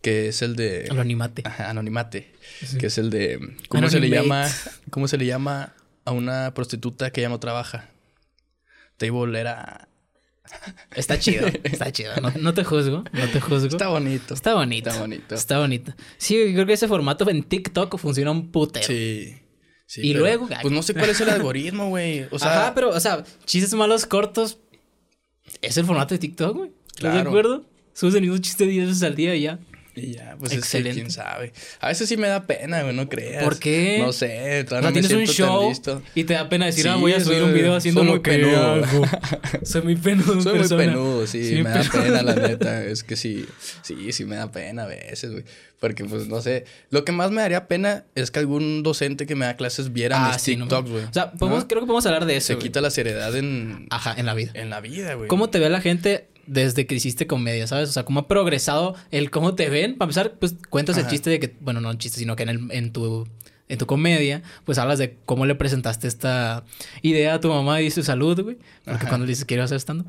que 0.01 0.27
es 0.29 0.41
el 0.41 0.55
de... 0.55 0.85
El 0.85 0.99
animate. 0.99 1.43
Ajá, 1.45 1.69
anonimate. 1.69 2.31
Que 2.79 2.87
es 2.87 2.97
el 2.97 3.09
de... 3.09 3.55
¿Cómo 3.69 3.89
se 3.89 3.99
le 3.99 4.09
llama? 4.09 4.47
¿Cómo 4.89 5.07
se 5.07 5.17
le 5.17 5.25
llama 5.25 5.73
a 6.05 6.11
una 6.11 6.53
prostituta 6.53 7.11
que 7.11 7.21
ya 7.21 7.29
no 7.29 7.39
trabaja? 7.39 7.89
Table 8.97 9.39
era... 9.39 9.87
Está 10.95 11.17
chido, 11.17 11.47
está 11.63 11.91
chido. 11.91 12.13
No, 12.21 12.31
no 12.39 12.53
te 12.53 12.63
juzgo, 12.65 13.03
no 13.13 13.27
te 13.31 13.39
juzgo. 13.39 13.67
Está 13.69 13.87
bonito. 13.87 14.33
Está 14.33 14.53
bonito. 14.53 14.89
Está 14.89 15.01
bonito. 15.01 15.35
Está 15.35 15.59
bonito. 15.59 15.93
Sí, 16.17 16.35
creo 16.53 16.65
que 16.65 16.73
ese 16.73 16.87
formato 16.89 17.29
en 17.29 17.43
TikTok 17.43 17.97
funciona 17.97 18.31
un 18.31 18.51
putero. 18.51 18.85
Sí. 18.85 19.37
sí, 19.85 20.01
Y 20.03 20.11
pero, 20.13 20.25
luego- 20.25 20.49
Pues 20.61 20.73
no 20.73 20.83
sé 20.83 20.93
cuál 20.93 21.09
es 21.09 21.21
el 21.21 21.29
algoritmo, 21.29 21.87
güey. 21.89 22.27
O 22.31 22.37
sea, 22.39 22.63
Ajá, 22.63 22.73
pero, 22.75 22.89
o 22.89 22.99
sea, 22.99 23.23
chistes 23.45 23.73
malos 23.75 24.05
cortos. 24.05 24.57
Es 25.61 25.77
el 25.77 25.85
formato 25.85 26.15
de 26.15 26.19
TikTok, 26.19 26.57
güey. 26.57 26.71
¿Estás 26.87 27.03
de 27.03 27.09
Claro. 27.11 27.29
acuerdo? 27.29 27.65
Subes 27.93 28.15
el 28.15 28.21
mismo 28.21 28.37
chiste 28.39 28.65
10 28.65 28.87
veces 28.87 29.03
al 29.03 29.15
día 29.15 29.35
y 29.35 29.43
ya. 29.43 29.59
Y 29.95 30.13
ya, 30.13 30.35
pues 30.39 30.53
Excelente. 30.53 30.89
es 30.91 30.95
que 30.95 31.01
quién 31.01 31.11
sabe. 31.11 31.51
A 31.79 31.89
veces 31.89 32.07
sí 32.07 32.15
me 32.17 32.27
da 32.27 32.43
pena, 32.47 32.81
güey, 32.83 32.95
no 32.95 33.09
creas. 33.09 33.43
¿Por 33.43 33.59
qué? 33.59 33.99
No 33.99 34.13
sé, 34.13 34.63
todavía 34.63 34.89
no 34.89 34.95
me 34.95 35.01
tienes 35.01 35.29
un 35.29 35.33
show 35.33 35.67
listo. 35.69 36.01
y 36.15 36.23
te 36.23 36.33
da 36.33 36.47
pena 36.47 36.65
decir, 36.67 36.83
Sí, 36.83 36.89
ah, 36.89 36.95
voy 36.95 37.13
a 37.13 37.19
subir 37.19 37.43
un 37.43 37.53
video 37.53 37.75
haciendo 37.75 38.03
muy 38.03 38.13
lo 38.13 38.21
que 38.21 38.31
penudo. 38.31 38.57
hago. 38.85 39.05
Soy 39.63 39.81
muy 39.81 39.95
penudo. 39.95 40.41
Soy 40.41 40.51
muy 40.53 40.59
persona. 40.59 40.83
penudo, 40.85 41.27
sí, 41.27 41.43
Soy 41.49 41.63
me 41.63 41.69
da 41.69 41.83
pena, 41.91 42.21
la 42.23 42.35
neta. 42.47 42.83
Es 42.85 43.03
que 43.03 43.15
sí, 43.15 43.45
sí, 43.81 44.11
sí 44.13 44.25
me 44.25 44.35
da 44.37 44.51
pena 44.51 44.83
a 44.83 44.87
veces, 44.87 45.31
güey. 45.31 45.43
Porque, 45.79 46.05
pues, 46.05 46.27
no 46.27 46.41
sé. 46.41 46.65
Lo 46.91 47.03
que 47.03 47.11
más 47.11 47.31
me 47.31 47.41
daría 47.41 47.67
pena 47.67 48.05
es 48.13 48.29
que 48.29 48.37
algún 48.39 48.83
docente 48.83 49.25
que 49.25 49.33
me 49.33 49.45
da 49.45 49.55
clases 49.57 49.91
viera 49.91 50.25
Ah, 50.27 50.33
mis 50.33 50.41
sí, 50.41 50.55
TikToks, 50.55 50.89
güey. 50.91 51.03
O 51.05 51.13
sea, 51.13 51.31
podemos- 51.31 51.63
¿No? 51.63 51.67
creo 51.67 51.81
que 51.81 51.87
podemos 51.87 52.05
hablar 52.05 52.25
de 52.25 52.37
eso. 52.37 52.53
Se 52.53 52.59
quita 52.59 52.81
la 52.81 52.91
seriedad 52.91 53.35
en, 53.35 53.87
Ajá, 53.89 54.13
en 54.15 54.27
la 54.27 54.35
vida. 54.35 54.51
en 54.53 54.69
la 54.69 54.79
vida, 54.79 55.15
güey. 55.15 55.27
¿Cómo 55.27 55.49
te 55.49 55.57
ve 55.57 55.69
la 55.71 55.81
gente 55.81 56.27
desde 56.47 56.85
que 56.85 56.95
hiciste 56.95 57.27
comedia, 57.27 57.67
sabes? 57.67 57.89
O 57.89 57.91
sea, 57.93 58.03
¿cómo 58.03 58.21
ha 58.21 58.27
progresado 58.27 58.95
el 59.11 59.31
cómo 59.31 59.55
te 59.55 59.69
ven? 59.69 59.97
Para 59.97 60.07
empezar, 60.07 60.33
pues 60.39 60.55
cuentas 60.69 60.97
el 60.97 61.07
chiste 61.07 61.29
de 61.29 61.39
que, 61.39 61.55
bueno, 61.59 61.81
no 61.81 61.89
un 61.89 61.97
chiste, 61.97 62.19
sino 62.19 62.35
que 62.35 62.43
en, 62.43 62.49
el, 62.49 62.71
en 62.71 62.91
tu 62.91 63.27
en 63.71 63.77
tu 63.77 63.85
comedia, 63.85 64.43
pues 64.65 64.77
hablas 64.77 64.99
de 64.99 65.15
cómo 65.25 65.45
le 65.45 65.55
presentaste 65.55 66.05
esta 66.05 66.65
idea 67.03 67.35
a 67.35 67.39
tu 67.39 67.47
mamá 67.47 67.79
y 67.79 67.89
su 67.89 68.03
salud, 68.03 68.37
güey. 68.41 68.57
Porque 68.83 68.97
Ajá. 68.97 69.07
cuando 69.07 69.25
le 69.25 69.29
dices 69.29 69.45
quiero 69.45 69.63
hacer 69.63 69.77
estando. 69.77 70.03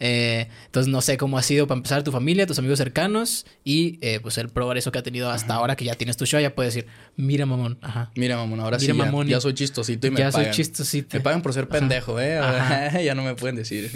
Eh, 0.00 0.48
entonces, 0.64 0.90
no 0.90 1.02
sé 1.02 1.18
cómo 1.18 1.36
ha 1.36 1.42
sido 1.42 1.66
para 1.66 1.76
empezar 1.76 2.02
tu 2.04 2.10
familia, 2.10 2.46
tus 2.46 2.58
amigos 2.58 2.78
cercanos 2.78 3.44
y 3.64 3.98
eh, 4.00 4.18
pues 4.22 4.38
el 4.38 4.48
progreso 4.48 4.92
que 4.92 4.98
ha 4.98 5.02
tenido 5.02 5.30
hasta 5.30 5.52
ahora 5.52 5.76
que 5.76 5.84
ya 5.84 5.94
tienes 5.94 6.16
tu 6.16 6.24
show. 6.24 6.40
Ya 6.40 6.54
puedes 6.54 6.72
decir, 6.74 6.88
mira, 7.14 7.44
mamón, 7.44 7.76
ajá. 7.82 8.10
Mira, 8.16 8.36
mamón, 8.36 8.60
ahora 8.60 8.78
Mira, 8.78 8.92
sí 8.94 8.98
ya, 8.98 9.04
mamón, 9.04 9.28
ya 9.28 9.42
soy 9.42 9.52
chistosito 9.52 10.06
y 10.06 10.10
me 10.10 10.20
ya 10.20 10.30
pagan. 10.30 10.46
soy 10.46 10.54
chistosito. 10.54 11.14
Me 11.14 11.22
pagan 11.22 11.42
por 11.42 11.52
ser 11.52 11.68
pendejo, 11.68 12.18
¿eh? 12.18 12.40
Ya 13.04 13.14
no 13.14 13.22
me 13.24 13.34
pueden 13.34 13.56
decir. 13.56 13.90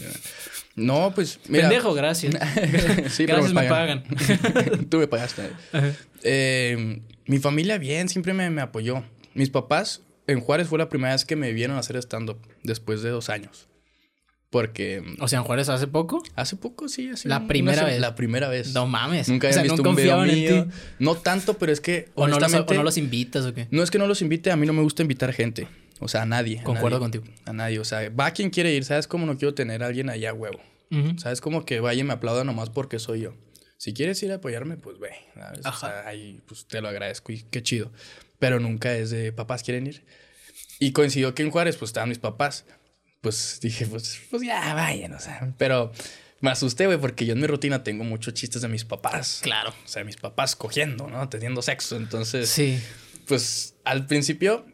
No, 0.76 1.12
pues, 1.14 1.40
mira. 1.48 1.68
Pendejo, 1.68 1.94
gracias. 1.94 2.34
sí, 3.10 3.24
gracias, 3.26 3.54
me 3.54 3.64
pagan. 3.64 4.04
Tú 4.90 4.98
me 4.98 5.08
pagaste. 5.08 5.50
Eh, 6.22 7.00
mi 7.26 7.38
familia 7.38 7.78
bien, 7.78 8.08
siempre 8.08 8.34
me, 8.34 8.50
me 8.50 8.60
apoyó. 8.60 9.02
Mis 9.34 9.50
papás 9.50 10.02
en 10.26 10.40
Juárez 10.40 10.68
fue 10.68 10.78
la 10.78 10.88
primera 10.88 11.14
vez 11.14 11.24
que 11.24 11.34
me 11.34 11.52
vieron 11.52 11.78
hacer 11.78 11.96
stand-up 11.96 12.38
después 12.62 13.02
de 13.02 13.10
dos 13.10 13.30
años. 13.30 13.68
Porque. 14.50 15.02
O 15.18 15.28
sea, 15.28 15.38
en 15.40 15.44
Juárez 15.44 15.68
hace 15.70 15.86
poco. 15.86 16.22
Hace 16.36 16.56
poco, 16.56 16.88
sí, 16.88 17.10
así. 17.10 17.26
La 17.26 17.46
primera 17.46 17.84
vez. 17.84 17.98
La 17.98 18.14
primera 18.14 18.48
vez. 18.48 18.74
No 18.74 18.86
mames. 18.86 19.28
Nunca 19.28 19.48
o 19.48 19.62
visto 19.62 19.82
no 19.82 19.90
un 19.90 19.96
video 19.96 20.16
confiaban 20.16 20.30
en 20.30 20.34
mío. 20.34 20.64
ti. 20.64 20.70
No 20.98 21.16
tanto, 21.16 21.54
pero 21.54 21.72
es 21.72 21.80
que. 21.80 22.10
O 22.14 22.28
no, 22.28 22.38
los, 22.38 22.54
o 22.54 22.74
no 22.74 22.82
los 22.82 22.96
invitas 22.98 23.46
o 23.46 23.54
qué. 23.54 23.66
no 23.70 23.82
es 23.82 23.90
que 23.90 23.98
no 23.98 24.06
los 24.06 24.22
invite, 24.22 24.50
a 24.50 24.56
mí 24.56 24.66
no 24.66 24.72
me 24.72 24.82
gusta 24.82 25.02
invitar 25.02 25.32
gente. 25.32 25.66
O 26.00 26.08
sea, 26.08 26.22
a 26.22 26.26
nadie. 26.26 26.60
a 26.60 26.64
Concuerdo 26.64 26.98
nadie. 27.00 27.20
contigo. 27.20 27.24
A 27.46 27.52
nadie. 27.52 27.78
O 27.78 27.84
sea, 27.84 28.08
va 28.10 28.30
quien 28.32 28.50
quiere 28.50 28.72
ir. 28.74 28.84
¿Sabes 28.84 29.06
cómo 29.08 29.24
no 29.26 29.36
quiero 29.38 29.54
tener 29.54 29.82
a 29.82 29.86
alguien 29.86 30.10
allá 30.10 30.32
huevo? 30.32 30.60
Ujú. 30.90 31.18
¿Sabes? 31.18 31.40
Como 31.40 31.64
que 31.64 31.80
vaya 31.80 32.00
y 32.00 32.04
me 32.04 32.12
aplauda 32.12 32.44
nomás 32.44 32.70
porque 32.70 32.98
soy 32.98 33.20
yo. 33.22 33.34
Si 33.78 33.92
quieres 33.92 34.22
ir 34.22 34.32
a 34.32 34.36
apoyarme, 34.36 34.76
pues 34.76 34.98
ve. 34.98 35.10
¿sabes? 35.34 35.64
O 35.64 35.68
Ajá. 35.68 35.88
sea, 35.88 36.06
ahí 36.08 36.40
pues 36.46 36.66
te 36.66 36.80
lo 36.80 36.88
agradezco 36.88 37.32
y 37.32 37.42
qué 37.50 37.62
chido. 37.62 37.92
Pero 38.38 38.60
nunca 38.60 38.94
es 38.94 39.10
de 39.10 39.32
papás 39.32 39.62
quieren 39.62 39.86
ir. 39.86 40.04
Y 40.78 40.92
coincidió 40.92 41.34
que 41.34 41.42
en 41.42 41.50
Juárez, 41.50 41.76
pues 41.76 41.88
estaban 41.90 42.08
mis 42.10 42.18
papás. 42.18 42.64
Pues 43.22 43.58
dije, 43.62 43.86
pues, 43.86 44.20
pues 44.30 44.42
ya 44.42 44.74
vayan, 44.74 45.12
o 45.14 45.18
sea. 45.20 45.52
Pero 45.58 45.90
me 46.40 46.50
asusté, 46.50 46.86
güey, 46.86 46.98
porque 46.98 47.24
yo 47.26 47.32
en 47.32 47.40
mi 47.40 47.46
rutina 47.46 47.82
tengo 47.82 48.04
muchos 48.04 48.34
chistes 48.34 48.62
de 48.62 48.68
mis 48.68 48.84
papás. 48.84 49.40
Claro. 49.42 49.70
O 49.84 49.88
sea, 49.88 50.04
mis 50.04 50.16
papás 50.16 50.54
cogiendo, 50.54 51.08
¿no? 51.08 51.28
Teniendo 51.28 51.62
sexo. 51.62 51.96
Entonces, 51.96 52.48
Sí. 52.50 52.78
pues 53.26 53.74
al 53.84 54.06
principio, 54.06 54.66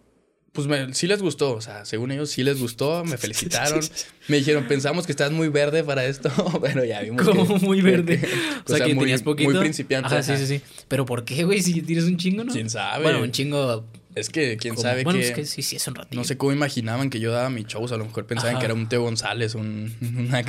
pues 0.52 0.66
me- 0.66 0.92
sí 0.94 1.06
les 1.06 1.22
gustó. 1.22 1.54
O 1.54 1.60
sea, 1.60 1.84
según 1.84 2.12
ellos 2.12 2.30
sí 2.30 2.42
les 2.42 2.60
gustó, 2.60 3.04
me 3.04 3.16
felicitaron. 3.18 3.80
me 4.28 4.36
dijeron, 4.36 4.66
pensamos 4.68 5.06
que 5.06 5.12
estás 5.12 5.32
muy 5.32 5.48
verde 5.48 5.82
para 5.84 6.04
esto, 6.04 6.30
pero 6.62 6.84
ya 6.84 7.00
vimos 7.00 7.26
Como 7.26 7.44
muy 7.58 7.80
verde. 7.82 8.20
que- 8.20 8.26
o 8.26 8.76
sea, 8.76 8.84
que 8.86 8.94
muy, 8.94 9.04
tenías 9.04 9.22
poquito. 9.22 9.50
Muy 9.50 9.58
principiante. 9.60 10.06
Ajá, 10.08 10.22
sí, 10.22 10.36
sí, 10.36 10.46
sí. 10.46 10.60
Pero 10.88 11.06
¿por 11.06 11.24
qué, 11.24 11.44
güey? 11.44 11.62
Si 11.62 11.82
tienes 11.82 12.04
un 12.04 12.16
chingo, 12.16 12.44
¿no? 12.44 12.52
¿Quién 12.52 12.70
sabe? 12.70 13.02
Bueno, 13.04 13.22
un 13.22 13.32
chingo. 13.32 13.84
Es 14.14 14.28
que 14.28 14.58
quién 14.58 14.74
como- 14.74 14.82
sabe 14.82 15.04
bueno, 15.04 15.18
que... 15.18 15.24
es 15.28 15.32
que 15.34 15.46
sí, 15.46 15.62
sí, 15.62 15.76
es 15.76 15.88
un 15.88 15.94
ratito. 15.94 16.14
No 16.16 16.24
sé 16.24 16.36
cómo 16.36 16.52
imaginaban 16.52 17.08
que 17.08 17.18
yo 17.18 17.32
daba 17.32 17.48
mis 17.48 17.66
shows. 17.66 17.92
A 17.92 17.96
lo 17.96 18.04
mejor 18.04 18.26
pensaban 18.26 18.56
Ajá. 18.56 18.60
que 18.60 18.66
era 18.66 18.74
un 18.74 18.86
Teo 18.86 19.00
González, 19.04 19.54
un... 19.54 19.90
Una... 20.02 20.42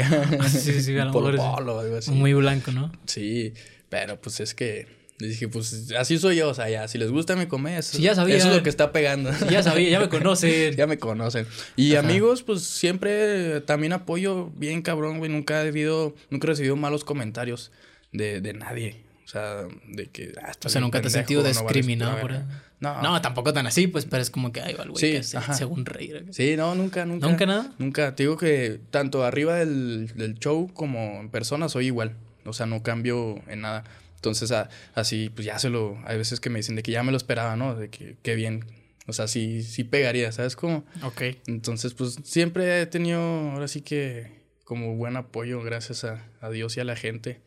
Sí, 0.50 0.60
sí, 0.60 0.82
sí, 0.84 0.98
a 0.98 1.06
lo 1.06 1.12
Polo 1.14 1.32
mejor 1.32 1.48
es- 1.50 1.56
Polo, 1.56 1.80
algo 1.80 1.96
así. 1.96 2.12
Muy 2.12 2.34
blanco, 2.34 2.74
¿no? 2.74 2.92
Sí, 3.06 3.54
pero 3.88 4.20
pues 4.20 4.42
es 4.42 4.54
que... 4.54 5.03
Les 5.24 5.32
dije, 5.32 5.48
pues 5.48 5.92
así 5.98 6.18
soy 6.18 6.36
yo. 6.38 6.50
O 6.50 6.54
sea, 6.54 6.70
ya, 6.70 6.88
si 6.88 6.98
les 6.98 7.10
gusta 7.12 7.36
mi 7.36 7.46
comedia, 7.46 7.80
eso, 7.80 7.96
Sí, 7.98 8.04
ya 8.04 8.14
sabía. 8.14 8.36
eso 8.36 8.50
es 8.50 8.56
lo 8.58 8.64
que 8.64 8.70
está 8.70 8.92
pegando. 8.92 9.32
Ya 9.50 9.64
sabía, 9.64 9.90
ya 9.90 10.00
me 10.00 10.10
conocen. 10.10 10.76
Ya 10.76 10.86
me 10.86 10.98
conocen. 11.00 11.48
Y 11.76 11.96
Ajá. 11.96 12.08
amigos, 12.08 12.44
pues 12.44 12.62
siempre 12.64 13.62
también 13.62 13.94
apoyo 13.94 14.52
bien 14.56 14.82
cabrón, 14.82 15.20
güey. 15.20 15.32
Nunca 15.32 15.62
he 15.62 15.66
debido, 15.66 16.14
nunca 16.30 16.48
he 16.48 16.50
recibido 16.50 16.76
malos 16.76 17.04
comentarios 17.04 17.72
de, 18.12 18.42
de 18.42 18.54
nadie. 18.54 18.98
O 19.26 19.28
sea, 19.30 19.64
de 19.88 20.08
que. 20.08 20.34
ah, 20.44 20.52
O 20.66 20.70
sea, 20.70 20.82
nunca 20.82 21.00
te 21.02 21.08
has 21.08 21.14
sentido 21.14 21.42
discriminado 21.44 22.20
por 22.20 22.34
eso. 22.34 22.44
No. 22.82 23.02
No, 23.02 23.22
tampoco 23.22 23.54
tan 23.54 23.66
así, 23.66 23.88
pues, 23.88 24.04
pero 24.06 24.22
es 24.22 24.30
como 24.30 24.52
que, 24.52 24.60
ay, 24.60 24.74
va 24.74 24.84
el 24.84 24.90
güey 24.92 25.00
Sí, 25.22 25.32
que 25.32 25.38
ajá. 25.38 25.54
según 25.54 25.86
reír. 25.86 26.26
Sí, 26.32 26.56
no, 26.58 26.76
nunca, 26.76 27.06
nunca. 27.06 27.28
¿Nunca 27.28 27.46
nada? 27.46 27.72
Nunca. 27.80 28.14
Te 28.14 28.24
digo 28.24 28.36
que 28.36 28.82
tanto 28.92 29.24
arriba 29.24 29.56
del, 29.56 30.08
del 30.16 30.36
show 30.38 30.70
como 30.74 31.22
en 31.22 31.30
persona 31.30 31.70
soy 31.70 31.86
igual. 31.86 32.18
O 32.46 32.52
sea, 32.52 32.66
no 32.66 32.84
cambio 32.84 33.42
en 33.48 33.62
nada. 33.62 33.86
Entonces, 34.24 34.52
a- 34.54 34.70
así, 34.96 35.30
pues 35.30 35.46
ya 35.46 35.60
se 35.60 35.70
lo. 35.70 35.98
Hay 36.06 36.18
veces 36.18 36.40
que 36.40 36.50
me 36.50 36.60
dicen 36.60 36.78
de 36.78 36.82
que 36.84 36.94
ya 36.94 37.04
me 37.04 37.12
lo 37.12 37.18
esperaba, 37.18 37.58
¿no? 37.58 37.76
De 37.76 37.90
que 37.90 38.16
qué 38.24 38.36
bien. 38.36 38.64
O 39.06 39.12
sea, 39.12 39.28
sí, 39.28 39.64
sí 39.64 39.84
pegaría, 39.84 40.32
¿sabes 40.32 40.56
cómo? 40.56 40.86
Ok. 41.04 41.22
Entonces, 41.46 41.94
pues 41.94 42.18
siempre 42.24 42.80
he 42.82 42.86
tenido, 42.86 43.20
ahora 43.20 43.68
sí 43.68 43.82
que, 43.82 44.32
como 44.64 44.96
buen 44.96 45.18
apoyo, 45.18 45.62
gracias 45.62 46.06
a, 46.06 46.24
a 46.40 46.50
Dios 46.52 46.78
y 46.78 46.80
a 46.80 46.86
la 46.86 46.96
gente. 46.96 47.42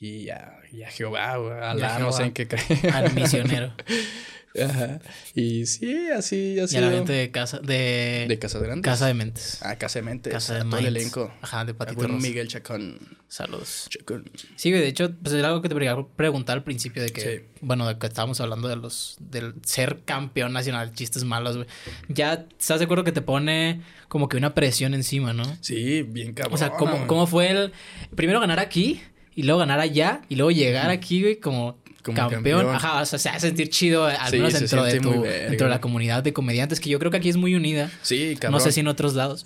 Y 0.00 0.30
a, 0.30 0.58
y 0.72 0.84
a 0.84 0.90
Jehová, 0.90 1.32
a 1.34 1.70
Alá, 1.72 1.98
no 1.98 2.12
sé 2.12 2.22
en 2.24 2.32
qué 2.32 2.48
cree. 2.48 2.62
Al 2.94 3.12
misionero. 3.14 3.74
Ajá. 4.62 5.00
Y 5.34 5.66
sí, 5.66 6.08
así, 6.08 6.54
y 6.54 6.60
así. 6.60 6.76
a 6.76 6.80
la 6.80 6.90
gente 6.90 7.12
de 7.12 7.30
casa, 7.30 7.58
de, 7.58 8.26
de 8.28 8.38
Casa 8.38 8.58
Grande. 8.58 8.82
Casa 8.82 9.06
de 9.06 9.14
Mentes. 9.14 9.58
Ah, 9.62 9.76
Casa 9.76 9.98
de 9.98 10.02
Mentes. 10.04 10.32
Casa 10.32 10.54
de 10.54 10.60
a 10.60 10.64
todo 10.64 10.78
el 10.78 10.86
elenco. 10.86 11.32
Ajá, 11.42 11.64
de 11.64 11.74
Patito 11.74 12.02
Rosa. 12.02 12.14
Miguel 12.14 12.48
Chacón. 12.48 12.98
Saludos. 13.28 13.86
Chacón. 13.90 14.30
Sí, 14.56 14.70
güey, 14.70 14.82
de 14.82 14.88
hecho, 14.88 15.12
pues 15.22 15.34
era 15.34 15.48
algo 15.48 15.62
que 15.62 15.68
te 15.68 15.74
preguntar 16.16 16.56
al 16.58 16.64
principio 16.64 17.02
de 17.02 17.10
que, 17.10 17.20
Sí. 17.20 17.44
bueno, 17.60 17.86
de 17.88 17.98
que 17.98 18.06
estábamos 18.06 18.40
hablando 18.40 18.68
de 18.68 18.76
los, 18.76 19.16
del 19.20 19.54
ser 19.64 20.02
campeón 20.04 20.52
nacional, 20.52 20.92
chistes 20.92 21.24
malos, 21.24 21.56
güey. 21.56 21.68
Ya 22.08 22.46
estás 22.58 22.78
de 22.78 22.84
acuerdo 22.84 23.04
que 23.04 23.12
te 23.12 23.22
pone 23.22 23.82
como 24.08 24.28
que 24.28 24.36
una 24.36 24.54
presión 24.54 24.94
encima, 24.94 25.32
¿no? 25.32 25.44
Sí, 25.60 26.02
bien 26.02 26.32
cabrón. 26.34 26.54
O 26.54 26.56
sea, 26.58 26.70
¿cómo, 26.70 26.92
güey. 26.92 27.06
cómo 27.06 27.26
fue 27.26 27.50
el 27.50 27.72
primero 28.14 28.40
ganar 28.40 28.60
aquí 28.60 29.00
y 29.34 29.42
luego 29.42 29.58
ganar 29.60 29.80
allá 29.80 30.22
y 30.28 30.36
luego 30.36 30.50
llegar 30.50 30.90
aquí, 30.90 31.20
güey, 31.22 31.36
como, 31.36 31.78
Como 32.06 32.16
campeón? 32.16 32.60
campeón. 32.60 32.74
Ajá, 32.74 33.02
o 33.02 33.06
sea, 33.06 33.18
se 33.18 33.28
hace 33.28 33.48
sentir 33.48 33.68
chido, 33.68 34.06
al 34.06 34.32
menos 34.32 34.52
dentro 34.52 34.84
de 34.84 35.00
tu, 35.00 35.22
dentro 35.22 35.66
de 35.66 35.70
la 35.70 35.80
comunidad 35.80 36.22
de 36.22 36.32
comediantes, 36.32 36.80
que 36.80 36.88
yo 36.88 36.98
creo 36.98 37.10
que 37.10 37.16
aquí 37.16 37.28
es 37.28 37.36
muy 37.36 37.54
unida. 37.54 37.90
Sí, 38.02 38.36
cabrón. 38.40 38.58
No 38.58 38.60
sé 38.60 38.72
si 38.72 38.80
en 38.80 38.88
otros 38.88 39.14
lados. 39.14 39.44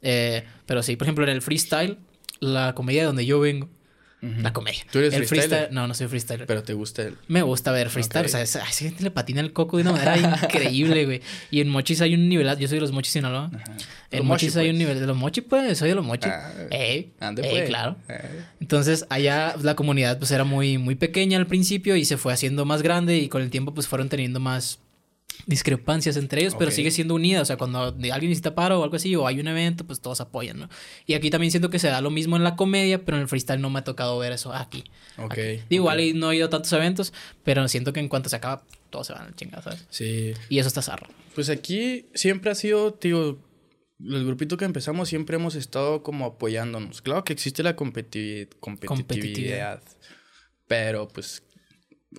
Eh, 0.00 0.44
pero 0.66 0.82
sí, 0.82 0.96
por 0.96 1.06
ejemplo, 1.06 1.24
en 1.24 1.30
el 1.30 1.42
freestyle, 1.42 1.98
la 2.40 2.74
comedia 2.74 3.02
de 3.02 3.06
donde 3.06 3.26
yo 3.26 3.40
vengo, 3.40 3.68
La 4.20 4.52
comedia. 4.52 4.80
¿Tú 4.90 4.98
eres 4.98 5.14
el 5.14 5.26
freestyler? 5.26 5.48
freestyle, 5.48 5.74
no, 5.74 5.86
no 5.86 5.94
soy 5.94 6.08
freestyler. 6.08 6.46
Pero 6.46 6.64
te 6.64 6.72
gusta 6.72 7.02
el. 7.02 7.16
Me 7.28 7.42
gusta 7.42 7.70
ver 7.70 7.88
freestyle, 7.88 8.26
o 8.26 8.28
sea, 8.28 8.42
esa, 8.42 8.60
esa 8.62 8.84
gente 8.84 9.04
le 9.04 9.12
patina 9.12 9.40
el 9.40 9.52
coco 9.52 9.76
de 9.76 9.82
una 9.84 9.92
manera 9.92 10.16
increíble, 10.44 11.04
güey. 11.04 11.20
Y 11.52 11.60
en 11.60 11.68
Mochis 11.68 12.00
hay 12.00 12.14
un 12.14 12.28
nivel, 12.28 12.48
yo 12.58 12.66
soy 12.66 12.78
de 12.78 12.80
los 12.80 12.90
Mochis 12.90 13.12
Sinaloa. 13.12 13.50
En 14.10 14.18
Los 14.20 14.26
Mochis 14.26 14.54
Mochi, 14.56 14.60
hay 14.60 14.70
un 14.70 14.76
pues. 14.76 14.78
nivel 14.78 15.00
de 15.00 15.06
los 15.06 15.16
Mochis, 15.16 15.44
pues, 15.48 15.78
soy 15.78 15.90
de 15.90 15.94
los 15.94 16.04
Mochis. 16.04 16.32
Ah, 16.32 16.52
Ey, 16.70 17.12
Ande, 17.20 17.42
ey, 17.42 17.50
pues. 17.50 17.68
claro. 17.68 17.96
Eh. 18.08 18.44
Entonces, 18.60 19.06
allá 19.08 19.54
la 19.62 19.76
comunidad 19.76 20.18
pues 20.18 20.30
era 20.32 20.44
muy, 20.44 20.78
muy 20.78 20.96
pequeña 20.96 21.38
al 21.38 21.46
principio 21.46 21.94
y 21.94 22.04
se 22.04 22.16
fue 22.16 22.32
haciendo 22.32 22.64
más 22.64 22.82
grande 22.82 23.18
y 23.18 23.28
con 23.28 23.42
el 23.42 23.50
tiempo 23.50 23.72
pues 23.72 23.86
fueron 23.86 24.08
teniendo 24.08 24.40
más 24.40 24.80
discrepancias 25.46 26.16
entre 26.16 26.40
ellos, 26.42 26.54
pero 26.58 26.70
sigue 26.70 26.90
siendo 26.90 27.14
unida. 27.14 27.40
O 27.40 27.44
sea, 27.44 27.56
cuando 27.56 27.80
alguien 27.80 28.10
necesita 28.28 28.54
paro 28.54 28.80
o 28.80 28.84
algo 28.84 28.96
así 28.96 29.14
o 29.16 29.26
hay 29.26 29.40
un 29.40 29.48
evento, 29.48 29.86
pues 29.86 30.00
todos 30.00 30.20
apoyan, 30.20 30.58
¿no? 30.58 30.68
Y 31.06 31.14
aquí 31.14 31.30
también 31.30 31.50
siento 31.50 31.70
que 31.70 31.78
se 31.78 31.88
da 31.88 32.00
lo 32.00 32.10
mismo 32.10 32.36
en 32.36 32.44
la 32.44 32.56
comedia, 32.56 33.04
pero 33.04 33.16
en 33.16 33.22
el 33.22 33.28
freestyle 33.28 33.60
no 33.60 33.70
me 33.70 33.78
ha 33.78 33.84
tocado 33.84 34.18
ver 34.18 34.32
eso 34.32 34.52
aquí. 34.52 34.84
Ok. 35.16 35.32
Aquí. 35.32 35.60
Igual 35.70 36.18
no 36.18 36.32
he 36.32 36.36
ido 36.36 36.46
a 36.46 36.50
tantos 36.50 36.72
eventos, 36.72 37.12
pero 37.44 37.66
siento 37.68 37.92
que 37.92 38.00
en 38.00 38.08
cuanto 38.08 38.28
se 38.28 38.36
acaba, 38.36 38.64
todos 38.90 39.06
se 39.06 39.12
van 39.12 39.26
al 39.26 39.36
chingado, 39.36 39.62
¿sabes? 39.62 39.86
Sí. 39.90 40.34
Y 40.48 40.58
eso 40.58 40.68
está 40.68 40.82
zarro. 40.82 41.08
Pues 41.34 41.48
aquí 41.50 42.06
siempre 42.14 42.50
ha 42.50 42.54
sido, 42.54 42.92
tío, 42.94 43.38
el 44.00 44.24
grupito 44.26 44.56
que 44.56 44.64
empezamos 44.64 45.08
siempre 45.08 45.36
hemos 45.36 45.54
estado 45.54 46.02
como 46.02 46.26
apoyándonos. 46.26 47.00
Claro 47.02 47.24
que 47.24 47.32
existe 47.32 47.62
la 47.62 47.74
competitividad, 47.76 48.48
Competitividad. 48.60 49.82
pero 50.66 51.08
pues 51.08 51.42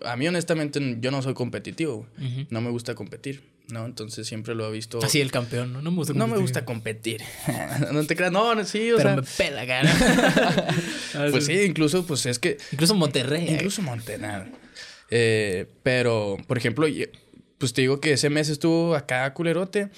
a 0.06 0.16
mí 0.16 0.28
honestamente 0.28 0.98
yo 1.00 1.12
no 1.12 1.22
soy 1.22 1.34
competitivo, 1.34 2.08
no 2.50 2.62
me 2.62 2.70
gusta 2.70 2.96
competir, 2.96 3.44
¿no? 3.70 3.86
Entonces 3.86 4.28
siempre 4.28 4.54
lo 4.56 4.68
he 4.68 4.72
visto... 4.72 5.00
Así 5.04 5.20
el 5.22 5.32
campeón, 5.32 5.74
¿no? 5.74 5.82
No 5.82 5.92
me 5.92 5.98
gusta 5.98 6.14
no 6.14 6.28
me 6.28 6.36
competir. 6.36 6.42
gusta 6.42 6.66
competir. 6.66 7.22
no 7.92 8.04
te 8.06 8.16
creas, 8.16 8.32
no, 8.32 8.54
no, 8.56 8.64
sí, 8.66 8.92
o 8.92 8.98
Pero 8.98 9.10
sea... 9.10 9.16
me 9.18 9.24
pela, 9.24 9.66
cara. 9.68 10.68
Pues 11.32 11.46
sí, 11.46 11.62
incluso 11.64 12.06
pues 12.06 12.26
es 12.26 12.40
que 12.40 12.58
Incluso 12.72 12.96
Monterrey. 12.96 13.48
eh. 13.48 13.52
Incluso 13.54 13.82
Montenegro. 13.82 14.46
Eh, 15.10 15.66
pero, 15.84 16.38
por 16.48 16.58
ejemplo, 16.58 16.86
pues 17.58 17.74
te 17.74 17.82
digo 17.82 18.00
que 18.00 18.14
ese 18.14 18.30
mes 18.30 18.50
estuvo 18.50 18.96
acá 18.96 19.34
culerote 19.34 19.90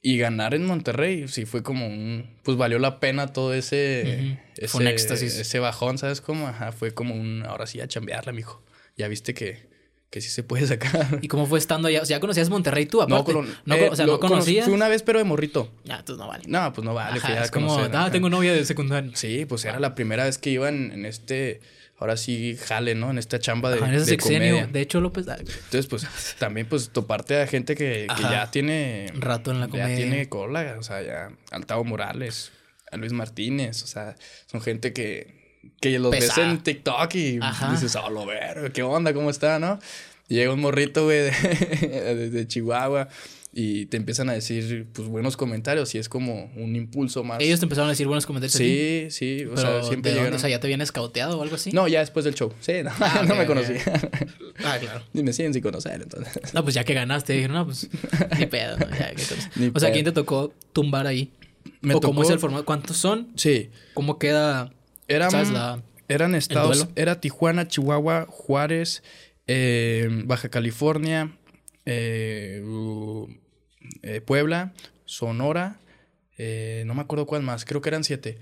y 0.00 0.18
ganar 0.18 0.54
en 0.54 0.64
Monterrey, 0.66 1.28
sí 1.28 1.44
fue 1.46 1.62
como 1.62 1.86
un, 1.86 2.30
pues 2.42 2.56
valió 2.56 2.78
la 2.78 2.98
pena 3.00 3.28
todo 3.32 3.54
ese, 3.54 4.38
ese, 4.56 4.68
Fue 4.68 4.80
un 4.82 4.86
éxtasis. 4.88 5.36
ese 5.38 5.58
bajón, 5.58 5.96
¿sabes 5.98 6.20
cómo? 6.20 6.46
Ajá, 6.48 6.72
fue 6.72 6.92
como 6.92 7.14
un, 7.14 7.42
ahora 7.46 7.66
sí 7.66 7.80
a 7.80 7.88
chambearla, 7.88 8.32
mijo. 8.32 8.62
Ya 8.96 9.08
viste 9.08 9.34
que, 9.34 9.66
que 10.10 10.20
sí 10.20 10.28
se 10.30 10.42
puede 10.42 10.66
sacar. 10.66 11.18
¿Y 11.22 11.28
cómo 11.28 11.46
fue 11.46 11.58
estando 11.58 11.88
allá? 11.88 12.02
O 12.02 12.06
sea, 12.06 12.16
¿ya 12.16 12.20
conocías 12.20 12.48
Monterrey 12.50 12.86
tú, 12.86 13.02
aparte? 13.02 13.32
No, 13.32 13.42
No, 13.64 13.74
eh, 13.74 13.88
o 13.90 13.96
sea, 13.96 14.06
lo 14.06 14.12
no 14.14 14.20
cono- 14.20 14.34
conocías. 14.34 14.64
Fui 14.66 14.74
una 14.74 14.88
vez, 14.88 15.02
pero 15.02 15.18
de 15.18 15.24
morrito. 15.24 15.72
Ya, 15.84 16.04
tú 16.04 16.16
no 16.16 16.28
vale. 16.28 16.44
No, 16.46 16.72
pues 16.72 16.84
no 16.84 16.94
vale, 16.94 17.18
Ajá, 17.18 17.42
es 17.44 17.50
como, 17.50 17.68
conocer, 17.68 17.90
ah, 17.96 18.10
tengo 18.10 18.30
novia 18.30 18.52
de 18.52 18.64
secundaria. 18.64 19.10
Sí, 19.14 19.44
pues 19.46 19.64
era 19.64 19.80
la 19.80 19.94
primera 19.94 20.24
vez 20.24 20.38
que 20.38 20.50
iba 20.50 20.68
en, 20.68 20.92
en 20.92 21.04
este, 21.06 21.60
ahora 21.98 22.16
sí, 22.16 22.56
jale, 22.56 22.94
¿no? 22.94 23.10
En 23.10 23.18
esta 23.18 23.40
chamba 23.40 23.70
de, 23.70 23.78
Ajá, 23.78 23.88
en 23.88 23.94
ese 23.94 24.04
de 24.04 24.10
sexenio. 24.12 24.38
comedia. 24.54 24.66
De 24.68 24.80
hecho, 24.80 25.00
López, 25.00 25.26
ah, 25.28 25.36
Entonces, 25.40 25.86
pues, 25.88 26.06
también, 26.38 26.68
pues, 26.68 26.90
toparte 26.90 27.40
a 27.42 27.46
gente 27.48 27.74
que, 27.74 28.06
que 28.14 28.22
ya 28.22 28.50
tiene... 28.52 29.10
rato 29.16 29.50
en 29.50 29.58
la 29.58 29.66
Ya 29.66 29.70
comedia. 29.72 29.96
tiene 29.96 30.28
cola, 30.28 30.76
o 30.78 30.82
sea, 30.84 31.02
ya... 31.02 31.30
Altavo 31.50 31.82
Morales, 31.82 32.52
a 32.92 32.96
Luis 32.96 33.12
Martínez, 33.12 33.82
o 33.82 33.86
sea, 33.88 34.14
son 34.46 34.60
gente 34.60 34.92
que... 34.92 35.42
Que 35.80 35.98
los 35.98 36.10
ves 36.10 36.36
en 36.38 36.58
TikTok 36.62 37.14
y 37.14 37.38
Ajá. 37.40 37.70
dices, 37.72 37.96
oh, 37.96 38.10
lo 38.10 38.26
ver, 38.26 38.72
¿qué 38.72 38.82
onda? 38.82 39.12
¿Cómo 39.14 39.30
está, 39.30 39.58
no? 39.58 39.78
Y 40.28 40.36
llega 40.36 40.52
un 40.52 40.60
morrito, 40.60 41.04
güey, 41.04 41.18
de, 41.30 42.30
de- 42.30 42.48
Chihuahua 42.48 43.08
y 43.56 43.86
te 43.86 43.96
empiezan 43.98 44.28
a 44.30 44.32
decir, 44.32 44.88
pues, 44.92 45.06
buenos 45.06 45.36
comentarios 45.36 45.94
y 45.94 45.98
es 45.98 46.08
como 46.08 46.50
un 46.56 46.74
impulso 46.74 47.22
más. 47.22 47.38
Ellos 47.40 47.60
te 47.60 47.66
empezaron 47.66 47.88
a 47.88 47.92
decir 47.92 48.06
buenos 48.08 48.26
comentarios. 48.26 48.54
Sí, 48.56 49.06
sí, 49.10 49.44
o 49.44 49.54
pero 49.54 49.60
sea, 49.60 49.82
siempre 49.84 49.86
¿de 49.86 49.92
dónde? 49.92 50.10
llegaron... 50.14 50.34
O 50.34 50.38
sea, 50.40 50.50
¿ya 50.50 50.58
te 50.58 50.66
habían 50.66 50.80
escauteado 50.80 51.38
o 51.38 51.42
algo 51.42 51.54
así? 51.54 51.70
No, 51.70 51.86
ya 51.86 52.00
después 52.00 52.24
del 52.24 52.34
show. 52.34 52.52
Sí, 52.60 52.72
no, 52.82 52.90
Ah, 52.98 53.22
no 53.28 53.34
me 53.36 53.46
conocí. 53.46 53.74
Ah, 54.64 54.78
claro. 54.80 55.04
Ni 55.12 55.22
me 55.24 55.32
siguen 55.32 55.52
sin 55.52 55.62
conocer, 55.62 56.00
entonces. 56.00 56.54
No, 56.54 56.62
pues 56.62 56.74
ya 56.76 56.84
que 56.84 56.94
ganaste, 56.94 57.32
dijeron, 57.32 57.56
no, 57.56 57.64
pues 57.66 57.88
ni 58.38 58.46
pedo. 58.46 58.78
¿no? 58.78 58.88
Ya, 58.90 59.08
qué 59.10 59.22
cosa. 59.22 59.50
Ni 59.56 59.70
o 59.74 59.80
sea. 59.80 59.90
¿quién 59.92 60.04
te 60.04 60.12
tocó 60.12 60.54
tumbar 60.72 61.06
ahí? 61.08 61.32
Me 61.80 61.94
¿O 61.94 62.00
cómo 62.00 62.22
es 62.22 62.30
el 62.30 62.38
formato? 62.38 62.64
¿Cuántos 62.64 62.96
son? 62.96 63.28
Sí, 63.36 63.70
¿Cómo 63.94 64.18
queda? 64.18 64.72
Eran... 65.08 65.30
¿Sabes? 65.30 65.50
La... 65.50 65.82
Eran 66.06 66.34
estados, 66.34 66.88
era 66.96 67.18
Tijuana, 67.18 67.66
Chihuahua, 67.66 68.26
Juárez, 68.28 69.02
eh, 69.46 70.06
Baja 70.26 70.50
California, 70.50 71.38
eh, 71.86 72.62
uh, 72.62 73.26
eh, 74.02 74.20
Puebla, 74.20 74.74
Sonora, 75.06 75.80
no 76.38 76.94
me 76.94 77.00
acuerdo 77.00 77.24
cuál 77.24 77.42
más, 77.42 77.64
creo 77.64 77.80
que 77.80 77.88
eran 77.88 78.04
siete. 78.04 78.38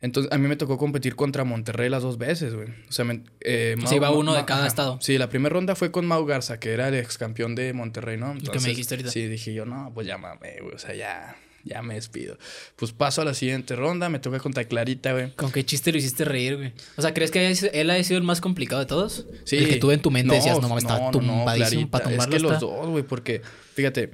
Entonces, 0.00 0.30
a 0.30 0.38
mí 0.38 0.46
me 0.46 0.56
tocó 0.56 0.76
competir 0.76 1.16
contra 1.16 1.44
Monterrey 1.44 1.88
las 1.88 2.02
dos 2.02 2.18
veces, 2.18 2.54
güey. 2.54 2.68
O 2.88 2.92
sea, 2.92 3.04
me, 3.04 3.24
eh, 3.40 3.76
Se 3.86 3.96
iba 3.96 4.10
uno 4.10 4.34
de 4.34 4.44
cada 4.44 4.66
estado. 4.66 4.98
Sí, 5.00 5.16
la 5.16 5.28
primera 5.30 5.54
ronda 5.54 5.74
fue 5.74 5.90
con 5.90 6.06
Mau 6.06 6.24
Garza, 6.26 6.60
que 6.60 6.72
era 6.72 6.88
el 6.88 6.94
ex 6.94 7.16
campeón 7.16 7.54
de 7.54 7.72
Monterrey, 7.72 8.18
¿no? 8.18 8.32
Entonces, 8.32 8.50
que 8.50 8.60
me 8.60 8.68
dijiste 8.68 8.94
ahorita. 8.94 9.10
Sí, 9.10 9.26
dije 9.26 9.54
yo, 9.54 9.64
no, 9.64 9.90
pues 9.94 10.06
ya 10.06 10.18
mame, 10.18 10.58
güey. 10.60 10.74
O 10.74 10.78
sea, 10.78 10.94
ya, 10.94 11.36
ya 11.66 11.82
me 11.82 11.94
despido. 11.94 12.38
Pues 12.76 12.92
paso 12.92 13.22
a 13.22 13.24
la 13.24 13.34
siguiente 13.34 13.76
ronda, 13.76 14.08
me 14.08 14.18
toca 14.18 14.38
contra 14.38 14.64
Clarita, 14.64 15.12
güey. 15.12 15.32
¿Con 15.32 15.52
qué 15.52 15.64
chiste 15.64 15.92
lo 15.92 15.98
hiciste 15.98 16.24
reír, 16.24 16.56
güey? 16.56 16.72
O 16.96 17.02
sea, 17.02 17.12
¿crees 17.12 17.30
que 17.30 17.52
él 17.72 17.90
haya 17.90 18.04
sido 18.04 18.18
el 18.18 18.24
más 18.24 18.40
complicado 18.40 18.80
de 18.80 18.86
todos? 18.86 19.26
Sí. 19.44 19.56
El 19.56 19.68
que 19.68 19.76
tú 19.76 19.90
en 19.90 20.00
tu 20.00 20.10
mente 20.10 20.34
decías, 20.34 20.60
no 20.60 20.68
mames, 20.68 20.84
está 20.84 21.10
tumbadísimo 21.10 21.90
para 21.90 22.04
tumbarlo. 22.04 22.36
Es 22.36 22.42
que 22.42 22.48
los 22.48 22.60
dos, 22.60 22.88
güey, 22.88 23.02
porque, 23.02 23.42
fíjate, 23.74 24.12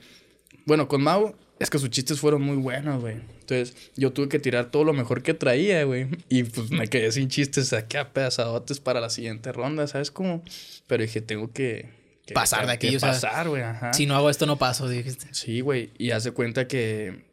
bueno, 0.65 0.89
con 0.89 1.03
Mau 1.03 1.35
es 1.63 1.71
que 1.71 1.79
sus 1.79 1.91
chistes 1.91 2.19
fueron 2.19 2.43
muy 2.43 2.57
buenos, 2.57 3.01
güey. 3.01 3.17
Entonces, 3.41 3.77
yo 3.97 4.13
tuve 4.13 4.29
que 4.29 4.39
tirar 4.39 4.71
todo 4.71 4.85
lo 4.85 4.93
mejor 4.93 5.23
que 5.23 5.35
traía, 5.35 5.85
güey. 5.85 6.09
Y 6.29 6.43
pues 6.45 6.71
me 6.71 6.89
quedé 6.89 7.13
sin 7.13 7.29
chistes, 7.29 7.69
saqué 7.69 7.99
a 7.99 8.13
pedazadotes 8.13 8.81
para 8.81 9.01
la 9.01 9.11
siguiente 9.11 9.53
ronda, 9.53 9.87
¿sabes 9.87 10.11
cómo? 10.11 10.43
Pero 10.87 11.03
dije, 11.03 11.21
tengo 11.21 11.53
que. 11.53 11.91
pasar 12.35 12.67
de 12.67 12.73
aquí, 12.73 12.91
que 12.91 12.99
pasar, 12.99 13.49
güey, 13.49 13.63
ajá. 13.63 13.93
Si 13.93 14.07
no 14.07 14.17
hago 14.17 14.31
esto, 14.31 14.47
no 14.47 14.59
paso, 14.59 14.89
dijiste. 14.89 15.27
Sí, 15.33 15.61
güey. 15.61 15.91
Y 15.99 16.11
haz 16.11 16.25
de 16.25 16.33
cuenta 16.33 16.67
que 16.67 17.25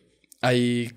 ahí. 0.41 0.91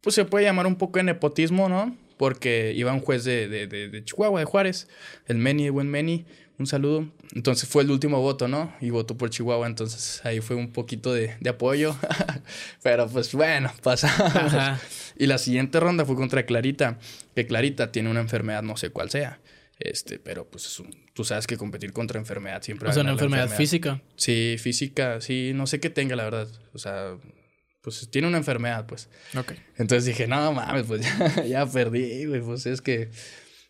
Pues 0.00 0.14
se 0.14 0.24
puede 0.24 0.44
llamar 0.44 0.66
un 0.66 0.76
poco 0.76 0.98
de 0.98 1.04
nepotismo, 1.04 1.68
¿no? 1.68 1.96
Porque 2.16 2.72
iba 2.76 2.92
un 2.92 3.00
juez 3.00 3.24
de, 3.24 3.48
de, 3.48 3.66
de, 3.66 3.88
de 3.88 4.04
Chihuahua, 4.04 4.40
de 4.40 4.46
Juárez, 4.46 4.88
el 5.26 5.38
Meni, 5.38 5.66
el 5.66 5.72
buen 5.72 5.88
Meni 5.88 6.26
un 6.58 6.66
saludo. 6.66 7.10
Entonces 7.34 7.68
fue 7.68 7.82
el 7.82 7.90
último 7.90 8.20
voto, 8.20 8.48
¿no? 8.48 8.74
Y 8.80 8.90
votó 8.90 9.16
por 9.16 9.30
Chihuahua, 9.30 9.66
entonces 9.66 10.24
ahí 10.24 10.40
fue 10.40 10.56
un 10.56 10.72
poquito 10.72 11.12
de, 11.12 11.36
de 11.40 11.50
apoyo. 11.50 11.96
Pero 12.82 13.08
pues 13.08 13.32
bueno, 13.32 13.72
pasamos. 13.82 14.80
Y 15.18 15.26
la 15.26 15.38
siguiente 15.38 15.80
ronda 15.80 16.04
fue 16.04 16.16
contra 16.16 16.46
Clarita, 16.46 16.98
que 17.34 17.46
Clarita 17.46 17.92
tiene 17.92 18.10
una 18.10 18.20
enfermedad, 18.20 18.62
no 18.62 18.76
sé 18.76 18.90
cuál 18.90 19.10
sea. 19.10 19.40
Este, 19.78 20.18
pero 20.18 20.48
pues 20.48 20.82
tú 21.12 21.22
sabes 21.22 21.46
que 21.46 21.58
competir 21.58 21.92
contra 21.92 22.18
enfermedad 22.18 22.62
siempre... 22.62 22.88
O 22.88 22.92
sea, 22.94 23.02
una 23.02 23.12
enfermedad, 23.12 23.50
física. 23.50 24.00
Sí, 24.16 24.56
física, 24.58 25.20
sí, 25.20 25.52
no 25.54 25.66
sé 25.66 25.80
qué 25.80 25.90
tenga, 25.90 26.16
la 26.16 26.24
verdad. 26.24 26.48
O 26.72 26.78
sea, 26.78 27.18
pues 27.86 28.10
tiene 28.10 28.26
una 28.26 28.38
enfermedad, 28.38 28.84
pues. 28.84 29.08
Ok. 29.38 29.52
Entonces 29.76 30.06
dije, 30.06 30.26
no 30.26 30.52
mames, 30.52 30.86
pues 30.88 31.02
ya, 31.36 31.44
ya 31.44 31.66
perdí, 31.66 32.24
güey, 32.24 32.40
pues 32.40 32.66
es 32.66 32.80
que... 32.80 33.10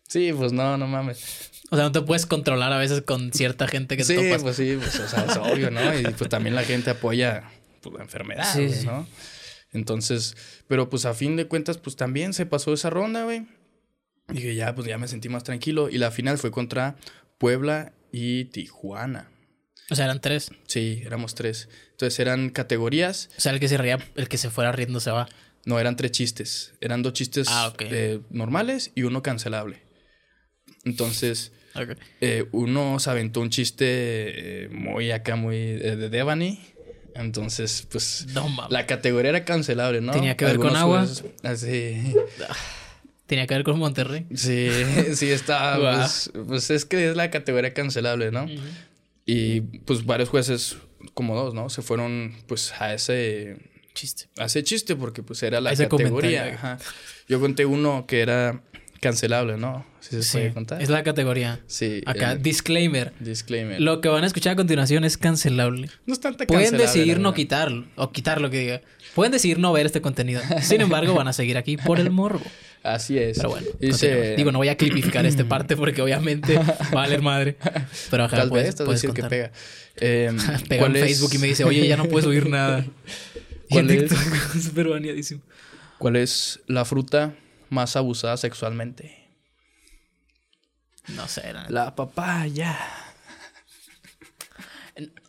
Sí, 0.07 0.33
pues 0.35 0.53
no, 0.53 0.75
no 0.75 0.87
mames. 0.87 1.51
O 1.69 1.75
sea, 1.75 1.85
no 1.85 1.91
te 1.91 2.01
puedes 2.01 2.25
controlar 2.25 2.73
a 2.73 2.79
veces 2.79 3.03
con 3.03 3.31
cierta 3.31 3.67
gente 3.67 3.95
que 3.95 4.03
sí, 4.03 4.15
te 4.15 4.23
topas. 4.23 4.41
pues 4.41 4.55
sí, 4.55 4.75
pues, 4.75 4.99
o 4.99 5.07
sea, 5.07 5.25
es 5.25 5.37
obvio, 5.37 5.69
¿no? 5.69 5.99
Y 5.99 6.01
pues 6.01 6.31
también 6.31 6.55
la 6.55 6.63
gente 6.63 6.89
apoya 6.89 7.43
pues, 7.81 7.93
la 7.93 8.01
enfermedad, 8.01 8.55
¿no? 8.85 9.05
Entonces, 9.71 10.35
pero 10.67 10.89
pues 10.89 11.05
a 11.05 11.13
fin 11.13 11.35
de 11.35 11.45
cuentas, 11.45 11.77
pues 11.77 11.95
también 11.95 12.33
se 12.33 12.47
pasó 12.47 12.73
esa 12.73 12.89
ronda, 12.89 13.25
güey. 13.25 13.45
Dije, 14.29 14.55
ya, 14.55 14.73
pues 14.73 14.87
ya 14.87 14.97
me 14.97 15.07
sentí 15.07 15.29
más 15.29 15.43
tranquilo. 15.43 15.89
Y 15.89 15.99
la 15.99 16.09
final 16.09 16.39
fue 16.39 16.49
contra 16.49 16.95
Puebla 17.37 17.93
y 18.11 18.45
Tijuana. 18.45 19.29
O 19.89 19.95
sea, 19.95 20.05
eran 20.05 20.19
tres. 20.19 20.51
Sí, 20.67 21.01
éramos 21.05 21.35
tres. 21.35 21.69
Entonces 21.91 22.19
eran 22.19 22.49
categorías. 22.49 23.29
O 23.37 23.41
sea, 23.41 23.53
el 23.53 23.59
que 23.59 23.67
se 23.67 23.77
ría, 23.77 23.99
el 24.15 24.27
que 24.27 24.37
se 24.37 24.49
fuera 24.49 24.71
riendo 24.71 24.99
se 24.99 25.11
va. 25.11 25.27
No, 25.65 25.79
eran 25.79 25.95
tres 25.95 26.11
chistes. 26.11 26.73
Eran 26.81 27.03
dos 27.03 27.13
chistes 27.13 27.47
ah, 27.49 27.73
eh, 27.79 28.19
normales 28.29 28.91
y 28.95 29.03
uno 29.03 29.21
cancelable. 29.21 29.81
Entonces, 30.85 31.51
eh, 32.21 32.45
uno 32.51 32.99
se 32.99 33.09
aventó 33.09 33.41
un 33.41 33.49
chiste 33.49 33.85
eh, 33.87 34.69
muy 34.69 35.11
acá, 35.11 35.35
muy 35.35 35.57
de 35.57 36.09
Devani. 36.09 36.59
Entonces, 37.15 37.87
pues 37.91 38.27
la 38.69 38.85
categoría 38.85 39.29
era 39.29 39.43
cancelable, 39.43 40.01
¿no? 40.01 40.11
Tenía 40.11 40.37
que 40.37 40.45
ver 40.45 40.57
con 40.57 40.75
agua. 40.75 41.07
Así. 41.43 42.15
Tenía 43.25 43.45
que 43.45 43.55
ver 43.55 43.63
con 43.63 43.77
Monterrey. 43.77 44.25
Sí, 44.33 44.69
sí, 45.15 45.29
estaba. 45.31 45.97
pues, 45.97 46.31
pues, 46.47 46.69
es 46.69 46.85
que 46.85 47.09
es 47.09 47.15
la 47.17 47.29
categoría 47.29 47.73
cancelable, 47.73 48.31
¿no? 48.31 48.45
Y 49.27 49.59
pues 49.59 50.05
varios 50.05 50.29
jueces, 50.29 50.77
como 51.13 51.35
dos, 51.35 51.53
¿no? 51.53 51.69
Se 51.69 51.81
fueron 51.81 52.33
pues 52.47 52.73
a 52.79 52.93
ese 52.93 53.57
chiste. 53.93 54.29
A 54.37 54.45
ese 54.45 54.63
chiste, 54.63 54.95
porque 54.95 55.21
pues 55.21 55.43
era 55.43 55.59
la 55.59 55.75
categoría. 55.75 56.79
Yo 57.27 57.39
conté 57.41 57.65
uno 57.65 58.05
que 58.07 58.21
era 58.21 58.63
cancelable, 59.01 59.57
¿no? 59.57 59.85
Si 59.99 60.23
se 60.23 60.37
puede 60.37 60.53
contar. 60.53 60.81
Es 60.81 60.89
la 60.89 61.03
categoría. 61.03 61.59
Sí. 61.67 62.01
Acá, 62.05 62.35
disclaimer. 62.35 63.13
Disclaimer. 63.19 63.81
Lo 63.81 63.99
que 63.99 64.07
van 64.07 64.23
a 64.23 64.27
escuchar 64.27 64.53
a 64.53 64.55
continuación 64.55 65.03
es 65.03 65.17
cancelable. 65.17 65.89
No 66.05 66.13
es 66.13 66.21
tanta 66.21 66.45
Pueden 66.45 66.77
decidir 66.77 67.19
no 67.19 67.33
quitarlo, 67.33 67.85
o 67.97 68.11
quitar 68.13 68.39
lo 68.39 68.49
que 68.49 68.59
diga. 68.59 68.81
Pueden 69.13 69.33
decidir 69.33 69.59
no 69.59 69.73
ver 69.73 69.85
este 69.85 70.01
contenido. 70.01 70.41
Sin 70.61 70.79
embargo, 70.79 71.13
van 71.13 71.27
a 71.27 71.33
seguir 71.33 71.57
aquí 71.57 71.75
por 71.75 71.99
el 71.99 72.11
morbo. 72.11 72.45
Así 72.87 73.17
es. 73.17 73.37
Pero 73.37 73.49
bueno, 73.49 73.67
digo, 74.37 74.51
no 74.51 74.59
voy 74.59 74.69
a 74.69 74.77
clipificar 74.77 75.25
esta 75.25 75.43
parte 75.49 75.75
porque 75.75 76.01
obviamente 76.01 76.57
va 76.57 76.63
a 76.63 76.89
valer 76.91 77.21
madre. 77.21 77.57
Pero 78.09 78.23
ajá, 78.23 78.37
Tal 78.37 78.49
puedes, 78.49 78.77
vez, 78.77 78.87
decir 78.87 79.11
que 79.11 79.23
pega. 79.23 79.51
Eh, 79.97 80.31
pega 80.69 80.85
en 80.85 80.93
Facebook 80.93 81.31
y 81.33 81.37
me 81.37 81.47
dice, 81.47 81.63
oye, 81.65 81.85
ya 81.87 81.97
no 81.97 82.05
puedes 82.05 82.25
subir 82.25 82.49
nada. 82.49 82.85
¿Cuál 83.69 83.91
es? 83.91 84.11
Súper 84.63 84.87
baneadísimo. 84.87 85.41
¿Cuál 85.97 86.15
es 86.15 86.61
la 86.67 86.85
fruta 86.85 87.35
más 87.69 87.95
abusada 87.97 88.37
sexualmente? 88.37 89.27
No 91.09 91.27
sé. 91.27 91.53
La 91.69 91.95
papaya. 91.95 92.77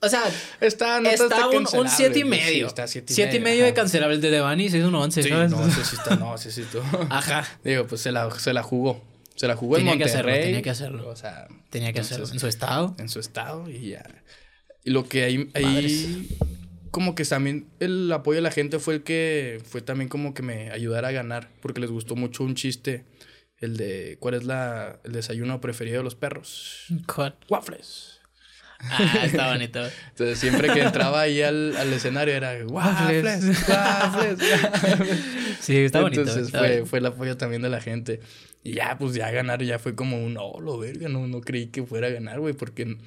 O 0.01 0.09
sea, 0.09 0.23
está, 0.61 1.01
no 1.01 1.11
está, 1.11 1.49
un 1.49 1.89
7 1.89 2.19
y 2.19 2.25
medio. 2.25 2.69
7 2.87 3.37
y, 3.37 3.41
medio 3.41 3.65
de 3.65 3.75
cancelable. 3.75 4.17
El 4.17 4.21
de 4.21 4.31
Devani 4.31 4.69
se 4.69 4.79
hizo 4.79 4.89
un 4.89 4.95
11. 4.95 5.23
Sí, 5.23 5.29
¿sabes? 5.29 5.51
no, 5.51 5.67
necesito, 5.67 6.17
no, 6.17 6.33
necesito. 6.33 6.83
Ajá. 7.11 7.47
Digo, 7.65 7.87
pues 7.87 8.01
se 8.01 8.13
la, 8.13 8.31
se 8.31 8.53
la 8.53 8.63
jugó. 8.63 9.03
Se 9.35 9.47
la 9.47 9.57
jugó 9.57 9.77
tenía 9.77 9.93
en 9.93 9.99
Monterrey. 9.99 10.43
tenía 10.43 10.63
que 10.63 10.71
hacerlo. 10.71 11.09
O 11.09 11.17
sea, 11.17 11.47
tenía 11.71 11.93
que 11.93 12.01
hacerlo. 12.01 12.27
En 12.31 12.41
su 12.41 12.47
estado. 12.47 12.95
En 12.99 13.09
su 13.09 13.21
estado 13.21 13.69
y 13.71 13.91
ya. 13.91 14.05
Y 14.85 14.91
lo 14.91 15.09
que 15.09 15.25
hay, 15.25 15.51
ahí 15.55 16.29
como 16.91 17.15
que 17.15 17.25
también 17.25 17.69
el 17.81 18.11
apoyo 18.13 18.37
de 18.37 18.43
la 18.43 18.51
gente 18.51 18.79
fue 18.79 18.95
el 18.95 19.03
que 19.03 19.61
fue 19.65 19.83
también 19.83 20.09
como 20.09 20.35
que 20.35 20.43
me 20.43 20.71
ayudara 20.71 21.09
a 21.09 21.13
ganar, 21.13 21.49
porque 21.61 21.81
les 21.81 21.91
gustó 21.91 22.17
mucho 22.17 22.45
un 22.45 22.55
chiste, 22.55 23.05
el 23.59 23.77
de 23.77 24.17
¿cuál 24.21 24.35
es 24.35 24.45
la, 24.45 25.01
el 25.05 25.13
desayuno 25.13 25.61
preferido 25.61 25.99
de 25.99 26.05
los 26.05 26.15
perros? 26.15 26.87
¿Cuál? 27.07 27.37
Waffles. 27.49 28.18
Ah, 28.81 29.25
está 29.25 29.51
bonito. 29.53 29.81
Entonces 30.11 30.39
siempre 30.39 30.73
que 30.73 30.81
entraba 30.81 31.23
ahí 31.23 31.43
al, 31.43 31.77
al 31.77 31.93
escenario 31.93 32.35
era 32.35 32.65
waffles, 32.67 33.69
waffles. 33.69 34.39
sí, 35.61 35.79
está 35.79 36.01
bonito. 36.01 36.21
Entonces 36.21 36.51
fue, 36.51 36.87
fue 36.87 37.01
el 37.01 37.07
apoyo 37.07 37.37
también 37.37 37.63
de 37.63 37.69
la 37.69 37.81
gente. 37.81 38.21
Y 38.63 38.75
ya, 38.75 38.97
pues 38.99 39.15
ya 39.15 39.31
ganar 39.31 39.63
ya 39.63 39.79
fue 39.79 39.95
como 39.95 40.25
un, 40.25 40.37
oh, 40.39 40.61
lo 40.61 40.79
verga, 40.79 41.09
no, 41.09 41.27
no 41.27 41.41
creí 41.41 41.69
que 41.69 41.83
fuera 41.85 42.07
a 42.07 42.11
ganar, 42.11 42.39
güey, 42.39 42.55
porque 42.55 42.99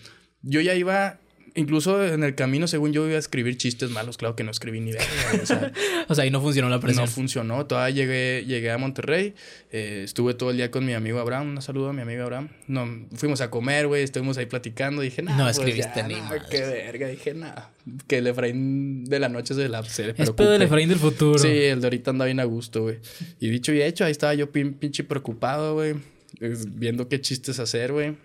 yo 0.42 0.60
ya 0.60 0.76
iba 0.76 1.21
Incluso 1.54 2.06
en 2.06 2.24
el 2.24 2.34
camino, 2.34 2.66
según 2.66 2.94
yo 2.94 3.06
iba 3.06 3.18
a 3.18 3.20
escribir 3.20 3.58
chistes 3.58 3.90
malos, 3.90 4.18
claro 4.18 4.38
que 4.38 4.44
no 4.44 4.52
escribí 4.52 4.80
ni 4.80 4.94
verga. 4.94 5.06
O 5.42 5.46
sea, 5.46 5.72
o 6.08 6.16
sea, 6.16 6.24
ahí 6.24 6.32
no 6.32 6.40
funcionó 6.40 6.70
la 6.70 6.80
presión. 6.80 7.06
No 7.06 7.12
funcionó. 7.12 7.66
Todavía 7.66 7.94
llegué, 7.94 8.46
llegué 8.46 8.72
a 8.72 8.78
Monterrey. 8.78 9.34
Eh, 9.70 10.02
estuve 10.06 10.34
todo 10.34 10.52
el 10.52 10.58
día 10.58 10.72
con 10.72 10.86
mi 10.86 10.94
amigo 10.94 11.20
Abraham. 11.20 11.50
Un 11.50 11.62
saludo 11.62 11.90
a 11.90 11.94
mi 11.94 12.02
amigo 12.02 12.24
Abraham. 12.24 12.50
No, 12.68 12.88
fuimos 13.16 13.42
a 13.42 13.50
comer, 13.50 13.88
güey. 13.88 14.04
Estuvimos 14.04 14.38
ahí 14.38 14.46
platicando. 14.46 15.02
Dije, 15.02 15.22
nah, 15.24 15.38
no. 15.38 15.44
Pues 15.44 15.58
escribiste 15.58 16.04
ni 16.04 16.16
Qué 16.50 16.62
verga. 16.62 17.08
Dije, 17.08 17.34
nada. 17.34 17.72
Que 18.08 18.20
el 18.20 18.28
Efraín 18.28 19.04
de 19.04 19.20
la 19.20 19.28
noche 19.28 19.54
se 19.54 19.68
la 19.68 19.84
se 19.84 20.14
Es 20.18 20.32
pedo 20.32 20.52
del 20.52 20.62
Efraín 20.62 20.88
del 20.88 21.00
futuro. 21.00 21.38
Sí, 21.38 21.50
el 21.50 21.82
de 21.82 21.88
ahorita 21.88 22.12
anda 22.12 22.24
bien 22.26 22.40
a 22.40 22.46
gusto, 22.46 22.84
güey. 22.84 23.00
Y 23.42 23.50
dicho 23.50 23.74
y 23.74 23.82
hecho, 23.82 24.06
ahí 24.06 24.12
estaba 24.12 24.34
yo 24.36 24.52
pinche 24.52 25.04
preocupado, 25.04 25.74
güey. 25.74 25.96
Viendo 26.40 27.10
qué 27.10 27.20
chistes 27.20 27.60
hacer, 27.60 27.92
güey. 27.92 28.16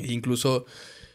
E 0.00 0.12
incluso 0.12 0.66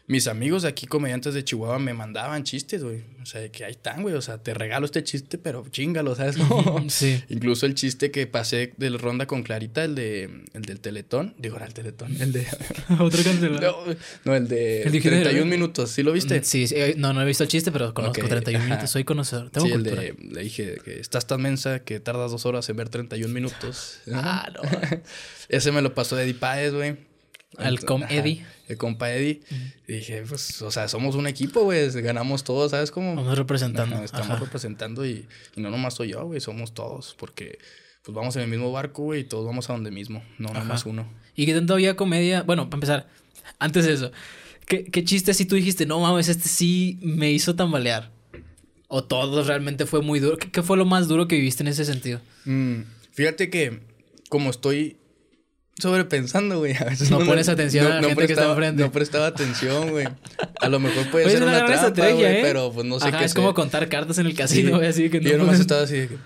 mis 0.08 0.26
amigos 0.26 0.62
de 0.62 0.70
aquí, 0.70 0.86
comediantes 0.86 1.34
de 1.34 1.44
Chihuahua, 1.44 1.78
me 1.78 1.92
mandaban 1.92 2.42
chistes, 2.42 2.82
güey. 2.82 3.04
O 3.22 3.26
sea, 3.26 3.46
que 3.52 3.66
ahí 3.66 3.72
están, 3.72 4.00
güey. 4.00 4.14
O 4.14 4.22
sea, 4.22 4.38
te 4.38 4.54
regalo 4.54 4.86
este 4.86 5.04
chiste, 5.04 5.36
pero 5.36 5.66
chingalo, 5.70 6.14
¿sabes? 6.14 6.36
sí. 6.88 7.22
Incluso 7.28 7.66
el 7.66 7.74
chiste 7.74 8.10
que 8.10 8.26
pasé 8.26 8.72
del 8.78 8.98
ronda 8.98 9.26
con 9.26 9.42
Clarita, 9.42 9.84
el 9.84 9.94
de 9.94 10.44
el 10.54 10.62
del 10.62 10.80
Teletón. 10.80 11.34
Digo, 11.36 11.56
era 11.56 11.66
el 11.66 11.74
Teletón. 11.74 12.16
El 12.22 12.32
de. 12.32 12.46
Otro 12.98 13.22
cancelado. 13.22 13.84
No, 13.86 13.96
no, 14.24 14.34
el 14.34 14.48
de 14.48 14.82
el 14.84 15.02
31 15.02 15.44
minutos. 15.44 15.90
¿Sí 15.90 16.02
lo 16.02 16.12
viste? 16.12 16.42
Sí, 16.42 16.66
sí, 16.66 16.74
eh, 16.74 16.94
no, 16.96 17.12
no 17.12 17.20
he 17.20 17.26
visto 17.26 17.44
el 17.44 17.50
chiste, 17.50 17.70
pero 17.70 17.92
conozco 17.92 18.26
31 18.26 18.64
minutos. 18.64 18.90
Soy 18.90 19.04
conocedor. 19.04 19.50
Tengo 19.50 19.66
sí, 19.66 19.74
el 19.74 19.82
de, 19.82 20.16
le 20.18 20.40
dije 20.40 20.78
que 20.82 21.00
estás 21.00 21.26
tan 21.26 21.42
mensa 21.42 21.80
que 21.80 22.00
tardas 22.00 22.30
dos 22.30 22.46
horas 22.46 22.66
en 22.70 22.76
ver 22.76 22.88
31 22.88 23.32
minutos. 23.32 24.00
Ah, 24.10 24.50
no. 24.54 24.62
Ese 25.50 25.70
me 25.70 25.82
lo 25.82 25.94
pasó 25.94 26.16
de 26.16 26.22
Eddie 26.22 26.34
Páez, 26.34 26.72
güey. 26.72 27.07
Al 27.56 27.80
com 27.80 28.02
Eddie. 28.08 28.44
El 28.68 28.76
compa 28.76 29.10
Eddie. 29.10 29.40
Y 29.86 29.94
dije, 29.94 30.22
pues, 30.28 30.60
o 30.60 30.70
sea, 30.70 30.88
somos 30.88 31.14
un 31.14 31.26
equipo, 31.26 31.62
güey. 31.62 31.90
Ganamos 32.02 32.44
todos, 32.44 32.72
¿sabes 32.72 32.90
cómo? 32.90 33.10
Estamos 33.10 33.38
representando. 33.38 34.02
estamos 34.02 34.38
representando 34.38 35.06
y, 35.06 35.26
no 35.56 35.70
nomás 35.70 35.94
soy 35.94 36.10
yo, 36.10 36.26
güey. 36.26 36.40
Somos 36.40 36.74
todos. 36.74 37.16
Porque, 37.18 37.58
pues, 38.04 38.14
vamos 38.14 38.36
en 38.36 38.42
el 38.42 38.48
mismo 38.48 38.70
barco, 38.70 39.04
güey. 39.04 39.22
Y 39.22 39.24
todos 39.24 39.46
vamos 39.46 39.70
a 39.70 39.72
donde 39.72 39.90
mismo. 39.90 40.22
No 40.38 40.52
nomás 40.52 40.84
uno. 40.84 41.08
¿Y 41.34 41.46
qué 41.46 41.54
tanto 41.54 41.74
había 41.74 41.96
comedia? 41.96 42.42
Bueno, 42.42 42.68
para 42.68 42.76
empezar, 42.76 43.08
antes 43.58 43.86
de 43.86 43.94
eso. 43.94 44.12
¿Qué, 44.66 44.84
qué 44.84 45.02
chiste 45.02 45.32
si 45.32 45.46
tú 45.46 45.54
dijiste, 45.54 45.86
no 45.86 45.98
mames, 46.00 46.28
este 46.28 46.48
sí 46.48 46.98
me 47.00 47.32
hizo 47.32 47.56
tambalear? 47.56 48.10
¿O 48.88 49.04
todo 49.04 49.42
realmente 49.42 49.86
fue 49.86 50.02
muy 50.02 50.20
duro? 50.20 50.36
¿Qué, 50.36 50.50
qué 50.50 50.62
fue 50.62 50.76
lo 50.76 50.84
más 50.84 51.08
duro 51.08 51.26
que 51.26 51.36
viviste 51.36 51.62
en 51.62 51.68
ese 51.68 51.86
sentido? 51.86 52.20
Mm, 52.44 52.82
fíjate 53.12 53.48
que 53.48 53.80
como 54.28 54.50
estoy 54.50 54.97
sobrepensando, 55.80 56.58
güey, 56.58 56.74
a 56.76 56.84
veces 56.84 57.10
No 57.10 57.18
pones 57.24 57.48
atención 57.48 57.86
a 57.86 58.00
la 58.00 58.08
gente 58.08 58.26
que 58.26 58.32
está 58.32 58.42
prestaba- 58.42 58.52
enfrente. 58.52 58.82
No 58.82 58.92
prestaba 58.92 59.26
atención, 59.26 59.90
güey. 59.90 60.08
A 60.60 60.68
lo 60.68 60.80
mejor 60.80 61.10
puede 61.10 61.26
Oye, 61.26 61.34
ser 61.34 61.42
una 61.44 61.64
trampa, 61.66 62.10
güey, 62.10 62.24
¿eh? 62.24 62.38
pero 62.42 62.72
pues 62.72 62.86
no 62.86 62.98
sé 63.00 63.08
Ajá, 63.08 63.18
qué 63.18 63.24
es 63.24 63.32
sea. 63.32 63.40
como 63.42 63.54
contar 63.54 63.88
cartas 63.88 64.18
en 64.18 64.26
el 64.26 64.34
casino, 64.34 64.76
güey, 64.76 64.88
así 64.88 65.08
que 65.10 65.18
Y 65.18 65.20
yo 65.22 65.32
no. 65.38 65.44
nomás 65.44 65.60
estaba 65.60 65.82
así 65.82 65.96
de 65.96 66.08
que... 66.08 66.16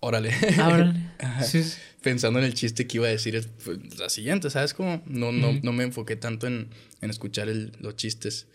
Órale. 0.00 0.32
Ah, 0.58 0.68
órale. 0.68 0.94
Sí, 1.44 1.62
sí. 1.62 1.78
Pensando 2.02 2.38
en 2.38 2.44
el 2.44 2.54
chiste 2.54 2.86
que 2.86 2.98
iba 2.98 3.06
a 3.06 3.10
decir 3.10 3.34
es, 3.34 3.48
pues, 3.64 3.78
la 3.98 4.08
siguiente, 4.08 4.48
¿sabes? 4.50 4.74
Como 4.74 5.02
no, 5.06 5.32
no, 5.32 5.58
no 5.62 5.72
me 5.72 5.82
enfoqué 5.82 6.14
tanto 6.14 6.46
en, 6.46 6.68
en 7.00 7.10
escuchar 7.10 7.48
el- 7.48 7.72
los 7.80 7.96
chistes. 7.96 8.46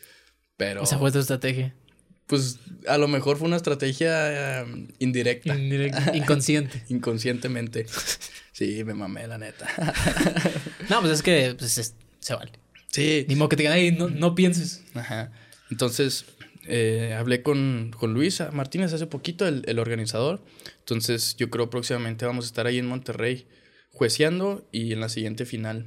Pero, 0.58 0.84
Esa 0.84 0.97
fue 0.99 1.12
tu 1.12 1.20
estrategia. 1.20 1.74
pues, 2.28 2.60
a 2.88 2.97
lo 2.97 3.08
mejor 3.10 3.38
fue 3.38 3.47
una 3.47 3.58
estrategia 3.58 4.62
eh, 4.62 4.88
indirecta, 4.99 5.58
Indirecta, 5.58 6.12
inconsciente. 6.16 6.84
inconscientemente. 6.89 7.88
Sí, 8.62 8.84
me 8.84 8.93
mamé, 8.93 9.26
la 9.28 9.39
neta. 9.39 9.68
No, 10.89 10.99
pues 10.99 11.14
es 11.14 11.24
que 11.24 11.55
pues, 11.57 11.78
es- 11.80 11.95
se 12.20 12.36
vale. 12.36 12.51
Sí. 12.89 13.26
Ni 13.28 13.36
modo 13.36 13.49
que 13.49 13.55
te 13.55 13.64
digan, 13.64 13.76
"Ey, 13.78 13.91
no, 13.91 14.07
no 14.09 14.36
pienses. 14.36 14.84
Ajá. 14.93 15.32
Entonces, 15.72 16.26
eh, 16.68 17.16
hablé 17.18 17.41
con, 17.41 17.91
con 17.97 18.14
Luis 18.14 18.43
Martínez 18.51 18.93
hace 18.93 19.07
poquito, 19.07 19.47
el, 19.47 19.64
el 19.66 19.80
organizador. 19.80 20.43
Entonces, 20.80 21.36
yo 21.38 21.49
creo 21.49 21.72
próximamente 21.72 22.26
vamos 22.26 22.45
a 22.45 22.47
estar 22.47 22.68
ahí 22.68 22.78
en 22.78 22.86
Monterrey 22.86 23.47
jueceando 23.93 24.64
y 24.72 24.93
en 24.93 24.99
la 24.99 25.09
siguiente 25.09 25.45
final 25.45 25.86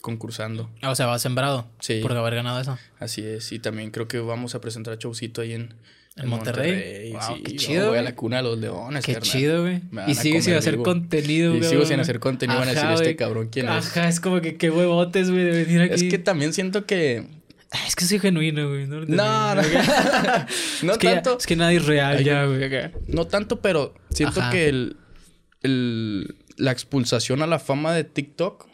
concursando. 0.00 0.68
Ah, 0.82 0.90
o 0.90 0.94
sea, 0.96 1.06
va 1.06 1.18
sembrado. 1.20 1.68
Sí. 1.80 2.00
Por 2.00 2.16
haber 2.16 2.34
ganado 2.34 2.60
eso. 2.60 2.76
Así 2.98 3.22
es. 3.24 3.52
Y 3.52 3.60
también 3.60 3.90
creo 3.92 4.08
que 4.08 4.18
vamos 4.18 4.54
a 4.56 4.60
presentar 4.60 4.98
showcito 4.98 5.42
ahí 5.42 5.52
en, 5.52 5.74
¿En 6.16 6.28
Monterrey? 6.28 7.12
Wow, 7.12 7.20
Sí, 7.36 7.42
qué 7.42 7.56
chido, 7.56 7.88
Voy 7.90 7.98
a 7.98 8.02
la 8.02 8.14
cuna 8.14 8.38
de 8.38 8.42
los 8.44 8.58
leones, 8.58 9.04
Qué 9.04 9.12
carnal. 9.14 9.30
chido, 9.30 9.62
güey. 9.62 9.82
Y 10.06 10.14
sigue 10.14 10.40
sin 10.40 10.54
hacer 10.54 10.72
vivo. 10.74 10.84
contenido, 10.84 11.54
Y 11.54 11.58
güey. 11.58 11.70
sigo 11.70 11.84
sin 11.84 12.00
hacer 12.00 12.20
contenido. 12.20 12.58
Van 12.58 12.68
a 12.68 12.72
decir, 12.72 12.88
este 12.90 13.16
cabrón, 13.16 13.48
¿quién 13.52 13.68
es? 13.68 13.86
Ajá, 13.88 14.08
es 14.08 14.18
como 14.20 14.40
que 14.40 14.56
qué 14.56 14.70
huevotes, 14.70 15.30
güey, 15.30 15.44
de 15.44 15.64
venir 15.64 15.82
aquí. 15.82 15.94
Es 16.06 16.10
que 16.10 16.18
también 16.18 16.52
siento 16.54 16.86
que... 16.86 17.26
Es 17.86 17.94
que 17.96 18.04
soy 18.06 18.18
genuino, 18.18 18.68
güey. 18.68 18.86
No, 18.86 19.00
No, 19.04 19.54
no. 19.56 19.62
no 20.82 20.92
es 20.92 20.98
que 20.98 21.06
ya- 21.08 21.14
tanto. 21.22 21.36
es 21.38 21.46
que 21.46 21.56
nadie 21.56 21.76
es 21.78 21.84
real 21.84 22.16
Ay, 22.18 22.24
ya, 22.24 22.46
güey. 22.46 22.70
No 23.08 23.26
tanto, 23.26 23.60
pero 23.60 23.92
siento 24.10 24.40
Ajá. 24.40 24.50
que 24.52 24.68
el, 24.70 24.96
el- 25.62 26.36
la 26.56 26.72
expulsación 26.72 27.42
a 27.42 27.46
la 27.46 27.58
fama 27.58 27.92
de 27.92 28.04
TikTok, 28.04 28.66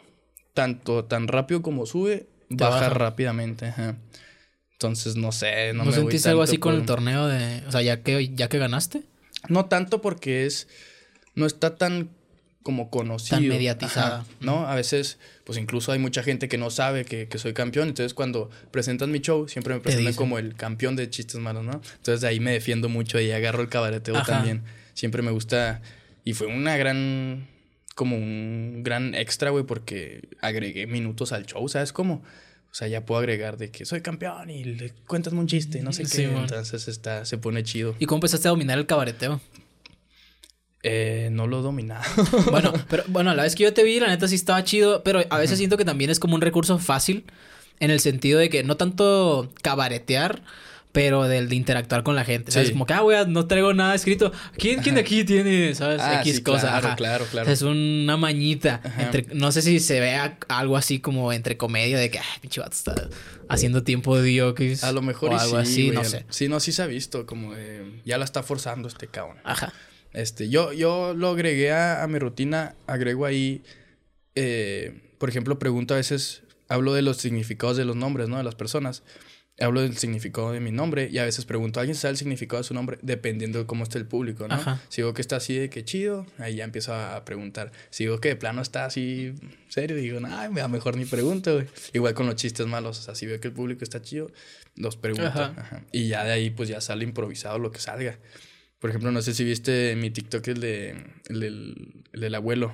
tanto 0.53 1.03
tan 1.05 1.27
rápido 1.27 1.61
como 1.61 1.85
sube, 1.85 2.27
baja, 2.49 2.75
baja. 2.75 2.89
rápidamente. 2.89 3.65
Ajá. 3.65 3.97
Entonces, 4.83 5.15
no 5.15 5.31
sé, 5.31 5.71
no, 5.73 5.79
¿No, 5.79 5.85
me 5.85 5.91
voy 5.91 5.99
sentiste 6.01 6.29
algo 6.29 6.41
tanto 6.41 6.51
así 6.51 6.57
con 6.57 6.75
el 6.75 6.85
torneo 6.85 7.27
de. 7.27 7.63
O 7.67 7.71
sea, 7.71 7.81
ya 7.81 8.01
que, 8.01 8.33
ya 8.35 8.49
que 8.49 8.57
ganaste? 8.57 9.03
No 9.47 9.65
tanto 9.65 10.01
porque 10.01 10.45
es. 10.45 10.67
No 11.35 11.45
está 11.45 11.77
tan 11.77 12.09
como 12.63 12.89
conocido. 12.89 13.37
Tan 13.37 13.47
mediatizada. 13.47 14.17
Ajá, 14.19 14.25
¿No? 14.41 14.67
A 14.67 14.75
veces, 14.75 15.19
pues 15.45 15.57
incluso 15.57 15.93
hay 15.93 15.99
mucha 15.99 16.21
gente 16.21 16.49
que 16.49 16.57
no 16.57 16.69
sabe 16.69 17.05
que, 17.05 17.29
que 17.29 17.37
soy 17.37 17.53
campeón. 17.53 17.87
Entonces, 17.87 18.13
cuando 18.13 18.49
presentan 18.71 19.09
mi 19.09 19.19
show, 19.19 19.47
siempre 19.47 19.73
me 19.73 19.79
presentan 19.79 20.15
como 20.15 20.37
el 20.37 20.55
campeón 20.55 20.97
de 20.97 21.09
chistes 21.09 21.39
malos, 21.39 21.63
¿no? 21.63 21.81
Entonces, 21.95 22.19
de 22.19 22.27
ahí 22.27 22.41
me 22.41 22.51
defiendo 22.51 22.89
mucho 22.89 23.21
y 23.21 23.31
agarro 23.31 23.61
el 23.61 23.69
cabareteo 23.69 24.17
Ajá. 24.17 24.33
también. 24.33 24.63
Siempre 24.93 25.21
me 25.21 25.31
gusta. 25.31 25.81
Y 26.25 26.33
fue 26.33 26.47
una 26.47 26.75
gran. 26.75 27.47
Como 27.95 28.17
un 28.17 28.81
gran 28.83 29.13
extra, 29.15 29.51
güey, 29.51 29.65
porque 29.65 30.27
agregué 30.41 30.87
minutos 30.87 31.31
al 31.31 31.45
show, 31.45 31.69
¿sabes 31.69 31.93
cómo? 31.93 32.23
O 32.73 32.75
sea, 32.75 32.87
ya 32.87 33.05
puedo 33.05 33.19
agregar 33.19 33.57
de 33.57 33.69
que 33.69 33.85
soy 33.85 34.01
campeón 34.01 34.49
y 34.49 34.63
le 34.63 34.93
cuéntame 35.05 35.37
un 35.39 35.45
chiste, 35.45 35.81
no 35.83 35.93
sé 35.93 36.05
Sí, 36.05 36.23
qué. 36.23 36.27
man. 36.29 36.41
Entonces 36.45 36.87
está, 36.87 37.23
se 37.23 37.37
pone 37.37 37.61
chido. 37.63 37.95
¿Y 37.99 38.07
cómo 38.07 38.17
empezaste 38.17 38.47
a 38.47 38.51
dominar 38.51 38.79
el 38.79 38.87
cabareteo? 38.87 39.39
Eh, 40.81 41.29
no 41.31 41.45
lo 41.47 41.59
he 41.59 41.61
dominado. 41.61 42.03
Bueno, 42.51 42.73
pero 42.89 43.03
bueno, 43.07 43.29
a 43.31 43.35
la 43.35 43.43
vez 43.43 43.55
que 43.55 43.63
yo 43.63 43.73
te 43.73 43.83
vi, 43.83 43.99
la 43.99 44.07
neta 44.07 44.27
sí 44.27 44.35
estaba 44.35 44.63
chido, 44.63 45.03
pero 45.03 45.21
a 45.29 45.37
veces 45.37 45.57
siento 45.59 45.77
que 45.77 45.85
también 45.85 46.09
es 46.09 46.19
como 46.19 46.33
un 46.35 46.41
recurso 46.41 46.79
fácil 46.79 47.25
en 47.79 47.91
el 47.91 47.99
sentido 47.99 48.39
de 48.39 48.49
que 48.49 48.63
no 48.63 48.75
tanto 48.75 49.51
cabaretear, 49.61 50.41
pero 50.93 51.23
del 51.23 51.49
de 51.49 51.55
interactuar 51.55 52.03
con 52.03 52.15
la 52.15 52.23
gente. 52.23 52.51
¿Sabes? 52.51 52.67
Sí. 52.69 52.73
Como 52.73 52.85
que, 52.85 52.93
ah, 52.93 53.01
güey, 53.01 53.17
no 53.27 53.47
traigo 53.47 53.73
nada 53.73 53.95
escrito. 53.95 54.31
¿Quién, 54.57 54.79
quién 54.81 54.93
de 54.95 55.01
aquí 55.01 55.23
tiene, 55.23 55.73
sabes? 55.73 55.99
Ah, 55.99 56.21
X 56.21 56.35
sí, 56.37 56.43
cosa. 56.43 56.67
claro, 56.67 56.87
Ajá. 56.87 56.95
claro, 56.95 57.25
claro. 57.25 57.51
Es 57.51 57.63
una 57.63 58.15
mañita. 58.15 58.79
Entre, 58.99 59.25
no 59.33 59.51
sé 59.51 59.63
si 59.63 59.79
se 59.79 59.99
vea 59.99 60.37
algo 60.47 60.77
así 60.77 60.99
como 60.99 61.33
entre 61.33 61.57
comedia 61.57 61.97
de 61.97 62.11
que, 62.11 62.19
ay, 62.19 62.25
pinche 62.41 62.61
vato 62.61 62.73
está 62.73 63.09
haciendo 63.49 63.83
tiempo 63.83 64.15
de 64.15 64.23
diokis. 64.23 64.83
A 64.83 64.91
lo 64.91 65.01
mejor 65.01 65.31
o 65.31 65.33
y 65.33 65.39
algo 65.39 65.65
sí, 65.65 65.89
así, 65.89 65.91
no 65.91 66.03
sé. 66.03 66.25
Sí, 66.29 66.47
no, 66.47 66.59
sí 66.59 66.71
se 66.71 66.83
ha 66.83 66.87
visto, 66.87 67.25
como 67.25 67.55
de, 67.55 67.99
ya 68.05 68.19
la 68.19 68.25
está 68.25 68.43
forzando 68.43 68.87
este 68.87 69.07
cabrón. 69.07 69.37
Ajá. 69.43 69.73
Este, 70.13 70.47
yo, 70.47 70.73
yo 70.73 71.15
lo 71.15 71.29
agregué 71.29 71.71
a, 71.71 72.03
a 72.03 72.07
mi 72.07 72.19
rutina, 72.19 72.75
agrego 72.85 73.25
ahí, 73.25 73.63
eh, 74.35 75.01
por 75.17 75.27
ejemplo, 75.27 75.57
pregunto 75.57 75.95
a 75.95 75.97
veces, 75.97 76.43
hablo 76.69 76.93
de 76.93 77.01
los 77.01 77.17
significados 77.17 77.77
de 77.77 77.85
los 77.85 77.95
nombres, 77.95 78.29
¿no? 78.29 78.37
De 78.37 78.43
las 78.43 78.53
personas. 78.53 79.01
Hablo 79.59 79.81
del 79.81 79.95
significado 79.97 80.51
de 80.51 80.59
mi 80.59 80.71
nombre 80.71 81.09
y 81.11 81.19
a 81.19 81.25
veces 81.25 81.45
pregunto, 81.45 81.79
¿alguien 81.79 81.95
sabe 81.95 82.13
el 82.13 82.17
significado 82.17 82.61
de 82.61 82.67
su 82.67 82.73
nombre? 82.73 82.97
Dependiendo 83.03 83.59
de 83.59 83.65
cómo 83.67 83.83
esté 83.83 83.99
el 83.99 84.07
público, 84.07 84.47
¿no? 84.47 84.55
Ajá. 84.55 84.81
Si 84.89 85.03
veo 85.03 85.13
que 85.13 85.21
está 85.21 85.35
así 85.35 85.55
de 85.55 85.69
que 85.69 85.85
chido, 85.85 86.25
ahí 86.39 86.55
ya 86.55 86.63
empiezo 86.63 86.91
a, 86.93 87.15
a 87.15 87.23
preguntar. 87.23 87.71
Si 87.91 88.05
veo 88.07 88.19
que 88.19 88.29
de 88.29 88.35
plano 88.35 88.63
está 88.63 88.85
así 88.85 89.33
serio, 89.69 89.95
digo, 89.95 90.19
ay, 90.25 90.59
a 90.59 90.67
mejor 90.67 90.97
ni 90.97 91.05
pregunto, 91.05 91.53
güey. 91.53 91.67
Igual 91.93 92.15
con 92.15 92.25
los 92.25 92.35
chistes 92.35 92.65
malos, 92.65 92.99
o 92.99 93.01
sea, 93.03 93.13
si 93.13 93.27
veo 93.27 93.39
que 93.39 93.49
el 93.49 93.53
público 93.53 93.83
está 93.83 94.01
chido, 94.01 94.31
los 94.75 94.97
pregunto. 94.97 95.27
Ajá. 95.27 95.53
Ajá. 95.55 95.83
Y 95.91 96.07
ya 96.07 96.23
de 96.23 96.31
ahí, 96.31 96.49
pues 96.49 96.67
ya 96.67 96.81
sale 96.81 97.03
improvisado 97.03 97.59
lo 97.59 97.71
que 97.71 97.79
salga. 97.79 98.17
Por 98.79 98.89
ejemplo, 98.89 99.11
no 99.11 99.21
sé 99.21 99.35
si 99.35 99.43
viste 99.43 99.95
mi 99.95 100.09
TikTok, 100.09 100.47
el, 100.47 100.59
de, 100.59 100.89
el, 101.29 101.39
del, 101.39 102.03
el 102.11 102.21
del 102.21 102.35
abuelo. 102.35 102.73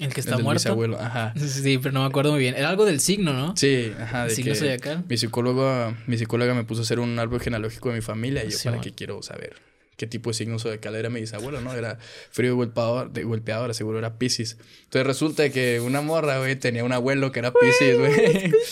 El 0.00 0.08
que 0.12 0.20
el 0.20 0.26
está 0.26 0.36
del 0.36 0.44
muerto. 0.44 0.62
bisabuelo, 0.62 0.98
ajá. 0.98 1.34
Sí, 1.38 1.78
pero 1.78 1.92
no 1.92 2.00
me 2.00 2.06
acuerdo 2.06 2.32
muy 2.32 2.40
bien. 2.40 2.54
Era 2.56 2.70
algo 2.70 2.84
del 2.84 3.00
signo, 3.00 3.32
¿no? 3.32 3.56
Sí, 3.56 3.92
ajá. 4.00 4.24
De 4.26 4.34
Signo 4.34 4.52
que 4.52 4.58
zodiacal. 4.58 5.04
mi 5.08 5.16
psicóloga, 5.16 5.96
mi 6.06 6.18
psicóloga 6.18 6.54
me 6.54 6.64
puso 6.64 6.80
a 6.80 6.84
hacer 6.84 7.00
un 7.00 7.18
árbol 7.18 7.40
genealógico 7.40 7.90
de 7.90 7.96
mi 7.96 8.00
familia 8.00 8.44
y 8.44 8.50
yo 8.50 8.58
Sí, 8.58 8.68
para 8.68 8.80
qué 8.80 8.92
quiero 8.92 9.22
saber 9.22 9.54
qué 10.00 10.06
tipo 10.06 10.30
de 10.30 10.34
signo 10.34 10.58
zodiacal 10.58 10.94
era 10.94 11.10
mi 11.10 11.20
bisabuelo, 11.20 11.60
¿no? 11.60 11.74
Era 11.74 11.98
frío 12.30 12.52
y 12.52 12.54
golpeador, 12.54 13.12
de 13.12 13.22
golpeadora, 13.22 13.74
seguro 13.74 13.98
era 13.98 14.18
Pisces. 14.18 14.56
Entonces 14.84 15.06
resulta 15.06 15.50
que 15.50 15.78
una 15.80 16.00
morra, 16.00 16.38
güey, 16.38 16.56
tenía 16.56 16.84
un 16.84 16.92
abuelo 16.92 17.30
que 17.32 17.40
era 17.40 17.52
Pisces, 17.52 17.98
güey. 17.98 18.50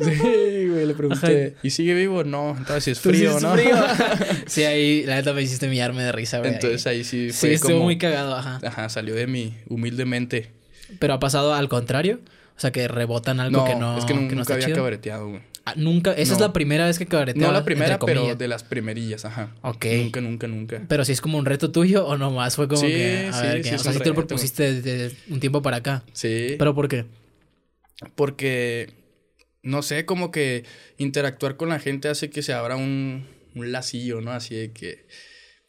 Sí, 0.00 0.68
güey, 0.68 0.86
le 0.86 0.94
pregunté, 0.94 1.56
¿y 1.60 1.70
sigue 1.70 1.92
vivo? 1.92 2.22
No, 2.22 2.54
entonces 2.56 2.84
sí 2.84 2.90
es 2.92 3.00
frío, 3.00 3.40
¿no? 3.40 3.54
frío. 3.54 3.74
sí, 4.46 4.62
ahí 4.62 5.02
la 5.04 5.16
neta 5.16 5.32
me 5.32 5.42
hiciste 5.42 5.66
millarme 5.66 6.04
de 6.04 6.12
risa, 6.12 6.38
güey. 6.38 6.54
Entonces 6.54 6.86
ahí 6.86 7.02
sí 7.02 7.32
sí, 7.32 7.40
fue 7.40 7.54
estuvo 7.54 7.72
como... 7.72 7.84
muy 7.86 7.98
cagado, 7.98 8.36
ajá. 8.36 8.60
Ajá, 8.64 8.88
salió 8.90 9.16
de 9.16 9.26
mi 9.26 9.56
humildemente. 9.66 10.52
Pero 10.98 11.14
ha 11.14 11.20
pasado 11.20 11.54
al 11.54 11.68
contrario. 11.68 12.20
O 12.56 12.60
sea, 12.60 12.72
que 12.72 12.88
rebotan 12.88 13.38
algo 13.40 13.58
No, 13.58 13.64
que 13.64 13.76
no 13.76 13.96
es 13.98 14.04
que 14.04 14.14
nunca 14.14 14.40
está 14.40 14.54
había 14.54 14.66
chido. 14.66 14.76
cabareteado, 14.76 15.28
güey. 15.28 15.40
Ah, 15.64 15.74
nunca. 15.76 16.12
Esa 16.12 16.32
es 16.34 16.40
la 16.40 16.52
primera 16.52 16.86
vez 16.86 16.98
que 16.98 17.06
cabareteaba. 17.06 17.52
No 17.52 17.58
la 17.58 17.64
primera, 17.64 17.98
pero 17.98 18.34
de 18.34 18.48
las 18.48 18.64
primerillas, 18.64 19.24
ajá. 19.26 19.54
Ok. 19.62 19.84
Nunca, 20.02 20.20
nunca, 20.20 20.46
nunca. 20.48 20.82
Pero 20.88 21.04
si 21.04 21.12
es 21.12 21.20
como 21.20 21.38
un 21.38 21.44
reto 21.44 21.70
tuyo 21.70 22.06
o 22.06 22.16
nomás 22.16 22.56
fue 22.56 22.66
como 22.66 22.80
Sí, 22.80 22.86
que. 22.88 23.28
A 23.30 23.32
sí, 23.32 23.46
ver, 23.46 23.62
sí 23.64 23.70
que- 23.70 23.76
o 23.76 23.78
sea, 23.78 23.92
si 23.92 23.98
te 24.00 24.08
lo 24.08 24.14
propusiste 24.14 24.80
desde 24.80 25.14
un 25.28 25.38
tiempo 25.40 25.60
para 25.62 25.76
acá. 25.76 26.02
Sí. 26.14 26.56
¿Pero 26.58 26.74
por 26.74 26.88
qué? 26.88 27.04
Porque, 28.14 28.90
no 29.62 29.82
sé, 29.82 30.04
como 30.04 30.30
que 30.30 30.64
interactuar 30.98 31.56
con 31.56 31.68
la 31.68 31.78
gente 31.78 32.08
hace 32.08 32.30
que 32.30 32.42
se 32.42 32.52
abra 32.52 32.76
un, 32.76 33.26
un 33.54 33.72
lacillo, 33.72 34.20
¿no? 34.20 34.32
Así 34.32 34.54
de 34.54 34.72
que, 34.72 35.06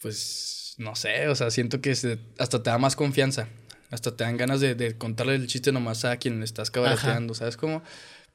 pues, 0.01 0.76
no 0.78 0.95
sé, 0.95 1.28
o 1.28 1.36
sea, 1.36 1.51
siento 1.51 1.82
que 1.82 1.95
se- 1.95 2.20
hasta 2.38 2.61
te 2.63 2.70
da 2.70 2.78
más 2.78 2.95
confianza. 2.95 3.47
Hasta 3.91 4.15
te 4.15 4.23
dan 4.23 4.37
ganas 4.37 4.59
de, 4.59 4.75
de 4.75 4.97
contarle 4.97 5.35
el 5.35 5.47
chiste 5.47 5.71
nomás 5.71 6.05
a 6.05 6.17
quien 6.17 6.39
le 6.39 6.45
estás 6.45 6.69
cabareteando, 6.71 7.33
¿sabes 7.33 7.57
cómo? 7.57 7.81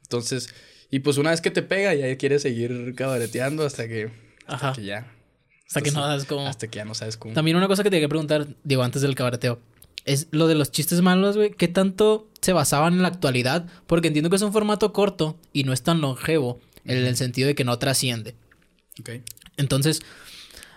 Entonces, 0.02 0.48
y 0.90 1.00
pues 1.00 1.16
una 1.16 1.30
vez 1.30 1.40
que 1.40 1.50
te 1.50 1.62
pega, 1.62 1.94
ya 1.94 2.16
quieres 2.16 2.42
seguir 2.42 2.94
cabareteando 2.96 3.64
hasta 3.64 3.88
que, 3.88 4.10
hasta 4.46 4.72
que 4.72 4.84
ya. 4.84 5.10
Hasta 5.66 5.82
que 5.82 5.90
no 5.90 6.06
das 6.06 6.24
como. 6.24 6.46
Hasta 6.46 6.68
que 6.68 6.76
ya 6.76 6.84
no 6.84 6.94
sabes 6.94 7.16
cómo. 7.16 7.34
También 7.34 7.56
una 7.56 7.68
cosa 7.68 7.82
que 7.82 7.90
te 7.90 7.96
quería 7.96 8.08
preguntar, 8.08 8.46
digo, 8.62 8.82
antes 8.82 9.02
del 9.02 9.14
cabareteo. 9.14 9.60
Es 10.04 10.28
lo 10.30 10.46
de 10.46 10.54
los 10.54 10.70
chistes 10.70 11.00
malos, 11.00 11.36
güey. 11.36 11.50
¿Qué 11.50 11.66
tanto 11.66 12.28
se 12.42 12.52
basaban 12.52 12.92
en 12.92 13.02
la 13.02 13.08
actualidad? 13.08 13.66
Porque 13.86 14.08
entiendo 14.08 14.28
que 14.28 14.36
es 14.36 14.42
un 14.42 14.52
formato 14.52 14.92
corto 14.92 15.38
y 15.52 15.64
no 15.64 15.72
es 15.72 15.82
tan 15.82 16.00
longevo. 16.00 16.60
En 16.84 16.98
el 16.98 17.16
sentido 17.16 17.48
de 17.48 17.54
que 17.54 17.64
no 17.64 17.78
trasciende. 17.78 18.34
Ok. 19.00 19.10
Entonces, 19.56 20.02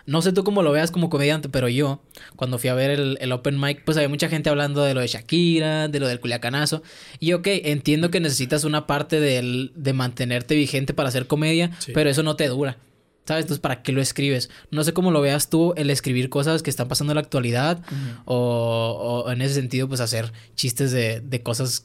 no 0.08 0.22
sé 0.22 0.32
tú 0.32 0.42
cómo 0.42 0.62
lo 0.62 0.72
veas 0.72 0.90
como 0.90 1.10
comediante, 1.10 1.48
pero 1.48 1.68
yo, 1.68 2.00
cuando 2.34 2.58
fui 2.58 2.70
a 2.70 2.74
ver 2.74 2.90
el, 2.90 3.18
el 3.20 3.30
open 3.32 3.60
mic, 3.60 3.84
pues 3.84 3.96
había 3.98 4.08
mucha 4.08 4.28
gente 4.28 4.48
hablando 4.50 4.82
de 4.82 4.94
lo 4.94 5.00
de 5.00 5.06
Shakira, 5.06 5.86
de 5.88 6.00
lo 6.00 6.08
del 6.08 6.18
culiacanazo. 6.18 6.82
Y 7.20 7.34
ok, 7.34 7.46
entiendo 7.46 8.10
que 8.10 8.18
necesitas 8.18 8.64
una 8.64 8.86
parte 8.86 9.20
del, 9.20 9.70
de 9.76 9.92
mantenerte 9.92 10.54
vigente 10.54 10.94
para 10.94 11.10
hacer 11.10 11.26
comedia, 11.26 11.70
Sí. 11.78 11.92
pero 11.94 12.08
eso 12.10 12.22
no 12.22 12.36
te 12.36 12.48
dura. 12.48 12.78
¿Sabes? 13.26 13.42
Entonces, 13.44 13.60
¿para 13.60 13.82
qué 13.82 13.92
lo 13.92 14.00
escribes? 14.00 14.48
No 14.70 14.82
sé 14.84 14.94
cómo 14.94 15.10
lo 15.10 15.20
veas 15.20 15.50
tú, 15.50 15.74
el 15.76 15.90
escribir 15.90 16.30
cosas 16.30 16.62
que 16.62 16.70
están 16.70 16.88
pasando 16.88 17.12
en 17.12 17.16
la 17.16 17.20
actualidad, 17.20 17.82
o, 18.24 19.24
o 19.26 19.30
en 19.30 19.42
ese 19.42 19.52
sentido, 19.54 19.86
pues 19.88 20.00
hacer 20.00 20.32
chistes 20.54 20.92
de, 20.92 21.20
de 21.20 21.42
cosas, 21.42 21.84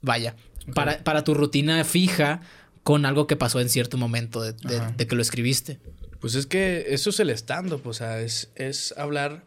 vaya, 0.00 0.34
para, 0.74 0.98
para 1.04 1.22
tu 1.24 1.34
rutina 1.34 1.84
fija 1.84 2.40
con 2.84 3.04
algo 3.06 3.26
que 3.26 3.34
pasó 3.34 3.60
en 3.60 3.68
cierto 3.68 3.96
momento 3.96 4.40
de, 4.40 4.52
de- 4.52 4.76
Ajá. 4.76 4.94
de 4.96 5.06
que 5.06 5.16
lo 5.16 5.22
escribiste. 5.22 5.80
Pues 6.20 6.36
es 6.36 6.46
que 6.46 6.86
eso 6.90 7.10
es 7.10 7.18
el 7.20 7.30
stand-up, 7.30 7.86
o 7.86 7.92
sea, 7.92 8.20
es, 8.20 8.50
es 8.54 8.94
hablar 8.96 9.44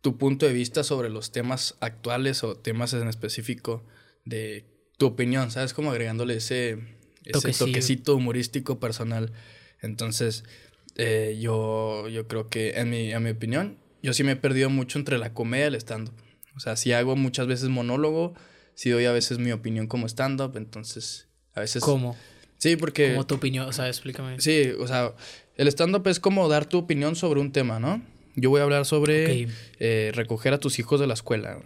tu 0.00 0.16
punto 0.16 0.46
de 0.46 0.52
vista 0.52 0.82
sobre 0.82 1.10
los 1.10 1.30
temas 1.30 1.76
actuales 1.80 2.42
o 2.42 2.56
temas 2.56 2.94
en 2.94 3.06
específico 3.06 3.84
de 4.24 4.64
tu 4.96 5.06
opinión, 5.06 5.50
¿sabes? 5.50 5.74
Como 5.74 5.90
agregándole 5.90 6.36
ese, 6.36 6.78
ese 7.24 7.52
toquecito 7.52 8.16
humorístico 8.16 8.80
personal. 8.80 9.32
Entonces, 9.82 10.44
eh, 10.96 11.38
yo, 11.40 12.08
yo 12.08 12.26
creo 12.26 12.48
que, 12.48 12.70
en 12.78 12.90
mi, 12.90 13.12
en 13.12 13.22
mi 13.22 13.30
opinión, 13.30 13.78
yo 14.02 14.12
sí 14.14 14.24
me 14.24 14.32
he 14.32 14.36
perdido 14.36 14.68
mucho 14.70 14.98
entre 14.98 15.18
la 15.18 15.32
comedia 15.34 15.64
y 15.64 15.68
el 15.68 15.74
stand-up. 15.76 16.14
O 16.56 16.60
sea, 16.60 16.76
si 16.76 16.92
hago 16.92 17.14
muchas 17.16 17.46
veces 17.46 17.68
monólogo, 17.68 18.34
si 18.74 18.90
doy 18.90 19.04
a 19.06 19.12
veces 19.12 19.38
mi 19.38 19.52
opinión 19.52 19.86
como 19.86 20.06
stand-up, 20.08 20.56
entonces 20.56 21.28
a 21.54 21.60
veces... 21.60 21.82
¿Cómo? 21.82 22.16
Sí, 22.60 22.76
porque... 22.76 23.12
¿Cómo 23.12 23.26
tu 23.26 23.36
opinión? 23.36 23.66
O 23.66 23.72
sea, 23.72 23.88
explícame. 23.88 24.38
Sí, 24.40 24.70
o 24.78 24.86
sea, 24.86 25.14
el 25.56 25.66
stand-up 25.68 26.06
es 26.08 26.20
como 26.20 26.46
dar 26.48 26.66
tu 26.66 26.78
opinión 26.78 27.16
sobre 27.16 27.40
un 27.40 27.52
tema, 27.52 27.80
¿no? 27.80 28.02
Yo 28.36 28.50
voy 28.50 28.60
a 28.60 28.64
hablar 28.64 28.84
sobre 28.84 29.48
eh, 29.78 30.12
recoger 30.14 30.52
a 30.52 30.60
tus 30.60 30.78
hijos 30.78 31.00
de 31.00 31.06
la 31.06 31.14
escuela. 31.14 31.58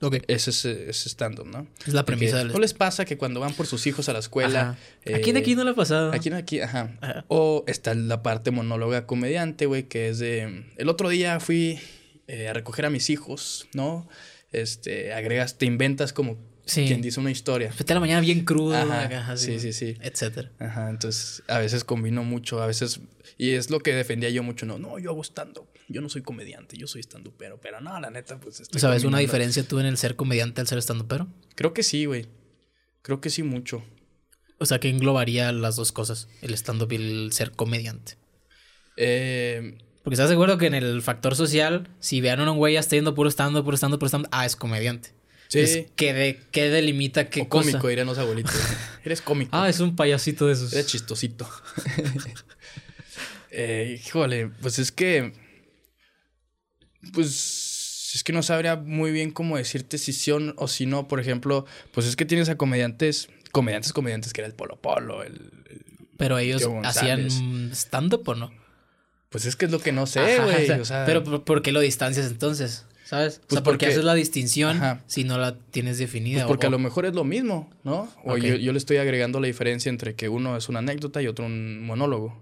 Ok. 0.00 0.18
Ese 0.28 0.50
es, 0.50 1.06
stand-up, 1.06 1.46
¿no? 1.46 1.66
Es 1.86 1.94
la 1.94 2.04
premisa 2.04 2.36
del... 2.36 2.48
¿No 2.48 2.58
les 2.58 2.74
pasa 2.74 3.06
que 3.06 3.16
cuando 3.16 3.40
van 3.40 3.54
por 3.54 3.66
sus 3.66 3.86
hijos 3.86 4.10
a 4.10 4.12
la 4.12 4.18
escuela... 4.18 4.76
Eh, 5.04 5.14
aquí 5.14 5.32
de 5.32 5.38
aquí 5.38 5.54
no 5.56 5.64
le 5.64 5.70
ha 5.70 5.74
pasado. 5.74 6.12
Aquí 6.12 6.30
aquí, 6.30 6.60
ajá. 6.60 7.24
O 7.28 7.64
está 7.66 7.94
la 7.94 8.22
parte 8.22 8.50
monóloga 8.50 9.06
comediante, 9.06 9.64
güey, 9.64 9.84
que 9.84 10.10
es 10.10 10.18
de... 10.18 10.66
El 10.76 10.90
otro 10.90 11.08
día 11.08 11.40
fui 11.40 11.80
eh, 12.26 12.48
a 12.48 12.52
recoger 12.52 12.84
a 12.84 12.90
mis 12.90 13.08
hijos, 13.08 13.66
¿no? 13.72 14.06
Este, 14.52 15.14
agregas, 15.14 15.56
te 15.56 15.64
inventas 15.64 16.12
como 16.12 16.36
Sí. 16.68 16.84
Quien 16.86 17.00
dice 17.00 17.18
una 17.18 17.30
historia. 17.30 17.72
Fue 17.72 17.86
la 17.88 17.98
mañana 17.98 18.20
bien 18.20 18.44
crudo. 18.44 18.76
sí, 19.36 19.58
sí, 19.58 19.72
sí. 19.72 19.96
Etcétera. 20.02 20.52
Ajá, 20.58 20.90
entonces 20.90 21.42
a 21.48 21.58
veces 21.58 21.82
combino 21.82 22.22
mucho, 22.24 22.62
a 22.62 22.66
veces... 22.66 23.00
Y 23.38 23.50
es 23.50 23.70
lo 23.70 23.80
que 23.80 23.94
defendía 23.94 24.28
yo 24.28 24.42
mucho, 24.42 24.66
no, 24.66 24.78
no, 24.78 24.98
yo 24.98 25.10
hago 25.10 25.24
stand-up. 25.24 25.66
Yo 25.88 26.02
no 26.02 26.10
soy 26.10 26.20
comediante, 26.20 26.76
yo 26.76 26.86
soy 26.86 27.00
stand 27.00 27.30
pero 27.38 27.58
Pero 27.58 27.80
no, 27.80 27.98
la 27.98 28.10
neta, 28.10 28.38
pues... 28.38 28.60
Estoy 28.60 28.80
¿Sabes 28.80 29.04
una 29.04 29.18
diferencia 29.18 29.62
tú 29.62 29.80
en 29.80 29.86
el 29.86 29.96
ser 29.96 30.14
comediante 30.14 30.60
al 30.60 30.66
ser 30.66 30.78
stand 30.78 31.06
pero 31.08 31.26
Creo 31.54 31.72
que 31.72 31.82
sí, 31.82 32.04
güey. 32.04 32.26
Creo 33.00 33.22
que 33.22 33.30
sí 33.30 33.42
mucho. 33.42 33.82
O 34.58 34.66
sea, 34.66 34.78
que 34.78 34.90
englobaría 34.90 35.50
las 35.52 35.76
dos 35.76 35.90
cosas, 35.92 36.28
el 36.42 36.52
stand-up 36.52 36.92
y 36.92 36.96
el 36.96 37.32
ser 37.32 37.52
comediante. 37.52 38.18
Eh... 38.98 39.78
Porque 40.02 40.14
estás 40.14 40.28
seguro 40.28 40.58
que 40.58 40.66
en 40.66 40.74
el 40.74 41.02
factor 41.02 41.34
social, 41.34 41.88
si 42.00 42.20
vean 42.20 42.40
a 42.40 42.50
un 42.50 42.56
güey 42.56 42.74
ya 42.74 42.80
está 42.80 42.96
yendo 42.96 43.14
puro 43.14 43.30
stand-up, 43.30 43.64
puro 43.64 43.76
stand-up, 43.76 43.98
puro 43.98 44.08
stand 44.08 44.26
ah, 44.30 44.46
es 44.46 44.56
comediante. 44.56 45.17
Sí. 45.48 45.86
¿qué, 45.96 46.12
de, 46.12 46.40
¿Qué 46.50 46.68
delimita 46.68 47.30
qué 47.30 47.42
o 47.42 47.48
cómico, 47.48 47.88
dirían 47.88 48.06
los 48.06 48.18
abuelitos. 48.18 48.54
Eres 49.04 49.22
cómico. 49.22 49.50
Ah, 49.56 49.68
es 49.68 49.80
un 49.80 49.96
payasito 49.96 50.46
de 50.46 50.52
esos. 50.52 50.72
Eres 50.72 50.86
chistosito. 50.86 51.48
eh, 53.50 53.98
híjole, 54.04 54.50
pues 54.60 54.78
es 54.78 54.92
que... 54.92 55.32
Pues 57.14 58.12
es 58.14 58.24
que 58.24 58.32
no 58.32 58.42
sabría 58.42 58.76
muy 58.76 59.10
bien 59.10 59.30
cómo 59.30 59.56
decirte 59.56 59.96
si 59.96 60.12
sí 60.12 60.30
o 60.30 60.68
si 60.68 60.86
no. 60.86 61.08
Por 61.08 61.20
ejemplo, 61.20 61.64
pues 61.92 62.06
es 62.06 62.16
que 62.16 62.26
tienes 62.26 62.50
a 62.50 62.56
comediantes, 62.56 63.28
comediantes, 63.50 63.92
comediantes, 63.92 64.32
que 64.32 64.42
era 64.42 64.48
el 64.48 64.54
Polo 64.54 64.80
Polo, 64.80 65.22
el... 65.22 65.50
Pero 66.18 66.38
ellos 66.38 66.68
hacían 66.84 67.70
stand-up 67.72 68.28
o 68.28 68.34
no? 68.34 68.50
Pues 69.28 69.44
es 69.44 69.56
que 69.56 69.66
es 69.66 69.70
lo 69.70 69.78
que 69.78 69.92
no 69.92 70.06
sé, 70.06 70.40
güey. 70.40 70.68
pero 71.06 71.44
¿por 71.44 71.62
qué 71.62 71.70
lo 71.70 71.80
distancias 71.80 72.26
entonces? 72.26 72.86
¿Sabes? 73.08 73.38
o 73.38 73.40
pues 73.48 73.52
sea, 73.52 73.62
porque, 73.62 73.86
haces 73.86 74.04
la 74.04 74.12
distinción 74.12 74.82
si 75.06 75.24
no 75.24 75.38
la 75.38 75.58
tienes 75.58 75.96
definida. 75.96 76.40
Pues 76.40 76.48
porque 76.48 76.66
a 76.66 76.70
lo 76.70 76.78
mejor 76.78 77.06
es 77.06 77.14
lo 77.14 77.24
mismo, 77.24 77.70
¿no? 77.82 78.06
O 78.22 78.36
yo, 78.36 78.70
le 78.70 78.76
estoy 78.76 78.98
agregando 78.98 79.40
la 79.40 79.46
diferencia 79.46 79.88
entre 79.88 80.14
que 80.14 80.28
uno 80.28 80.58
es 80.58 80.68
una 80.68 80.80
anécdota 80.80 81.22
y 81.22 81.26
otro 81.26 81.46
un 81.46 81.86
monólogo. 81.86 82.38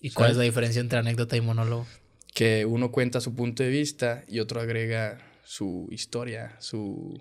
¿Y 0.00 0.10
cuál 0.10 0.30
es 0.30 0.36
la 0.36 0.44
diferencia 0.44 0.78
entre 0.78 1.00
anécdota 1.00 1.36
y 1.36 1.40
monólogo? 1.40 1.84
Que 2.32 2.64
uno 2.64 2.92
cuenta 2.92 3.20
su 3.20 3.34
punto 3.34 3.64
de 3.64 3.70
vista 3.70 4.22
y 4.28 4.38
otro 4.38 4.60
agrega 4.60 5.18
su 5.44 5.88
historia, 5.90 6.54
su... 6.60 7.20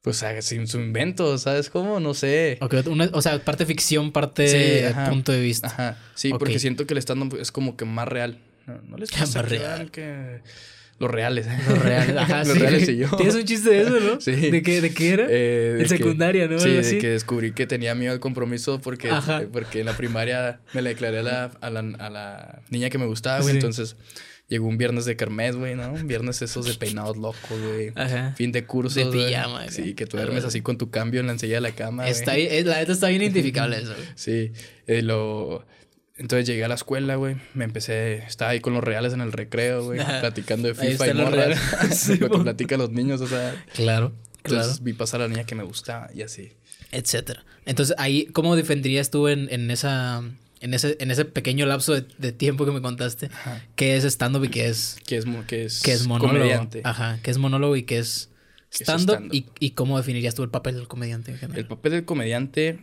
Pues 0.00 0.24
sin 0.40 0.66
su 0.68 0.80
invento, 0.80 1.36
¿sabes 1.36 1.68
cómo? 1.68 2.00
No 2.00 2.14
sé. 2.14 2.58
o 3.12 3.20
sea, 3.20 3.44
parte 3.44 3.66
ficción, 3.66 4.12
parte 4.12 4.94
punto 5.10 5.30
de 5.30 5.42
vista. 5.42 5.66
Ajá. 5.66 5.98
Sí, 6.14 6.30
porque 6.30 6.58
siento 6.58 6.86
que 6.86 6.94
el 6.94 6.98
stand 6.98 7.34
es 7.34 7.52
como 7.52 7.76
que 7.76 7.84
más 7.84 8.08
real. 8.08 8.40
No, 8.66 8.96
les 8.96 9.10
pasa 9.12 9.42
más 9.42 9.50
real. 9.50 9.90
que 9.90 10.40
los 11.02 11.10
reales. 11.10 11.46
Los 11.68 11.78
reales, 11.82 12.16
ajá, 12.16 12.44
Los 12.44 12.58
reales 12.58 12.88
y 12.88 12.96
yo. 12.96 13.10
Tienes 13.16 13.34
un 13.34 13.44
chiste 13.44 13.70
de 13.70 13.82
eso, 13.82 14.00
¿no? 14.00 14.20
Sí. 14.20 14.32
¿De 14.32 14.62
qué, 14.62 14.80
de 14.80 14.94
qué 14.94 15.10
era? 15.10 15.26
Eh, 15.28 15.78
en 15.80 15.88
secundaria, 15.88 16.46
¿no? 16.46 16.58
Sí, 16.58 16.70
de 16.70 16.98
que 16.98 17.10
descubrí 17.10 17.52
que 17.52 17.66
tenía 17.66 17.94
miedo 17.94 18.12
al 18.12 18.20
compromiso 18.20 18.80
porque, 18.80 19.08
eh, 19.08 19.48
porque 19.52 19.80
en 19.80 19.86
la 19.86 19.96
primaria 19.96 20.60
me 20.72 20.80
le 20.80 20.90
declaré 20.90 21.18
a 21.18 21.22
la, 21.22 21.44
a 21.60 21.70
la, 21.70 21.80
a 21.80 22.10
la 22.10 22.62
niña 22.70 22.88
que 22.88 22.98
me 22.98 23.06
gustaba, 23.06 23.40
güey. 23.40 23.54
Entonces 23.54 23.96
llegó 24.48 24.66
un 24.66 24.78
viernes 24.78 25.04
de 25.04 25.16
kermés, 25.16 25.56
güey, 25.56 25.74
¿no? 25.74 25.92
Un 25.92 26.06
viernes 26.06 26.40
esos 26.40 26.66
de 26.66 26.74
peinados 26.74 27.16
locos, 27.16 27.60
güey. 27.60 27.92
Ajá. 27.96 28.34
Fin 28.36 28.52
de 28.52 28.64
curso. 28.64 29.00
De 29.00 29.06
pijama, 29.06 29.64
güey. 29.64 29.70
Sí, 29.70 29.94
que 29.94 30.06
tú 30.06 30.16
duermes 30.16 30.44
así 30.44 30.60
con 30.60 30.78
tu 30.78 30.90
cambio 30.90 31.20
en 31.20 31.26
la 31.26 31.32
ensilla 31.32 31.56
de 31.56 31.62
la 31.62 31.72
cama. 31.72 32.08
Está 32.08 32.34
bien, 32.34 32.66
la 32.68 32.78
neta 32.78 32.92
está 32.92 33.08
bien 33.08 33.22
identificable 33.22 33.76
eso, 33.82 33.94
güey. 33.94 34.08
Sí. 34.14 34.52
Eh, 34.86 35.02
lo 35.02 35.66
entonces 36.16 36.46
llegué 36.46 36.64
a 36.64 36.68
la 36.68 36.74
escuela, 36.74 37.16
güey. 37.16 37.36
Me 37.54 37.64
empecé, 37.64 38.16
estaba 38.18 38.50
ahí 38.50 38.60
con 38.60 38.74
los 38.74 38.84
reales 38.84 39.12
en 39.12 39.20
el 39.20 39.32
recreo, 39.32 39.84
güey, 39.84 39.98
platicando 40.20 40.68
de 40.68 40.74
FIFA 40.74 41.08
y 41.08 41.14
morras. 41.14 41.60
sí, 41.92 42.16
lo 42.16 42.30
que 42.30 42.38
platican 42.38 42.78
los 42.78 42.90
niños, 42.90 43.20
o 43.20 43.26
sea. 43.26 43.64
Claro. 43.74 44.12
Entonces 44.44 44.82
vi 44.82 44.92
pasar 44.92 45.20
a 45.20 45.24
la 45.24 45.28
niña 45.28 45.44
que 45.44 45.54
me 45.54 45.62
gustaba 45.62 46.10
y 46.12 46.22
así. 46.22 46.52
Etcétera. 46.90 47.44
Entonces 47.64 47.94
ahí, 47.98 48.26
¿cómo 48.26 48.56
defenderías 48.56 49.10
tú 49.10 49.28
en, 49.28 49.48
en 49.52 49.70
esa. 49.70 50.22
En 50.60 50.74
ese, 50.74 50.96
en 51.00 51.10
ese 51.10 51.24
pequeño 51.24 51.66
lapso 51.66 51.92
de, 51.92 52.32
tiempo 52.32 52.64
que 52.64 52.70
me 52.70 52.80
contaste, 52.80 53.30
qué 53.74 53.96
es 53.96 54.04
stand-up 54.04 54.44
y 54.44 54.48
qué 54.48 54.68
es. 54.68 54.96
¿Qué 55.04 55.16
es, 55.16 55.24
qué 55.48 55.64
es, 55.64 55.82
qué 55.82 55.92
es 55.92 56.06
monólogo. 56.06 56.38
Comediante. 56.38 56.82
Ajá. 56.84 57.18
¿Qué 57.20 57.32
es 57.32 57.38
monólogo 57.38 57.74
y 57.74 57.82
qué 57.82 57.98
es 57.98 58.30
stand-up? 58.70 59.28
y, 59.32 59.46
y, 59.58 59.70
cómo 59.72 59.98
definirías 59.98 60.36
tú 60.36 60.44
el 60.44 60.50
papel 60.50 60.76
del 60.76 60.86
comediante 60.86 61.32
en 61.32 61.38
general? 61.38 61.58
El 61.58 61.66
papel 61.66 61.92
del 61.92 62.04
comediante. 62.04 62.78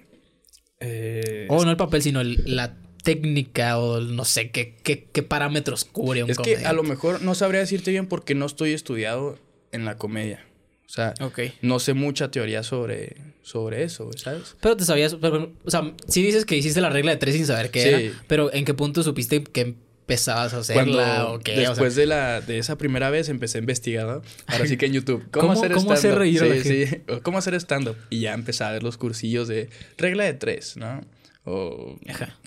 Eh, 0.82 1.48
o 1.50 1.64
no 1.64 1.72
el 1.72 1.78
papel, 1.78 2.02
sino 2.02 2.20
el, 2.20 2.44
la 2.46 2.76
técnica 3.04 3.78
o 3.78 4.00
no 4.02 4.26
sé 4.26 4.52
qué, 4.52 4.76
qué, 4.84 5.08
qué 5.12 5.24
parámetros 5.24 5.86
cubre 5.86 6.24
un 6.24 6.30
Es 6.30 6.38
que 6.38 6.58
a 6.58 6.74
lo 6.74 6.84
mejor 6.84 7.22
no 7.22 7.36
sabría 7.36 7.60
decirte 7.62 7.92
bien 7.92 8.08
porque 8.08 8.36
no 8.36 8.46
estoy 8.46 8.74
estudiado 8.74 9.38
en 9.72 9.86
la 9.86 9.98
comedia. 9.98 10.46
O 10.90 10.92
sea, 10.92 11.14
no 11.62 11.80
sé 11.80 11.94
mucha 11.94 12.32
teoría 12.32 12.64
sobre, 12.64 13.16
sobre 13.44 13.84
eso, 13.84 14.10
¿sabes? 14.18 14.56
Pero 14.60 14.76
te 14.76 14.86
sabías, 14.86 15.14
o 15.14 15.70
sea, 15.70 15.94
sí 16.08 16.24
dices 16.24 16.46
que 16.46 16.58
hiciste 16.58 16.82
la 16.82 16.90
regla 16.90 17.12
de 17.12 17.18
tres 17.18 17.36
sin 17.36 17.46
saber 17.46 17.70
qué 17.70 17.90
era, 17.90 18.24
pero 18.26 18.52
¿en 18.52 18.66
qué 18.66 18.74
punto 18.74 19.04
supiste 19.04 19.44
que 19.44 19.62
empezabas 19.62 20.56
a 20.56 20.58
hacerla 20.58 21.28
o 21.28 21.38
qué? 21.38 21.58
Después 21.58 21.94
de 21.94 22.08
la 22.08 22.42
de 22.42 22.58
esa 22.58 22.76
primera 22.80 23.12
vez 23.12 23.30
empecé 23.30 23.60
a 23.60 23.62
investigar, 23.62 24.08
¿no? 24.08 24.22
Ahora 24.48 24.66
sí 24.66 24.78
que 24.78 24.88
en 24.88 24.94
YouTube. 24.94 25.24
¿Cómo, 25.30 25.52
hacer 25.52 25.74
¿cómo 25.74 25.92
hacer 25.92 26.16
reír 26.16 26.40
sí, 26.64 26.88
sí. 26.88 27.02
¿Cómo 27.22 27.38
hacer 27.38 27.54
stand-up? 27.54 27.96
Y 28.10 28.22
ya 28.22 28.34
empecé 28.34 28.64
a 28.64 28.72
ver 28.72 28.82
los 28.82 28.98
cursillos 28.98 29.48
de 29.48 29.70
regla 29.96 30.24
de 30.24 30.34
tres, 30.34 30.76
¿no? 30.76 31.02
O 31.50 32.00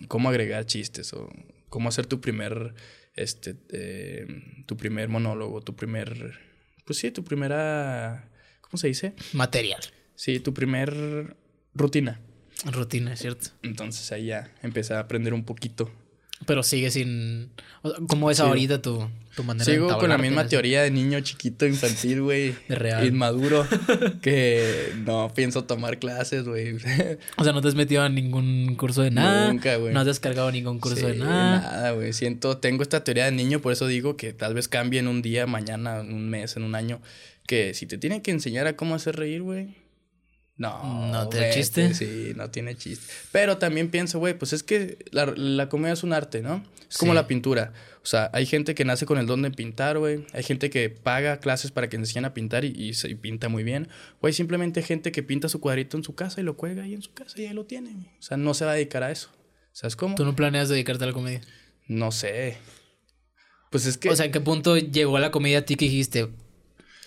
cómo 0.09 0.29
agregar 0.29 0.67
chistes, 0.67 1.13
o 1.13 1.29
cómo 1.69 1.89
hacer 1.89 2.07
tu 2.07 2.21
primer, 2.21 2.75
este, 3.15 3.57
eh, 3.71 4.27
tu 4.67 4.77
primer 4.77 5.09
monólogo, 5.09 5.61
tu 5.61 5.75
primer, 5.75 6.39
pues 6.85 6.99
sí, 6.99 7.11
tu 7.11 7.25
primera, 7.25 8.31
¿cómo 8.61 8.79
se 8.79 8.89
dice? 8.89 9.15
Material. 9.33 9.81
Sí, 10.15 10.41
tu 10.41 10.55
primer 10.55 11.37
rutina. 11.75 12.21
Rutina, 12.65 13.15
es 13.15 13.21
cierto. 13.21 13.49
Entonces 13.63 14.13
ahí 14.13 14.27
ya 14.27 14.53
empecé 14.63 14.95
a 14.95 15.01
aprender 15.01 15.35
un 15.35 15.45
poquito 15.45 15.91
pero 16.47 16.63
sigue 16.63 16.91
sin. 16.91 17.51
¿Cómo 18.09 18.31
es 18.31 18.41
ahorita 18.41 18.83
tu, 18.83 19.09
tu 19.35 19.45
manera 19.45 19.65
Sigo 19.65 19.99
con 19.99 20.09
la 20.09 20.19
misma 20.19 20.47
teoría 20.47 20.83
de 20.83 20.91
niño 20.91 21.21
chiquito, 21.21 21.67
infantil, 21.67 22.23
güey. 22.23 22.55
De 22.69 22.75
real. 22.75 23.07
Inmaduro. 23.07 23.67
que 24.23 24.93
no 25.05 25.33
pienso 25.35 25.65
tomar 25.65 25.99
clases, 25.99 26.45
güey. 26.45 26.77
o 27.37 27.45
sea, 27.45 27.53
no 27.53 27.61
te 27.61 27.69
has 27.69 27.75
metido 27.75 28.03
a 28.03 28.09
ningún 28.09 28.75
curso 28.77 29.03
de 29.03 29.11
nada. 29.11 29.49
Nunca, 29.49 29.77
güey. 29.77 29.93
No 29.93 30.01
has 30.01 30.07
descargado 30.07 30.51
ningún 30.51 30.79
curso 30.79 31.07
de 31.07 31.17
nada. 31.17 31.61
Nada, 31.61 31.91
güey. 31.93 32.13
Siento, 32.13 32.59
tengo 32.59 32.83
esta 32.83 33.05
teoría 33.05 33.25
de 33.25 33.33
niño, 33.33 33.61
por 33.61 33.73
eso 33.73 33.87
digo 33.87 34.17
que 34.17 34.33
tal 34.33 34.55
vez 34.55 34.69
cambie 34.69 35.01
en 35.01 35.09
un 35.09 35.23
día, 35.23 35.47
mañana, 35.47 36.01
en 36.01 36.13
un 36.13 36.29
mes, 36.29 36.57
en 36.57 36.65
un 36.65 36.75
año. 36.75 37.01
Que 37.47 37.75
si 37.75 37.87
te 37.87 37.99
tienen 37.99 38.21
que 38.21 38.31
enseñar 38.31 38.67
a 38.67 38.77
cómo 38.77 38.95
hacer 38.95 39.17
reír, 39.17 39.43
güey 39.43 39.83
no. 40.57 41.11
¿No 41.11 41.29
tiene 41.29 41.51
chiste? 41.51 41.95
Sí, 41.95 42.33
no 42.37 42.51
tiene 42.51 42.77
chiste. 42.77 43.13
Pero 43.33 43.59
también 43.59 43.91
pienso, 43.91 44.19
güey, 44.19 44.35
pues 44.35 44.53
es 44.53 44.63
que 44.63 44.99
la, 45.11 45.27
la, 45.27 45.69
comedia 45.69 45.95
es 45.95 46.03
un 46.03 46.13
arte, 46.13 46.41
¿no? 46.41 46.63
Es 46.89 46.99
como 46.99 47.15
la 47.15 47.27
pintura. 47.27 47.73
O 48.03 48.07
sea, 48.07 48.31
hay 48.33 48.47
gente 48.47 48.75
que 48.75 48.85
nace 48.85 49.07
con 49.07 49.19
el 49.19 49.27
don 49.27 49.43
de 49.43 49.53
pintar, 49.53 49.99
güey. 49.99 50.27
Hay 50.33 50.43
gente 50.43 50.71
que 50.71 50.91
paga 50.91 51.39
clases 51.39 51.71
para 51.71 51.89
que 51.89 51.97
enseñen 51.97 52.25
a 52.25 52.35
pintar 52.35 52.65
y, 52.65 52.95
se 52.95 53.15
pinta 53.15 53.49
muy 53.49 53.63
bien. 53.63 53.89
O 54.21 54.27
hay 54.27 54.33
simplemente 54.33 54.83
gente 54.83 55.13
que 55.13 55.23
pinta 55.23 55.49
su 55.49 55.61
cuadrito 55.61 55.97
en 55.97 56.03
su 56.03 56.15
casa 56.15 56.41
y 56.41 56.45
lo 56.45 56.57
cuelga 56.57 56.83
ahí 56.83 56.95
en 56.95 57.03
su 57.03 57.13
casa 57.13 57.41
y 57.41 57.47
ahí 57.47 57.55
lo 57.55 57.65
tiene. 57.65 57.91
O 58.19 58.23
sea, 58.23 58.37
no 58.37 58.55
se 58.55 58.65
va 58.65 58.73
a 58.73 58.75
dedicar 58.75 59.05
a 59.05 59.13
eso. 59.13 59.31
¿Sabes 59.73 59.95
cómo? 59.95 60.17
¿Tú 60.17 60.25
no 60.25 60.35
planeas 60.35 60.69
dedicarte 60.69 61.05
a 61.05 61.07
la 61.07 61.13
comedia? 61.13 61.41
No 61.87 62.11
sé. 62.11 62.59
Pues 63.71 63.87
es 63.87 63.97
que... 63.97 64.11
O 64.11 64.17
sea, 64.17 64.27
¿en 64.27 64.33
qué 64.33 64.41
punto 64.41 64.77
llegó 64.77 65.19
la 65.19 65.31
comedia 65.31 65.59
a 65.59 65.63
ti 65.63 65.77
que 65.77 65.85
dijiste, 65.85 66.29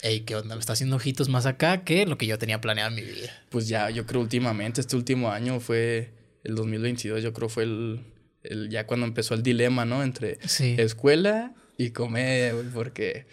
Ey, 0.02 0.22
¿qué 0.22 0.36
onda? 0.36 0.56
Me 0.56 0.60
está 0.60 0.74
haciendo 0.74 0.96
ojitos 0.96 1.30
más 1.30 1.46
acá 1.46 1.84
que 1.84 2.06
lo 2.06 2.18
que 2.18 2.26
yo 2.26 2.38
tenía 2.38 2.62
planeado 2.62 2.90
en 2.90 2.96
mi 2.96 3.02
vida. 3.02 3.32
Pues 3.50 3.68
ya, 3.68 3.90
yo 3.90 4.06
creo 4.06 4.22
últimamente, 4.22 4.80
este 4.80 4.96
último 4.96 5.32
año 5.32 5.60
fue 5.60 6.14
el 6.44 6.56
2022, 6.56 7.24
yo 7.24 7.34
creo 7.34 7.50
fue 7.50 7.64
el, 7.64 8.02
el, 8.50 8.70
ya 8.70 8.86
cuando 8.88 9.06
empezó 9.06 9.34
el 9.34 9.44
dilema, 9.44 9.86
¿no? 9.86 10.04
Entre 10.04 10.38
Sí. 10.48 10.76
escuela 10.78 11.54
y 11.78 11.92
comedia, 11.92 12.54
güey, 12.54 12.68
porque 12.70 13.28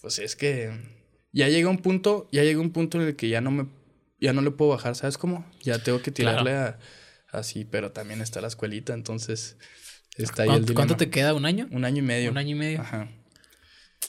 pues 0.00 0.18
es 0.18 0.36
que 0.36 0.70
ya 1.32 1.48
llega 1.48 1.68
un 1.68 1.78
punto, 1.78 2.28
ya 2.32 2.42
llega 2.44 2.60
un 2.60 2.70
punto 2.70 3.00
en 3.00 3.08
el 3.08 3.16
que 3.16 3.28
ya 3.28 3.40
no 3.40 3.50
me, 3.50 3.66
ya 4.20 4.32
no 4.32 4.42
le 4.42 4.50
puedo 4.50 4.70
bajar, 4.72 4.94
¿sabes 4.94 5.18
cómo? 5.18 5.44
Ya 5.62 5.78
tengo 5.78 6.00
que 6.02 6.12
Claro. 6.12 6.42
tirarle 6.44 6.52
a, 6.58 6.78
así, 7.32 7.64
pero 7.64 7.92
también 7.92 8.20
está 8.20 8.40
la 8.40 8.48
escuelita, 8.48 8.94
entonces 8.94 9.56
está 10.16 10.42
ahí 10.44 10.48
el 10.48 10.52
¿Cuánto, 10.52 10.66
dilema. 10.66 10.74
cuánto 10.78 10.96
te 10.96 11.10
queda? 11.10 11.34
¿Un 11.34 11.44
año? 11.46 11.68
Un 11.70 11.84
año 11.84 11.98
y 11.98 12.06
medio. 12.06 12.30
Un 12.30 12.38
año 12.38 12.50
y 12.56 12.58
medio. 12.58 12.80
Ajá. 12.80 13.10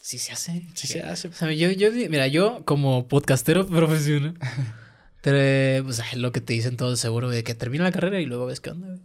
Sí 0.01 0.17
se 0.19 0.31
hace. 0.31 0.67
Sí 0.75 0.87
se 0.87 1.01
hace. 1.01 1.27
O 1.29 1.33
sea, 1.33 1.51
yo, 1.51 1.69
yo, 1.71 1.91
mira, 1.91 2.27
yo 2.27 2.63
como 2.65 3.07
podcastero 3.07 3.65
profesional, 3.67 4.35
te- 5.21 5.81
pues 5.83 6.01
lo 6.15 6.31
que 6.31 6.41
te 6.41 6.53
dicen 6.53 6.77
todos 6.77 6.99
seguro 6.99 7.29
de 7.29 7.43
que 7.43 7.55
termina 7.55 7.83
la 7.85 7.91
carrera 7.91 8.19
y 8.21 8.25
luego 8.25 8.45
ves 8.45 8.59
qué 8.61 8.69
onda, 8.69 8.87
güey. 8.87 9.01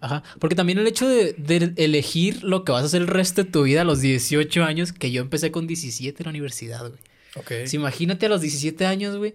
Ajá. 0.00 0.22
Porque 0.38 0.54
también 0.54 0.78
el 0.78 0.86
hecho 0.86 1.08
de, 1.08 1.32
de 1.34 1.72
elegir 1.76 2.44
lo 2.44 2.64
que 2.64 2.72
vas 2.72 2.82
a 2.82 2.86
hacer 2.86 3.02
el 3.02 3.08
resto 3.08 3.42
de 3.44 3.50
tu 3.50 3.64
vida 3.64 3.80
a 3.82 3.84
los 3.84 4.00
18 4.00 4.62
años, 4.64 4.92
que 4.92 5.10
yo 5.10 5.20
empecé 5.22 5.50
con 5.50 5.66
17 5.66 6.22
en 6.22 6.24
la 6.24 6.30
universidad, 6.30 6.80
güey. 6.80 7.00
Ok. 7.36 7.66
Sí, 7.66 7.76
imagínate 7.76 8.26
a 8.26 8.28
los 8.28 8.40
17 8.40 8.86
años, 8.86 9.16
güey. 9.16 9.32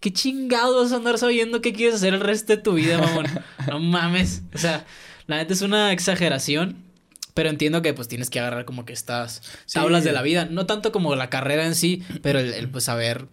¿Qué 0.00 0.12
chingados 0.12 0.84
vas 0.84 0.92
a 0.92 0.96
andar 0.96 1.18
sabiendo 1.18 1.60
qué 1.60 1.72
quieres 1.74 1.96
hacer 1.96 2.14
el 2.14 2.20
resto 2.20 2.56
de 2.56 2.62
tu 2.62 2.72
vida, 2.74 2.96
mamón? 2.98 3.26
No 3.68 3.78
mames. 3.80 4.42
O 4.54 4.58
sea, 4.58 4.86
la 5.26 5.36
neta 5.36 5.52
es 5.52 5.60
una 5.62 5.92
exageración. 5.92 6.88
Pero 7.34 7.48
entiendo 7.48 7.80
que 7.80 7.94
pues 7.94 8.08
tienes 8.08 8.28
que 8.28 8.40
agarrar 8.40 8.64
como 8.64 8.84
que 8.84 8.92
estas 8.92 9.42
Sí. 9.66 9.74
tablas 9.74 10.02
de 10.04 10.12
la 10.12 10.22
vida. 10.22 10.46
No 10.46 10.66
tanto 10.66 10.90
como 10.90 11.14
la 11.14 11.30
carrera 11.30 11.64
en 11.66 11.74
sí, 11.74 12.02
pero 12.22 12.38
el, 12.40 12.52
el, 12.54 12.68
pues 12.68 12.84
saber 12.84 13.26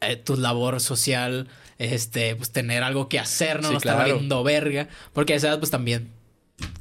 eh, 0.00 0.16
tu 0.16 0.36
labor 0.36 0.80
social, 0.80 1.48
este, 1.84 2.36
pues 2.36 2.50
tener 2.50 2.82
algo 2.82 3.08
que 3.08 3.18
hacer, 3.18 3.62
no 3.62 3.68
Sí, 3.70 3.76
estar 3.76 3.94
claro. 3.96 4.10
valiendo 4.12 4.42
verga. 4.44 4.88
Porque 5.12 5.32
a 5.32 5.36
esa 5.36 5.48
edad, 5.48 5.58
pues 5.58 5.70
también. 5.70 6.10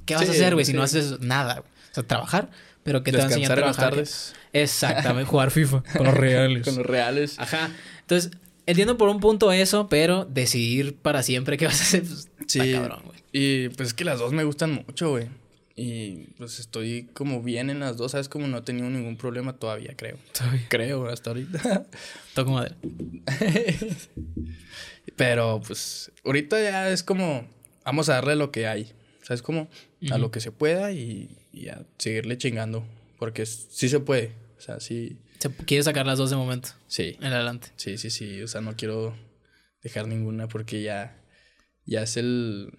¿Qué 0.06 0.16
vas 0.16 0.28
a 0.28 0.32
hacer, 0.32 0.54
güey? 0.54 0.66
Si 0.66 0.74
no 0.74 0.84
haces 0.84 1.20
nada, 1.22 1.60
güey? 1.60 1.72
O 1.92 1.94
sea, 1.94 2.04
trabajar, 2.04 2.50
pero 2.84 3.04
¿qué 3.04 3.12
te 3.12 3.18
va 3.18 3.24
a 3.24 3.28
enseñar 3.28 3.52
a 3.52 3.56
trabajar? 3.56 3.90
tardes. 3.92 4.34
Exactamente, 4.54 5.30
jugar 5.30 5.52
FIFA 5.52 5.84
con 5.98 6.06
los 6.06 6.14
reales. 6.14 6.64
Con 6.66 6.76
los 6.78 6.86
reales. 6.86 7.40
Ajá. 7.40 7.72
Entonces, 8.02 8.32
entiendo 8.66 8.98
por 8.98 9.10
un 9.10 9.20
punto 9.20 9.52
eso, 9.52 9.88
pero 9.90 10.26
decidir 10.26 10.96
para 10.96 11.24
siempre 11.24 11.58
qué 11.58 11.66
vas 11.66 11.80
a 11.80 11.84
hacer, 11.84 12.04
pues, 12.04 12.30
Sí. 12.48 12.60
está 12.60 12.80
cabrón, 12.82 13.02
güey. 13.06 13.20
Y 13.34 13.70
pues 13.70 13.90
es 13.90 13.94
que 13.94 14.04
las 14.06 14.20
dos 14.20 14.34
me 14.34 14.44
gustan 14.44 14.72
mucho, 14.74 15.10
güey. 15.12 15.28
Y 15.76 16.28
pues 16.38 16.60
estoy 16.60 17.08
como 17.14 17.42
bien 17.42 17.70
en 17.70 17.80
las 17.80 17.96
dos, 17.98 18.12
¿sabes? 18.12 18.28
Como 18.30 18.46
no 18.48 18.58
he 18.58 18.62
tenido 18.62 18.90
ningún 18.90 19.16
problema 19.16 19.54
todavía, 19.54 19.94
creo. 19.96 20.18
Creo, 20.68 21.08
hasta 21.08 21.30
ahorita. 21.32 21.86
Toco 22.36 22.52
madera. 22.52 22.76
Pero 25.16 25.62
pues 25.66 26.12
ahorita 26.26 26.62
ya 26.62 26.90
es 26.90 27.04
como, 27.04 27.48
vamos 27.86 28.10
a 28.10 28.14
darle 28.14 28.36
lo 28.36 28.52
que 28.52 28.68
hay, 28.68 28.92
¿sabes? 29.22 29.42
Como 29.42 29.70
a 30.10 30.18
lo 30.18 30.32
que 30.32 30.40
se 30.40 30.52
pueda 30.52 30.92
y, 30.92 31.38
y 31.52 31.70
a 31.70 31.86
seguirle 31.98 32.38
chingando. 32.38 32.86
Porque 33.20 33.46
sí 33.46 33.88
se 33.88 34.00
puede, 34.00 34.34
o 34.58 34.62
sea, 34.62 34.80
sí, 34.80 35.20
Se 35.40 35.50
quiere 35.52 35.84
sacar 35.84 36.06
las 36.08 36.18
dos 36.18 36.32
de 36.32 36.36
momento, 36.36 36.70
sí, 36.88 37.18
en 37.20 37.34
adelante. 37.34 37.70
sí, 37.76 37.98
sí, 37.98 38.10
sí. 38.10 38.42
O 38.42 38.48
sea, 38.48 38.62
no 38.62 38.76
quiero 38.76 39.16
dejar 39.84 40.08
ninguna 40.08 40.48
porque 40.48 40.82
ya, 40.82 41.22
ya 41.86 42.04
es 42.04 42.18
el, 42.18 42.72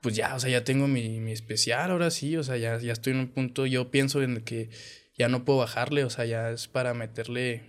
pues 0.00 0.16
ya, 0.16 0.34
o 0.34 0.40
sea, 0.40 0.50
ya 0.50 0.64
tengo 0.64 0.88
mi, 0.88 1.20
mi 1.20 1.32
especial 1.32 1.90
ahora 1.90 2.10
sí, 2.10 2.36
o 2.36 2.42
sea, 2.42 2.56
ya, 2.56 2.78
ya 2.78 2.92
estoy 2.92 3.12
en 3.12 3.20
un 3.20 3.28
punto, 3.28 3.66
yo 3.66 3.90
pienso 3.90 4.22
en 4.22 4.40
que 4.42 4.70
ya 5.16 5.28
no 5.28 5.44
puedo 5.44 5.58
bajarle, 5.58 6.04
o 6.04 6.10
sea, 6.10 6.24
ya 6.24 6.50
es 6.50 6.66
para 6.66 6.94
meterle, 6.94 7.62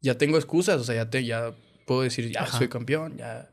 ya 0.00 0.16
tengo 0.16 0.36
excusas, 0.38 0.80
o 0.80 0.84
sea, 0.84 0.94
ya, 0.94 1.10
te, 1.10 1.24
ya 1.24 1.54
puedo 1.86 2.02
decir, 2.02 2.30
ya 2.30 2.42
Ajá. 2.42 2.58
soy 2.58 2.68
campeón, 2.68 3.16
ya, 3.16 3.50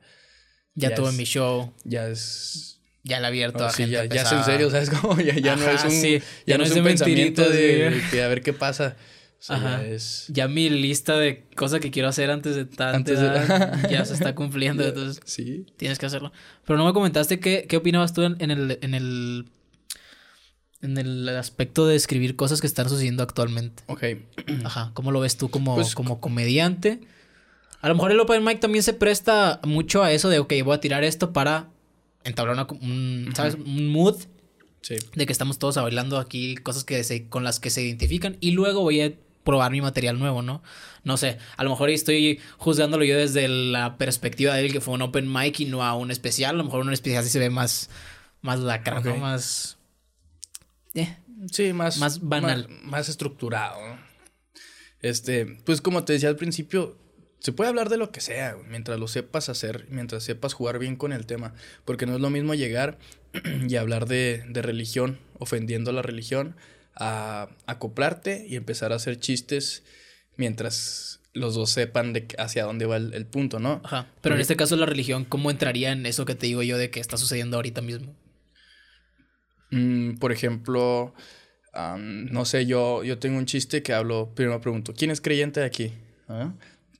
Ya, 0.75 0.89
Ya 0.89 0.95
tuve 0.95 1.09
es- 1.09 1.15
mi 1.15 1.23
show, 1.23 1.71
ya 1.85 2.07
es 2.09 2.79
ya 3.03 3.19
la 3.19 3.27
abierto 3.27 3.59
No, 3.59 3.65
a 3.65 3.69
sí, 3.69 3.83
gente 3.83 3.93
ya, 3.93 4.05
ya 4.05 4.21
es 4.23 4.31
en 4.31 4.43
serio, 4.43 4.69
¿sabes 4.69 4.89
cómo? 4.89 5.15
Ya, 5.21 5.35
ya 5.37 5.55
no 5.55 5.69
es 5.69 5.83
un, 5.83 5.91
sí. 5.91 6.19
ya 6.47 6.57
no 6.57 6.63
es 6.63 6.71
un 6.71 6.83
mentiritas, 6.83 7.51
de, 7.51 8.21
a 8.23 8.27
ver 8.27 8.41
qué 8.41 8.53
pasa. 8.53 8.95
O 9.39 9.45
sea, 9.45 9.57
Ajá. 9.57 9.81
ya 9.83 9.87
es... 9.89 10.25
Ya 10.29 10.47
mi 10.47 10.69
lista 10.69 11.17
de 11.17 11.43
cosas 11.55 11.81
que 11.81 11.91
quiero 11.91 12.07
hacer 12.07 12.31
antes 12.31 12.55
de 12.55 12.63
tanta 12.63 12.95
Antes 12.95 13.19
de- 13.19 13.89
ya 13.91 14.05
se 14.05 14.13
está 14.13 14.33
cumpliendo, 14.35 14.87
entonces 14.87 15.21
Sí. 15.25 15.65
tienes 15.75 15.99
que 15.99 16.05
hacerlo. 16.05 16.31
Pero 16.65 16.77
no 16.79 16.85
me 16.85 16.93
comentaste 16.93 17.41
qué, 17.41 17.65
qué 17.67 17.75
opinabas 17.75 18.13
tú 18.13 18.23
en, 18.23 18.37
en 18.39 18.51
el, 18.51 18.79
en 18.81 18.93
el 18.95 19.45
en 20.81 20.97
el 20.97 21.29
aspecto 21.29 21.87
de 21.87 21.95
escribir 21.95 22.35
cosas 22.35 22.59
que 22.61 22.67
están 22.67 22.89
sucediendo 22.89 23.21
actualmente. 23.23 23.83
Ok. 23.87 24.03
Ajá, 24.65 24.91
¿cómo 24.93 25.11
lo 25.11 25.19
ves 25.21 25.37
tú 25.37 25.49
como, 25.49 25.75
Pues, 25.75 25.93
como 25.95 26.19
comediante? 26.19 26.99
A 27.83 27.89
lo 27.89 27.95
mejor 27.95 28.11
el 28.11 28.19
open 28.21 28.43
mic 28.43 28.61
también 28.61 28.81
se 28.81 28.93
presta 28.93 29.59
mucho 29.65 30.03
a 30.03 30.11
eso 30.13 30.29
de, 30.29 30.39
ok, 30.39 30.53
voy 30.63 30.73
a 30.75 30.79
tirar 30.79 31.03
esto 31.03 31.33
para 31.33 31.69
entablar 32.23 32.55
una, 32.55 32.67
un, 32.81 33.31
¿sabes? 33.35 33.55
un 33.55 33.89
mood 33.89 34.15
Sí. 34.81 34.95
de 35.15 35.25
que 35.25 35.31
estamos 35.31 35.59
todos 35.59 35.75
bailando 35.75 36.17
aquí 36.17 36.55
cosas 36.55 36.83
que 36.83 37.03
se, 37.03 37.27
con 37.29 37.43
las 37.43 37.59
que 37.59 37.69
se 37.69 37.81
identifican 37.81 38.37
y 38.41 38.51
luego 38.51 38.81
voy 38.81 39.01
a 39.01 39.13
probar 39.43 39.71
mi 39.71 39.81
material 39.81 40.17
nuevo, 40.19 40.41
¿no? 40.41 40.61
No 41.03 41.17
sé, 41.17 41.37
a 41.57 41.63
lo 41.63 41.69
mejor 41.69 41.89
estoy 41.89 42.39
juzgándolo 42.57 43.03
yo 43.03 43.17
desde 43.17 43.47
la 43.49 43.97
perspectiva 43.97 44.55
de 44.55 44.65
él 44.65 44.71
que 44.71 44.79
fue 44.81 44.93
un 44.93 45.01
open 45.01 45.31
mic 45.31 45.59
y 45.59 45.65
no 45.65 45.83
a 45.83 45.93
un 45.95 46.09
especial, 46.11 46.55
a 46.55 46.57
lo 46.57 46.63
mejor 46.63 46.81
un 46.81 46.91
especial 46.93 47.23
sí 47.23 47.29
se 47.29 47.39
ve 47.39 47.49
más, 47.49 47.89
más 48.41 48.59
lacra, 48.61 49.01
¿no? 49.01 49.17
Más... 49.17 49.77
Eh, 50.93 51.17
Sí, 51.51 51.73
más... 51.73 51.97
Más 51.97 52.21
banal. 52.21 52.67
Más, 52.69 52.83
más 52.83 53.09
estructurado, 53.09 53.77
¿no? 53.85 53.97
Este, 55.01 55.45
pues 55.65 55.81
como 55.81 56.05
te 56.05 56.13
decía 56.13 56.29
al 56.29 56.37
principio, 56.37 56.97
se 57.43 57.51
puede 57.51 57.69
hablar 57.69 57.89
de 57.89 57.97
lo 57.97 58.09
que 58.09 58.21
sea, 58.21 58.55
mientras 58.69 58.97
lo 58.97 59.09
sepas 59.09 59.49
hacer, 59.49 59.85
mientras 59.89 60.23
sepas 60.23 60.53
jugar 60.53 60.79
bien 60.79 60.95
con 60.95 61.11
el 61.11 61.25
tema. 61.25 61.53
Porque 61.83 62.05
no 62.05 62.15
es 62.15 62.21
lo 62.21 62.29
mismo 62.29 62.53
llegar 62.53 62.97
y 63.67 63.75
hablar 63.75 64.07
de, 64.07 64.45
de 64.47 64.61
religión, 64.61 65.19
ofendiendo 65.39 65.91
a 65.91 65.93
la 65.93 66.01
religión, 66.01 66.55
a 66.95 67.49
acoplarte 67.65 68.45
y 68.47 68.55
empezar 68.55 68.93
a 68.93 68.95
hacer 68.95 69.19
chistes 69.19 69.83
mientras 70.37 71.19
los 71.33 71.55
dos 71.55 71.71
sepan 71.71 72.13
de 72.13 72.27
hacia 72.37 72.63
dónde 72.63 72.85
va 72.85 72.95
el, 72.95 73.13
el 73.13 73.25
punto, 73.25 73.59
¿no? 73.59 73.81
Ajá. 73.83 74.07
Pero 74.21 74.35
en 74.35 74.41
este 74.41 74.55
caso 74.55 74.77
la 74.77 74.85
religión, 74.85 75.25
¿cómo 75.25 75.51
entraría 75.51 75.91
en 75.91 76.05
eso 76.05 76.23
que 76.23 76.35
te 76.35 76.47
digo 76.47 76.63
yo 76.63 76.77
de 76.77 76.91
que 76.91 77.01
está 77.01 77.17
sucediendo 77.17 77.57
ahorita 77.57 77.81
mismo? 77.81 78.15
Mm, 79.69 80.13
por 80.15 80.31
ejemplo, 80.31 81.13
am, 81.73 82.27
no 82.27 82.45
sé, 82.45 82.65
yo, 82.67 83.03
yo 83.03 83.19
tengo 83.19 83.37
un 83.37 83.47
chiste 83.47 83.83
que 83.83 83.91
hablo, 83.91 84.33
primero 84.33 84.61
pregunto, 84.61 84.93
¿quién 84.95 85.11
es 85.11 85.19
creyente 85.19 85.59
de 85.59 85.65
aquí? 85.65 85.93
¿Ah? 86.29 86.53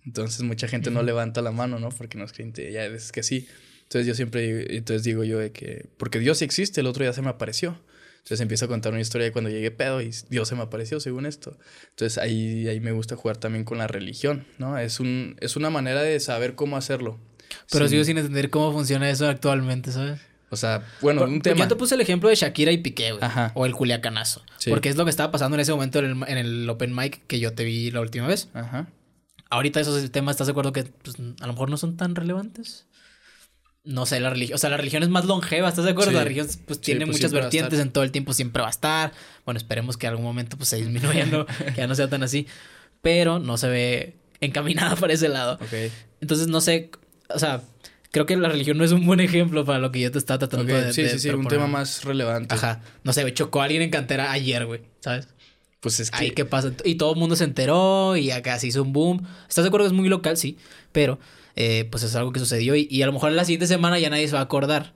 Entonces 0.06 0.42
mucha 0.44 0.68
gente 0.68 0.92
no 0.92 1.02
levanta 1.04 1.42
la 1.42 1.52
mano, 1.52 1.80
¿no? 1.80 1.90
Porque 1.90 2.18
no 2.18 2.26
es 2.26 2.34
creyente, 2.34 2.72
ya 2.72 2.86
es 2.86 3.12
que 3.12 3.24
sí. 3.24 3.48
Entonces 3.84 4.08
yo 4.08 4.16
siempre, 4.16 4.76
entonces 4.76 5.04
digo 5.04 5.24
yo 5.24 5.40
de 5.40 5.52
que, 5.52 5.88
porque 5.98 6.20
Dios 6.20 6.42
existe, 6.42 6.82
el 6.82 6.88
otro 6.88 7.04
día 7.04 7.14
se 7.14 7.22
me 7.22 7.30
apareció. 7.30 7.80
Entonces 8.18 8.40
empiezo 8.40 8.66
a 8.66 8.68
contar 8.70 8.94
una 8.94 9.02
historia 9.02 9.26
de 9.26 9.32
cuando 9.34 9.50
llegué 9.50 9.70
pedo 9.70 10.02
y 10.02 10.12
Dios 10.30 10.48
se 10.48 10.56
me 10.56 10.62
apareció 10.62 11.00
según 11.02 11.26
esto. 11.26 11.58
Entonces 11.90 12.18
ahí, 12.18 12.68
ahí 12.70 12.80
me 12.80 12.92
gusta 12.94 13.16
jugar 13.18 13.36
también 13.38 13.66
con 13.66 13.78
la 13.78 13.88
religión, 13.88 14.46
¿no? 14.58 14.78
Es, 14.78 15.00
un, 15.02 15.36
es 15.42 15.58
una 15.58 15.70
manera 15.70 16.02
de 16.02 16.20
saber 16.22 16.56
cómo 16.56 16.78
hacerlo. 16.78 17.20
Pero 17.70 17.86
Sin- 17.86 17.92
sigo 17.92 18.04
sin 18.06 18.18
entender 18.18 18.50
cómo 18.50 18.72
funciona 18.72 19.10
eso 19.10 19.28
actualmente, 19.28 19.92
¿sabes? 19.92 20.22
O 20.50 20.56
sea, 20.56 20.88
bueno, 21.02 21.22
Por- 21.22 21.30
un 21.30 21.42
tema... 21.42 21.58
Yo 21.60 21.68
te 21.68 21.76
puse 21.76 21.96
el 21.96 22.02
ejemplo 22.02 22.30
de 22.30 22.36
Shakira 22.36 22.72
y 22.72 22.78
Piqué, 22.78 23.12
güey. 23.12 23.24
Ajá. 23.24 23.52
O 23.56 23.66
el 23.66 23.74
Culiacanazo. 23.74 24.44
Sí. 24.58 24.70
Porque 24.70 24.88
es 24.88 24.96
lo 24.96 25.04
que 25.04 25.10
estaba 25.10 25.32
pasando 25.32 25.56
en 25.56 25.62
ese 25.62 25.72
momento 25.74 26.00
en 26.00 26.06
el, 26.06 26.24
en 26.30 26.38
el 26.38 26.70
Open 26.70 26.96
Mic 26.96 27.22
que 27.28 27.40
yo 27.42 27.54
te 27.54 27.64
vi 27.66 27.92
la 27.92 28.00
última 28.02 28.28
vez. 28.28 28.50
Ajá. 28.54 28.88
Ahorita 29.54 29.80
esos 29.80 30.12
temas, 30.12 30.34
¿estás 30.34 30.48
de 30.48 30.52
acuerdo 30.52 30.74
que 30.74 30.84
pues, 30.84 31.16
a 31.40 31.48
lo 31.48 31.54
mejor 31.54 31.70
no 31.70 31.78
son 31.78 31.96
tan 31.96 32.16
relevantes? 32.16 32.88
No 33.84 34.06
sé, 34.06 34.20
la 34.20 34.30
religión. 34.30 34.56
O 34.56 34.58
sea, 34.58 34.70
la 34.70 34.78
religión 34.78 35.04
es 35.04 35.10
más 35.10 35.26
longeva, 35.26 35.70
¿estás 35.70 35.86
de 35.86 35.92
acuerdo? 35.92 36.12
Sí. 36.12 36.18
La 36.18 36.24
religión 36.24 36.48
pues, 36.66 36.80
Sí, 36.80 36.86
tiene 36.86 37.06
pues, 37.06 37.18
muchas 37.18 37.34
vertientes 37.34 37.80
en 37.80 37.92
todo 37.92 38.04
el 38.04 38.12
tiempo, 38.12 38.34
siempre 38.34 38.62
va 38.62 38.68
a 38.68 38.72
estar. 38.72 39.12
Bueno, 39.46 39.58
esperemos 39.58 39.98
que 39.98 40.08
en 40.08 40.12
algún 40.12 40.26
momento 40.26 40.58
pues, 40.58 40.70
se 40.70 40.78
disminuya, 40.78 41.26
¿no? 41.26 41.46
que 41.76 41.76
ya 41.78 41.88
no 41.88 41.94
sea 41.94 42.10
tan 42.10 42.24
así. 42.24 42.48
Pero 43.02 43.40
no 43.40 43.58
se 43.58 43.68
ve 43.68 44.16
encaminada 44.40 44.96
para 45.00 45.14
ese 45.14 45.30
lado. 45.30 45.56
Ok. 45.56 45.92
Entonces, 46.22 46.48
no 46.48 46.62
sé. 46.62 46.90
O 47.30 47.38
sea, 47.38 47.62
creo 48.12 48.26
que 48.26 48.36
la 48.38 48.50
religión 48.50 48.78
no 48.78 48.86
es 48.86 48.92
un 48.92 49.06
buen 49.06 49.20
ejemplo 49.20 49.66
para 49.66 49.80
lo 49.80 49.92
que 49.92 50.00
yo 50.00 50.12
te 50.12 50.18
estaba 50.18 50.40
tratando 50.40 50.74
Ok, 50.74 50.80
de. 50.80 50.94
sí, 50.94 51.04
de 51.04 51.10
sí, 51.10 51.20
sí, 51.20 51.30
un 51.30 51.48
tema 51.48 51.68
más 51.68 52.06
relevante. 52.06 52.56
Ajá. 52.56 52.82
No 53.04 53.14
sé, 53.14 53.32
chocó 53.34 53.62
a 53.62 53.66
alguien 53.66 53.82
en 53.82 53.90
cantera 53.90 54.32
ayer, 54.32 54.66
güey. 54.66 54.82
¿Sabes? 55.02 55.28
Pues 55.84 56.00
es 56.00 56.10
que... 56.10 56.18
Ahí 56.18 56.32
qué 56.32 56.46
pasa. 56.46 56.72
Y 56.86 56.96
todo 56.96 57.12
el 57.12 57.20
mundo 57.20 57.36
se 57.36 57.44
enteró 57.44 58.16
y 58.16 58.32
acá 58.32 58.58
se 58.58 58.68
hizo 58.68 58.82
un 58.82 58.94
boom. 58.94 59.28
¿Estás 59.50 59.66
de 59.66 59.68
acuerdo 59.68 59.84
que 59.86 59.94
es 59.94 60.00
muy 60.00 60.08
local? 60.08 60.38
Sí. 60.38 60.58
Pero, 60.94 61.20
eh, 61.58 61.90
pues 61.92 62.04
es 62.04 62.16
algo 62.16 62.32
que 62.32 62.40
sucedió 62.40 62.74
y, 62.78 62.88
y 62.90 63.02
a 63.02 63.06
lo 63.06 63.12
mejor 63.12 63.32
en 63.32 63.36
la 63.36 63.44
siguiente 63.44 63.68
semana 63.68 64.00
ya 64.00 64.10
nadie 64.10 64.26
se 64.26 64.34
va 64.34 64.40
a 64.40 64.44
acordar. 64.44 64.94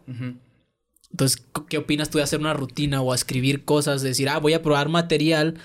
Entonces, 1.12 1.44
¿qué 1.68 1.78
opinas 1.78 2.10
tú 2.10 2.20
de 2.20 2.24
hacer 2.24 2.40
una 2.40 2.54
rutina 2.54 3.02
o 3.02 3.12
a 3.12 3.16
escribir 3.16 3.66
cosas? 3.66 4.02
De 4.02 4.08
decir, 4.08 4.30
ah, 4.30 4.40
voy 4.40 4.54
a 4.54 4.62
probar 4.62 4.88
material. 4.88 5.56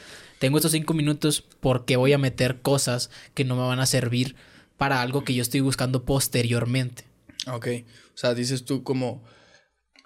Tengo 0.41 0.59
estos 0.59 0.73
cinco 0.73 0.93
minutos 0.93 1.45
porque 1.61 1.95
voy 1.95 2.13
a 2.13 2.19
meter 2.19 2.61
cosas 2.61 3.09
que 3.35 3.45
no 3.45 3.55
me 3.55 3.63
van 3.63 3.79
a 3.79 3.87
servir 3.87 4.35
para 4.77 5.03
algo 5.03 5.23
que 5.23 5.35
yo 5.35 5.43
estoy 5.43 5.61
buscando 5.61 6.05
posteriormente. 6.05 7.05
Ok. 7.47 7.69
O 8.13 8.19
sea, 8.19 8.35
dices 8.35 8.65
tú 8.65 8.83
como 8.83 9.23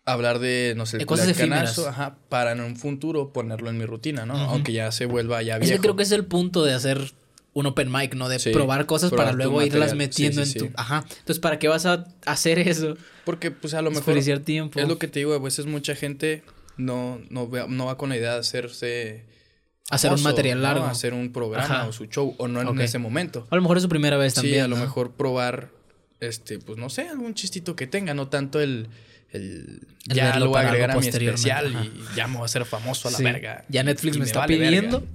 hablar 0.07 0.39
de, 0.39 0.73
no 0.77 0.87
sé, 0.87 0.97
De 0.97 1.03
el 1.03 1.07
cosas 1.07 1.29
efímeras. 1.29 1.79
ajá, 1.79 2.17
para 2.29 2.53
en 2.53 2.61
un 2.61 2.77
futuro 2.77 3.33
ponerlo 3.33 3.69
en 3.71 3.77
mi 3.79 3.85
rutina, 3.85 4.25
¿no? 4.25 4.35
Aunque 4.35 4.73
ya 4.73 4.91
se 4.93 5.05
vuelva 5.07 5.43
ya 5.43 5.55
Es 5.57 5.61
viejo. 5.61 5.75
que 5.75 5.81
creo 5.81 5.97
que 5.97 6.05
es 6.05 6.13
el 6.13 6.25
punto 6.25 6.65
de 6.65 6.73
hacer 6.75 7.13
un 7.53 7.67
open 7.67 7.91
mic, 7.91 8.15
¿no? 8.15 8.29
De 8.29 8.39
Sí, 8.39 8.51
probar 8.51 8.87
cosas 8.87 9.11
probar 9.11 9.27
para 9.29 9.37
luego 9.37 9.63
irlas 9.63 9.95
metiendo 9.95 10.45
Sí, 10.45 10.53
sí, 10.53 10.59
en 10.61 10.73
tu... 10.73 10.81
Ajá. 10.81 11.05
Entonces, 11.09 11.39
¿para 11.41 11.59
qué 11.59 11.69
vas 11.69 11.87
a 11.87 12.05
hacer 12.27 12.59
eso? 12.59 12.97
Porque, 13.25 13.51
pues, 13.51 13.75
a 13.75 13.83
lo 13.83 13.91
mejor... 13.91 14.15
Tiempo. 14.45 14.79
Es 14.79 14.87
lo 14.87 14.99
que 14.99 15.09
te 15.09 15.19
digo, 15.21 15.35
a 15.35 15.39
veces 15.39 15.67
mucha 15.67 15.95
gente 15.95 16.43
no, 16.77 17.21
no, 17.31 17.49
va- 17.51 17.67
no 17.67 17.87
va 17.87 17.97
con 17.97 18.11
la 18.11 18.17
idea 18.17 18.35
de 18.35 18.41
hacerse. 18.41 19.25
Hacer 19.91 20.13
un 20.13 20.23
material 20.23 20.59
¿no? 20.59 20.63
largo. 20.65 20.85
Hacer 20.85 21.15
un 21.15 21.33
programa 21.33 21.65
Ajá. 21.65 21.89
o 21.89 21.93
su 21.93 22.07
show, 22.07 22.35
o 22.39 22.47
no 22.49 22.61
en 22.61 22.81
ese 22.81 22.99
momento. 22.99 23.47
A 23.51 23.57
lo 23.57 23.63
mejor 23.63 23.77
es 23.79 23.83
su 23.85 23.89
primera 23.89 24.17
vez 24.19 24.35
también. 24.35 24.57
sí, 24.57 24.61
a 24.61 24.69
lo 24.69 24.77
mejor 24.77 25.13
probar, 25.13 25.71
este, 26.21 26.59
pues 26.59 26.77
no 26.79 26.91
sé, 26.91 27.09
algún 27.09 27.35
chistito 27.35 27.75
que 27.75 27.87
tenga, 27.87 28.13
no 28.15 28.29
tanto 28.29 28.61
el. 28.61 28.89
El, 29.33 29.81
El 30.09 30.17
ya 30.17 30.39
lo 30.39 30.49
voy 30.49 30.59
a 30.63 30.69
agregar 30.69 30.91
a 30.93 30.97
mi 30.97 31.07
especial 31.09 31.67
ajá. 31.75 31.85
y 31.85 32.17
ya 32.17 32.27
me 32.29 32.35
voy 32.35 32.43
a 32.43 32.47
hacer 32.47 32.65
famoso 32.65 33.09
a 33.09 33.11
la 33.11 33.19
Sí. 33.19 33.25
verga. 33.25 33.65
Ya 33.69 33.83
Netflix 33.83 34.17
Y 34.17 34.19
me, 34.21 34.25
está 34.25 34.41
vale 34.41 34.57
verga. 34.59 34.69
pidiendo 34.71 35.07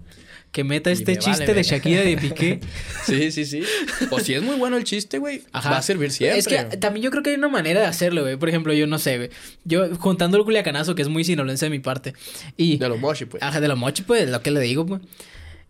que 0.51 0.65
meta 0.65 0.91
este 0.91 1.13
chiste 1.15 1.31
vale 1.31 1.45
de 1.45 1.53
verga. 1.53 1.69
Shakira 1.69 2.03
y 2.03 2.15
de 2.15 2.21
Piqué. 2.21 2.59
Sí, 3.05 3.31
sí, 3.31 3.45
sí. 3.45 3.63
O 4.09 4.19
si 4.19 4.33
es 4.33 4.43
muy 4.43 4.55
bueno 4.57 4.75
el 4.77 4.83
chiste, 4.83 5.17
güey, 5.17 5.43
va 5.55 5.77
a 5.77 5.81
servir 5.81 6.11
siempre. 6.11 6.37
Es 6.39 6.47
que 6.47 6.77
también 6.77 7.03
yo 7.05 7.09
creo 7.11 7.23
que 7.23 7.29
hay 7.29 7.37
una 7.37 7.47
manera 7.47 7.79
de 7.79 7.85
hacerlo, 7.87 8.21
güey. 8.23 8.35
Por 8.35 8.49
ejemplo, 8.49 8.73
yo 8.73 8.85
no 8.85 8.99
sé, 8.99 9.17
güey. 9.17 9.29
Yo 9.63 9.95
juntando 9.95 10.37
el 10.37 10.43
culiacanazo, 10.43 10.93
que 10.93 11.01
es 11.03 11.07
muy 11.07 11.23
sinaloense 11.23 11.65
de 11.67 11.69
mi 11.69 11.79
parte. 11.79 12.13
Y. 12.57 12.77
De 12.77 12.89
los 12.89 12.99
moshi, 12.99 13.25
pues. 13.25 13.41
Ajá, 13.41 13.61
de 13.61 13.67
la 13.69 13.75
mochi, 13.75 14.03
pues, 14.03 14.29
lo 14.29 14.41
que 14.41 14.51
le 14.51 14.59
digo, 14.59 14.85
pues. 14.85 15.01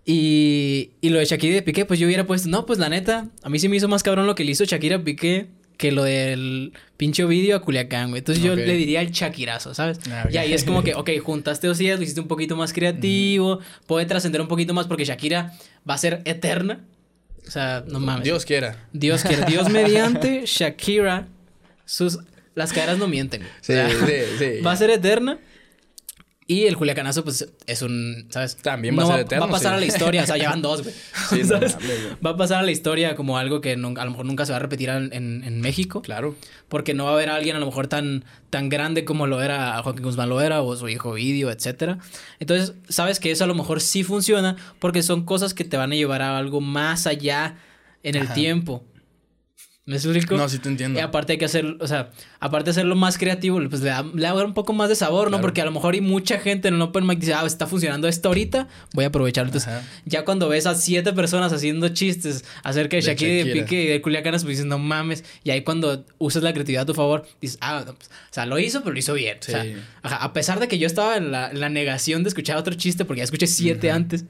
Y, 0.04 0.92
y 1.00 1.10
lo 1.10 1.20
de 1.20 1.26
Shakira 1.26 1.52
y 1.52 1.56
de 1.56 1.62
Piqué, 1.62 1.86
pues 1.86 2.00
yo 2.00 2.08
hubiera 2.08 2.26
puesto, 2.26 2.50
no, 2.50 2.66
pues 2.66 2.80
la 2.80 2.90
neta, 2.90 3.28
a 3.44 3.50
mí 3.50 3.60
sí 3.60 3.70
me 3.70 3.78
hizo 3.78 3.88
más 3.88 4.02
cabrón 4.02 4.26
lo 4.26 4.34
que 4.34 4.44
le 4.44 4.52
hizo 4.52 4.66
Shakira 4.66 4.96
a 4.98 5.04
Piqué 5.04 5.48
que 5.82 5.92
lo 5.92 6.04
del 6.04 6.74
pinche 6.96 7.26
vídeo 7.26 7.56
a 7.58 7.62
Culiacán, 7.64 8.10
güey. 8.12 8.20
Entonces 8.20 8.44
yo 8.44 8.56
le 8.56 8.74
diría 8.76 9.02
el 9.02 9.10
Shakirazo, 9.10 9.74
¿sabes? 9.74 10.00
Ah. 10.12 10.28
Y 10.32 10.38
ahí 10.38 10.54
es 10.54 10.64
como 10.64 10.84
que, 10.84 10.94
ok, 10.96 11.10
juntaste 11.24 11.66
dos 11.66 11.82
ideas, 11.82 11.98
lo 11.98 12.04
hiciste 12.04 12.22
un 12.22 12.28
poquito 12.28 12.56
más 12.56 12.72
creativo, 12.72 13.62
puede 13.88 14.06
trascender 14.06 14.42
un 14.42 14.48
poquito 14.48 14.76
más 14.76 14.86
porque 14.86 15.06
Shakira 15.06 15.54
va 15.90 15.96
a 15.96 15.98
ser 15.98 16.22
eterna. 16.26 16.82
O 17.48 17.50
sea, 17.50 17.84
no 17.88 18.00
mames. 18.00 18.26
Dios 18.26 18.46
quiera. 18.46 18.88
Dios 18.94 19.24
quiere, 19.24 19.44
Dios 19.46 19.70
mediante, 19.72 20.44
Shakira, 20.46 21.28
sus, 21.84 22.20
las 22.54 22.74
caderas 22.74 23.00
no 23.00 23.08
mienten. 23.08 23.42
güey. 23.42 23.52
Sí, 23.62 23.74
O 23.74 23.76
sea, 23.76 23.90
sí, 23.90 24.36
sí. 24.38 24.62
Va 24.66 24.74
a 24.74 24.78
ser 24.78 24.92
eterna. 24.92 25.40
Y 26.48 26.66
el 26.66 26.76
Culiacanazo, 26.76 27.24
pues, 27.24 27.48
es 27.66 27.82
un, 27.82 28.26
¿sabes? 28.30 28.58
También 28.58 28.98
va 28.98 29.04
a 29.04 29.08
ser 29.08 29.20
eterno, 29.22 29.46
Va 29.46 29.50
a 29.52 29.54
pasar 29.54 29.72
sí. 29.74 29.78
a 29.78 29.80
la 29.80 29.86
historia, 29.86 30.24
o 30.24 30.26
sea, 30.26 30.38
ya 30.38 30.50
van 30.50 30.62
dos, 30.62 30.82
güey. 30.84 30.94
Sí, 31.30 31.44
¿Sabes? 31.46 31.78
Va 32.26 32.32
a 32.32 32.36
pasar 32.36 32.60
a 32.60 32.64
la 32.64 32.72
historia 32.72 33.16
como 33.16 33.38
algo 33.38 33.62
que 33.62 33.78
nunca- 33.78 34.02
a 34.02 34.06
lo 34.06 34.12
mejor 34.12 34.26
nunca 34.26 34.46
se 34.46 34.52
va 34.52 34.58
a 34.58 34.60
repetir 34.60 34.90
en, 34.90 35.14
en- 35.14 35.44
en 35.46 35.62
México. 35.62 36.02
Claro. 36.02 36.36
Porque 36.68 36.94
no 36.94 37.06
va 37.06 37.12
a 37.12 37.14
haber 37.14 37.30
alguien 37.30 37.56
a 37.56 37.60
lo 37.60 37.68
mejor 37.68 37.88
tan, 37.88 38.26
tan 38.50 38.68
grande 38.70 39.06
como 39.06 39.28
lo 39.28 39.42
era 39.42 39.82
Joaquín 39.82 40.04
Guzmán 40.04 40.28
lo 40.30 40.42
era, 40.42 40.62
o 40.62 40.76
su 40.76 40.90
hijo 40.90 41.14
Vidio, 41.14 41.52
etcétera. 41.52 42.00
Entonces, 42.40 42.74
sabes 42.90 43.20
que 43.20 43.32
eso 43.32 43.46
a 43.46 43.48
lo 43.48 43.56
mejor 43.56 43.80
sí 43.80 44.04
funciona 44.04 44.58
porque 44.80 45.04
son 45.04 45.24
cosas 45.24 45.54
que 45.54 45.64
te 45.64 45.78
van 45.78 45.92
a 45.94 45.96
llevar 45.96 46.22
a 46.22 46.38
algo 46.38 46.60
más 46.60 47.08
allá 47.08 47.56
en 48.04 48.16
el 48.16 48.24
Ajá. 48.24 48.34
tiempo. 48.34 48.84
¿Me 49.84 49.96
explico? 49.96 50.38
No, 50.38 50.48
sí 50.48 50.60
te 50.60 50.70
entiendo. 50.70 51.00
Y 51.00 51.02
aparte 51.02 51.34
hay 51.34 51.40
que 51.40 51.46
hacer, 51.46 51.66
o 51.80 51.88
sea, 51.88 52.12
aparte 52.40 52.66
de 52.66 52.72
hacerlo 52.72 52.96
más 52.96 53.18
creativo, 53.18 53.60
pues 53.68 53.82
le 53.82 53.90
da, 53.90 54.04
le 54.04 54.22
da 54.22 54.34
un 54.46 54.54
poco 54.54 54.74
más 54.74 54.90
de 54.90 54.96
sabor, 54.96 55.32
¿no? 55.32 55.42
Porque 55.42 55.60
a 55.60 55.66
lo 55.66 55.72
mejor 55.72 55.96
hay 55.96 56.02
mucha 56.02 56.38
gente 56.38 56.68
en 56.68 56.76
el 56.76 56.82
Open 56.84 57.08
Mic 57.08 57.18
dice, 57.18 57.34
ah, 57.34 57.44
está 57.48 57.66
funcionando 57.66 58.08
esto 58.08 58.28
ahorita, 58.28 58.68
voy 58.94 59.06
a 59.06 59.08
aprovecharlo. 59.08 59.50
Entonces, 59.50 59.70
Ajá. 59.70 59.84
ya 60.06 60.24
cuando 60.24 60.50
ves 60.50 60.68
a 60.68 60.76
siete 60.76 61.14
personas 61.14 61.52
haciendo 61.52 61.90
chistes 61.90 62.46
acerca 62.64 62.96
de 62.96 63.02
De 63.02 63.08
Shakira 63.08 63.32
y 63.32 63.44
de. 63.44 63.54
Piqué 63.54 63.84
y 63.84 63.88
de 63.88 64.02
Culiacanas, 64.04 64.44
pues 64.44 64.58
dices, 64.58 64.68
no 64.68 64.78
mames. 64.78 65.24
Y 65.44 65.50
ahí 65.50 65.64
cuando 65.64 66.06
usas 66.20 66.44
la 66.44 66.54
creatividad 66.54 66.84
a 66.84 66.86
tu 66.86 66.94
favor, 66.94 67.26
dices, 67.42 67.58
ah, 67.62 67.84
no, 67.84 67.96
pues, 67.96 68.08
o 68.08 68.34
sea, 68.34 68.46
lo 68.46 68.60
hizo, 68.60 68.82
pero 68.82 68.94
lo 68.94 69.00
hizo 69.00 69.16
bien. 69.16 69.40
O 69.40 69.44
sea, 69.44 69.66
ajá, 70.04 70.18
a 70.18 70.32
pesar 70.32 70.60
de 70.60 70.68
que 70.68 70.78
yo 70.78 70.86
estaba 70.86 71.18
en 71.18 71.32
la, 71.32 71.50
en 71.50 71.60
la 71.60 71.70
negación 71.70 72.22
de 72.22 72.30
escuchar 72.30 72.58
otro 72.58 72.76
chiste, 72.76 73.04
porque 73.04 73.22
ya 73.22 73.24
escuché 73.24 73.48
siete 73.48 73.90
antes, 73.90 74.26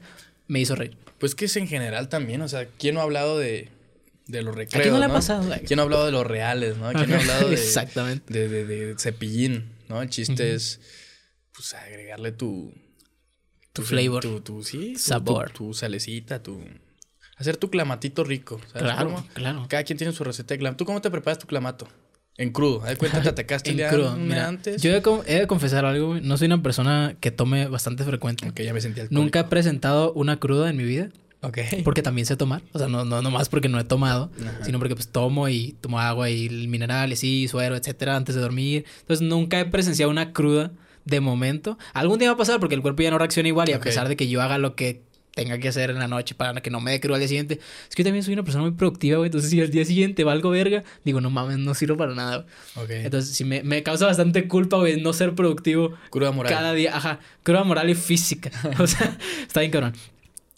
me 0.48 0.60
hizo 0.60 0.76
reír. 0.76 0.96
Pues 1.18 1.34
que 1.34 1.44
es 1.44 1.56
en 1.56 1.68
general 1.68 2.08
también, 2.08 2.40
o 2.40 2.48
sea, 2.48 2.66
¿quién 2.78 2.94
no 2.94 3.00
ha 3.00 3.04
hablado 3.04 3.38
de, 3.38 3.68
de 4.26 4.42
los 4.42 4.54
recreos, 4.54 4.80
¿A 4.80 4.82
quién 4.82 4.94
no 4.94 5.00
le 5.00 5.06
ha 5.06 5.12
pasado? 5.12 5.50
¿Quién 5.66 5.76
no 5.76 5.82
ha 5.82 5.84
hablado 5.84 6.06
de 6.06 6.12
los 6.12 6.26
reales, 6.26 6.76
no? 6.76 6.92
¿Quién 6.92 7.10
no 7.10 7.16
ha 7.16 7.18
hablado 7.20 7.48
de... 7.48 7.54
Exactamente. 7.54 8.32
De, 8.32 8.48
de, 8.48 8.64
de 8.64 8.94
cepillín, 8.98 9.72
¿no? 9.88 10.00
El 10.02 10.08
chiste 10.10 10.54
es, 10.54 10.80
pues, 11.54 11.74
agregarle 11.74 12.32
tu... 12.32 12.72
Tu 13.72 13.82
flavor. 13.82 14.22
Tu, 14.22 14.40
tu, 14.42 14.62
sí. 14.62 14.96
Sabor. 14.96 15.50
Tu, 15.50 15.68
tu 15.68 15.74
salecita, 15.74 16.42
tu... 16.42 16.60
Hacer 17.36 17.56
tu 17.56 17.70
clamatito 17.70 18.22
rico, 18.22 18.60
¿sabes 18.72 18.82
Claro, 18.82 19.06
cómo? 19.10 19.26
claro. 19.34 19.66
Cada 19.68 19.82
quien 19.84 19.96
tiene 19.98 20.12
su 20.12 20.22
receta 20.22 20.54
de 20.54 20.58
clamato. 20.58 20.76
¿Tú 20.78 20.84
cómo 20.84 21.00
te 21.00 21.10
preparas 21.10 21.38
tu 21.38 21.46
clamato? 21.46 21.88
En 22.36 22.50
crudo. 22.52 22.82
Haz 22.84 22.96
cuenta, 22.96 23.20
te 23.22 23.28
atacaste 23.30 23.70
En 23.70 23.88
crudo, 23.90 24.16
mira, 24.16 24.46
antes. 24.48 24.80
yo 24.80 24.90
he 24.90 24.94
de, 24.94 25.02
con- 25.02 25.22
he 25.26 25.40
de 25.40 25.46
confesar 25.46 25.84
algo. 25.84 26.20
No 26.20 26.36
soy 26.36 26.46
una 26.46 26.62
persona 26.62 27.16
que 27.20 27.30
tome 27.30 27.66
bastante 27.68 28.04
frecuente. 28.04 28.48
Ok, 28.48 28.60
ya 28.60 28.72
me 28.72 28.80
sentí 28.80 29.00
alcohólico. 29.00 29.22
Nunca 29.22 29.40
he 29.40 29.44
presentado 29.44 30.12
una 30.12 30.38
cruda 30.38 30.70
en 30.70 30.76
mi 30.76 30.84
vida. 30.84 31.08
Ok. 31.42 31.58
Porque 31.84 32.02
también 32.02 32.24
sé 32.26 32.36
tomar. 32.36 32.62
O 32.72 32.78
sea, 32.78 32.88
no, 32.88 33.04
no, 33.04 33.20
no 33.20 33.30
más 33.30 33.48
porque 33.48 33.68
no 33.68 33.78
he 33.80 33.84
tomado, 33.84 34.30
Ajá. 34.40 34.64
sino 34.64 34.78
porque 34.78 34.94
pues 34.94 35.08
tomo 35.08 35.48
y 35.48 35.74
tomo 35.80 35.98
agua 36.00 36.30
y 36.30 36.48
minerales 36.68 37.24
y 37.24 37.48
suero, 37.48 37.74
etcétera, 37.76 38.16
antes 38.16 38.34
de 38.34 38.40
dormir. 38.40 38.84
Entonces 39.00 39.26
nunca 39.26 39.58
he 39.60 39.64
presenciado 39.64 40.10
una 40.10 40.32
cruda 40.32 40.70
de 41.04 41.20
momento. 41.20 41.78
Algún 41.94 42.18
día 42.20 42.28
va 42.28 42.34
a 42.34 42.38
pasar 42.38 42.60
porque 42.60 42.76
el 42.76 42.82
cuerpo 42.82 43.02
ya 43.02 43.10
no 43.10 43.18
reacciona 43.18 43.48
igual 43.48 43.68
y 43.68 43.72
a 43.72 43.78
Ok. 43.78 43.82
pesar 43.84 44.08
de 44.08 44.16
que 44.16 44.28
yo 44.28 44.40
haga 44.40 44.58
lo 44.58 44.76
que 44.76 45.02
tenga 45.34 45.56
que 45.58 45.66
hacer 45.66 45.88
en 45.90 45.98
la 45.98 46.08
noche 46.08 46.34
para 46.34 46.60
que 46.60 46.68
no 46.70 46.78
me 46.80 46.90
dé 46.90 47.00
cruda 47.00 47.14
al 47.16 47.20
día 47.20 47.28
siguiente. 47.28 47.58
Es 47.88 47.96
que 47.96 48.02
yo 48.02 48.06
también 48.06 48.22
soy 48.22 48.34
una 48.34 48.42
persona 48.44 48.62
muy 48.64 48.72
productiva, 48.72 49.16
güey. 49.16 49.28
Entonces 49.28 49.50
si 49.50 49.60
al 49.60 49.70
día 49.70 49.84
siguiente 49.84 50.24
valgo 50.24 50.50
verga, 50.50 50.84
digo, 51.04 51.20
no 51.22 51.30
mames, 51.30 51.56
no 51.58 51.74
sirvo 51.74 51.96
para 51.96 52.14
nada. 52.14 52.44
güey. 52.76 52.84
Ok. 52.84 52.90
Entonces 53.06 53.34
sí 53.34 53.42
me, 53.44 53.62
me 53.62 53.82
causa 53.82 54.06
bastante 54.06 54.46
culpa, 54.46 54.76
güey, 54.76 55.00
no 55.00 55.12
ser 55.14 55.34
productivo 55.34 55.94
Cruda 56.10 56.30
moral. 56.32 56.52
cada 56.52 56.74
día, 56.74 56.94
ajá, 56.96 57.18
cruda 57.42 57.64
moral 57.64 57.88
y 57.90 57.94
física. 57.94 58.50
O 58.78 58.86
sea, 58.86 59.18
está 59.46 59.60
bien 59.60 59.72
cabrón. 59.72 59.94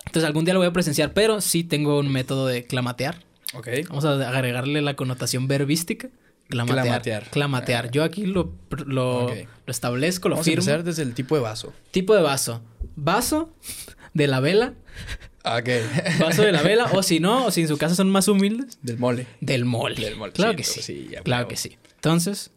Entonces 0.07 0.25
algún 0.25 0.45
día 0.45 0.55
lo 0.55 0.61
voy 0.61 0.69
a 0.69 0.73
presenciar, 0.73 1.13
pero 1.13 1.41
sí 1.41 1.65
tengo 1.65 1.99
un 1.99 2.11
método 2.13 2.47
de 2.47 2.65
clamatear. 2.65 3.21
Ok. 3.55 3.69
Vamos 3.89 4.05
a 4.05 4.13
agregarle 4.29 4.83
la 4.83 4.95
connotación 4.97 5.49
verbística. 5.49 6.09
Clamatear. 6.49 6.85
Clamatear. 6.85 7.31
Clamatear. 7.31 7.91
Yo 7.91 8.05
aquí 8.05 8.27
lo, 8.27 8.53
lo, 8.87 9.29
lo 9.29 9.71
establezco, 9.71 10.29
lo 10.29 10.35
Vamos 10.35 10.47
a 10.47 10.51
firmo. 10.51 10.63
empezar 10.63 10.85
desde 10.85 11.03
el 11.03 11.15
tipo 11.15 11.35
de 11.37 11.41
vaso. 11.43 11.73
Tipo 11.91 12.15
de 12.15 12.23
vaso. 12.23 12.61
Vaso 12.97 13.55
de 14.13 14.27
la 14.29 14.41
vela. 14.41 14.75
Ok. 15.45 15.69
Vaso 16.21 16.43
de 16.43 16.53
la 16.53 16.63
vela. 16.63 16.87
o 16.93 17.03
si 17.03 17.21
no, 17.21 17.47
o 17.47 17.51
si 17.51 17.61
en 17.63 17.69
su 17.69 17.77
casa 17.77 17.95
son 17.95 18.09
más 18.11 18.29
humildes, 18.29 18.79
Del 18.81 18.97
mole. 18.99 19.27
del 19.41 19.65
mole. 19.67 19.95
Del 19.97 20.17
mole, 20.17 20.33
Claro 20.33 20.57
que 20.57 20.65
sí. 20.65 21.11
claro 21.23 21.49
que 21.49 21.57
sí. 21.57 21.77
Entonces, 21.97 22.51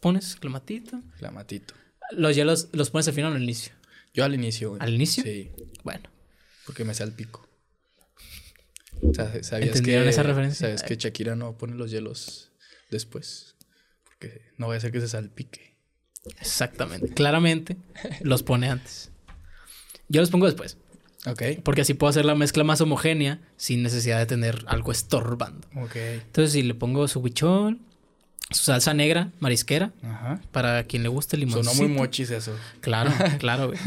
pones 0.00 0.36
clamatito. 0.36 1.00
Clamatito. 1.18 1.72
Los 2.12 2.36
hielos 2.36 2.68
los 2.72 2.90
pones 2.90 3.08
al 3.08 3.14
final 3.14 3.32
o 3.32 3.36
al 3.36 3.42
inicio. 3.42 3.72
Yo 4.12 4.24
al 4.24 4.34
inicio, 4.34 4.70
güey. 4.70 4.82
¿Al 4.82 4.92
inicio? 4.94 5.22
Sí. 5.22 5.50
Bueno. 5.84 6.02
Porque 6.66 6.84
me 6.84 6.94
salpico. 6.94 7.48
O 9.02 9.12
sea, 9.12 9.26
¿sabías 9.42 9.68
¿Entendieron 9.68 10.04
que, 10.04 10.10
esa 10.10 10.22
referencia? 10.22 10.66
¿Sabes 10.66 10.82
que 10.82 10.96
Shakira 10.96 11.36
no 11.36 11.56
pone 11.58 11.74
los 11.74 11.90
hielos 11.90 12.52
después? 12.90 13.56
Porque 14.04 14.42
no 14.56 14.68
vaya 14.68 14.78
a 14.78 14.80
ser 14.80 14.92
que 14.92 15.00
se 15.00 15.08
salpique. 15.08 15.76
Exactamente. 16.40 17.12
Claramente 17.12 17.76
los 18.22 18.42
pone 18.42 18.70
antes. 18.70 19.10
Yo 20.08 20.20
los 20.20 20.30
pongo 20.30 20.46
después. 20.46 20.78
Ok. 21.26 21.42
Porque 21.62 21.80
así 21.80 21.94
puedo 21.94 22.10
hacer 22.10 22.24
la 22.24 22.34
mezcla 22.34 22.64
más 22.64 22.80
homogénea 22.80 23.40
sin 23.56 23.82
necesidad 23.82 24.18
de 24.18 24.26
tener 24.26 24.64
algo 24.66 24.92
estorbando. 24.92 25.68
Ok. 25.76 25.96
Entonces, 25.96 26.52
si 26.52 26.62
le 26.62 26.74
pongo 26.74 27.08
su 27.08 27.22
bichón, 27.22 27.86
su 28.54 28.64
salsa 28.64 28.94
negra, 28.94 29.30
marisquera, 29.40 29.92
Ajá. 30.02 30.40
para 30.52 30.84
quien 30.84 31.02
le 31.02 31.08
guste 31.08 31.36
el 31.36 31.40
limoncito. 31.40 31.74
Sonó 31.74 31.88
muy 31.88 31.96
mochis 31.96 32.30
eso. 32.30 32.52
Claro, 32.80 33.10
claro, 33.38 33.68
güey. 33.68 33.78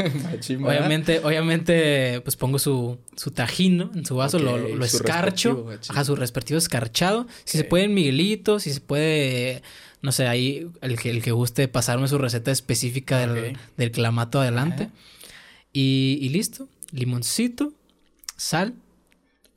Obviamente, 0.63 1.19
obviamente, 1.23 2.21
pues 2.21 2.35
pongo 2.35 2.59
su, 2.59 2.97
su 3.15 3.31
tajín, 3.31 3.77
¿no? 3.77 3.91
En 3.95 4.05
su 4.05 4.15
vaso, 4.15 4.39
lo, 4.39 4.53
Ok, 4.55 4.61
lo, 4.61 4.75
lo 4.75 4.87
su 4.87 4.97
escarcho. 4.97 5.67
Ajá, 5.89 6.03
su 6.03 6.15
respectivo 6.15 6.57
escarchado. 6.57 7.27
Si 7.45 7.57
se 7.57 7.63
puede 7.63 7.85
en 7.85 7.93
Miguelito, 7.93 8.59
si 8.59 8.73
se 8.73 8.81
puede, 8.81 9.63
no 10.01 10.11
sé, 10.11 10.27
ahí 10.27 10.67
el 10.81 10.99
que, 10.99 11.09
el 11.09 11.23
que 11.23 11.31
guste 11.31 11.67
pasarme 11.67 12.07
su 12.07 12.17
receta 12.17 12.51
específica 12.51 13.19
del, 13.25 13.57
del 13.77 13.91
clamato 13.91 14.41
adelante. 14.41 14.89
Y, 15.73 16.19
y 16.21 16.29
listo. 16.29 16.67
Limoncito, 16.91 17.73
sal, 18.37 18.73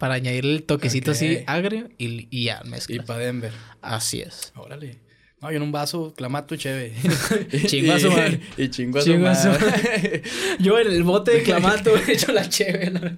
para 0.01 0.15
añadirle 0.15 0.55
el 0.55 0.63
toquecito 0.65 1.13
así 1.13 1.45
agrio 1.47 1.89
y, 1.99 2.27
y 2.37 2.45
ya 2.47 2.63
mezcla. 2.65 2.97
Y 2.97 2.99
para 3.01 3.21
Denver. 3.21 3.53
Así 3.83 4.21
es. 4.23 4.53
Órale. 4.57 4.99
No, 5.41 5.51
yo 5.51 5.57
en 5.59 5.63
un 5.63 5.73
vaso, 5.73 6.13
clamato 6.15 6.55
y 6.55 6.59
cheve. 6.59 6.93
Chingo 7.67 7.93
a 7.93 8.01
su 8.01 8.11
madre. 8.11 8.41
Y 8.59 8.69
chingo 8.69 8.99
a 8.99 9.03
su 9.03 9.11
Chingo 9.11 9.29
a 9.29 9.35
su 9.35 9.49
madre. 9.49 10.23
Yo 10.59 10.79
en 10.79 10.89
el 10.89 11.03
bote 11.03 11.31
de 11.31 11.43
clamato 11.43 11.97
he 11.97 12.13
hecho 12.13 12.31
la 12.33 12.47
chévere. 12.49 13.17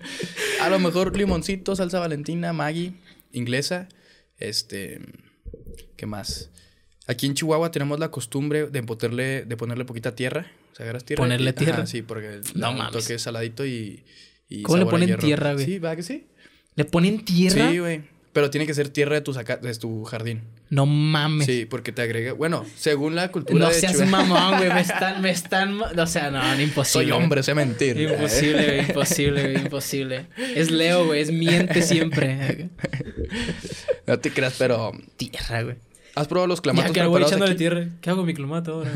A 0.60 0.68
lo 0.68 0.78
mejor 0.78 1.16
limoncito, 1.16 1.74
salsa 1.74 1.98
valentina, 1.98 2.52
Maggi, 2.52 2.94
inglesa. 3.32 3.88
Este. 4.38 5.00
¿Qué 5.96 6.06
más? 6.06 6.50
Aquí 7.08 7.26
en 7.26 7.34
Chihuahua 7.34 7.70
tenemos 7.72 7.98
la 7.98 8.10
costumbre 8.12 8.66
de 8.66 8.82
ponerle, 8.84 9.44
de 9.44 9.56
ponerle 9.56 9.84
poquita 9.84 10.14
tierra. 10.14 10.46
O 10.72 10.74
sea, 10.76 10.84
agarras 10.84 11.04
tierra. 11.04 11.22
¿Ponerle 11.24 11.50
y- 11.50 11.54
tierra? 11.54 11.74
Ajá, 11.78 11.86
sí, 11.86 12.02
porque 12.02 12.40
No 12.54 12.70
el 12.70 12.76
mames. 12.76 12.92
toque 12.92 13.14
es 13.14 13.22
saladito 13.22 13.66
y. 13.66 14.04
y 14.48 14.62
¿Cómo 14.62 14.78
le 14.78 14.86
ponen 14.86 15.08
hierro. 15.08 15.22
tierra, 15.24 15.52
güey? 15.54 15.64
Sí, 15.66 15.78
¿va 15.80 15.96
que 15.96 16.02
sí? 16.04 16.28
¿Le 16.76 16.84
ponen 16.84 17.24
tierra? 17.24 17.70
Sí, 17.70 17.78
güey. 17.78 18.12
Pero 18.32 18.48
tiene 18.48 18.66
que 18.66 18.72
ser 18.72 18.88
tierra 18.88 19.14
de 19.16 19.20
tu, 19.20 19.34
saca- 19.34 19.58
de 19.58 19.74
tu 19.74 20.04
jardín. 20.04 20.40
No 20.70 20.86
mames. 20.86 21.44
Sí, 21.46 21.66
porque 21.66 21.92
te 21.92 22.00
agrega. 22.00 22.32
Bueno, 22.32 22.64
según 22.76 23.14
la 23.14 23.30
cultura 23.30 23.58
No 23.58 23.68
de 23.68 23.74
seas 23.74 23.92
Chihuahua- 23.92 24.06
mamón, 24.26 24.56
güey. 24.56 24.72
Me 24.72 24.80
están, 24.80 25.20
me 25.20 25.30
están. 25.30 25.82
O 25.82 26.06
sea, 26.06 26.30
no, 26.30 26.38
no, 26.42 26.60
imposible. 26.62 27.08
Soy 27.08 27.10
hombre, 27.10 27.42
sé 27.42 27.54
mentir. 27.54 28.00
Imposible, 28.00 28.64
güey. 28.64 28.78
Imposible, 28.88 29.42
güey. 29.42 29.56
Imposible. 29.64 30.26
Es 30.56 30.70
Leo, 30.70 31.04
güey. 31.04 31.20
Es 31.20 31.30
miente 31.30 31.82
siempre. 31.82 32.70
No 34.06 34.18
te 34.18 34.30
creas, 34.30 34.54
pero. 34.58 34.92
Tierra, 35.16 35.62
güey. 35.62 35.76
¿Has 36.14 36.26
probado 36.26 36.46
los 36.46 36.58
Ya 36.58 36.62
clamatos 36.62 36.92
que 36.92 37.00
voy 37.00 37.20
preparados 37.20 37.30
echándole 37.32 37.52
aquí? 37.52 37.58
tierra. 37.58 37.88
¿Qué 38.00 38.10
hago 38.10 38.18
con 38.20 38.26
mi 38.26 38.34
clamato 38.34 38.72
ahora? 38.74 38.90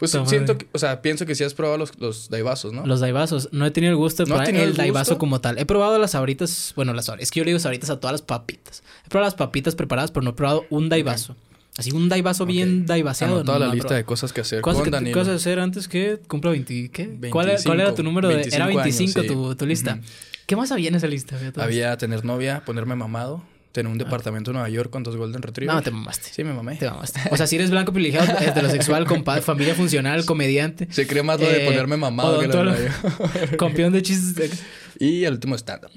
Pues 0.00 0.12
Puta 0.12 0.26
siento, 0.26 0.56
que, 0.56 0.66
o 0.72 0.78
sea, 0.78 1.02
pienso 1.02 1.26
que 1.26 1.34
sí 1.34 1.44
has 1.44 1.52
probado 1.52 1.76
los, 1.76 1.92
los 2.00 2.30
daibazos, 2.30 2.72
¿no? 2.72 2.86
Los 2.86 3.00
daibazos. 3.00 3.50
No 3.52 3.66
he 3.66 3.70
tenido 3.70 3.90
el 3.92 3.98
gusto 3.98 4.24
de 4.24 4.30
¿No 4.30 4.36
probar 4.36 4.48
el 4.48 4.56
el 4.56 4.74
daibazo 4.74 5.10
gusto? 5.10 5.18
como 5.18 5.42
tal. 5.42 5.58
He 5.58 5.66
probado 5.66 5.98
las 5.98 6.12
sabritas. 6.12 6.72
Bueno, 6.74 6.94
las 6.94 7.04
sabritas. 7.04 7.24
Es 7.24 7.30
que 7.30 7.40
yo 7.40 7.44
le 7.44 7.50
digo 7.50 7.60
sabritas 7.60 7.90
a 7.90 8.00
todas 8.00 8.12
las 8.12 8.22
papitas. 8.22 8.82
He 9.04 9.10
probado 9.10 9.26
las 9.26 9.34
papitas 9.34 9.74
preparadas, 9.74 10.10
pero 10.10 10.24
no 10.24 10.30
he 10.30 10.32
probado 10.32 10.64
un 10.70 10.88
daibazo. 10.88 11.36
Así 11.76 11.92
un 11.92 12.08
daibazo 12.08 12.46
bien 12.46 12.86
daibaseado. 12.86 13.44
toda 13.44 13.58
no, 13.58 13.66
la 13.66 13.68
no 13.68 13.74
lista 13.74 13.94
de 13.94 14.04
cosas 14.04 14.32
que 14.32 14.40
hacer 14.40 14.62
Cosas 14.62 14.88
con 14.88 15.04
que 15.04 15.12
cosas 15.12 15.36
hacer 15.36 15.60
antes 15.60 15.86
que 15.86 16.18
cumpla 16.26 16.50
20. 16.50 16.90
¿Qué? 16.90 17.18
¿Cuál, 17.30 17.50
era, 17.50 17.62
cuál 17.62 17.80
era 17.80 17.94
tu 17.94 18.02
25, 18.02 18.02
número? 18.02 18.28
De, 18.28 18.48
era 18.54 18.66
25 18.66 18.80
años, 18.80 19.14
25 19.14 19.20
sí. 19.20 19.26
tu, 19.28 19.54
tu 19.54 19.66
lista. 19.66 19.96
Ujú. 19.96 20.02
¿Qué 20.46 20.56
más 20.56 20.72
había 20.72 20.88
en 20.88 20.94
esa 20.94 21.08
lista? 21.08 21.38
Había 21.56 21.96
tener 21.98 22.24
novia, 22.24 22.64
ponerme 22.64 22.96
mamado, 22.96 23.44
tener 23.72 23.90
un 23.90 23.98
departamento 23.98 24.50
en 24.50 24.54
Nueva 24.54 24.68
York 24.68 24.90
con 24.90 25.02
dos 25.02 25.16
Golden. 25.16 25.42
Retrievers. 25.42 25.76
No, 25.76 25.82
te 25.82 25.90
mamaste. 25.90 26.28
Sí, 26.32 26.42
me 26.44 26.52
mamé. 26.52 26.76
Te 26.76 26.90
mamaste. 26.90 27.20
O 27.30 27.36
sea, 27.36 27.46
si 27.46 27.56
eres 27.56 27.70
blanco 27.70 27.92
privilegiado, 27.92 28.38
heterosexual, 28.40 29.06
compa- 29.06 29.40
familia 29.42 29.74
funcional, 29.74 30.24
comediante. 30.24 30.88
Se 30.90 31.06
cree 31.06 31.22
más 31.22 31.38
lo 31.40 31.46
de 31.48 31.62
Eh, 31.62 31.66
ponerme 31.66 31.96
mamado 31.96 32.40
que 32.40 32.48
lo 32.48 32.64
de 32.72 32.84
York. 32.84 33.56
Campeón 33.58 33.92
de 33.92 34.02
chistes. 34.02 34.62
Y 34.98 35.24
el 35.24 35.34
último 35.34 35.54
stand-up. 35.56 35.90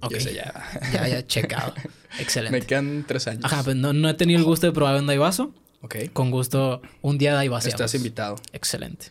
Ok. 0.00 0.12
Y 0.12 0.14
ese 0.16 0.34
ya. 0.34 0.52
Ya, 0.92 1.08
ya, 1.08 1.26
checado. 1.26 1.74
Me 2.16 2.22
Excelente. 2.22 2.62
quedan 2.66 3.04
tres 3.06 3.26
años. 3.28 3.44
Ajá, 3.44 3.62
pues 3.62 3.76
no, 3.76 3.92
no 3.92 4.08
he 4.08 4.14
tenido 4.14 4.38
el 4.38 4.44
gusto 4.44 4.66
de 4.66 4.72
probar 4.72 4.96
un 4.96 5.06
daibazo. 5.06 5.54
Ok. 5.82 5.96
Con 6.12 6.30
gusto, 6.30 6.82
un 7.02 7.18
día 7.18 7.34
daibaseamos. 7.34 7.74
Estás 7.80 7.94
invitado. 7.94 8.36
Excelente. 8.52 9.06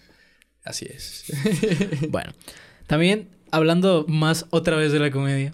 Así 0.65 0.85
es. 0.85 1.26
Bueno, 2.10 2.34
también 2.88 3.30
hablando 3.51 4.06
más 4.07 4.45
otra 4.49 4.76
vez 4.76 4.91
de 4.91 4.99
la 4.99 5.10
comedia. 5.11 5.53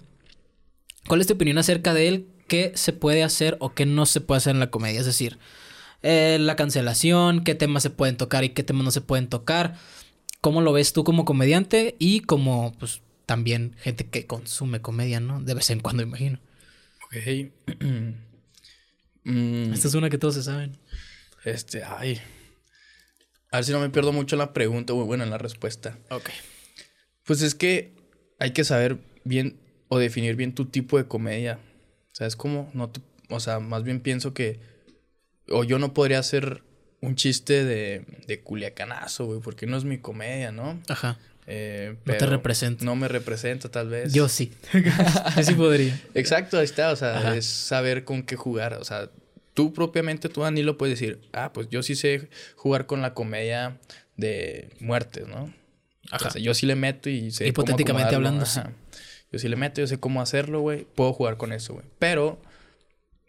¿Cuál 1.08 1.20
es 1.20 1.26
tu 1.26 1.34
opinión 1.34 1.58
acerca 1.58 1.94
de 1.94 2.08
él? 2.08 2.26
¿Qué 2.48 2.72
se 2.74 2.92
puede 2.92 3.22
hacer 3.24 3.56
o 3.60 3.74
qué 3.74 3.86
no 3.86 4.06
se 4.06 4.20
puede 4.20 4.38
hacer 4.38 4.54
en 4.54 4.60
la 4.60 4.70
comedia? 4.70 5.00
Es 5.00 5.06
decir, 5.06 5.38
eh, 6.02 6.38
la 6.40 6.56
cancelación, 6.56 7.42
qué 7.44 7.54
temas 7.54 7.82
se 7.82 7.90
pueden 7.90 8.16
tocar 8.16 8.44
y 8.44 8.50
qué 8.50 8.62
temas 8.62 8.84
no 8.84 8.90
se 8.90 9.00
pueden 9.00 9.28
tocar. 9.28 9.76
¿Cómo 10.40 10.60
lo 10.60 10.72
ves 10.72 10.92
tú 10.92 11.02
como 11.04 11.24
comediante 11.24 11.96
y 11.98 12.20
como, 12.20 12.72
pues, 12.78 13.02
también 13.24 13.74
gente 13.80 14.06
que 14.08 14.26
consume 14.26 14.80
comedia, 14.80 15.18
¿no? 15.18 15.40
De 15.40 15.54
vez 15.54 15.70
en 15.70 15.80
cuando, 15.80 16.02
imagino. 16.02 16.38
Ok. 17.06 17.50
Mm, 19.24 19.72
Esta 19.72 19.88
es 19.88 19.94
una 19.94 20.08
que 20.08 20.18
todos 20.18 20.34
se 20.34 20.44
saben. 20.44 20.78
este, 21.44 21.82
ay. 21.82 22.20
A 23.50 23.56
ver 23.56 23.64
si 23.64 23.72
no 23.72 23.80
me 23.80 23.90
pierdo 23.90 24.12
mucho 24.12 24.36
en 24.36 24.38
la 24.38 24.52
pregunta, 24.52 24.92
o 24.92 25.04
bueno, 25.04 25.24
en 25.24 25.30
la 25.30 25.38
respuesta. 25.38 25.98
Ok. 26.10 26.30
Pues 27.24 27.42
es 27.42 27.56
que 27.56 27.92
hay 28.38 28.52
que 28.52 28.62
saber 28.62 28.98
bien 29.24 29.58
o 29.88 29.98
definir 29.98 30.36
bien 30.36 30.54
tu 30.54 30.66
tipo 30.66 30.98
de 30.98 31.04
comedia. 31.06 31.58
¿Sabes 32.12 32.36
cómo? 32.36 32.70
No 32.74 32.90
te- 32.90 33.00
o 33.28 33.40
sea, 33.40 33.58
más 33.60 33.82
bien 33.82 34.00
pienso 34.00 34.32
que. 34.34 34.58
O 35.48 35.64
yo 35.64 35.78
no 35.78 35.94
podría 35.94 36.18
hacer 36.18 36.62
un 37.00 37.14
chiste 37.14 37.64
de, 37.64 38.04
de 38.26 38.40
culiacanazo, 38.40 39.26
güey, 39.26 39.40
porque 39.40 39.66
no 39.66 39.76
es 39.76 39.84
mi 39.84 39.98
comedia, 39.98 40.50
¿no? 40.50 40.80
Ajá. 40.88 41.18
Eh, 41.46 41.94
No 42.04 42.14
te 42.16 42.26
representa. 42.26 42.84
No 42.84 42.96
me 42.96 43.06
representa, 43.06 43.68
tal 43.70 43.88
vez. 43.88 44.12
Yo 44.12 44.28
sí. 44.28 44.52
Yo 45.36 45.42
sí 45.44 45.54
podría. 45.54 46.00
Exacto, 46.14 46.58
ahí 46.58 46.64
está. 46.64 46.90
O 46.90 46.96
sea, 46.96 47.18
Ajá. 47.18 47.36
es 47.36 47.46
saber 47.46 48.04
con 48.04 48.22
qué 48.24 48.34
jugar. 48.34 48.74
O 48.74 48.84
sea, 48.84 49.10
tú 49.54 49.72
propiamente, 49.72 50.28
tú, 50.28 50.40
Danilo, 50.42 50.76
puedes 50.76 50.98
decir, 50.98 51.20
ah, 51.32 51.52
pues 51.52 51.68
yo 51.70 51.82
sí 51.84 51.94
sé 51.94 52.28
jugar 52.56 52.86
con 52.86 53.02
la 53.02 53.14
comedia 53.14 53.78
de 54.16 54.70
muertes, 54.80 55.28
¿no? 55.28 55.52
Ajá. 56.10 56.28
O 56.28 56.30
sea, 56.32 56.42
yo 56.42 56.54
sí 56.54 56.66
le 56.66 56.74
meto 56.74 57.08
y 57.10 57.30
sé. 57.30 57.46
Hipotéticamente 57.46 58.14
hablando, 58.16 58.44
sí. 58.46 58.60
Yo 59.36 59.40
sí 59.40 59.48
le 59.48 59.56
meto, 59.56 59.82
yo 59.82 59.86
sé 59.86 60.00
cómo 60.00 60.22
hacerlo, 60.22 60.60
güey. 60.60 60.86
Puedo 60.94 61.12
jugar 61.12 61.36
con 61.36 61.52
eso, 61.52 61.74
güey. 61.74 61.84
Pero, 61.98 62.40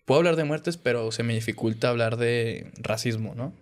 puedo 0.05 0.19
hablar 0.19 0.37
de 0.37 0.45
muertes, 0.45 0.77
pero 0.77 1.11
se 1.11 1.23
me 1.23 1.33
dificulta 1.33 1.89
hablar 1.89 2.15
de 2.15 2.71
racismo, 2.77 3.35
¿no? 3.35 3.53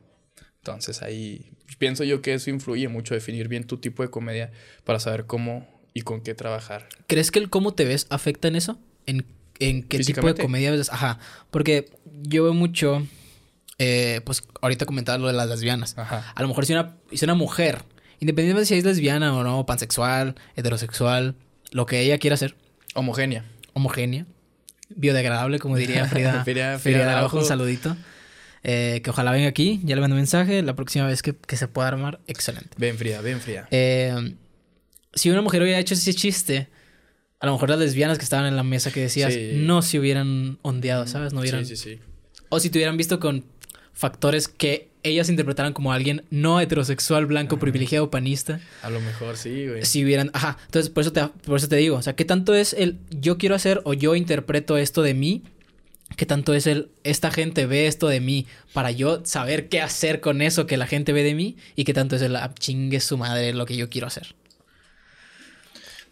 Entonces 0.60 1.02
ahí 1.02 1.52
pienso 1.80 2.04
yo 2.04 2.22
que 2.22 2.36
eso 2.36 2.52
influye 2.52 2.88
mucho, 2.88 3.16
definir 3.16 3.48
bien 3.48 3.64
tu 3.64 3.78
tipo 3.78 4.04
de 4.04 4.10
comedia 4.12 4.52
para 4.84 5.00
saber 5.00 5.26
cómo 5.26 5.68
y 5.96 6.02
con 6.02 6.22
qué 6.22 6.36
trabajar. 6.36 6.88
¿Crees 7.08 7.32
que 7.32 7.40
el 7.40 7.50
cómo 7.50 7.74
te 7.74 7.84
ves 7.86 8.06
afecta 8.12 8.48
en 8.48 8.56
eso? 8.56 8.78
¿En, 9.08 9.26
en 9.60 9.82
qué 9.82 9.98
tipo 10.00 10.28
de 10.28 10.36
comedia 10.36 10.70
ves? 10.70 10.92
Ajá. 10.92 11.18
Porque 11.50 11.90
yo 12.22 12.44
veo 12.44 12.54
mucho. 12.54 13.08
eh, 13.80 14.22
pues 14.24 14.44
ahorita 14.62 14.86
comentaba 14.86 15.18
lo 15.18 15.28
de 15.28 15.34
las 15.34 15.50
lesbianas. 15.50 15.98
Ajá. 15.98 16.32
A 16.36 16.42
lo 16.44 16.48
mejor 16.48 16.66
si 16.66 16.74
una, 16.74 16.96
si 17.12 17.26
una 17.26 17.34
mujer, 17.36 17.84
independientemente 18.20 18.62
de 18.62 18.66
si 18.68 18.76
es 18.76 18.86
lesbiana 18.86 19.36
o 19.36 19.44
no, 19.44 19.66
pansexual, 19.66 20.36
heterosexual, 20.56 21.36
lo 21.76 21.86
que 21.86 22.00
ella 22.00 22.18
quiera 22.18 22.36
hacer, 22.36 22.56
Homogénea. 22.94 23.44
homogénea, 23.74 24.26
biodegradable, 24.90 25.60
como 25.60 25.76
diría 25.78 26.06
Frida, 26.14 26.44
Frida- 26.46 26.80
Frida, 26.80 27.12
Araujo. 27.12 27.40
un 27.40 27.46
saludito. 27.46 27.98
Eh, 28.64 29.02
que 29.04 29.10
ojalá 29.12 29.32
venga 29.32 29.48
aquí, 29.50 29.80
ya 29.84 29.94
le 29.96 30.02
mando 30.02 30.16
mensaje. 30.16 30.64
La 30.64 30.74
próxima 30.76 31.06
vez 31.06 31.22
que, 31.22 31.36
que 31.36 31.56
se 31.58 31.68
pueda 31.68 31.88
armar, 31.90 32.20
excelente. 32.28 32.70
Ven 32.78 32.98
fría, 32.98 33.22
ven 33.22 33.40
fría. 33.40 33.68
Eh, 33.70 34.36
si 35.14 35.30
una 35.30 35.42
mujer 35.42 35.62
hubiera 35.62 35.78
hecho 35.80 35.94
ese 35.94 36.14
chiste, 36.16 36.68
a 37.40 37.46
lo 37.46 37.52
mejor 37.52 37.70
las 37.70 37.78
lesbianas 37.80 38.18
que 38.18 38.24
estaban 38.24 38.48
en 38.48 38.56
la 38.56 38.64
mesa 38.64 38.90
que 38.92 39.02
decías, 39.02 39.34
Sí. 39.34 39.52
no 39.56 39.82
se 39.84 40.00
hubieran 40.00 40.58
ondeado, 40.64 41.06
¿sabes? 41.08 41.32
No 41.34 41.42
hubieran... 41.42 41.66
Sí, 41.66 41.76
sí, 41.76 41.96
sí. 41.96 42.00
O 42.50 42.60
si 42.60 42.70
te 42.72 42.80
hubieran 42.80 42.98
visto 42.98 43.20
con 43.20 43.44
factores 43.96 44.48
que 44.48 44.90
ellas 45.02 45.30
interpretaran 45.30 45.74
como 45.74 45.94
alguien 45.94 46.24
no 46.30 46.60
heterosexual, 46.60 47.26
blanco, 47.26 47.58
privilegiado, 47.58 48.10
panista. 48.12 48.60
A 48.82 48.90
lo 48.90 49.00
mejor 49.00 49.38
sí, 49.38 49.68
güey. 49.68 49.86
Si 49.86 50.04
hubieran... 50.04 50.32
Ajá, 50.34 50.58
entonces 50.66 50.90
por 50.90 51.02
eso, 51.02 51.14
te, 51.14 51.26
por 51.46 51.58
eso 51.58 51.68
te 51.68 51.76
digo, 51.78 51.96
o 51.98 52.02
sea, 52.02 52.16
¿qué 52.16 52.26
tanto 52.26 52.54
es 52.54 52.74
el 52.74 52.98
yo 53.10 53.38
quiero 53.38 53.56
hacer 53.56 53.82
o 53.86 53.94
yo 53.94 54.16
interpreto 54.16 54.78
esto 54.78 55.02
de 55.02 55.14
mí? 55.14 55.44
¿Qué 56.18 56.26
tanto 56.26 56.54
es 56.54 56.68
el 56.68 56.90
esta 57.04 57.32
gente 57.32 57.66
ve 57.66 57.88
esto 57.88 58.08
de 58.08 58.20
mí 58.20 58.46
para 58.74 58.92
yo 58.92 59.26
saber 59.26 59.70
qué 59.70 59.82
hacer 59.82 60.22
con 60.22 60.42
eso 60.42 60.66
que 60.66 60.78
la 60.78 60.88
gente 60.88 61.14
ve 61.14 61.24
de 61.24 61.36
mí? 61.36 61.58
¿Y 61.76 61.84
qué 61.84 61.94
tanto 61.94 62.16
es 62.16 62.22
el 62.22 62.36
ah, 62.36 62.54
chingue 62.58 63.00
su 63.00 63.18
madre 63.18 63.54
lo 63.54 63.66
que 63.66 63.76
yo 63.76 63.90
quiero 63.90 64.08
hacer? 64.08 64.36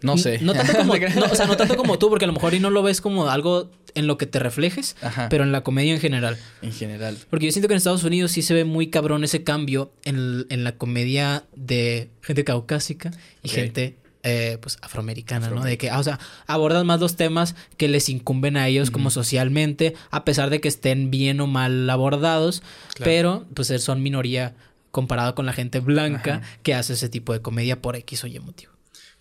No 0.04 0.18
sé. 0.18 0.40
No 0.42 0.54
tanto 0.54 0.78
como, 0.78 0.96
no, 1.16 1.26
o 1.32 1.36
sea, 1.36 1.48
no 1.48 1.58
tanto 1.58 1.76
como 1.76 1.98
tú, 1.98 2.10
porque 2.10 2.26
a 2.26 2.28
lo 2.28 2.34
mejor 2.34 2.54
y 2.54 2.60
no 2.60 2.70
lo 2.70 2.84
ves 2.84 3.02
como 3.02 3.30
algo 3.30 3.72
en 3.96 4.08
lo 4.08 4.18
que 4.18 4.26
te 4.26 4.40
reflejes, 4.40 4.96
Ajá. 5.02 5.30
pero 5.30 5.44
en 5.44 5.52
la 5.52 5.62
comedia 5.64 5.94
en 5.94 6.00
general. 6.00 6.38
En 6.62 6.72
general. 6.74 7.18
Porque 7.30 7.46
yo 7.46 7.52
siento 7.52 7.68
que 7.68 7.74
en 7.74 7.78
Estados 7.78 8.04
Unidos 8.04 8.32
sí 8.32 8.42
se 8.42 8.54
ve 8.54 8.66
muy 8.66 8.90
cabrón 8.90 9.24
ese 9.24 9.44
cambio 9.44 9.92
en, 10.04 10.46
en 10.50 10.64
la 10.64 10.74
comedia 10.78 11.46
de 11.56 12.10
gente 12.22 12.44
caucásica 12.44 13.12
y 13.44 13.50
gente 13.50 13.98
eh, 14.24 14.58
pues 14.62 14.78
afroamericana, 14.82 15.50
¿no? 15.50 15.64
De 15.64 15.78
que, 15.78 15.90
ah, 15.90 16.00
o 16.00 16.04
sea, 16.04 16.18
abordan 16.48 16.86
más 16.88 17.00
los 17.02 17.16
temas 17.18 17.56
que 17.78 17.88
les 17.90 18.08
incumben 18.10 18.56
a 18.58 18.68
ellos 18.68 18.90
como 18.90 19.10
socialmente, 19.10 19.96
a 20.12 20.24
pesar 20.26 20.50
de 20.50 20.62
que 20.62 20.70
estén 20.70 21.12
bien 21.12 21.40
o 21.42 21.48
mal 21.48 21.90
abordados, 21.90 22.62
Claro. 22.96 23.04
pero 23.04 23.46
pues 23.54 23.68
son 23.84 24.02
minoría 24.02 24.56
comparado 24.92 25.36
con 25.36 25.46
la 25.46 25.54
gente 25.54 25.80
blanca 25.82 26.36
Ajá. 26.36 26.58
que 26.64 26.74
hace 26.74 26.94
ese 26.94 27.10
tipo 27.10 27.34
de 27.34 27.42
comedia 27.42 27.82
por 27.82 27.96
X 27.96 28.24
o 28.24 28.28
Y 28.28 28.40
motivo. 28.40 28.73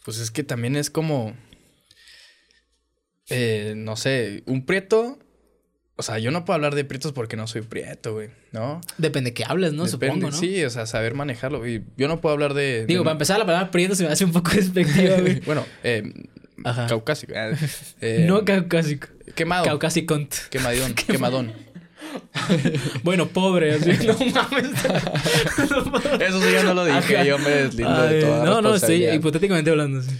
Pues 0.04 0.18
es 0.18 0.30
que 0.30 0.42
también 0.42 0.76
es 0.76 0.90
como. 0.90 1.34
eh, 3.30 3.74
no 3.76 3.96
sé, 3.96 4.42
un 4.46 4.64
prieto. 4.66 5.18
O 5.96 6.02
sea, 6.02 6.18
yo 6.18 6.30
no 6.30 6.44
puedo 6.44 6.54
hablar 6.56 6.74
de 6.74 6.84
prietos 6.84 7.12
porque 7.12 7.36
no 7.36 7.46
soy 7.46 7.60
prieto, 7.62 8.14
güey, 8.14 8.30
¿no? 8.50 8.80
Depende 8.98 9.34
que 9.34 9.44
hables, 9.44 9.72
¿no? 9.74 9.84
Depende, 9.84 10.14
Supongo, 10.14 10.30
¿no? 10.30 10.36
Sí, 10.36 10.64
o 10.64 10.70
sea, 10.70 10.86
saber 10.86 11.14
manejarlo. 11.14 11.66
Y 11.68 11.84
yo 11.96 12.08
no 12.08 12.20
puedo 12.20 12.32
hablar 12.32 12.54
de. 12.54 12.86
Digo, 12.86 13.00
de- 13.00 13.04
para 13.04 13.12
empezar, 13.12 13.38
la 13.38 13.46
palabra 13.46 13.70
prieto 13.70 13.94
se 13.94 14.04
me 14.04 14.10
hace 14.10 14.24
un 14.24 14.32
poco 14.32 14.50
despectiva, 14.54 15.20
güey. 15.20 15.40
bueno, 15.46 15.64
eh, 15.84 16.02
Ajá. 16.64 16.86
caucásico. 16.86 17.34
eh, 17.36 17.56
eh, 18.00 18.24
no 18.26 18.44
caucásico. 18.44 19.08
Quemado. 19.34 19.64
Caucásicont. 19.64 20.34
Quemadón. 20.50 20.94
Quemadón. 20.94 21.52
Bueno, 23.02 23.28
pobre, 23.28 23.74
así. 23.74 23.90
No 24.06 24.14
mames. 24.34 24.70
Eso 26.20 26.40
sí, 26.42 26.52
yo 26.52 26.62
no 26.64 26.74
lo 26.74 26.84
dije. 26.84 27.16
Ajá. 27.16 27.24
Yo 27.24 27.38
me 27.38 27.50
deslindo 27.50 28.02
de 28.02 28.16
Ay, 28.16 28.20
toda 28.22 28.44
no, 28.44 28.62
no, 28.62 28.74
estoy 28.74 29.06
hiputéticamente 29.08 29.70
hablando. 29.70 30.02
Sí. 30.02 30.10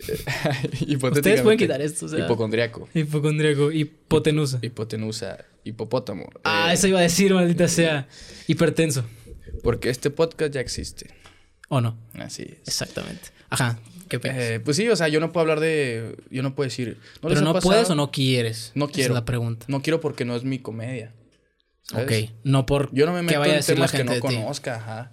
Hipotéticamente. 0.00 1.18
Ustedes 1.20 1.42
pueden 1.42 1.58
quitar 1.58 1.80
esto, 1.82 2.06
o 2.06 2.08
sea. 2.08 2.24
Hipocondriaco. 2.24 2.88
Hipocondriaco. 2.94 3.70
Hipotenusa. 3.72 4.58
Hipotenusa. 4.62 5.38
Hipopótamo. 5.64 6.28
Ah, 6.44 6.70
Eh, 6.70 6.74
eso 6.74 6.86
iba 6.88 6.98
a 7.00 7.02
decir, 7.02 7.34
maldita 7.34 7.68
sea. 7.68 8.08
Hipertenso. 8.46 9.04
Porque 9.62 9.90
este 9.90 10.10
podcast 10.10 10.54
ya 10.54 10.60
existe. 10.60 11.10
¿O 11.68 11.80
no? 11.80 11.98
Así 12.14 12.42
es. 12.44 12.66
Exactamente. 12.66 13.28
Ajá. 13.50 13.78
¿Qué? 14.08 14.18
Eh, 14.24 14.60
pues 14.64 14.76
sí, 14.76 14.88
o 14.88 14.96
sea, 14.96 15.06
yo 15.08 15.20
no 15.20 15.30
puedo 15.32 15.42
hablar 15.42 15.60
de. 15.60 16.16
Yo 16.30 16.42
no 16.42 16.54
puedo 16.54 16.66
decir. 16.68 16.96
¿no 17.22 17.28
les 17.28 17.36
Pero 17.38 17.46
no 17.46 17.52
pasado? 17.52 17.70
puedes 17.70 17.90
o 17.90 17.94
no 17.94 18.10
quieres. 18.10 18.72
No 18.74 18.86
Esa 18.86 18.94
quiero. 18.94 19.12
es 19.12 19.14
la 19.14 19.24
pregunta. 19.24 19.66
No 19.68 19.82
quiero 19.82 20.00
porque 20.00 20.24
no 20.24 20.34
es 20.34 20.42
mi 20.44 20.58
comedia. 20.58 21.12
¿Sabes? 21.90 22.30
Ok. 22.30 22.34
No 22.44 22.66
por 22.66 22.92
Yo 22.92 23.06
no 23.06 23.12
me 23.12 23.22
meto 23.22 23.38
vaya 23.38 23.58
en 23.58 23.64
temas 23.64 23.92
que 23.92 24.04
no 24.04 24.18
conozca, 24.20 24.76
ajá. 24.76 25.12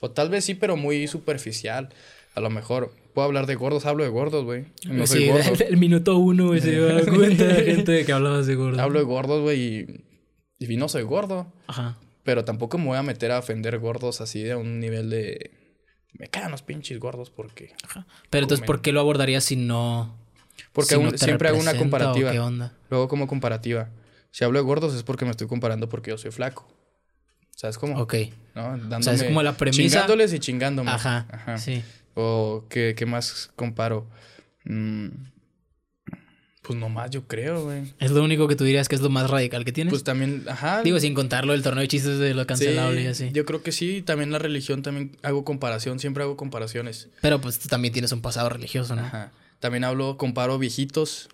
O 0.00 0.10
tal 0.10 0.28
vez 0.28 0.44
sí, 0.44 0.54
pero 0.54 0.76
muy 0.76 1.06
superficial. 1.08 1.88
A 2.34 2.40
lo 2.40 2.50
mejor 2.50 2.94
puedo 3.14 3.26
hablar 3.26 3.46
de 3.46 3.56
gordos, 3.56 3.84
hablo 3.86 4.04
de 4.04 4.10
gordos, 4.10 4.44
güey. 4.44 4.66
No 4.86 5.06
soy 5.06 5.22
sí, 5.22 5.28
gordo. 5.28 5.52
el, 5.52 5.62
el 5.68 5.76
minuto 5.76 6.16
uno, 6.16 6.48
güey, 6.48 6.60
se 6.60 6.70
dio 6.70 6.86
cuenta 7.14 7.44
de 7.44 7.64
gente 7.64 7.92
de 7.92 8.04
que 8.04 8.12
hablabas 8.12 8.46
de 8.46 8.54
gordo. 8.54 8.80
Hablo 8.80 8.98
de 8.98 9.04
gordos, 9.04 9.42
güey, 9.42 9.60
y, 9.60 10.64
y 10.72 10.76
no 10.76 10.88
soy 10.88 11.02
gordo. 11.02 11.52
Ajá. 11.66 11.98
Pero 12.22 12.44
tampoco 12.44 12.78
me 12.78 12.86
voy 12.86 12.98
a 12.98 13.02
meter 13.02 13.32
a 13.32 13.38
ofender 13.38 13.78
gordos 13.78 14.20
así 14.20 14.42
de 14.42 14.54
un 14.54 14.80
nivel 14.80 15.10
de. 15.10 15.50
Me 16.12 16.28
cagan 16.28 16.50
los 16.50 16.62
pinches 16.62 16.98
gordos 17.00 17.30
porque. 17.30 17.74
Ajá. 17.84 18.06
Pero 18.30 18.44
entonces. 18.44 18.66
¿por 18.66 18.82
qué 18.82 18.92
lo 18.92 19.00
abordarías 19.00 19.44
si 19.44 19.56
no. 19.56 20.16
Porque 20.72 20.94
si 20.94 21.00
no 21.00 21.10
siempre 21.16 21.48
hago 21.48 21.58
una 21.58 21.76
comparativa. 21.76 22.30
¿Qué 22.30 22.38
onda? 22.38 22.74
Luego 22.90 23.08
como 23.08 23.26
comparativa. 23.26 23.88
Si 24.30 24.44
hablo 24.44 24.58
de 24.58 24.64
gordos 24.64 24.94
es 24.94 25.02
porque 25.02 25.24
me 25.24 25.30
estoy 25.30 25.46
comparando 25.46 25.88
porque 25.88 26.10
yo 26.10 26.18
soy 26.18 26.30
flaco. 26.30 26.68
¿Sabes 27.54 27.76
cómo? 27.76 27.98
Ok. 27.98 28.14
¿No? 28.54 28.78
O 28.98 29.02
sea, 29.02 29.14
es 29.14 29.24
como 29.24 29.42
la 29.42 29.56
premisa. 29.56 29.82
Chingándoles 29.82 30.32
y 30.32 30.38
chingándome. 30.38 30.90
Ajá. 30.90 31.26
Ajá. 31.30 31.58
Sí. 31.58 31.82
O 32.14 32.66
¿qué, 32.68 32.94
qué 32.96 33.04
más 33.04 33.50
comparo? 33.56 34.08
Mm, 34.64 35.08
pues 36.68 36.78
nomás 36.78 37.10
yo 37.10 37.26
creo, 37.26 37.64
güey. 37.64 37.94
Es 37.98 38.10
lo 38.10 38.22
único 38.22 38.46
que 38.46 38.54
tú 38.54 38.64
dirías 38.64 38.88
que 38.88 38.94
es 38.94 39.00
lo 39.00 39.08
más 39.08 39.30
radical 39.30 39.64
que 39.64 39.72
tienes. 39.72 39.90
Pues 39.90 40.04
también, 40.04 40.44
ajá. 40.48 40.82
Digo, 40.82 41.00
sin 41.00 41.14
contarlo 41.14 41.52
del 41.52 41.62
torneo 41.62 41.80
de 41.80 41.88
chistes 41.88 42.18
de 42.18 42.34
lo 42.34 42.46
cancelable 42.46 43.00
sí, 43.00 43.06
y 43.06 43.08
así. 43.08 43.30
Yo 43.32 43.46
creo 43.46 43.62
que 43.62 43.72
sí. 43.72 44.02
También 44.02 44.30
la 44.30 44.38
religión, 44.38 44.82
también 44.82 45.16
hago 45.22 45.44
comparación. 45.44 45.98
Siempre 45.98 46.24
hago 46.24 46.36
comparaciones. 46.36 47.08
Pero 47.22 47.40
pues 47.40 47.58
tú 47.58 47.68
también 47.68 47.94
tienes 47.94 48.12
un 48.12 48.20
pasado 48.20 48.50
religioso, 48.50 48.94
¿no? 48.94 49.02
Ajá. 49.02 49.32
También 49.60 49.82
hablo, 49.84 50.18
comparo 50.18 50.58
viejitos. 50.58 51.30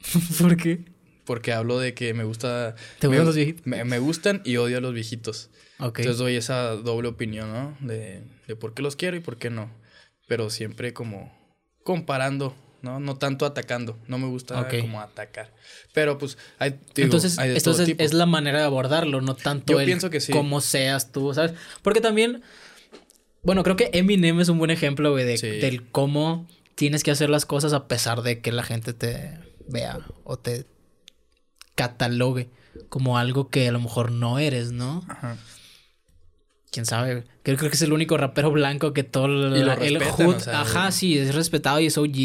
¿Por 0.40 0.56
qué? 0.56 0.84
Porque 1.24 1.52
hablo 1.52 1.78
de 1.78 1.94
que 1.94 2.12
me 2.14 2.24
gusta... 2.24 2.74
¿Te 2.98 3.08
me, 3.08 3.16
gustan 3.16 3.26
los 3.26 3.34
viejitos? 3.36 3.66
Me, 3.66 3.84
me 3.84 3.98
gustan 3.98 4.42
y 4.44 4.56
odio 4.56 4.78
a 4.78 4.80
los 4.80 4.92
viejitos. 4.94 5.50
Entonces 5.78 6.18
doy 6.18 6.36
esa 6.36 6.70
doble 6.76 7.08
opinión, 7.08 7.52
¿no? 7.52 7.76
De, 7.80 8.22
de 8.46 8.56
por 8.56 8.74
qué 8.74 8.82
los 8.82 8.96
quiero 8.96 9.16
y 9.16 9.20
por 9.20 9.36
qué 9.36 9.50
no. 9.50 9.70
Pero 10.28 10.50
siempre 10.50 10.92
como 10.92 11.32
comparando, 11.82 12.54
¿no? 12.82 13.00
No 13.00 13.16
tanto 13.16 13.44
atacando. 13.46 13.98
No 14.06 14.18
me 14.18 14.26
gusta 14.26 14.60
Ok. 14.60 14.80
como 14.80 15.00
atacar. 15.00 15.52
Pero 15.92 16.16
pues 16.18 16.38
hay, 16.58 16.70
digo, 16.94 17.06
entonces, 17.06 17.38
hay 17.38 17.50
de 17.50 17.56
entonces 17.56 17.84
todo 17.84 17.86
tipo. 17.86 18.02
es 18.02 18.12
la 18.12 18.26
manera 18.26 18.58
de 18.60 18.64
abordarlo, 18.64 19.20
no 19.20 19.34
tanto 19.34 19.72
Yo 19.72 19.80
el 19.80 19.86
pienso 19.86 20.10
que 20.10 20.20
sí. 20.20 20.32
cómo 20.32 20.60
seas 20.60 21.12
tú, 21.12 21.32
¿sabes? 21.34 21.52
Porque 21.82 22.00
también, 22.00 22.42
bueno, 23.42 23.62
creo 23.62 23.76
que 23.76 23.90
Eminem 23.92 24.40
es 24.40 24.48
un 24.48 24.58
buen 24.58 24.70
ejemplo, 24.70 25.10
güey, 25.12 25.24
de, 25.24 25.36
Sí. 25.38 25.48
del 25.48 25.88
cómo 25.90 26.46
tienes 26.74 27.02
que 27.04 27.10
hacer 27.10 27.30
las 27.30 27.46
cosas 27.46 27.72
a 27.72 27.86
pesar 27.88 28.22
de 28.22 28.40
que 28.40 28.52
la 28.52 28.62
gente 28.62 28.92
te 28.94 29.38
vea 29.68 29.98
o 30.24 30.38
te 30.38 30.66
catalogue 31.74 32.48
como 32.88 33.18
algo 33.18 33.48
que 33.48 33.68
a 33.68 33.72
lo 33.72 33.80
mejor 33.80 34.10
no 34.12 34.38
eres, 34.38 34.72
¿no? 34.72 35.02
Ajá. 35.08 35.36
quién 36.70 36.86
sabe. 36.86 37.24
Creo, 37.44 37.56
creo 37.56 37.70
que 37.70 37.76
es 37.76 37.82
el 37.82 37.92
único 37.92 38.16
rapero 38.16 38.50
blanco 38.50 38.92
que 38.92 39.04
todo 39.04 39.26
el, 39.26 39.56
Y 39.56 39.64
lo 39.64 39.72
el 39.74 40.02
hood. 40.02 40.34
o 40.36 40.40
sea, 40.40 40.62
ajá, 40.62 40.90
sí, 40.90 41.16
es 41.18 41.34
respetado 41.34 41.78
y 41.80 41.86
es 41.86 41.96
OG. 41.98 42.16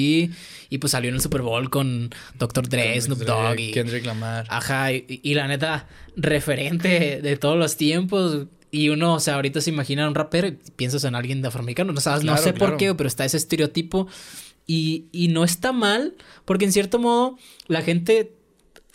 Y 0.71 0.77
pues 0.80 0.91
salió 0.91 1.09
en 1.09 1.15
el 1.15 1.21
Super 1.21 1.41
Bowl 1.43 1.69
con 1.69 2.09
Dr. 2.38 2.67
Dre, 2.67 2.99
Snoop 2.99 3.19
Dogg 3.19 3.59
y. 3.59 3.71
Kendrick 3.71 4.05
Lamar. 4.05 4.45
Ajá, 4.49 4.91
y, 4.91 5.19
y 5.23 5.34
la 5.35 5.47
neta, 5.47 5.88
referente 6.15 7.21
de 7.21 7.38
todos 7.38 7.57
los 7.57 7.76
tiempos. 7.77 8.47
Y 8.71 8.89
uno, 8.89 9.15
o 9.15 9.19
sea, 9.19 9.35
ahorita 9.35 9.61
se 9.61 9.71
imagina 9.71 10.05
a 10.05 10.07
un 10.07 10.15
rapero 10.15 10.47
y 10.47 10.51
piensas 10.76 11.03
en 11.03 11.15
alguien 11.15 11.41
de 11.41 11.47
afroamericano. 11.47 11.91
No 11.93 12.01
sabes, 12.01 12.23
no 12.23 12.34
Claro, 12.34 12.43
sé 12.43 12.53
por 12.53 12.59
claro. 12.59 12.77
qué, 12.77 12.93
pero 12.95 13.07
está 13.07 13.26
ese 13.26 13.38
estereotipo. 13.38 14.07
Y, 14.67 15.05
y 15.11 15.30
no 15.30 15.43
está 15.43 15.71
mal, 15.73 16.15
porque 16.45 16.65
en 16.65 16.71
cierto 16.71 16.99
modo 16.99 17.38
la 17.67 17.81
gente 17.81 18.31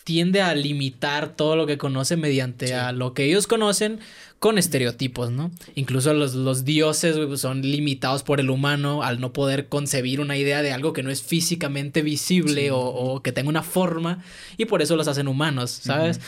tiende 0.05 0.43
a 0.43 0.55
limitar 0.55 1.35
todo 1.35 1.57
lo 1.57 1.67
que 1.67 1.79
conoce 1.79 2.17
mediante 2.17 2.69
Sí. 2.69 2.73
a 2.75 2.93
lo 2.93 3.15
que 3.15 3.25
ellos 3.25 3.47
conocen 3.47 4.01
con 4.39 4.59
estereotipos, 4.59 5.31
¿no? 5.31 5.51
Incluso 5.75 6.13
los, 6.13 6.35
los 6.35 6.67
dioses 6.67 7.17
pues, 7.27 7.41
son 7.41 7.63
limitados 7.63 8.23
por 8.23 8.41
el 8.41 8.51
humano 8.51 9.03
al 9.03 9.19
no 9.19 9.33
poder 9.33 9.69
concebir 9.69 10.21
una 10.21 10.37
idea 10.37 10.61
de 10.61 10.73
algo 10.73 10.93
que 10.93 11.03
no 11.03 11.11
es 11.11 11.23
físicamente 11.23 12.03
visible 12.03 12.65
Sí. 12.65 12.69
o, 12.71 12.79
o 12.79 13.23
que 13.23 13.33
tenga 13.33 13.49
una 13.49 13.63
forma 13.63 14.23
y 14.59 14.67
por 14.67 14.83
eso 14.83 14.97
los 14.97 15.09
hacen 15.09 15.29
humanos, 15.29 15.71
¿sabes? 15.71 16.21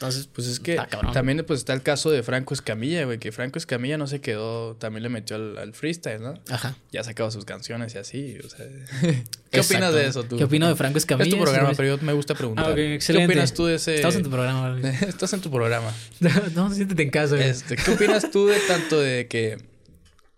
Entonces, 0.00 0.28
Pues 0.32 0.46
es 0.46 0.60
que 0.60 0.78
también 1.12 1.44
pues 1.46 1.58
está 1.58 1.74
el 1.74 1.82
caso 1.82 2.10
de 2.10 2.22
Franco 2.22 2.54
Escamilla, 2.54 3.04
güey, 3.04 3.18
que 3.18 3.32
Franco 3.32 3.58
Escamilla 3.58 3.98
no 3.98 4.06
se 4.06 4.22
quedó, 4.22 4.74
también 4.76 5.02
le 5.02 5.10
metió 5.10 5.36
al, 5.36 5.58
al 5.58 5.74
freestyle, 5.74 6.22
¿no? 6.22 6.40
ajá. 6.48 6.74
Ya 6.90 7.02
ha 7.02 7.04
sacado 7.04 7.30
sus 7.30 7.44
canciones 7.44 7.94
y 7.94 7.98
así, 7.98 8.38
o 8.42 8.48
sea. 8.48 8.64
¿Qué 9.50 9.60
opinas 9.60 9.92
de 9.92 10.06
eso 10.06 10.24
tú? 10.24 10.38
¿Qué 10.38 10.44
opino 10.44 10.68
de 10.68 10.74
Franco 10.74 10.96
Escamilla? 10.96 11.28
Es 11.28 11.34
tu 11.36 11.42
programa, 11.42 11.72
pero 11.76 11.96
yo 11.96 12.02
me 12.02 12.14
gusta 12.14 12.34
preguntar. 12.34 12.64
Ah, 12.64 12.70
ok, 12.70 12.78
excelente. 12.78 13.26
¿Qué 13.26 13.32
opinas 13.34 13.52
tú 13.52 13.66
de 13.66 13.74
ese...? 13.74 13.96
Estamos 13.96 14.16
en 14.16 14.22
tu 14.22 14.30
programa. 14.30 14.78
güey. 14.78 14.94
Estás 15.06 15.32
en 15.34 15.40
tu 15.42 15.50
programa. 15.50 15.92
no, 16.54 16.72
siéntete 16.72 17.02
en 17.02 17.10
casa. 17.10 17.36
güey. 17.36 17.50
Este, 17.50 17.76
¿Qué 17.76 17.90
opinas 17.90 18.30
tú 18.30 18.46
de 18.46 18.58
tanto 18.60 18.98
de 18.98 19.26
que... 19.28 19.58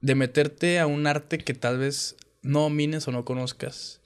De 0.01 0.17
meterte 0.17 0.81
a 0.81 0.89
un 0.89 1.07
arte 1.07 1.39
que 1.39 1.55
tal 1.55 1.79
vez 1.79 2.17
no 2.43 2.63
domines 2.63 3.07
o 3.07 3.13
no 3.13 3.25
conozcas 3.25 4.01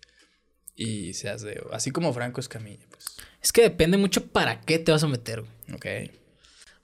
y 0.75 1.15
seas 1.15 1.41
de... 1.41 1.63
Así 1.73 1.93
como 1.93 2.13
Franco 2.13 2.41
Escamilla. 2.41 2.85
Es 3.47 3.53
que 3.53 3.63
depende 3.63 3.97
mucho 3.97 4.27
para 4.27 4.61
qué 4.63 4.81
te 4.81 4.91
vas 4.91 5.05
a 5.05 5.07
meter, 5.07 5.43
güey. 5.69 5.77
Ok. 6.09 6.11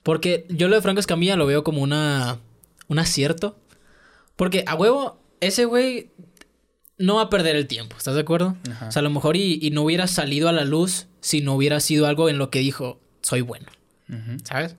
Porque 0.01 0.45
yo 0.47 0.69
lo 0.69 0.75
de 0.77 0.81
Franco 0.81 1.01
Escamilla 1.01 1.35
lo 1.35 1.45
veo 1.45 1.61
como 1.65 1.81
una, 1.81 2.39
un 2.87 2.99
acierto. 2.99 3.59
Porque 4.37 4.63
a 4.65 4.73
huevo, 4.75 5.21
ese 5.41 5.65
güey 5.65 6.11
no 6.97 7.15
va 7.15 7.23
a 7.23 7.29
perder 7.29 7.57
el 7.57 7.67
tiempo, 7.67 7.97
¿estás 7.97 8.15
de 8.15 8.21
acuerdo? 8.21 8.55
Ajá. 8.71 8.87
O 8.87 8.91
sea, 8.93 9.01
a 9.01 9.03
lo 9.03 9.09
mejor 9.09 9.35
y, 9.35 9.59
y 9.61 9.71
no 9.71 9.81
hubiera 9.81 10.07
salido 10.07 10.47
a 10.47 10.53
la 10.53 10.63
luz 10.63 11.07
si 11.19 11.41
no 11.41 11.53
hubiera 11.55 11.81
sido 11.81 12.07
algo 12.07 12.29
en 12.29 12.37
lo 12.37 12.49
que 12.49 12.59
dijo, 12.59 13.01
soy 13.21 13.41
bueno. 13.41 13.67
¿sabes? 14.45 14.77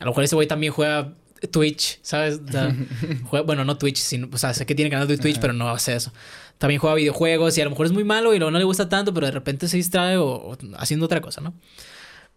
A 0.00 0.04
lo 0.06 0.12
mejor 0.12 0.24
ese 0.24 0.34
güey 0.34 0.48
también 0.48 0.72
juega 0.72 1.12
Twitch, 1.50 1.98
¿sabes? 2.00 2.40
O 2.48 2.50
sea, 2.50 2.74
juega- 3.24 3.44
bueno, 3.44 3.66
no 3.66 3.76
Twitch, 3.76 3.98
sino, 3.98 4.28
o 4.32 4.38
sea, 4.38 4.54
sé 4.54 4.64
que 4.64 4.74
tiene 4.74 4.90
canal 4.90 5.08
de 5.08 5.18
Twitch, 5.18 5.40
pero 5.40 5.52
no 5.52 5.68
hace 5.68 5.94
eso. 5.94 6.10
También 6.58 6.80
juega 6.80 6.96
videojuegos 6.96 7.56
y 7.58 7.60
a 7.60 7.64
lo 7.64 7.70
mejor 7.70 7.86
es 7.86 7.92
muy 7.92 8.04
malo 8.04 8.34
y 8.34 8.38
luego 8.38 8.50
no 8.50 8.58
le 8.58 8.64
gusta 8.64 8.88
tanto, 8.88 9.12
pero 9.12 9.26
de 9.26 9.32
repente 9.32 9.68
se 9.68 9.76
distrae 9.76 10.16
o, 10.16 10.26
o 10.26 10.56
haciendo 10.78 11.06
otra 11.06 11.20
cosa, 11.20 11.40
¿no? 11.40 11.54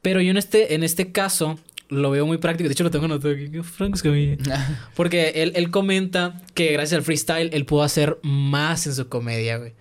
Pero 0.02 0.22
yo 0.22 0.32
en 0.32 0.38
este, 0.38 0.74
en 0.76 0.84
este 0.84 1.12
caso 1.12 1.58
lo 1.90 2.12
veo 2.12 2.26
muy 2.26 2.38
práctico. 2.38 2.68
De 2.68 2.74
hecho, 2.74 2.84
lo 2.84 2.92
tengo 2.92 3.06
anotado 3.06 3.34
aquí. 3.34 3.50
Franco 3.64 3.96
Escamilla. 3.96 4.38
Porque 4.96 5.30
él, 5.36 5.54
él 5.56 5.72
comenta 5.72 6.42
que 6.54 6.72
gracias 6.74 6.98
al 7.00 7.04
freestyle 7.04 7.50
él 7.54 7.66
pudo 7.66 7.84
hacer 7.84 8.18
más 8.22 8.86
en 8.88 8.94
su 8.94 9.08
comedia, 9.10 9.58
güey. 9.58 9.72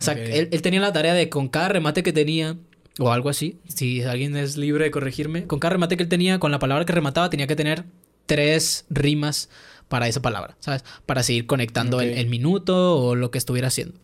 O 0.00 0.04
sea, 0.04 0.14
Ok. 0.14 0.20
él, 0.22 0.48
él 0.52 0.62
tenía 0.62 0.80
la 0.80 0.92
tarea 0.92 1.12
de 1.14 1.28
con 1.28 1.48
cada 1.48 1.68
remate 1.70 2.02
que 2.02 2.12
tenía, 2.12 2.56
o 2.98 3.10
algo 3.12 3.28
así, 3.28 3.58
si 3.68 4.02
alguien 4.02 4.36
es 4.36 4.56
libre 4.56 4.84
de 4.84 4.90
corregirme, 4.90 5.46
con 5.46 5.58
cada 5.58 5.72
remate 5.72 5.96
que 5.96 6.02
él 6.04 6.08
tenía, 6.08 6.38
con 6.38 6.52
la 6.52 6.58
palabra 6.58 6.84
que 6.84 6.92
remataba, 6.92 7.28
tenía 7.30 7.46
que 7.46 7.56
tener 7.56 7.84
tres 8.26 8.84
rimas 8.88 9.50
para 9.90 10.08
esa 10.08 10.22
palabra, 10.22 10.56
¿sabes? 10.60 10.84
Para 11.04 11.22
seguir 11.22 11.46
conectando 11.46 12.00
el 12.00 12.28
minuto 12.28 12.96
o 12.96 13.14
lo 13.14 13.30
que 13.30 13.36
estuviera 13.36 13.68
haciendo. 13.68 13.98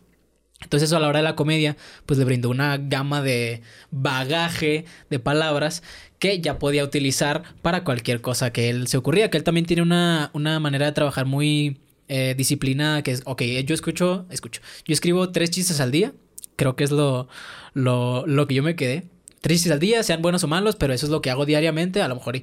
Entonces 0.61 0.89
eso 0.89 0.97
a 0.97 0.99
la 0.99 1.07
hora 1.07 1.19
de 1.19 1.23
la 1.23 1.35
comedia, 1.35 1.77
pues 2.05 2.17
le 2.19 2.25
brindó 2.25 2.49
una 2.49 2.77
gama 2.77 3.21
de 3.21 3.61
bagaje 3.91 4.85
de 5.09 5.19
palabras 5.19 5.83
que 6.19 6.41
ya 6.41 6.57
podía 6.59 6.83
utilizar 6.83 7.43
para 7.61 7.83
cualquier 7.83 8.21
cosa 8.21 8.51
que 8.51 8.69
él 8.69 8.87
se 8.87 8.97
ocurría. 8.97 9.29
Que 9.29 9.37
él 9.37 9.43
también 9.43 9.65
tiene 9.65 9.81
una, 9.81 10.29
una 10.33 10.59
manera 10.59 10.87
de 10.87 10.91
trabajar 10.91 11.25
muy 11.25 11.79
eh, 12.07 12.33
disciplinada, 12.35 13.01
que 13.01 13.11
es, 13.11 13.21
ok, 13.25 13.43
yo 13.65 13.75
escucho, 13.75 14.25
escucho, 14.29 14.61
yo 14.85 14.93
escribo 14.93 15.29
tres 15.31 15.51
chistes 15.51 15.79
al 15.79 15.91
día, 15.91 16.13
creo 16.55 16.75
que 16.75 16.83
es 16.83 16.91
lo, 16.91 17.27
lo, 17.73 18.25
lo 18.25 18.47
que 18.47 18.55
yo 18.55 18.63
me 18.63 18.75
quedé. 18.75 19.05
Tres 19.41 19.57
chistes 19.57 19.71
al 19.73 19.79
día, 19.79 20.01
sean 20.03 20.23
buenos 20.23 20.43
o 20.43 20.47
malos, 20.47 20.75
pero 20.75 20.91
eso 20.91 21.05
es 21.05 21.11
lo 21.11 21.21
que 21.21 21.29
hago 21.29 21.45
diariamente, 21.45 22.01
a 22.01 22.07
lo 22.07 22.15
mejor... 22.15 22.41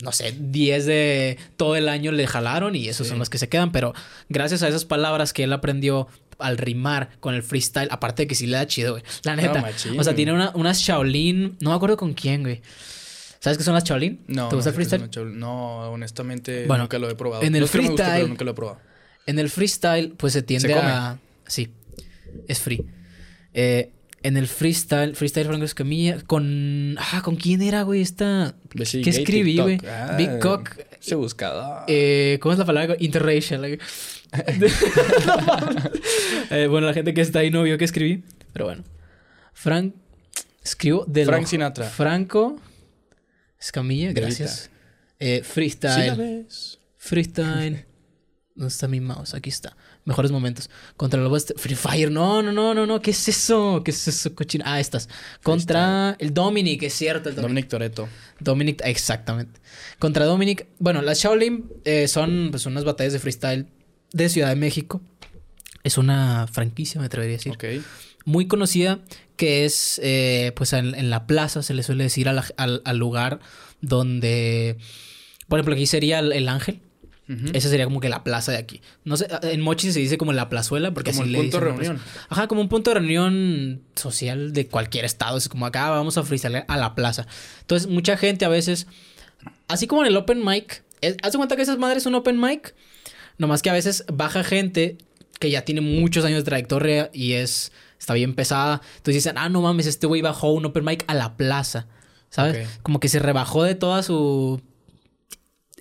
no 0.00 0.12
sé, 0.12 0.34
10 0.38 0.86
de 0.86 1.38
todo 1.56 1.76
el 1.76 1.88
año 1.88 2.12
le 2.12 2.26
jalaron 2.26 2.74
y 2.76 2.88
esos 2.88 3.06
Sí. 3.06 3.10
son 3.10 3.18
los 3.18 3.28
que 3.30 3.38
se 3.38 3.48
quedan, 3.48 3.72
pero 3.72 3.92
gracias 4.28 4.62
a 4.62 4.68
esas 4.68 4.84
palabras 4.84 5.32
que 5.32 5.44
él 5.44 5.52
aprendió 5.52 6.08
al 6.38 6.56
rimar 6.58 7.10
con 7.20 7.34
el 7.34 7.42
freestyle, 7.42 7.88
aparte 7.90 8.22
de 8.22 8.26
que 8.26 8.34
sí 8.34 8.46
le 8.46 8.56
da 8.56 8.66
chido, 8.66 8.92
güey. 8.92 9.04
La 9.22 9.36
neta. 9.36 9.60
machín, 9.60 9.98
o 10.00 10.02
sea, 10.04 10.14
tiene 10.14 10.32
una, 10.32 10.50
unas 10.54 10.78
Shaolin, 10.80 11.56
no 11.60 11.70
me 11.70 11.76
acuerdo 11.76 11.96
con 11.96 12.14
quién, 12.14 12.42
güey. 12.42 12.62
¿Sabes 13.38 13.58
qué 13.58 13.64
son 13.64 13.74
las 13.74 13.84
Shaolin? 13.84 14.20
No. 14.28 14.48
¿Te 14.48 14.56
gusta 14.56 14.70
el 14.70 14.74
no 14.76 14.84
freestyle? 14.84 15.38
No, 15.38 15.90
honestamente 15.92 16.64
Bueno, 16.66 16.84
nunca 16.84 16.98
lo 16.98 17.10
he 17.10 17.14
probado. 17.14 17.42
en 17.42 17.54
el 17.54 17.60
No 17.60 17.64
es 17.66 17.70
que 17.72 17.78
no 17.78 17.82
me 17.82 17.88
guste, 17.90 18.02
freestyle- 18.04 18.14
pero 18.16 18.28
nunca 18.28 18.44
lo 18.44 18.50
he 18.50 18.54
probado. 18.54 18.80
En 19.26 19.38
el 19.38 19.50
freestyle, 19.50 20.14
pues 20.16 20.32
se 20.32 20.42
tiende 20.42 20.68
¿Se 20.68 20.74
a. 20.74 21.18
Sí, 21.46 21.68
es 22.48 22.60
free. 22.60 22.84
Eh, 23.54 23.90
en 24.22 24.36
el 24.36 24.46
freestyle, 24.48 25.14
freestyle 25.16 25.46
Franco 25.46 25.64
Escamilla, 25.64 26.20
con. 26.26 26.96
Ah, 26.98 27.22
¿con 27.24 27.36
quién 27.36 27.62
era, 27.62 27.82
güey? 27.82 28.00
Esta. 28.02 28.54
Pues 28.74 28.92
¿Qué 28.92 29.10
escribí, 29.10 29.58
güey? 29.58 29.78
Ah, 29.86 30.14
Big 30.16 30.38
Cock. 30.38 30.76
Ese 31.00 31.14
buscador. 31.16 31.84
Eh, 31.88 32.38
¿Cómo 32.40 32.52
es 32.52 32.58
la 32.58 32.64
palabra? 32.64 32.96
Interracial. 32.98 33.78
Eh, 36.50 36.66
bueno, 36.68 36.86
la 36.86 36.94
gente 36.94 37.14
que 37.14 37.20
está 37.20 37.40
ahí 37.40 37.50
no 37.50 37.62
vio 37.62 37.78
que 37.78 37.84
escribí. 37.84 38.24
Pero 38.52 38.66
bueno. 38.66 38.84
Frank. 39.52 39.94
Escribo 40.64 41.04
de 41.06 41.24
Frank 41.24 41.42
lo- 41.42 41.48
Sinatra. 41.48 41.84
Franco. 41.88 42.60
Escamilla, 43.60 44.12
gracias. 44.12 44.70
Eh, 45.18 45.42
freestyle. 45.44 46.46
Freestyle. 46.96 47.84
¿Dónde 48.54 48.68
está 48.68 48.88
mi 48.88 49.00
mouse? 49.00 49.34
Aquí 49.34 49.50
está. 49.50 49.76
Mejores 50.04 50.32
momentos. 50.32 50.68
Contra 50.96 51.20
el 51.22 51.28
West. 51.28 51.52
Free 51.56 51.76
Fire. 51.76 52.10
No, 52.10 52.42
no, 52.42 52.50
no, 52.50 52.74
no, 52.74 52.86
no. 52.86 53.00
¿Qué 53.00 53.12
es 53.12 53.28
eso? 53.28 53.82
¿Qué 53.84 53.92
es 53.92 54.08
eso, 54.08 54.34
cochina? 54.34 54.64
Ah, 54.66 54.80
estas. 54.80 55.08
Contra 55.42 56.16
el 56.18 56.34
Dominic, 56.34 56.82
es 56.82 56.94
cierto. 56.94 57.28
El 57.28 57.36
Dominic. 57.36 57.68
Dominic 57.68 57.68
Toretto. 57.68 58.08
Dominic, 58.40 58.82
exactamente. 58.84 59.60
Contra 60.00 60.24
Dominic. 60.24 60.66
Bueno, 60.80 61.02
las 61.02 61.22
Shaolin 61.22 61.70
eh, 61.84 62.08
son 62.08 62.48
pues, 62.50 62.66
unas 62.66 62.84
batallas 62.84 63.12
de 63.12 63.20
freestyle 63.20 63.68
de 64.12 64.28
Ciudad 64.28 64.48
de 64.48 64.56
México. 64.56 65.00
Es 65.84 65.98
una 65.98 66.48
franquicia, 66.50 67.00
me 67.00 67.06
atrevería 67.06 67.36
a 67.36 67.38
decir. 67.38 67.52
Ok. 67.52 67.84
Muy 68.24 68.46
conocida, 68.46 69.00
que 69.36 69.64
es 69.64 70.00
eh, 70.02 70.52
pues 70.56 70.72
en, 70.72 70.94
en 70.96 71.10
la 71.10 71.26
plaza, 71.28 71.62
se 71.62 71.74
le 71.74 71.82
suele 71.84 72.04
decir 72.04 72.28
al, 72.28 72.42
al 72.56 72.96
lugar 72.96 73.38
donde. 73.80 74.78
Por 75.48 75.58
ejemplo, 75.58 75.74
aquí 75.74 75.86
sería 75.86 76.18
el, 76.18 76.32
el 76.32 76.48
ángel. 76.48 76.80
Esa 77.54 77.68
sería 77.70 77.86
como 77.86 78.00
que 78.00 78.08
la 78.10 78.24
plaza 78.24 78.52
de 78.52 78.58
aquí. 78.58 78.82
No 79.04 79.16
sé, 79.16 79.26
en 79.42 79.60
Mochi 79.62 79.90
se 79.90 80.00
dice 80.00 80.18
como 80.18 80.32
la 80.34 80.48
plazuela, 80.50 80.92
porque 80.92 81.12
Como 81.12 81.22
así 81.22 81.28
el 81.28 81.32
le 81.32 81.38
punto 81.38 81.60
de 81.60 81.66
pues. 81.72 81.76
reunión. 81.86 82.02
Ajá, 82.28 82.46
como 82.46 82.60
un 82.60 82.68
punto 82.68 82.90
de 82.90 82.94
reunión 83.00 83.80
social 83.94 84.52
de 84.52 84.66
cualquier 84.66 85.04
estado. 85.06 85.38
Es 85.38 85.48
como 85.48 85.64
acá 85.64 85.88
vamos 85.90 86.18
a 86.18 86.24
freestylear 86.24 86.66
a 86.68 86.76
la 86.76 86.94
plaza. 86.94 87.26
Entonces, 87.60 87.88
mucha 87.88 88.16
gente 88.18 88.44
a 88.44 88.48
veces 88.48 88.86
así 89.68 89.86
como 89.86 90.02
en 90.02 90.08
el 90.08 90.16
open 90.16 90.44
mic, 90.44 90.82
es- 91.00 91.16
haz 91.22 91.32
de 91.32 91.38
cuenta 91.38 91.56
que 91.56 91.62
esas 91.62 91.78
madres 91.78 92.02
es 92.02 92.06
un 92.06 92.14
open 92.16 92.38
mic, 92.40 92.74
nomás 93.38 93.62
que 93.62 93.70
a 93.70 93.72
veces 93.72 94.04
baja 94.12 94.44
gente 94.44 94.98
que 95.40 95.50
ya 95.50 95.62
tiene 95.64 95.80
muchos 95.80 96.24
años 96.24 96.40
de 96.40 96.44
trayectoria 96.44 97.08
y 97.14 97.32
es 97.32 97.72
está 97.98 98.14
bien 98.14 98.34
pesada. 98.34 98.82
Entonces 98.96 99.14
dicen, 99.24 99.38
ah, 99.38 99.48
no 99.48 99.62
mames, 99.62 99.86
este 99.86 100.06
güey 100.06 100.20
bajó 100.22 100.52
un 100.52 100.64
open 100.66 100.84
mic 100.84 101.04
a 101.06 101.14
la 101.14 101.36
plaza, 101.36 101.86
¿sabes? 102.30 102.68
Como 102.82 103.00
que 103.00 103.08
se 103.08 103.20
rebajó 103.20 103.62
de 103.64 103.74
toda 103.74 104.02
su 104.02 104.60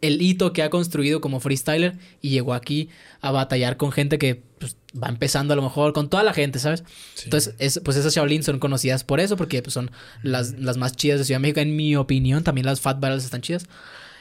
el 0.01 0.21
hito 0.21 0.51
que 0.53 0.63
ha 0.63 0.69
construido 0.69 1.21
como 1.21 1.39
freestyler 1.39 1.97
y 2.21 2.29
llegó 2.29 2.53
aquí 2.53 2.89
a 3.21 3.31
batallar 3.31 3.77
con 3.77 3.91
gente 3.91 4.17
que 4.17 4.41
pues, 4.59 4.75
va 5.01 5.07
empezando 5.09 5.53
a 5.53 5.55
lo 5.55 5.61
mejor, 5.61 5.93
con 5.93 6.09
toda 6.09 6.23
la 6.23 6.33
gente, 6.33 6.59
¿sabes? 6.59 6.83
Sí. 7.15 7.25
Entonces, 7.25 7.55
es- 7.59 7.81
pues 7.83 7.97
esas 7.97 8.13
Shaolin 8.15 8.43
son 8.43 8.59
conocidas 8.59 9.03
por 9.03 9.19
eso, 9.19 9.37
porque 9.37 9.61
pues, 9.61 9.73
son 9.73 9.91
las, 10.23 10.53
las 10.59 10.77
más 10.77 10.95
chidas 10.95 11.19
de 11.19 11.25
Ciudad 11.25 11.37
de 11.39 11.41
México, 11.43 11.59
en 11.59 11.75
mi 11.75 11.95
opinión. 11.95 12.43
También 12.43 12.65
las 12.65 12.81
Fat 12.81 12.99
Battles 12.99 13.23
están 13.25 13.41
chidas. 13.41 13.65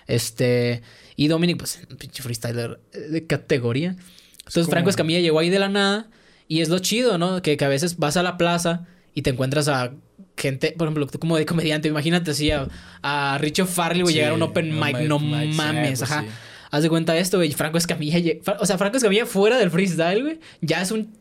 Este, 0.07 0.83
y 1.17 1.29
Dominic, 1.29 1.59
pues, 1.59 1.81
un 1.91 1.97
pinche 1.97 2.23
freestyler 2.23 2.81
eh, 2.93 2.99
de 2.99 3.27
categoría. 3.27 3.97
Entonces, 4.39 4.65
como- 4.65 4.71
Franco 4.73 4.91
Escamilla 4.91 5.21
llegó 5.21 5.39
ahí 5.39 5.51
de 5.51 5.59
la 5.59 5.69
nada, 5.69 6.11
y 6.49 6.61
es 6.63 6.69
lo 6.69 6.79
chido, 6.81 7.17
¿no? 7.19 7.43
Que, 7.43 7.57
que 7.57 7.65
a 7.65 7.69
veces 7.69 7.97
vas 7.99 8.17
a 8.17 8.23
la 8.23 8.37
plaza 8.37 8.87
y 9.15 9.23
te 9.23 9.31
encuentras 9.31 9.69
a 9.69 9.93
gente, 10.41 10.75
por 10.77 10.87
ejemplo, 10.89 11.07
tú 11.07 11.19
como 11.19 11.37
de 11.37 11.47
comediante, 11.47 11.89
imagínate 11.89 12.31
así 12.33 12.51
a, 12.51 12.69
a 13.03 13.39
Richo 13.39 13.67
Farley, 13.67 14.03
güey, 14.03 14.15
Sí, 14.15 14.19
llegar 14.19 14.33
a 14.33 14.35
un 14.37 14.43
open 14.43 14.79
mic, 14.79 14.99
no 15.01 15.19
mic, 15.19 15.51
sí, 15.53 15.57
mames, 15.57 15.99
pues 16.01 16.11
ajá. 16.11 16.23
sí. 16.23 16.29
Haz 16.73 16.83
de 16.83 16.89
cuenta 16.89 17.17
esto, 17.17 17.37
güey. 17.39 17.53
Franco 17.53 17.79
Escamilla, 17.79 18.19
o 18.59 18.67
sea, 18.67 18.79
Franco 18.79 18.97
Escamilla 18.97 19.27
fuera 19.27 19.59
del 19.59 19.71
freestyle, 19.71 20.23
güey, 20.23 20.41
ya 20.61 20.81
es 20.83 20.91
un 20.91 21.13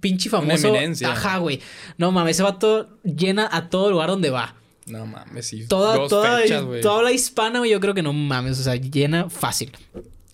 pinche 0.00 0.30
famoso. 0.30 0.68
eminencia. 0.68 1.12
Ajá, 1.12 1.38
güey. 1.38 1.60
No 1.98 2.12
mames, 2.12 2.36
ese 2.36 2.42
vato 2.42 2.98
llena 3.02 3.48
a 3.52 3.68
todo 3.68 3.90
lugar 3.90 4.08
donde 4.08 4.30
va. 4.30 4.54
No 4.86 5.06
mames, 5.06 5.46
sí. 5.46 5.66
Toda, 5.66 5.96
Dos 5.96 6.08
toda, 6.10 6.38
fechas, 6.38 6.64
toda 6.82 7.02
la 7.02 7.12
hispana, 7.12 7.58
güey, 7.58 7.70
yo 7.70 7.80
creo 7.80 7.94
que 7.94 8.02
no 8.02 8.12
mames, 8.12 8.60
o 8.60 8.62
sea, 8.62 8.76
llena 8.76 9.28
fácil. 9.30 9.72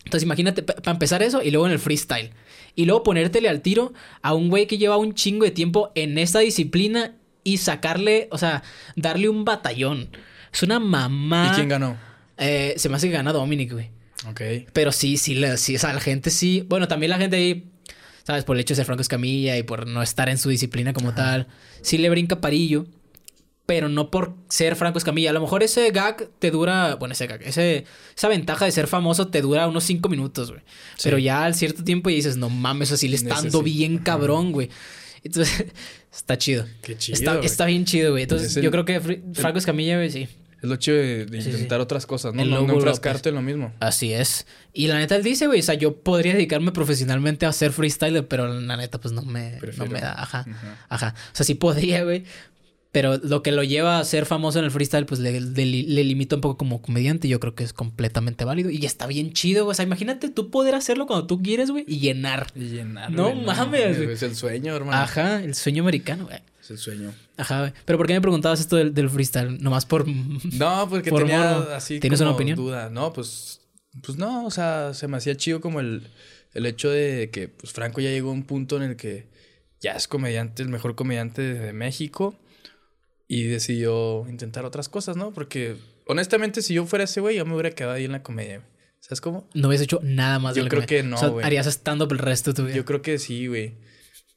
Entonces 0.04 0.24
imagínate, 0.24 0.62
para 0.62 0.92
empezar 0.92 1.22
eso 1.22 1.42
y 1.42 1.50
luego 1.50 1.66
en 1.66 1.72
el 1.72 1.78
freestyle. 1.78 2.30
Y 2.74 2.84
luego 2.84 3.02
ponértele 3.02 3.48
al 3.48 3.60
tiro 3.62 3.92
a 4.22 4.34
un 4.34 4.48
güey 4.48 4.66
que 4.66 4.78
lleva 4.78 4.96
un 4.96 5.14
chingo 5.14 5.44
de 5.44 5.50
tiempo 5.50 5.90
en 5.94 6.18
esta 6.18 6.40
disciplina 6.40 7.14
y 7.52 7.56
sacarle, 7.58 8.28
o 8.30 8.38
sea, 8.38 8.62
darle 8.96 9.28
un 9.28 9.44
batallón. 9.44 10.08
Es 10.52 10.62
una 10.62 10.78
mamá. 10.80 11.50
¿Y 11.52 11.54
quién 11.56 11.68
ganó? 11.68 11.96
Eh, 12.36 12.74
se 12.76 12.88
me 12.88 12.96
hace 12.96 13.08
que 13.08 13.12
gana 13.14 13.32
Dominic, 13.32 13.72
güey. 13.72 13.90
Ok. 14.28 14.40
Pero 14.72 14.92
sí, 14.92 15.16
sí, 15.16 15.34
la- 15.34 15.56
sí, 15.56 15.76
o 15.76 15.78
sea, 15.78 15.92
la 15.92 16.00
gente 16.00 16.30
sí. 16.30 16.64
Bueno, 16.68 16.88
también 16.88 17.10
la 17.10 17.18
gente 17.18 17.36
ahí, 17.36 17.70
¿sabes? 18.24 18.44
Por 18.44 18.56
el 18.56 18.60
hecho 18.60 18.72
de 18.72 18.76
ser 18.76 18.86
Franco 18.86 19.02
Escamilla 19.02 19.56
y 19.56 19.62
por 19.62 19.86
no 19.86 20.02
estar 20.02 20.28
en 20.28 20.38
su 20.38 20.48
disciplina 20.48 20.92
como 20.92 21.14
tal, 21.14 21.46
sí 21.82 21.98
le 21.98 22.10
brinca 22.10 22.40
parillo. 22.40 22.86
Pero 23.66 23.88
no 23.88 24.10
por 24.10 24.34
ser 24.48 24.74
Franco 24.74 24.98
Escamilla. 24.98 25.30
A 25.30 25.32
lo 25.32 25.40
mejor 25.40 25.62
ese 25.62 25.90
gag 25.92 26.28
te 26.40 26.50
dura. 26.50 26.96
Bueno, 26.96 27.12
ese 27.12 27.28
gag. 27.28 27.40
Ese, 27.44 27.84
esa 28.16 28.26
ventaja 28.26 28.64
de 28.64 28.72
ser 28.72 28.88
famoso 28.88 29.28
te 29.28 29.40
dura 29.42 29.68
unos 29.68 29.84
cinco 29.84 30.08
minutos, 30.08 30.50
güey. 30.50 30.62
Sí. 30.96 31.02
Pero 31.04 31.18
ya 31.18 31.44
al 31.44 31.54
cierto 31.54 31.84
tiempo 31.84 32.10
y 32.10 32.16
dices, 32.16 32.36
no 32.36 32.50
mames, 32.50 32.90
así 32.90 33.06
le 33.06 33.14
está 33.14 33.36
dando 33.36 33.60
Necesi- 33.60 33.64
bien 33.64 33.94
Ajá. 33.96 34.04
cabrón, 34.04 34.50
güey. 34.50 34.70
Entonces, 35.22 35.66
está 36.12 36.36
chido. 36.38 36.66
Qué 36.82 36.96
chido. 36.96 37.18
está, 37.18 37.40
está 37.40 37.66
bien 37.66 37.84
chido, 37.84 38.10
güey. 38.12 38.24
Entonces, 38.24 38.56
el- 38.56 38.62
yo 38.64 38.70
creo 38.70 38.84
que 38.84 39.00
Fr- 39.00 39.20
Franco 39.34 39.58
Escamilla, 39.58 39.96
güey, 39.96 40.10
sí. 40.10 40.28
Es 40.62 40.68
lo 40.68 40.76
chido 40.76 40.98
de, 40.98 41.24
de 41.24 41.38
Sí, 41.40 41.44
sí. 41.44 41.50
intentar 41.56 41.80
otras 41.80 42.04
cosas, 42.04 42.34
¿no? 42.34 42.42
El 42.42 42.50
No, 42.50 42.66
no 42.66 42.74
enfrascarte 42.74 43.30
en 43.30 43.34
lo 43.34 43.40
mismo. 43.40 43.72
Así 43.80 44.12
es. 44.12 44.46
Y 44.74 44.88
la 44.88 44.98
neta 44.98 45.16
él 45.16 45.22
dice, 45.22 45.46
güey, 45.46 45.60
o 45.60 45.62
sea, 45.62 45.74
yo 45.74 45.96
podría 45.96 46.34
dedicarme 46.34 46.70
profesionalmente 46.70 47.46
a 47.46 47.48
hacer 47.48 47.72
freestyle, 47.72 48.24
pero 48.26 48.46
la 48.60 48.76
neta 48.76 49.00
pues 49.00 49.14
no 49.14 49.22
me, 49.22 49.58
no 49.78 49.86
me 49.86 50.00
da, 50.00 50.12
ajá, 50.20 50.44
ajá. 50.90 51.14
O 51.32 51.34
sea, 51.36 51.46
sí 51.46 51.54
podría, 51.54 52.04
güey. 52.04 52.24
Pero 52.92 53.18
lo 53.18 53.42
que 53.42 53.52
lo 53.52 53.62
lleva 53.62 54.00
a 54.00 54.04
ser 54.04 54.26
famoso 54.26 54.58
en 54.58 54.64
el 54.64 54.72
freestyle, 54.72 55.06
pues 55.06 55.20
le, 55.20 55.40
le, 55.40 55.64
le 55.64 56.04
limita 56.04 56.34
un 56.34 56.40
poco 56.40 56.56
como 56.56 56.82
comediante. 56.82 57.28
Yo 57.28 57.38
creo 57.38 57.54
que 57.54 57.62
es 57.62 57.72
completamente 57.72 58.44
válido. 58.44 58.68
Y 58.70 58.84
está 58.84 59.06
bien 59.06 59.32
chido, 59.32 59.64
güey. 59.64 59.72
O 59.72 59.74
sea, 59.74 59.84
imagínate 59.84 60.28
tú 60.28 60.50
poder 60.50 60.74
hacerlo 60.74 61.06
cuando 61.06 61.26
tú 61.28 61.40
quieres, 61.40 61.70
güey, 61.70 61.84
y 61.86 62.00
llenar. 62.00 62.48
Y 62.56 62.64
llenar. 62.70 63.12
No 63.12 63.30
güey, 63.32 63.44
mames, 63.46 63.96
güey. 63.96 64.12
Es 64.12 64.22
el 64.24 64.34
sueño, 64.34 64.74
hermano. 64.74 64.98
Ajá, 65.00 65.40
el 65.42 65.54
sueño 65.54 65.84
americano, 65.84 66.26
güey. 66.26 66.40
Es 66.60 66.70
el 66.72 66.78
sueño. 66.78 67.14
Ajá, 67.36 67.60
güey. 67.60 67.72
Pero 67.84 67.96
¿por 67.96 68.08
qué 68.08 68.14
me 68.14 68.20
preguntabas 68.20 68.58
esto 68.58 68.74
del, 68.74 68.92
del 68.92 69.08
freestyle? 69.08 69.62
Nomás 69.62 69.86
por... 69.86 70.06
No, 70.08 70.88
porque 70.90 71.10
Por 71.10 71.22
tenía 71.22 71.58
morbo. 71.58 71.70
así 71.70 72.00
¿Tienes 72.00 72.20
una 72.20 72.30
como 72.30 72.36
opinión? 72.36 72.56
duda. 72.56 72.90
No, 72.90 73.12
pues, 73.12 73.60
pues 74.02 74.18
no, 74.18 74.44
o 74.46 74.50
sea, 74.50 74.94
se 74.94 75.06
me 75.06 75.16
hacía 75.16 75.36
chido 75.36 75.60
como 75.60 75.78
el, 75.78 76.08
el 76.54 76.66
hecho 76.66 76.90
de 76.90 77.30
que 77.32 77.46
pues, 77.46 77.72
Franco 77.72 78.00
ya 78.00 78.10
llegó 78.10 78.30
a 78.30 78.32
un 78.32 78.42
punto 78.42 78.76
en 78.78 78.82
el 78.82 78.96
que 78.96 79.28
ya 79.80 79.92
es 79.92 80.08
comediante, 80.08 80.62
el 80.64 80.68
mejor 80.70 80.96
comediante 80.96 81.40
de 81.42 81.72
México 81.72 82.34
y 83.32 83.44
decidió 83.44 84.26
intentar 84.28 84.64
otras 84.64 84.88
cosas, 84.88 85.16
¿no? 85.16 85.30
Porque 85.30 85.76
honestamente, 86.06 86.62
si 86.62 86.74
yo 86.74 86.84
fuera 86.84 87.04
ese 87.04 87.20
güey, 87.20 87.36
yo 87.36 87.46
me 87.46 87.54
hubiera 87.54 87.70
quedado 87.70 87.94
ahí 87.94 88.04
en 88.04 88.10
la 88.10 88.24
comedia. 88.24 88.60
¿Sabes 88.98 89.20
cómo? 89.20 89.48
No 89.54 89.68
habías 89.68 89.82
hecho 89.82 90.00
nada 90.02 90.40
más 90.40 90.56
de 90.56 90.62
Yo 90.62 90.64
lo 90.64 90.68
creo 90.68 90.84
que 90.84 91.04
no, 91.04 91.14
O 91.14 91.18
sea, 91.20 91.28
güey. 91.28 91.46
harías 91.46 91.68
stand-up 91.68 92.10
el 92.10 92.18
resto 92.18 92.50
de 92.50 92.56
tu 92.56 92.64
vida. 92.64 92.74
Yo 92.74 92.84
creo 92.84 93.02
que 93.02 93.20
sí, 93.20 93.46
güey. 93.46 93.74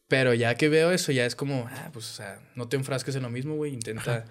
Pero 0.08 0.36
ya 0.36 0.54
que 0.54 0.70
veo 0.70 0.92
eso, 0.92 1.12
ya 1.12 1.26
es 1.26 1.36
como, 1.36 1.68
ah, 1.72 1.90
pues, 1.92 2.08
o 2.12 2.14
sea, 2.14 2.40
no 2.54 2.68
te 2.68 2.76
enfrasques 2.76 3.16
en 3.16 3.24
lo 3.24 3.32
mismo, 3.32 3.56
güey. 3.56 3.74
Intenta. 3.74 4.26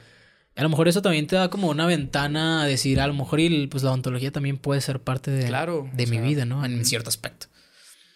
A 0.55 0.63
lo 0.63 0.69
mejor 0.69 0.87
eso 0.87 1.03
también 1.03 1.27
te 1.27 1.35
da 1.35 1.51
como 1.51 1.69
una 1.69 1.87
ventana 1.87 2.63
a 2.63 2.67
decir, 2.67 3.01
a 3.01 3.09
lo 3.09 3.15
mejor 3.15 3.41
y, 3.41 3.67
pues 3.67 3.83
la 3.83 3.91
odontología 3.91 4.31
también 4.31 4.59
puede 4.59 4.81
ser 4.81 5.01
parte 5.01 5.33
de, 5.33 5.49
Claro, 5.49 5.91
de 5.93 6.07
mi 6.07 6.19
sea, 6.19 6.25
vida, 6.25 6.45
¿no? 6.45 6.65
En 6.65 6.85
cierto 6.85 7.09
aspecto. 7.09 7.49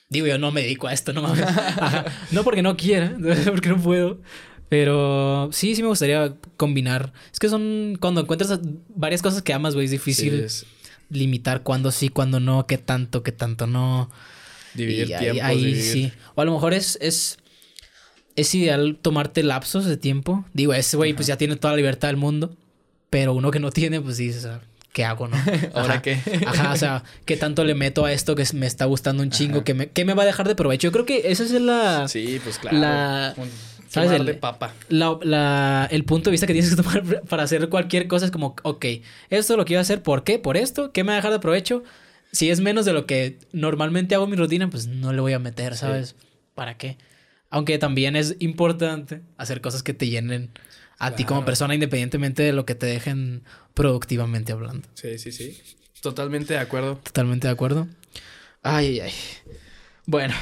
Digo, 0.08 0.28
yo 0.28 0.38
no 0.38 0.52
me 0.52 0.62
dedico 0.62 0.86
a 0.86 0.92
esto, 0.92 1.12
no 1.12 1.22
mames. 1.22 1.42
Ajá. 1.48 2.04
No 2.30 2.44
porque 2.44 2.62
no 2.62 2.76
quiera, 2.76 3.16
porque 3.46 3.70
no 3.70 3.82
puedo. 3.82 4.20
Pero 4.68 5.48
sí, 5.52 5.76
sí 5.76 5.82
me 5.82 5.88
gustaría 5.88 6.34
combinar. 6.56 7.12
Es 7.32 7.38
que 7.38 7.48
son 7.48 7.96
cuando 8.00 8.20
encuentras 8.20 8.58
varias 8.88 9.22
cosas 9.22 9.42
que 9.42 9.52
amas, 9.52 9.74
güey, 9.74 9.84
es 9.84 9.90
difícil 9.92 10.30
Sí, 10.32 10.42
es 10.44 10.66
limitar 11.08 11.62
cuándo 11.62 11.92
sí, 11.92 12.08
cuándo 12.08 12.40
no, 12.40 12.66
qué 12.66 12.78
tanto, 12.78 13.22
qué 13.22 13.30
tanto 13.32 13.66
no. 13.66 14.10
dividir 14.74 15.10
Y 15.10 15.16
tiempos. 15.18 15.42
ahí 15.44 15.64
dividir- 15.64 15.92
sí. 15.92 16.12
O 16.34 16.42
a 16.42 16.44
lo 16.44 16.52
mejor 16.52 16.74
es, 16.74 16.98
es, 17.00 17.38
es 18.34 18.54
ideal 18.56 18.98
tomarte 19.00 19.42
lapsos 19.44 19.84
de 19.84 19.96
tiempo. 19.96 20.44
Digo, 20.52 20.74
ese 20.74 20.96
güey 20.96 21.14
pues 21.14 21.26
ya 21.28 21.36
tiene 21.38 21.56
toda 21.56 21.72
la 21.74 21.76
libertad 21.78 22.08
del 22.08 22.16
mundo. 22.16 22.56
Pero 23.08 23.34
uno 23.34 23.52
que 23.52 23.60
no 23.60 23.70
tiene, 23.70 24.00
pues 24.00 24.16
dices, 24.16 24.46
ah, 24.46 24.60
¿qué 24.92 25.04
hago, 25.04 25.28
no? 25.28 25.36
¿Ahora 25.74 25.94
Ajá. 25.94 26.02
qué? 26.02 26.18
Ajá, 26.44 26.72
o 26.72 26.76
sea, 26.76 27.04
¿qué 27.24 27.36
tanto 27.36 27.62
le 27.64 27.74
meto 27.76 28.04
a 28.04 28.12
esto 28.12 28.34
que 28.34 28.44
me 28.54 28.66
está 28.66 28.84
gustando 28.86 29.22
un 29.22 29.30
chingo? 29.30 29.62
Que 29.62 29.74
me, 29.74 29.90
¿Qué 29.90 30.04
me 30.04 30.12
va 30.12 30.24
a 30.24 30.26
dejar 30.26 30.48
de 30.48 30.56
provecho? 30.56 30.88
Yo 30.88 30.92
creo 30.92 31.06
que 31.06 31.30
esa 31.30 31.44
es 31.44 31.52
la, 31.52 32.08
Sí, 32.08 32.40
pues 32.42 32.58
claro. 32.58 32.78
La- 32.78 33.34
Un 33.36 33.48
El- 34.04 34.26
de 34.26 34.34
papa. 34.34 34.74
la, 34.88 35.18
la- 35.22 35.88
el 35.90 36.04
punto 36.04 36.30
de 36.30 36.32
vista 36.32 36.46
que 36.46 36.52
tienes 36.52 36.70
que 36.74 36.82
tomar 36.82 37.22
para 37.28 37.42
hacer 37.44 37.68
cualquier 37.68 38.06
cosa. 38.08 38.26
Es 38.26 38.30
como, 38.30 38.54
ok, 38.62 38.84
esto 39.30 39.52
es 39.54 39.56
lo 39.56 39.64
que 39.64 39.74
iba 39.74 39.80
a 39.80 39.82
hacer. 39.82 40.02
¿Por 40.02 40.24
qué? 40.24 40.38
¿Por 40.38 40.56
esto? 40.56 40.92
¿Qué 40.92 41.02
me 41.04 41.08
va 41.08 41.14
a 41.14 41.16
dejar 41.16 41.32
de 41.32 41.38
provecho? 41.40 41.82
Si 42.32 42.50
es 42.50 42.60
menos 42.60 42.84
de 42.84 42.92
lo 42.92 43.06
que 43.06 43.38
normalmente 43.52 44.14
hago 44.14 44.24
en 44.24 44.30
mi 44.30 44.36
rutina, 44.36 44.68
pues 44.68 44.86
no 44.86 45.12
le 45.12 45.20
voy 45.20 45.32
a 45.32 45.38
meter, 45.38 45.76
¿sabes? 45.76 46.16
¿Para 46.54 46.76
qué? 46.76 46.98
Aunque 47.50 47.78
también 47.78 48.16
es 48.16 48.36
importante 48.40 49.22
hacer 49.38 49.60
cosas 49.60 49.82
que 49.82 49.94
te 49.94 50.08
llenen 50.08 50.50
a 50.98 51.12
ti 51.14 51.24
como 51.24 51.44
persona, 51.44 51.74
independientemente 51.74 52.42
de 52.42 52.52
lo 52.52 52.66
que 52.66 52.74
te 52.74 52.86
dejen 52.86 53.42
productivamente 53.74 54.52
hablando. 54.52 54.88
Sí, 54.94 55.18
sí, 55.18 55.30
sí. 55.32 55.56
Totalmente 56.02 56.54
de 56.54 56.60
acuerdo. 56.60 56.96
Totalmente 57.02 57.46
de 57.46 57.52
acuerdo. 57.52 57.86
Ay, 58.62 58.86
ay, 58.86 59.00
ay. 59.00 59.12
Bueno, 60.06 60.34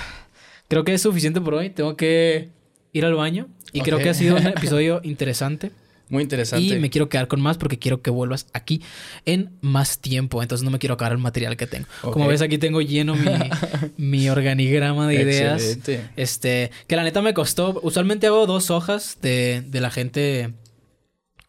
creo 0.68 0.84
que 0.84 0.94
es 0.94 1.02
suficiente 1.02 1.40
por 1.40 1.54
hoy. 1.54 1.70
Tengo 1.70 1.96
que 1.96 2.50
ir 2.94 3.04
al 3.04 3.14
baño. 3.14 3.48
Y 3.74 3.82
creo 3.82 3.98
que 3.98 4.08
ha 4.08 4.14
sido 4.14 4.36
un 4.36 4.46
episodio 4.46 5.02
interesante. 5.04 5.72
Muy 6.08 6.22
interesante. 6.22 6.64
Y 6.64 6.78
me 6.78 6.90
quiero 6.90 7.08
quedar 7.08 7.28
con 7.28 7.40
más 7.40 7.56
porque 7.58 7.78
quiero 7.78 8.02
que 8.02 8.10
vuelvas 8.10 8.46
aquí 8.52 8.82
en 9.24 9.50
más 9.62 9.98
tiempo. 9.98 10.42
Entonces 10.42 10.64
no 10.64 10.70
me 10.70 10.78
quiero 10.78 10.94
acabar 10.94 11.12
el 11.12 11.18
material 11.18 11.56
que 11.56 11.66
tengo. 11.66 11.86
Como 12.02 12.28
ves, 12.28 12.40
aquí 12.40 12.58
tengo 12.58 12.80
lleno 12.82 13.16
mi, 13.16 13.26
mi 13.96 14.28
organigrama 14.28 15.08
de 15.08 15.14
ideas. 15.14 15.62
Excelente. 15.62 16.10
Este, 16.16 16.70
que 16.86 16.96
la 16.96 17.04
neta 17.04 17.20
me 17.22 17.34
costó. 17.34 17.80
Usualmente 17.82 18.26
hago 18.26 18.46
dos 18.46 18.70
hojas 18.70 19.18
de, 19.22 19.64
de 19.66 19.80
la 19.80 19.90
gente. 19.90 20.52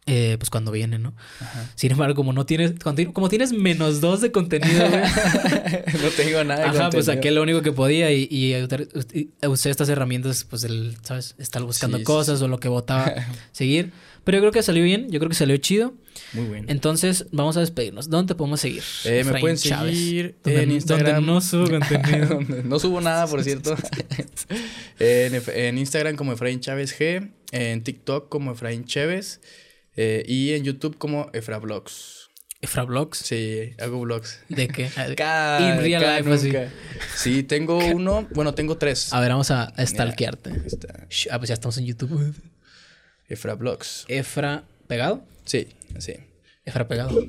Eh, 0.07 0.36
pues 0.40 0.49
cuando 0.52 0.72
viene, 0.72 0.99
¿no? 0.99 1.15
Ajá. 1.40 1.72
Sin 1.76 1.91
embargo, 1.91 2.14
como 2.15 2.32
no 2.32 2.45
tienes, 2.45 2.73
como 3.14 3.27
tienes 3.30 3.52
menos 3.53 4.02
dos 4.02 4.22
de 4.22 4.32
contenido, 4.32 4.88
güey, 4.88 5.02
no 6.03 6.10
tengo 6.15 6.44
nada 6.44 6.61
de 6.61 6.65
Ajá, 6.68 6.90
pues 6.91 7.06
contenido. 7.06 7.14
saqué 7.14 7.32
lo 7.32 7.41
único 7.41 7.61
que 7.64 7.72
podía 7.72 8.11
y, 8.11 8.27
y 8.30 8.53
y 9.14 9.48
usé 9.48 9.69
estas 9.72 9.90
herramientas, 9.90 10.44
pues 10.44 10.64
el, 10.64 10.95
¿sabes? 11.02 11.36
Estar 11.40 11.64
buscando 11.64 11.98
Sí, 11.98 12.02
sí, 12.02 12.06
cosas 12.06 12.41
o 12.41 12.48
lo 12.48 12.60
que 12.60 12.68
votaba 12.68 13.11
seguir. 13.52 13.91
Pero 14.23 14.38
yo 14.38 14.41
creo 14.41 14.52
que 14.52 14.64
salió 14.64 14.84
bien, 14.84 15.07
yo 15.11 15.19
creo 15.19 15.30
que 15.30 15.36
salió 15.36 15.56
chido. 15.57 15.94
Muy 16.34 16.45
bien. 16.45 16.65
Entonces, 16.68 17.27
vamos 17.32 17.57
a 17.57 17.60
despedirnos. 17.60 18.10
¿Dónde 18.10 18.34
te 18.34 18.36
podemos 18.38 18.60
seguir? 18.60 18.82
Eh, 19.03 19.23
me 19.23 19.40
pueden 19.40 19.56
Chávez. 19.57 19.95
seguir 19.95 20.36
Donde- 20.44 20.64
en 20.64 20.72
Instagram. 20.72 21.15
Donde 21.15 21.32
no 21.32 21.41
subo 21.41 21.69
contenido. 21.69 22.40
No 22.64 22.80
subo 22.80 23.02
nada, 23.02 23.27
por 23.27 23.44
cierto. 23.44 23.76
en, 24.99 25.77
Instagram 25.77 26.15
como 26.15 26.34
Efraín 26.34 26.60
Chávez 26.60 26.98
G. 26.99 27.30
En 27.52 27.84
TikTok 27.84 28.30
como 28.30 28.52
Efraín 28.53 28.86
Chávez. 28.86 29.41
Eh, 29.96 30.24
y 30.28 30.54
en 30.54 30.64
YouTube 30.64 30.98
como 30.98 31.30
Efrablogs. 31.34 32.30
Efrablogs. 32.62 33.20
Sí, 33.20 33.74
hago 33.80 34.00
vlogs. 34.02 34.40
¿De 34.50 34.68
qué? 34.68 34.90
Cada, 35.18 35.76
In 35.76 35.82
real 35.82 36.02
cada 36.02 36.20
life, 36.20 36.34
así. 36.34 36.54
Sí, 37.16 37.44
tengo 37.44 37.78
uno. 37.94 38.28
Bueno, 38.34 38.54
tengo 38.54 38.78
tres. 38.78 39.14
A 39.14 39.20
ver, 39.20 39.30
vamos 39.30 39.52
a, 39.52 39.74
stalkearte. 39.86 40.52
Shh, 41.10 41.28
Ah, 41.32 41.38
pues 41.38 41.50
ya 41.50 41.54
estamos 41.54 41.78
en 41.78 41.86
YouTube. 41.86 42.34
Efrablogs. 43.28 44.06
Efra 44.08 44.64
pegado. 44.88 45.26
Sí, 45.46 45.68
sí. 46.00 46.14
Efra 46.64 46.88
pegado. 46.88 47.20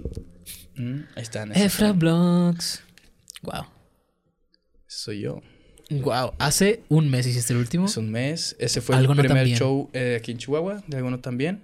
Mm, 0.77 1.01
ahí 1.15 1.23
están. 1.23 1.53
Efra 1.57 1.93
Vlogs. 1.93 2.83
Wow. 3.43 3.67
Soy 4.87 5.21
yo. 5.21 5.43
Wow. 5.91 6.33
Hace 6.39 6.83
un 6.89 7.11
mes 7.11 7.27
hiciste 7.27 7.53
el 7.53 7.59
último. 7.59 7.87
Es 7.87 7.97
un 7.97 8.11
mes. 8.11 8.57
Ese 8.59 8.81
fue 8.81 8.97
el 8.97 9.07
primer 9.07 9.47
show 9.49 9.91
eh, 9.93 10.17
aquí 10.19 10.33
en 10.33 10.39
Chihuahua, 10.39 10.83
de 10.87 10.97
alguno 10.97 11.21
también. 11.21 11.63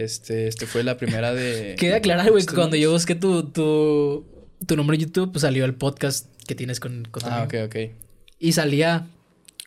Este, 0.00 0.48
este 0.48 0.66
fue 0.66 0.82
la 0.82 0.96
primera 0.96 1.32
de. 1.32 1.74
Queda 1.78 1.96
aclarar, 1.96 2.30
güey, 2.30 2.44
que 2.44 2.54
cuando 2.54 2.76
yo 2.76 2.92
busqué 2.92 3.14
tu, 3.14 3.44
tu, 3.44 4.24
tu 4.66 4.76
nombre 4.76 4.96
en 4.96 5.02
YouTube, 5.04 5.32
pues 5.32 5.42
salió 5.42 5.64
el 5.64 5.74
podcast 5.74 6.26
que 6.46 6.54
tienes 6.54 6.80
con, 6.80 7.04
con 7.10 7.22
Ah, 7.26 7.44
ok, 7.44 7.54
ok. 7.66 7.76
Y 8.38 8.52
salía. 8.52 9.06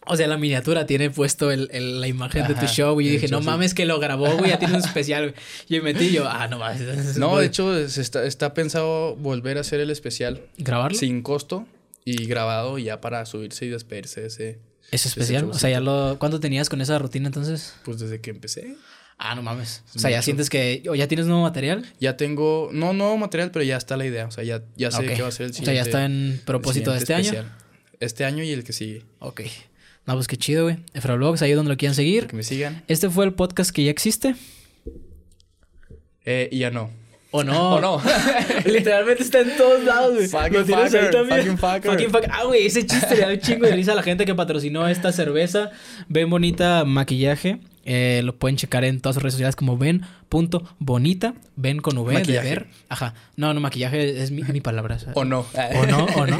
O 0.05 0.17
sea, 0.17 0.27
la 0.27 0.35
miniatura 0.37 0.85
tiene 0.85 1.09
puesto 1.09 1.49
el, 1.49 1.69
el- 1.71 2.01
la 2.01 2.07
imagen 2.09 2.45
de 2.47 2.55
tu 2.55 2.65
show. 2.65 2.99
Y 2.99 3.05
yo 3.05 3.11
dije, 3.13 3.27
hecho, 3.27 3.35
no 3.35 3.41
sí. 3.41 3.45
mames, 3.47 3.73
que 3.73 3.85
lo 3.85 3.99
grabó, 4.01 4.35
güey. 4.37 4.49
Ya 4.49 4.59
tiene 4.59 4.73
un 4.73 4.79
especial, 4.85 5.31
güey. 5.31 5.35
Y 5.69 5.75
me 5.81 5.93
metí 5.93 6.11
yo, 6.11 6.27
ah, 6.27 6.47
no 6.49 6.59
mames. 6.59 7.17
No, 7.17 7.37
de 7.37 7.45
hecho, 7.45 7.77
está, 7.77 8.25
está 8.25 8.53
pensado 8.53 9.15
volver 9.15 9.57
a 9.57 9.61
hacer 9.61 9.79
el 9.79 9.89
especial 9.89 10.41
¿Grabarlo? 10.57 10.97
sin 10.97 11.21
costo 11.21 11.65
y 12.03 12.25
grabado 12.25 12.77
ya 12.79 12.99
para 12.99 13.25
subirse 13.25 13.65
y 13.65 13.69
despedirse 13.69 14.19
de 14.21 14.27
ese. 14.27 14.59
¿Es 14.91 15.05
especial? 15.05 15.45
O 15.49 15.53
sea, 15.53 15.69
ya 15.69 15.79
lo. 15.79 16.17
¿Cuánto 16.19 16.41
tenías 16.41 16.67
con 16.69 16.81
esa 16.81 16.99
rutina 16.99 17.27
entonces? 17.27 17.73
Pues 17.85 17.97
desde 17.99 18.19
que 18.19 18.29
empecé. 18.29 18.75
Ah, 19.17 19.35
no 19.35 19.41
mames. 19.41 19.83
O 19.95 19.99
sea, 19.99 20.09
ya 20.09 20.17
Mucho. 20.17 20.25
sientes 20.25 20.49
que. 20.49 20.83
O 20.89 20.95
ya 20.95 21.07
tienes 21.07 21.27
nuevo 21.27 21.43
material. 21.43 21.85
Ya 21.99 22.17
tengo, 22.17 22.69
no 22.73 22.93
nuevo 22.93 23.17
material, 23.17 23.51
pero 23.51 23.63
ya 23.63 23.77
está 23.77 23.95
la 23.95 24.05
idea. 24.05 24.25
O 24.27 24.31
sea, 24.31 24.43
ya, 24.43 24.61
ya 24.75 24.91
sé 24.91 24.97
Ok. 25.07 25.15
qué 25.15 25.21
va 25.21 25.27
a 25.27 25.31
ser 25.31 25.45
el 25.45 25.51
O 25.51 25.53
siguiente. 25.53 25.65
sea, 25.65 25.73
ya 25.73 25.81
está 25.83 26.05
en 26.05 26.41
propósito 26.45 26.91
de 26.91 26.97
este 26.97 27.13
año. 27.13 27.31
Este 27.99 28.25
año 28.25 28.43
y 28.43 28.51
el 28.51 28.63
que 28.63 28.73
sigue. 28.73 29.03
Ok. 29.19 29.41
No, 30.05 30.15
pues 30.15 30.27
qué 30.27 30.35
chido, 30.35 30.63
güey. 30.63 30.77
Efrablogs, 30.93 31.41
ahí 31.41 31.53
donde 31.53 31.71
lo 31.71 31.77
quieran 31.77 31.95
seguir. 31.95 32.27
Que 32.27 32.35
me 32.35 32.43
sigan. 32.43 32.83
Este 32.89 33.09
fue 33.09 33.23
el 33.23 33.33
podcast 33.33 33.71
que 33.71 33.85
ya 33.85 33.91
existe. 33.91 34.35
Eh, 36.25 36.49
y 36.51 36.59
ya 36.59 36.71
no. 36.71 36.89
¿O 37.31 37.43
no? 37.43 37.75
¿O 37.75 37.79
no? 37.81 38.01
Literalmente 38.65 39.23
está 39.23 39.39
en 39.41 39.55
todos 39.57 39.83
lados, 39.83 40.15
güey. 40.15 40.27
Fucking 40.27 40.53
Lo 40.53 40.65
tienes 40.65 40.93
ahí 40.93 40.99
fucker, 41.01 41.11
también. 41.11 41.39
fucking 41.39 41.57
fucker. 41.57 41.91
Fucking 41.91 42.09
fucker. 42.11 42.29
Ah, 42.31 42.43
güey, 42.45 42.65
ese 42.65 42.85
chiste 42.85 43.15
le 43.15 43.21
da 43.21 43.27
un 43.29 43.39
chingo 43.39 43.65
de 43.65 43.71
risa 43.75 43.93
a 43.93 43.95
la 43.95 44.03
gente 44.03 44.25
que 44.25 44.35
patrocinó 44.35 44.87
esta 44.87 45.11
cerveza. 45.11 45.71
Ven 46.09 46.29
Bonita 46.29 46.83
Maquillaje. 46.85 47.59
Eh, 47.85 48.21
lo 48.23 48.35
pueden 48.37 48.55
checar 48.55 48.83
en 48.85 49.01
todas 49.01 49.15
sus 49.15 49.23
redes 49.23 49.33
sociales 49.33 49.55
como 49.57 49.77
ven.bonita. 49.77 51.33
Ven 51.55 51.79
con 51.79 51.97
V 51.97 52.13
Maquillaje. 52.13 52.47
de 52.47 52.53
ver. 52.55 52.67
Ajá. 52.89 53.13
No, 53.35 53.53
no, 53.53 53.59
maquillaje 53.59 54.21
es 54.23 54.31
mi, 54.31 54.41
mi 54.43 54.61
palabra. 54.61 54.95
o 54.95 54.99
sea. 54.99 55.11
¿O 55.15 55.25
no? 55.25 55.45
O 55.75 55.85
no, 55.85 56.05
o 56.15 56.25
no. 56.27 56.37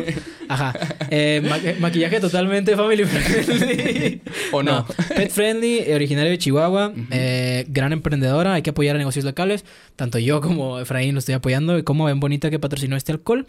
Ajá. 0.49 0.73
Eh, 1.09 1.41
ma- 1.47 1.59
maquillaje 1.79 2.19
totalmente 2.19 2.75
family 2.75 3.03
friendly. 3.05 4.21
¿O 4.51 4.63
no? 4.63 4.85
Pet 5.15 5.31
friendly, 5.31 5.79
eh, 5.79 5.95
originario 5.95 6.31
de 6.31 6.37
Chihuahua. 6.37 6.93
eh, 7.11 7.65
gran 7.67 7.93
emprendedora. 7.93 8.53
Hay 8.53 8.61
que 8.61 8.69
apoyar 8.71 8.95
a 8.95 8.99
negocios 8.99 9.25
locales. 9.25 9.65
Tanto 9.95 10.19
yo 10.19 10.41
como 10.41 10.79
Efraín 10.79 11.13
lo 11.13 11.19
estoy 11.19 11.35
apoyando. 11.35 11.77
Y 11.77 11.83
como 11.83 12.05
ven 12.05 12.19
bonita 12.19 12.49
que 12.49 12.59
patrocinó 12.59 12.95
este 12.95 13.11
alcohol. 13.11 13.45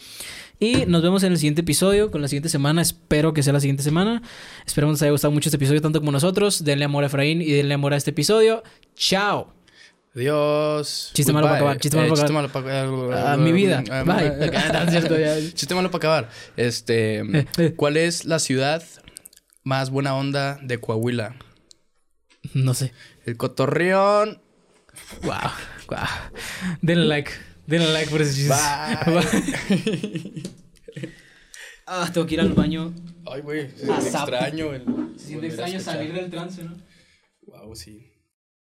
Y 0.60 0.86
nos 0.86 1.02
vemos 1.02 1.22
en 1.24 1.32
el 1.32 1.38
siguiente 1.38 1.62
episodio. 1.62 2.10
Con 2.10 2.22
la 2.22 2.28
siguiente 2.28 2.48
semana. 2.48 2.80
Espero 2.82 3.32
que 3.34 3.42
sea 3.42 3.52
la 3.52 3.60
siguiente 3.60 3.82
semana. 3.82 4.22
Esperemos 4.66 4.92
que 4.92 4.96
les 4.96 5.02
haya 5.02 5.12
gustado 5.12 5.32
mucho 5.32 5.48
este 5.48 5.56
episodio, 5.56 5.82
tanto 5.82 6.00
como 6.00 6.12
nosotros. 6.12 6.64
Denle 6.64 6.84
amor 6.84 7.04
a 7.04 7.08
Efraín 7.08 7.42
y 7.42 7.50
denle 7.50 7.74
amor 7.74 7.92
a 7.92 7.96
este 7.96 8.10
episodio. 8.10 8.62
Chao. 8.94 9.52
Adiós. 10.14 11.10
Chiste 11.12 11.32
malo 11.32 11.46
para 11.48 11.56
acabar, 11.56 11.78
chiste 11.78 11.96
malo 11.96 12.06
Eh, 12.06 12.10
para 12.10 12.22
chiste 12.28 12.32
acabar. 12.38 12.86
malo 12.88 13.08
para 13.10 13.32
A 13.32 13.36
mi 13.36 13.50
vida. 13.52 13.82
Ah, 13.90 14.04
Bye. 14.04 14.50
Ya. 15.18 15.52
Chiste 15.54 15.74
malo 15.74 15.90
para 15.90 15.98
acabar. 15.98 16.30
Este, 16.56 17.18
eh. 17.58 17.74
¿cuál 17.74 17.96
es 17.96 18.24
la 18.24 18.38
ciudad 18.38 18.84
más 19.64 19.90
buena 19.90 20.14
onda 20.14 20.58
de 20.62 20.78
Coahuila? 20.78 21.34
No 22.52 22.74
sé. 22.74 22.92
El 23.26 23.36
Cotorreón. 23.36 24.40
Wow, 25.22 25.34
wow. 25.88 25.98
Denle 26.80 27.06
like. 27.06 27.32
Denle 27.66 27.92
like 27.92 28.10
por 28.10 28.20
ese 28.20 28.34
chiste. 28.34 28.54
Bye. 28.54 30.42
ah, 31.86 32.10
tengo 32.12 32.26
que 32.26 32.34
ir 32.34 32.40
al 32.40 32.52
baño. 32.52 32.94
Ay, 33.26 33.40
güey. 33.40 33.62
Extraño 33.62 34.74
el. 34.74 34.84
Se 35.16 35.28
siente 35.28 35.46
extraño 35.46 35.80
salir 35.80 36.12
del 36.12 36.30
trance, 36.30 36.62
¿no? 36.62 36.76
Wow, 37.46 37.74
sí. 37.74 38.13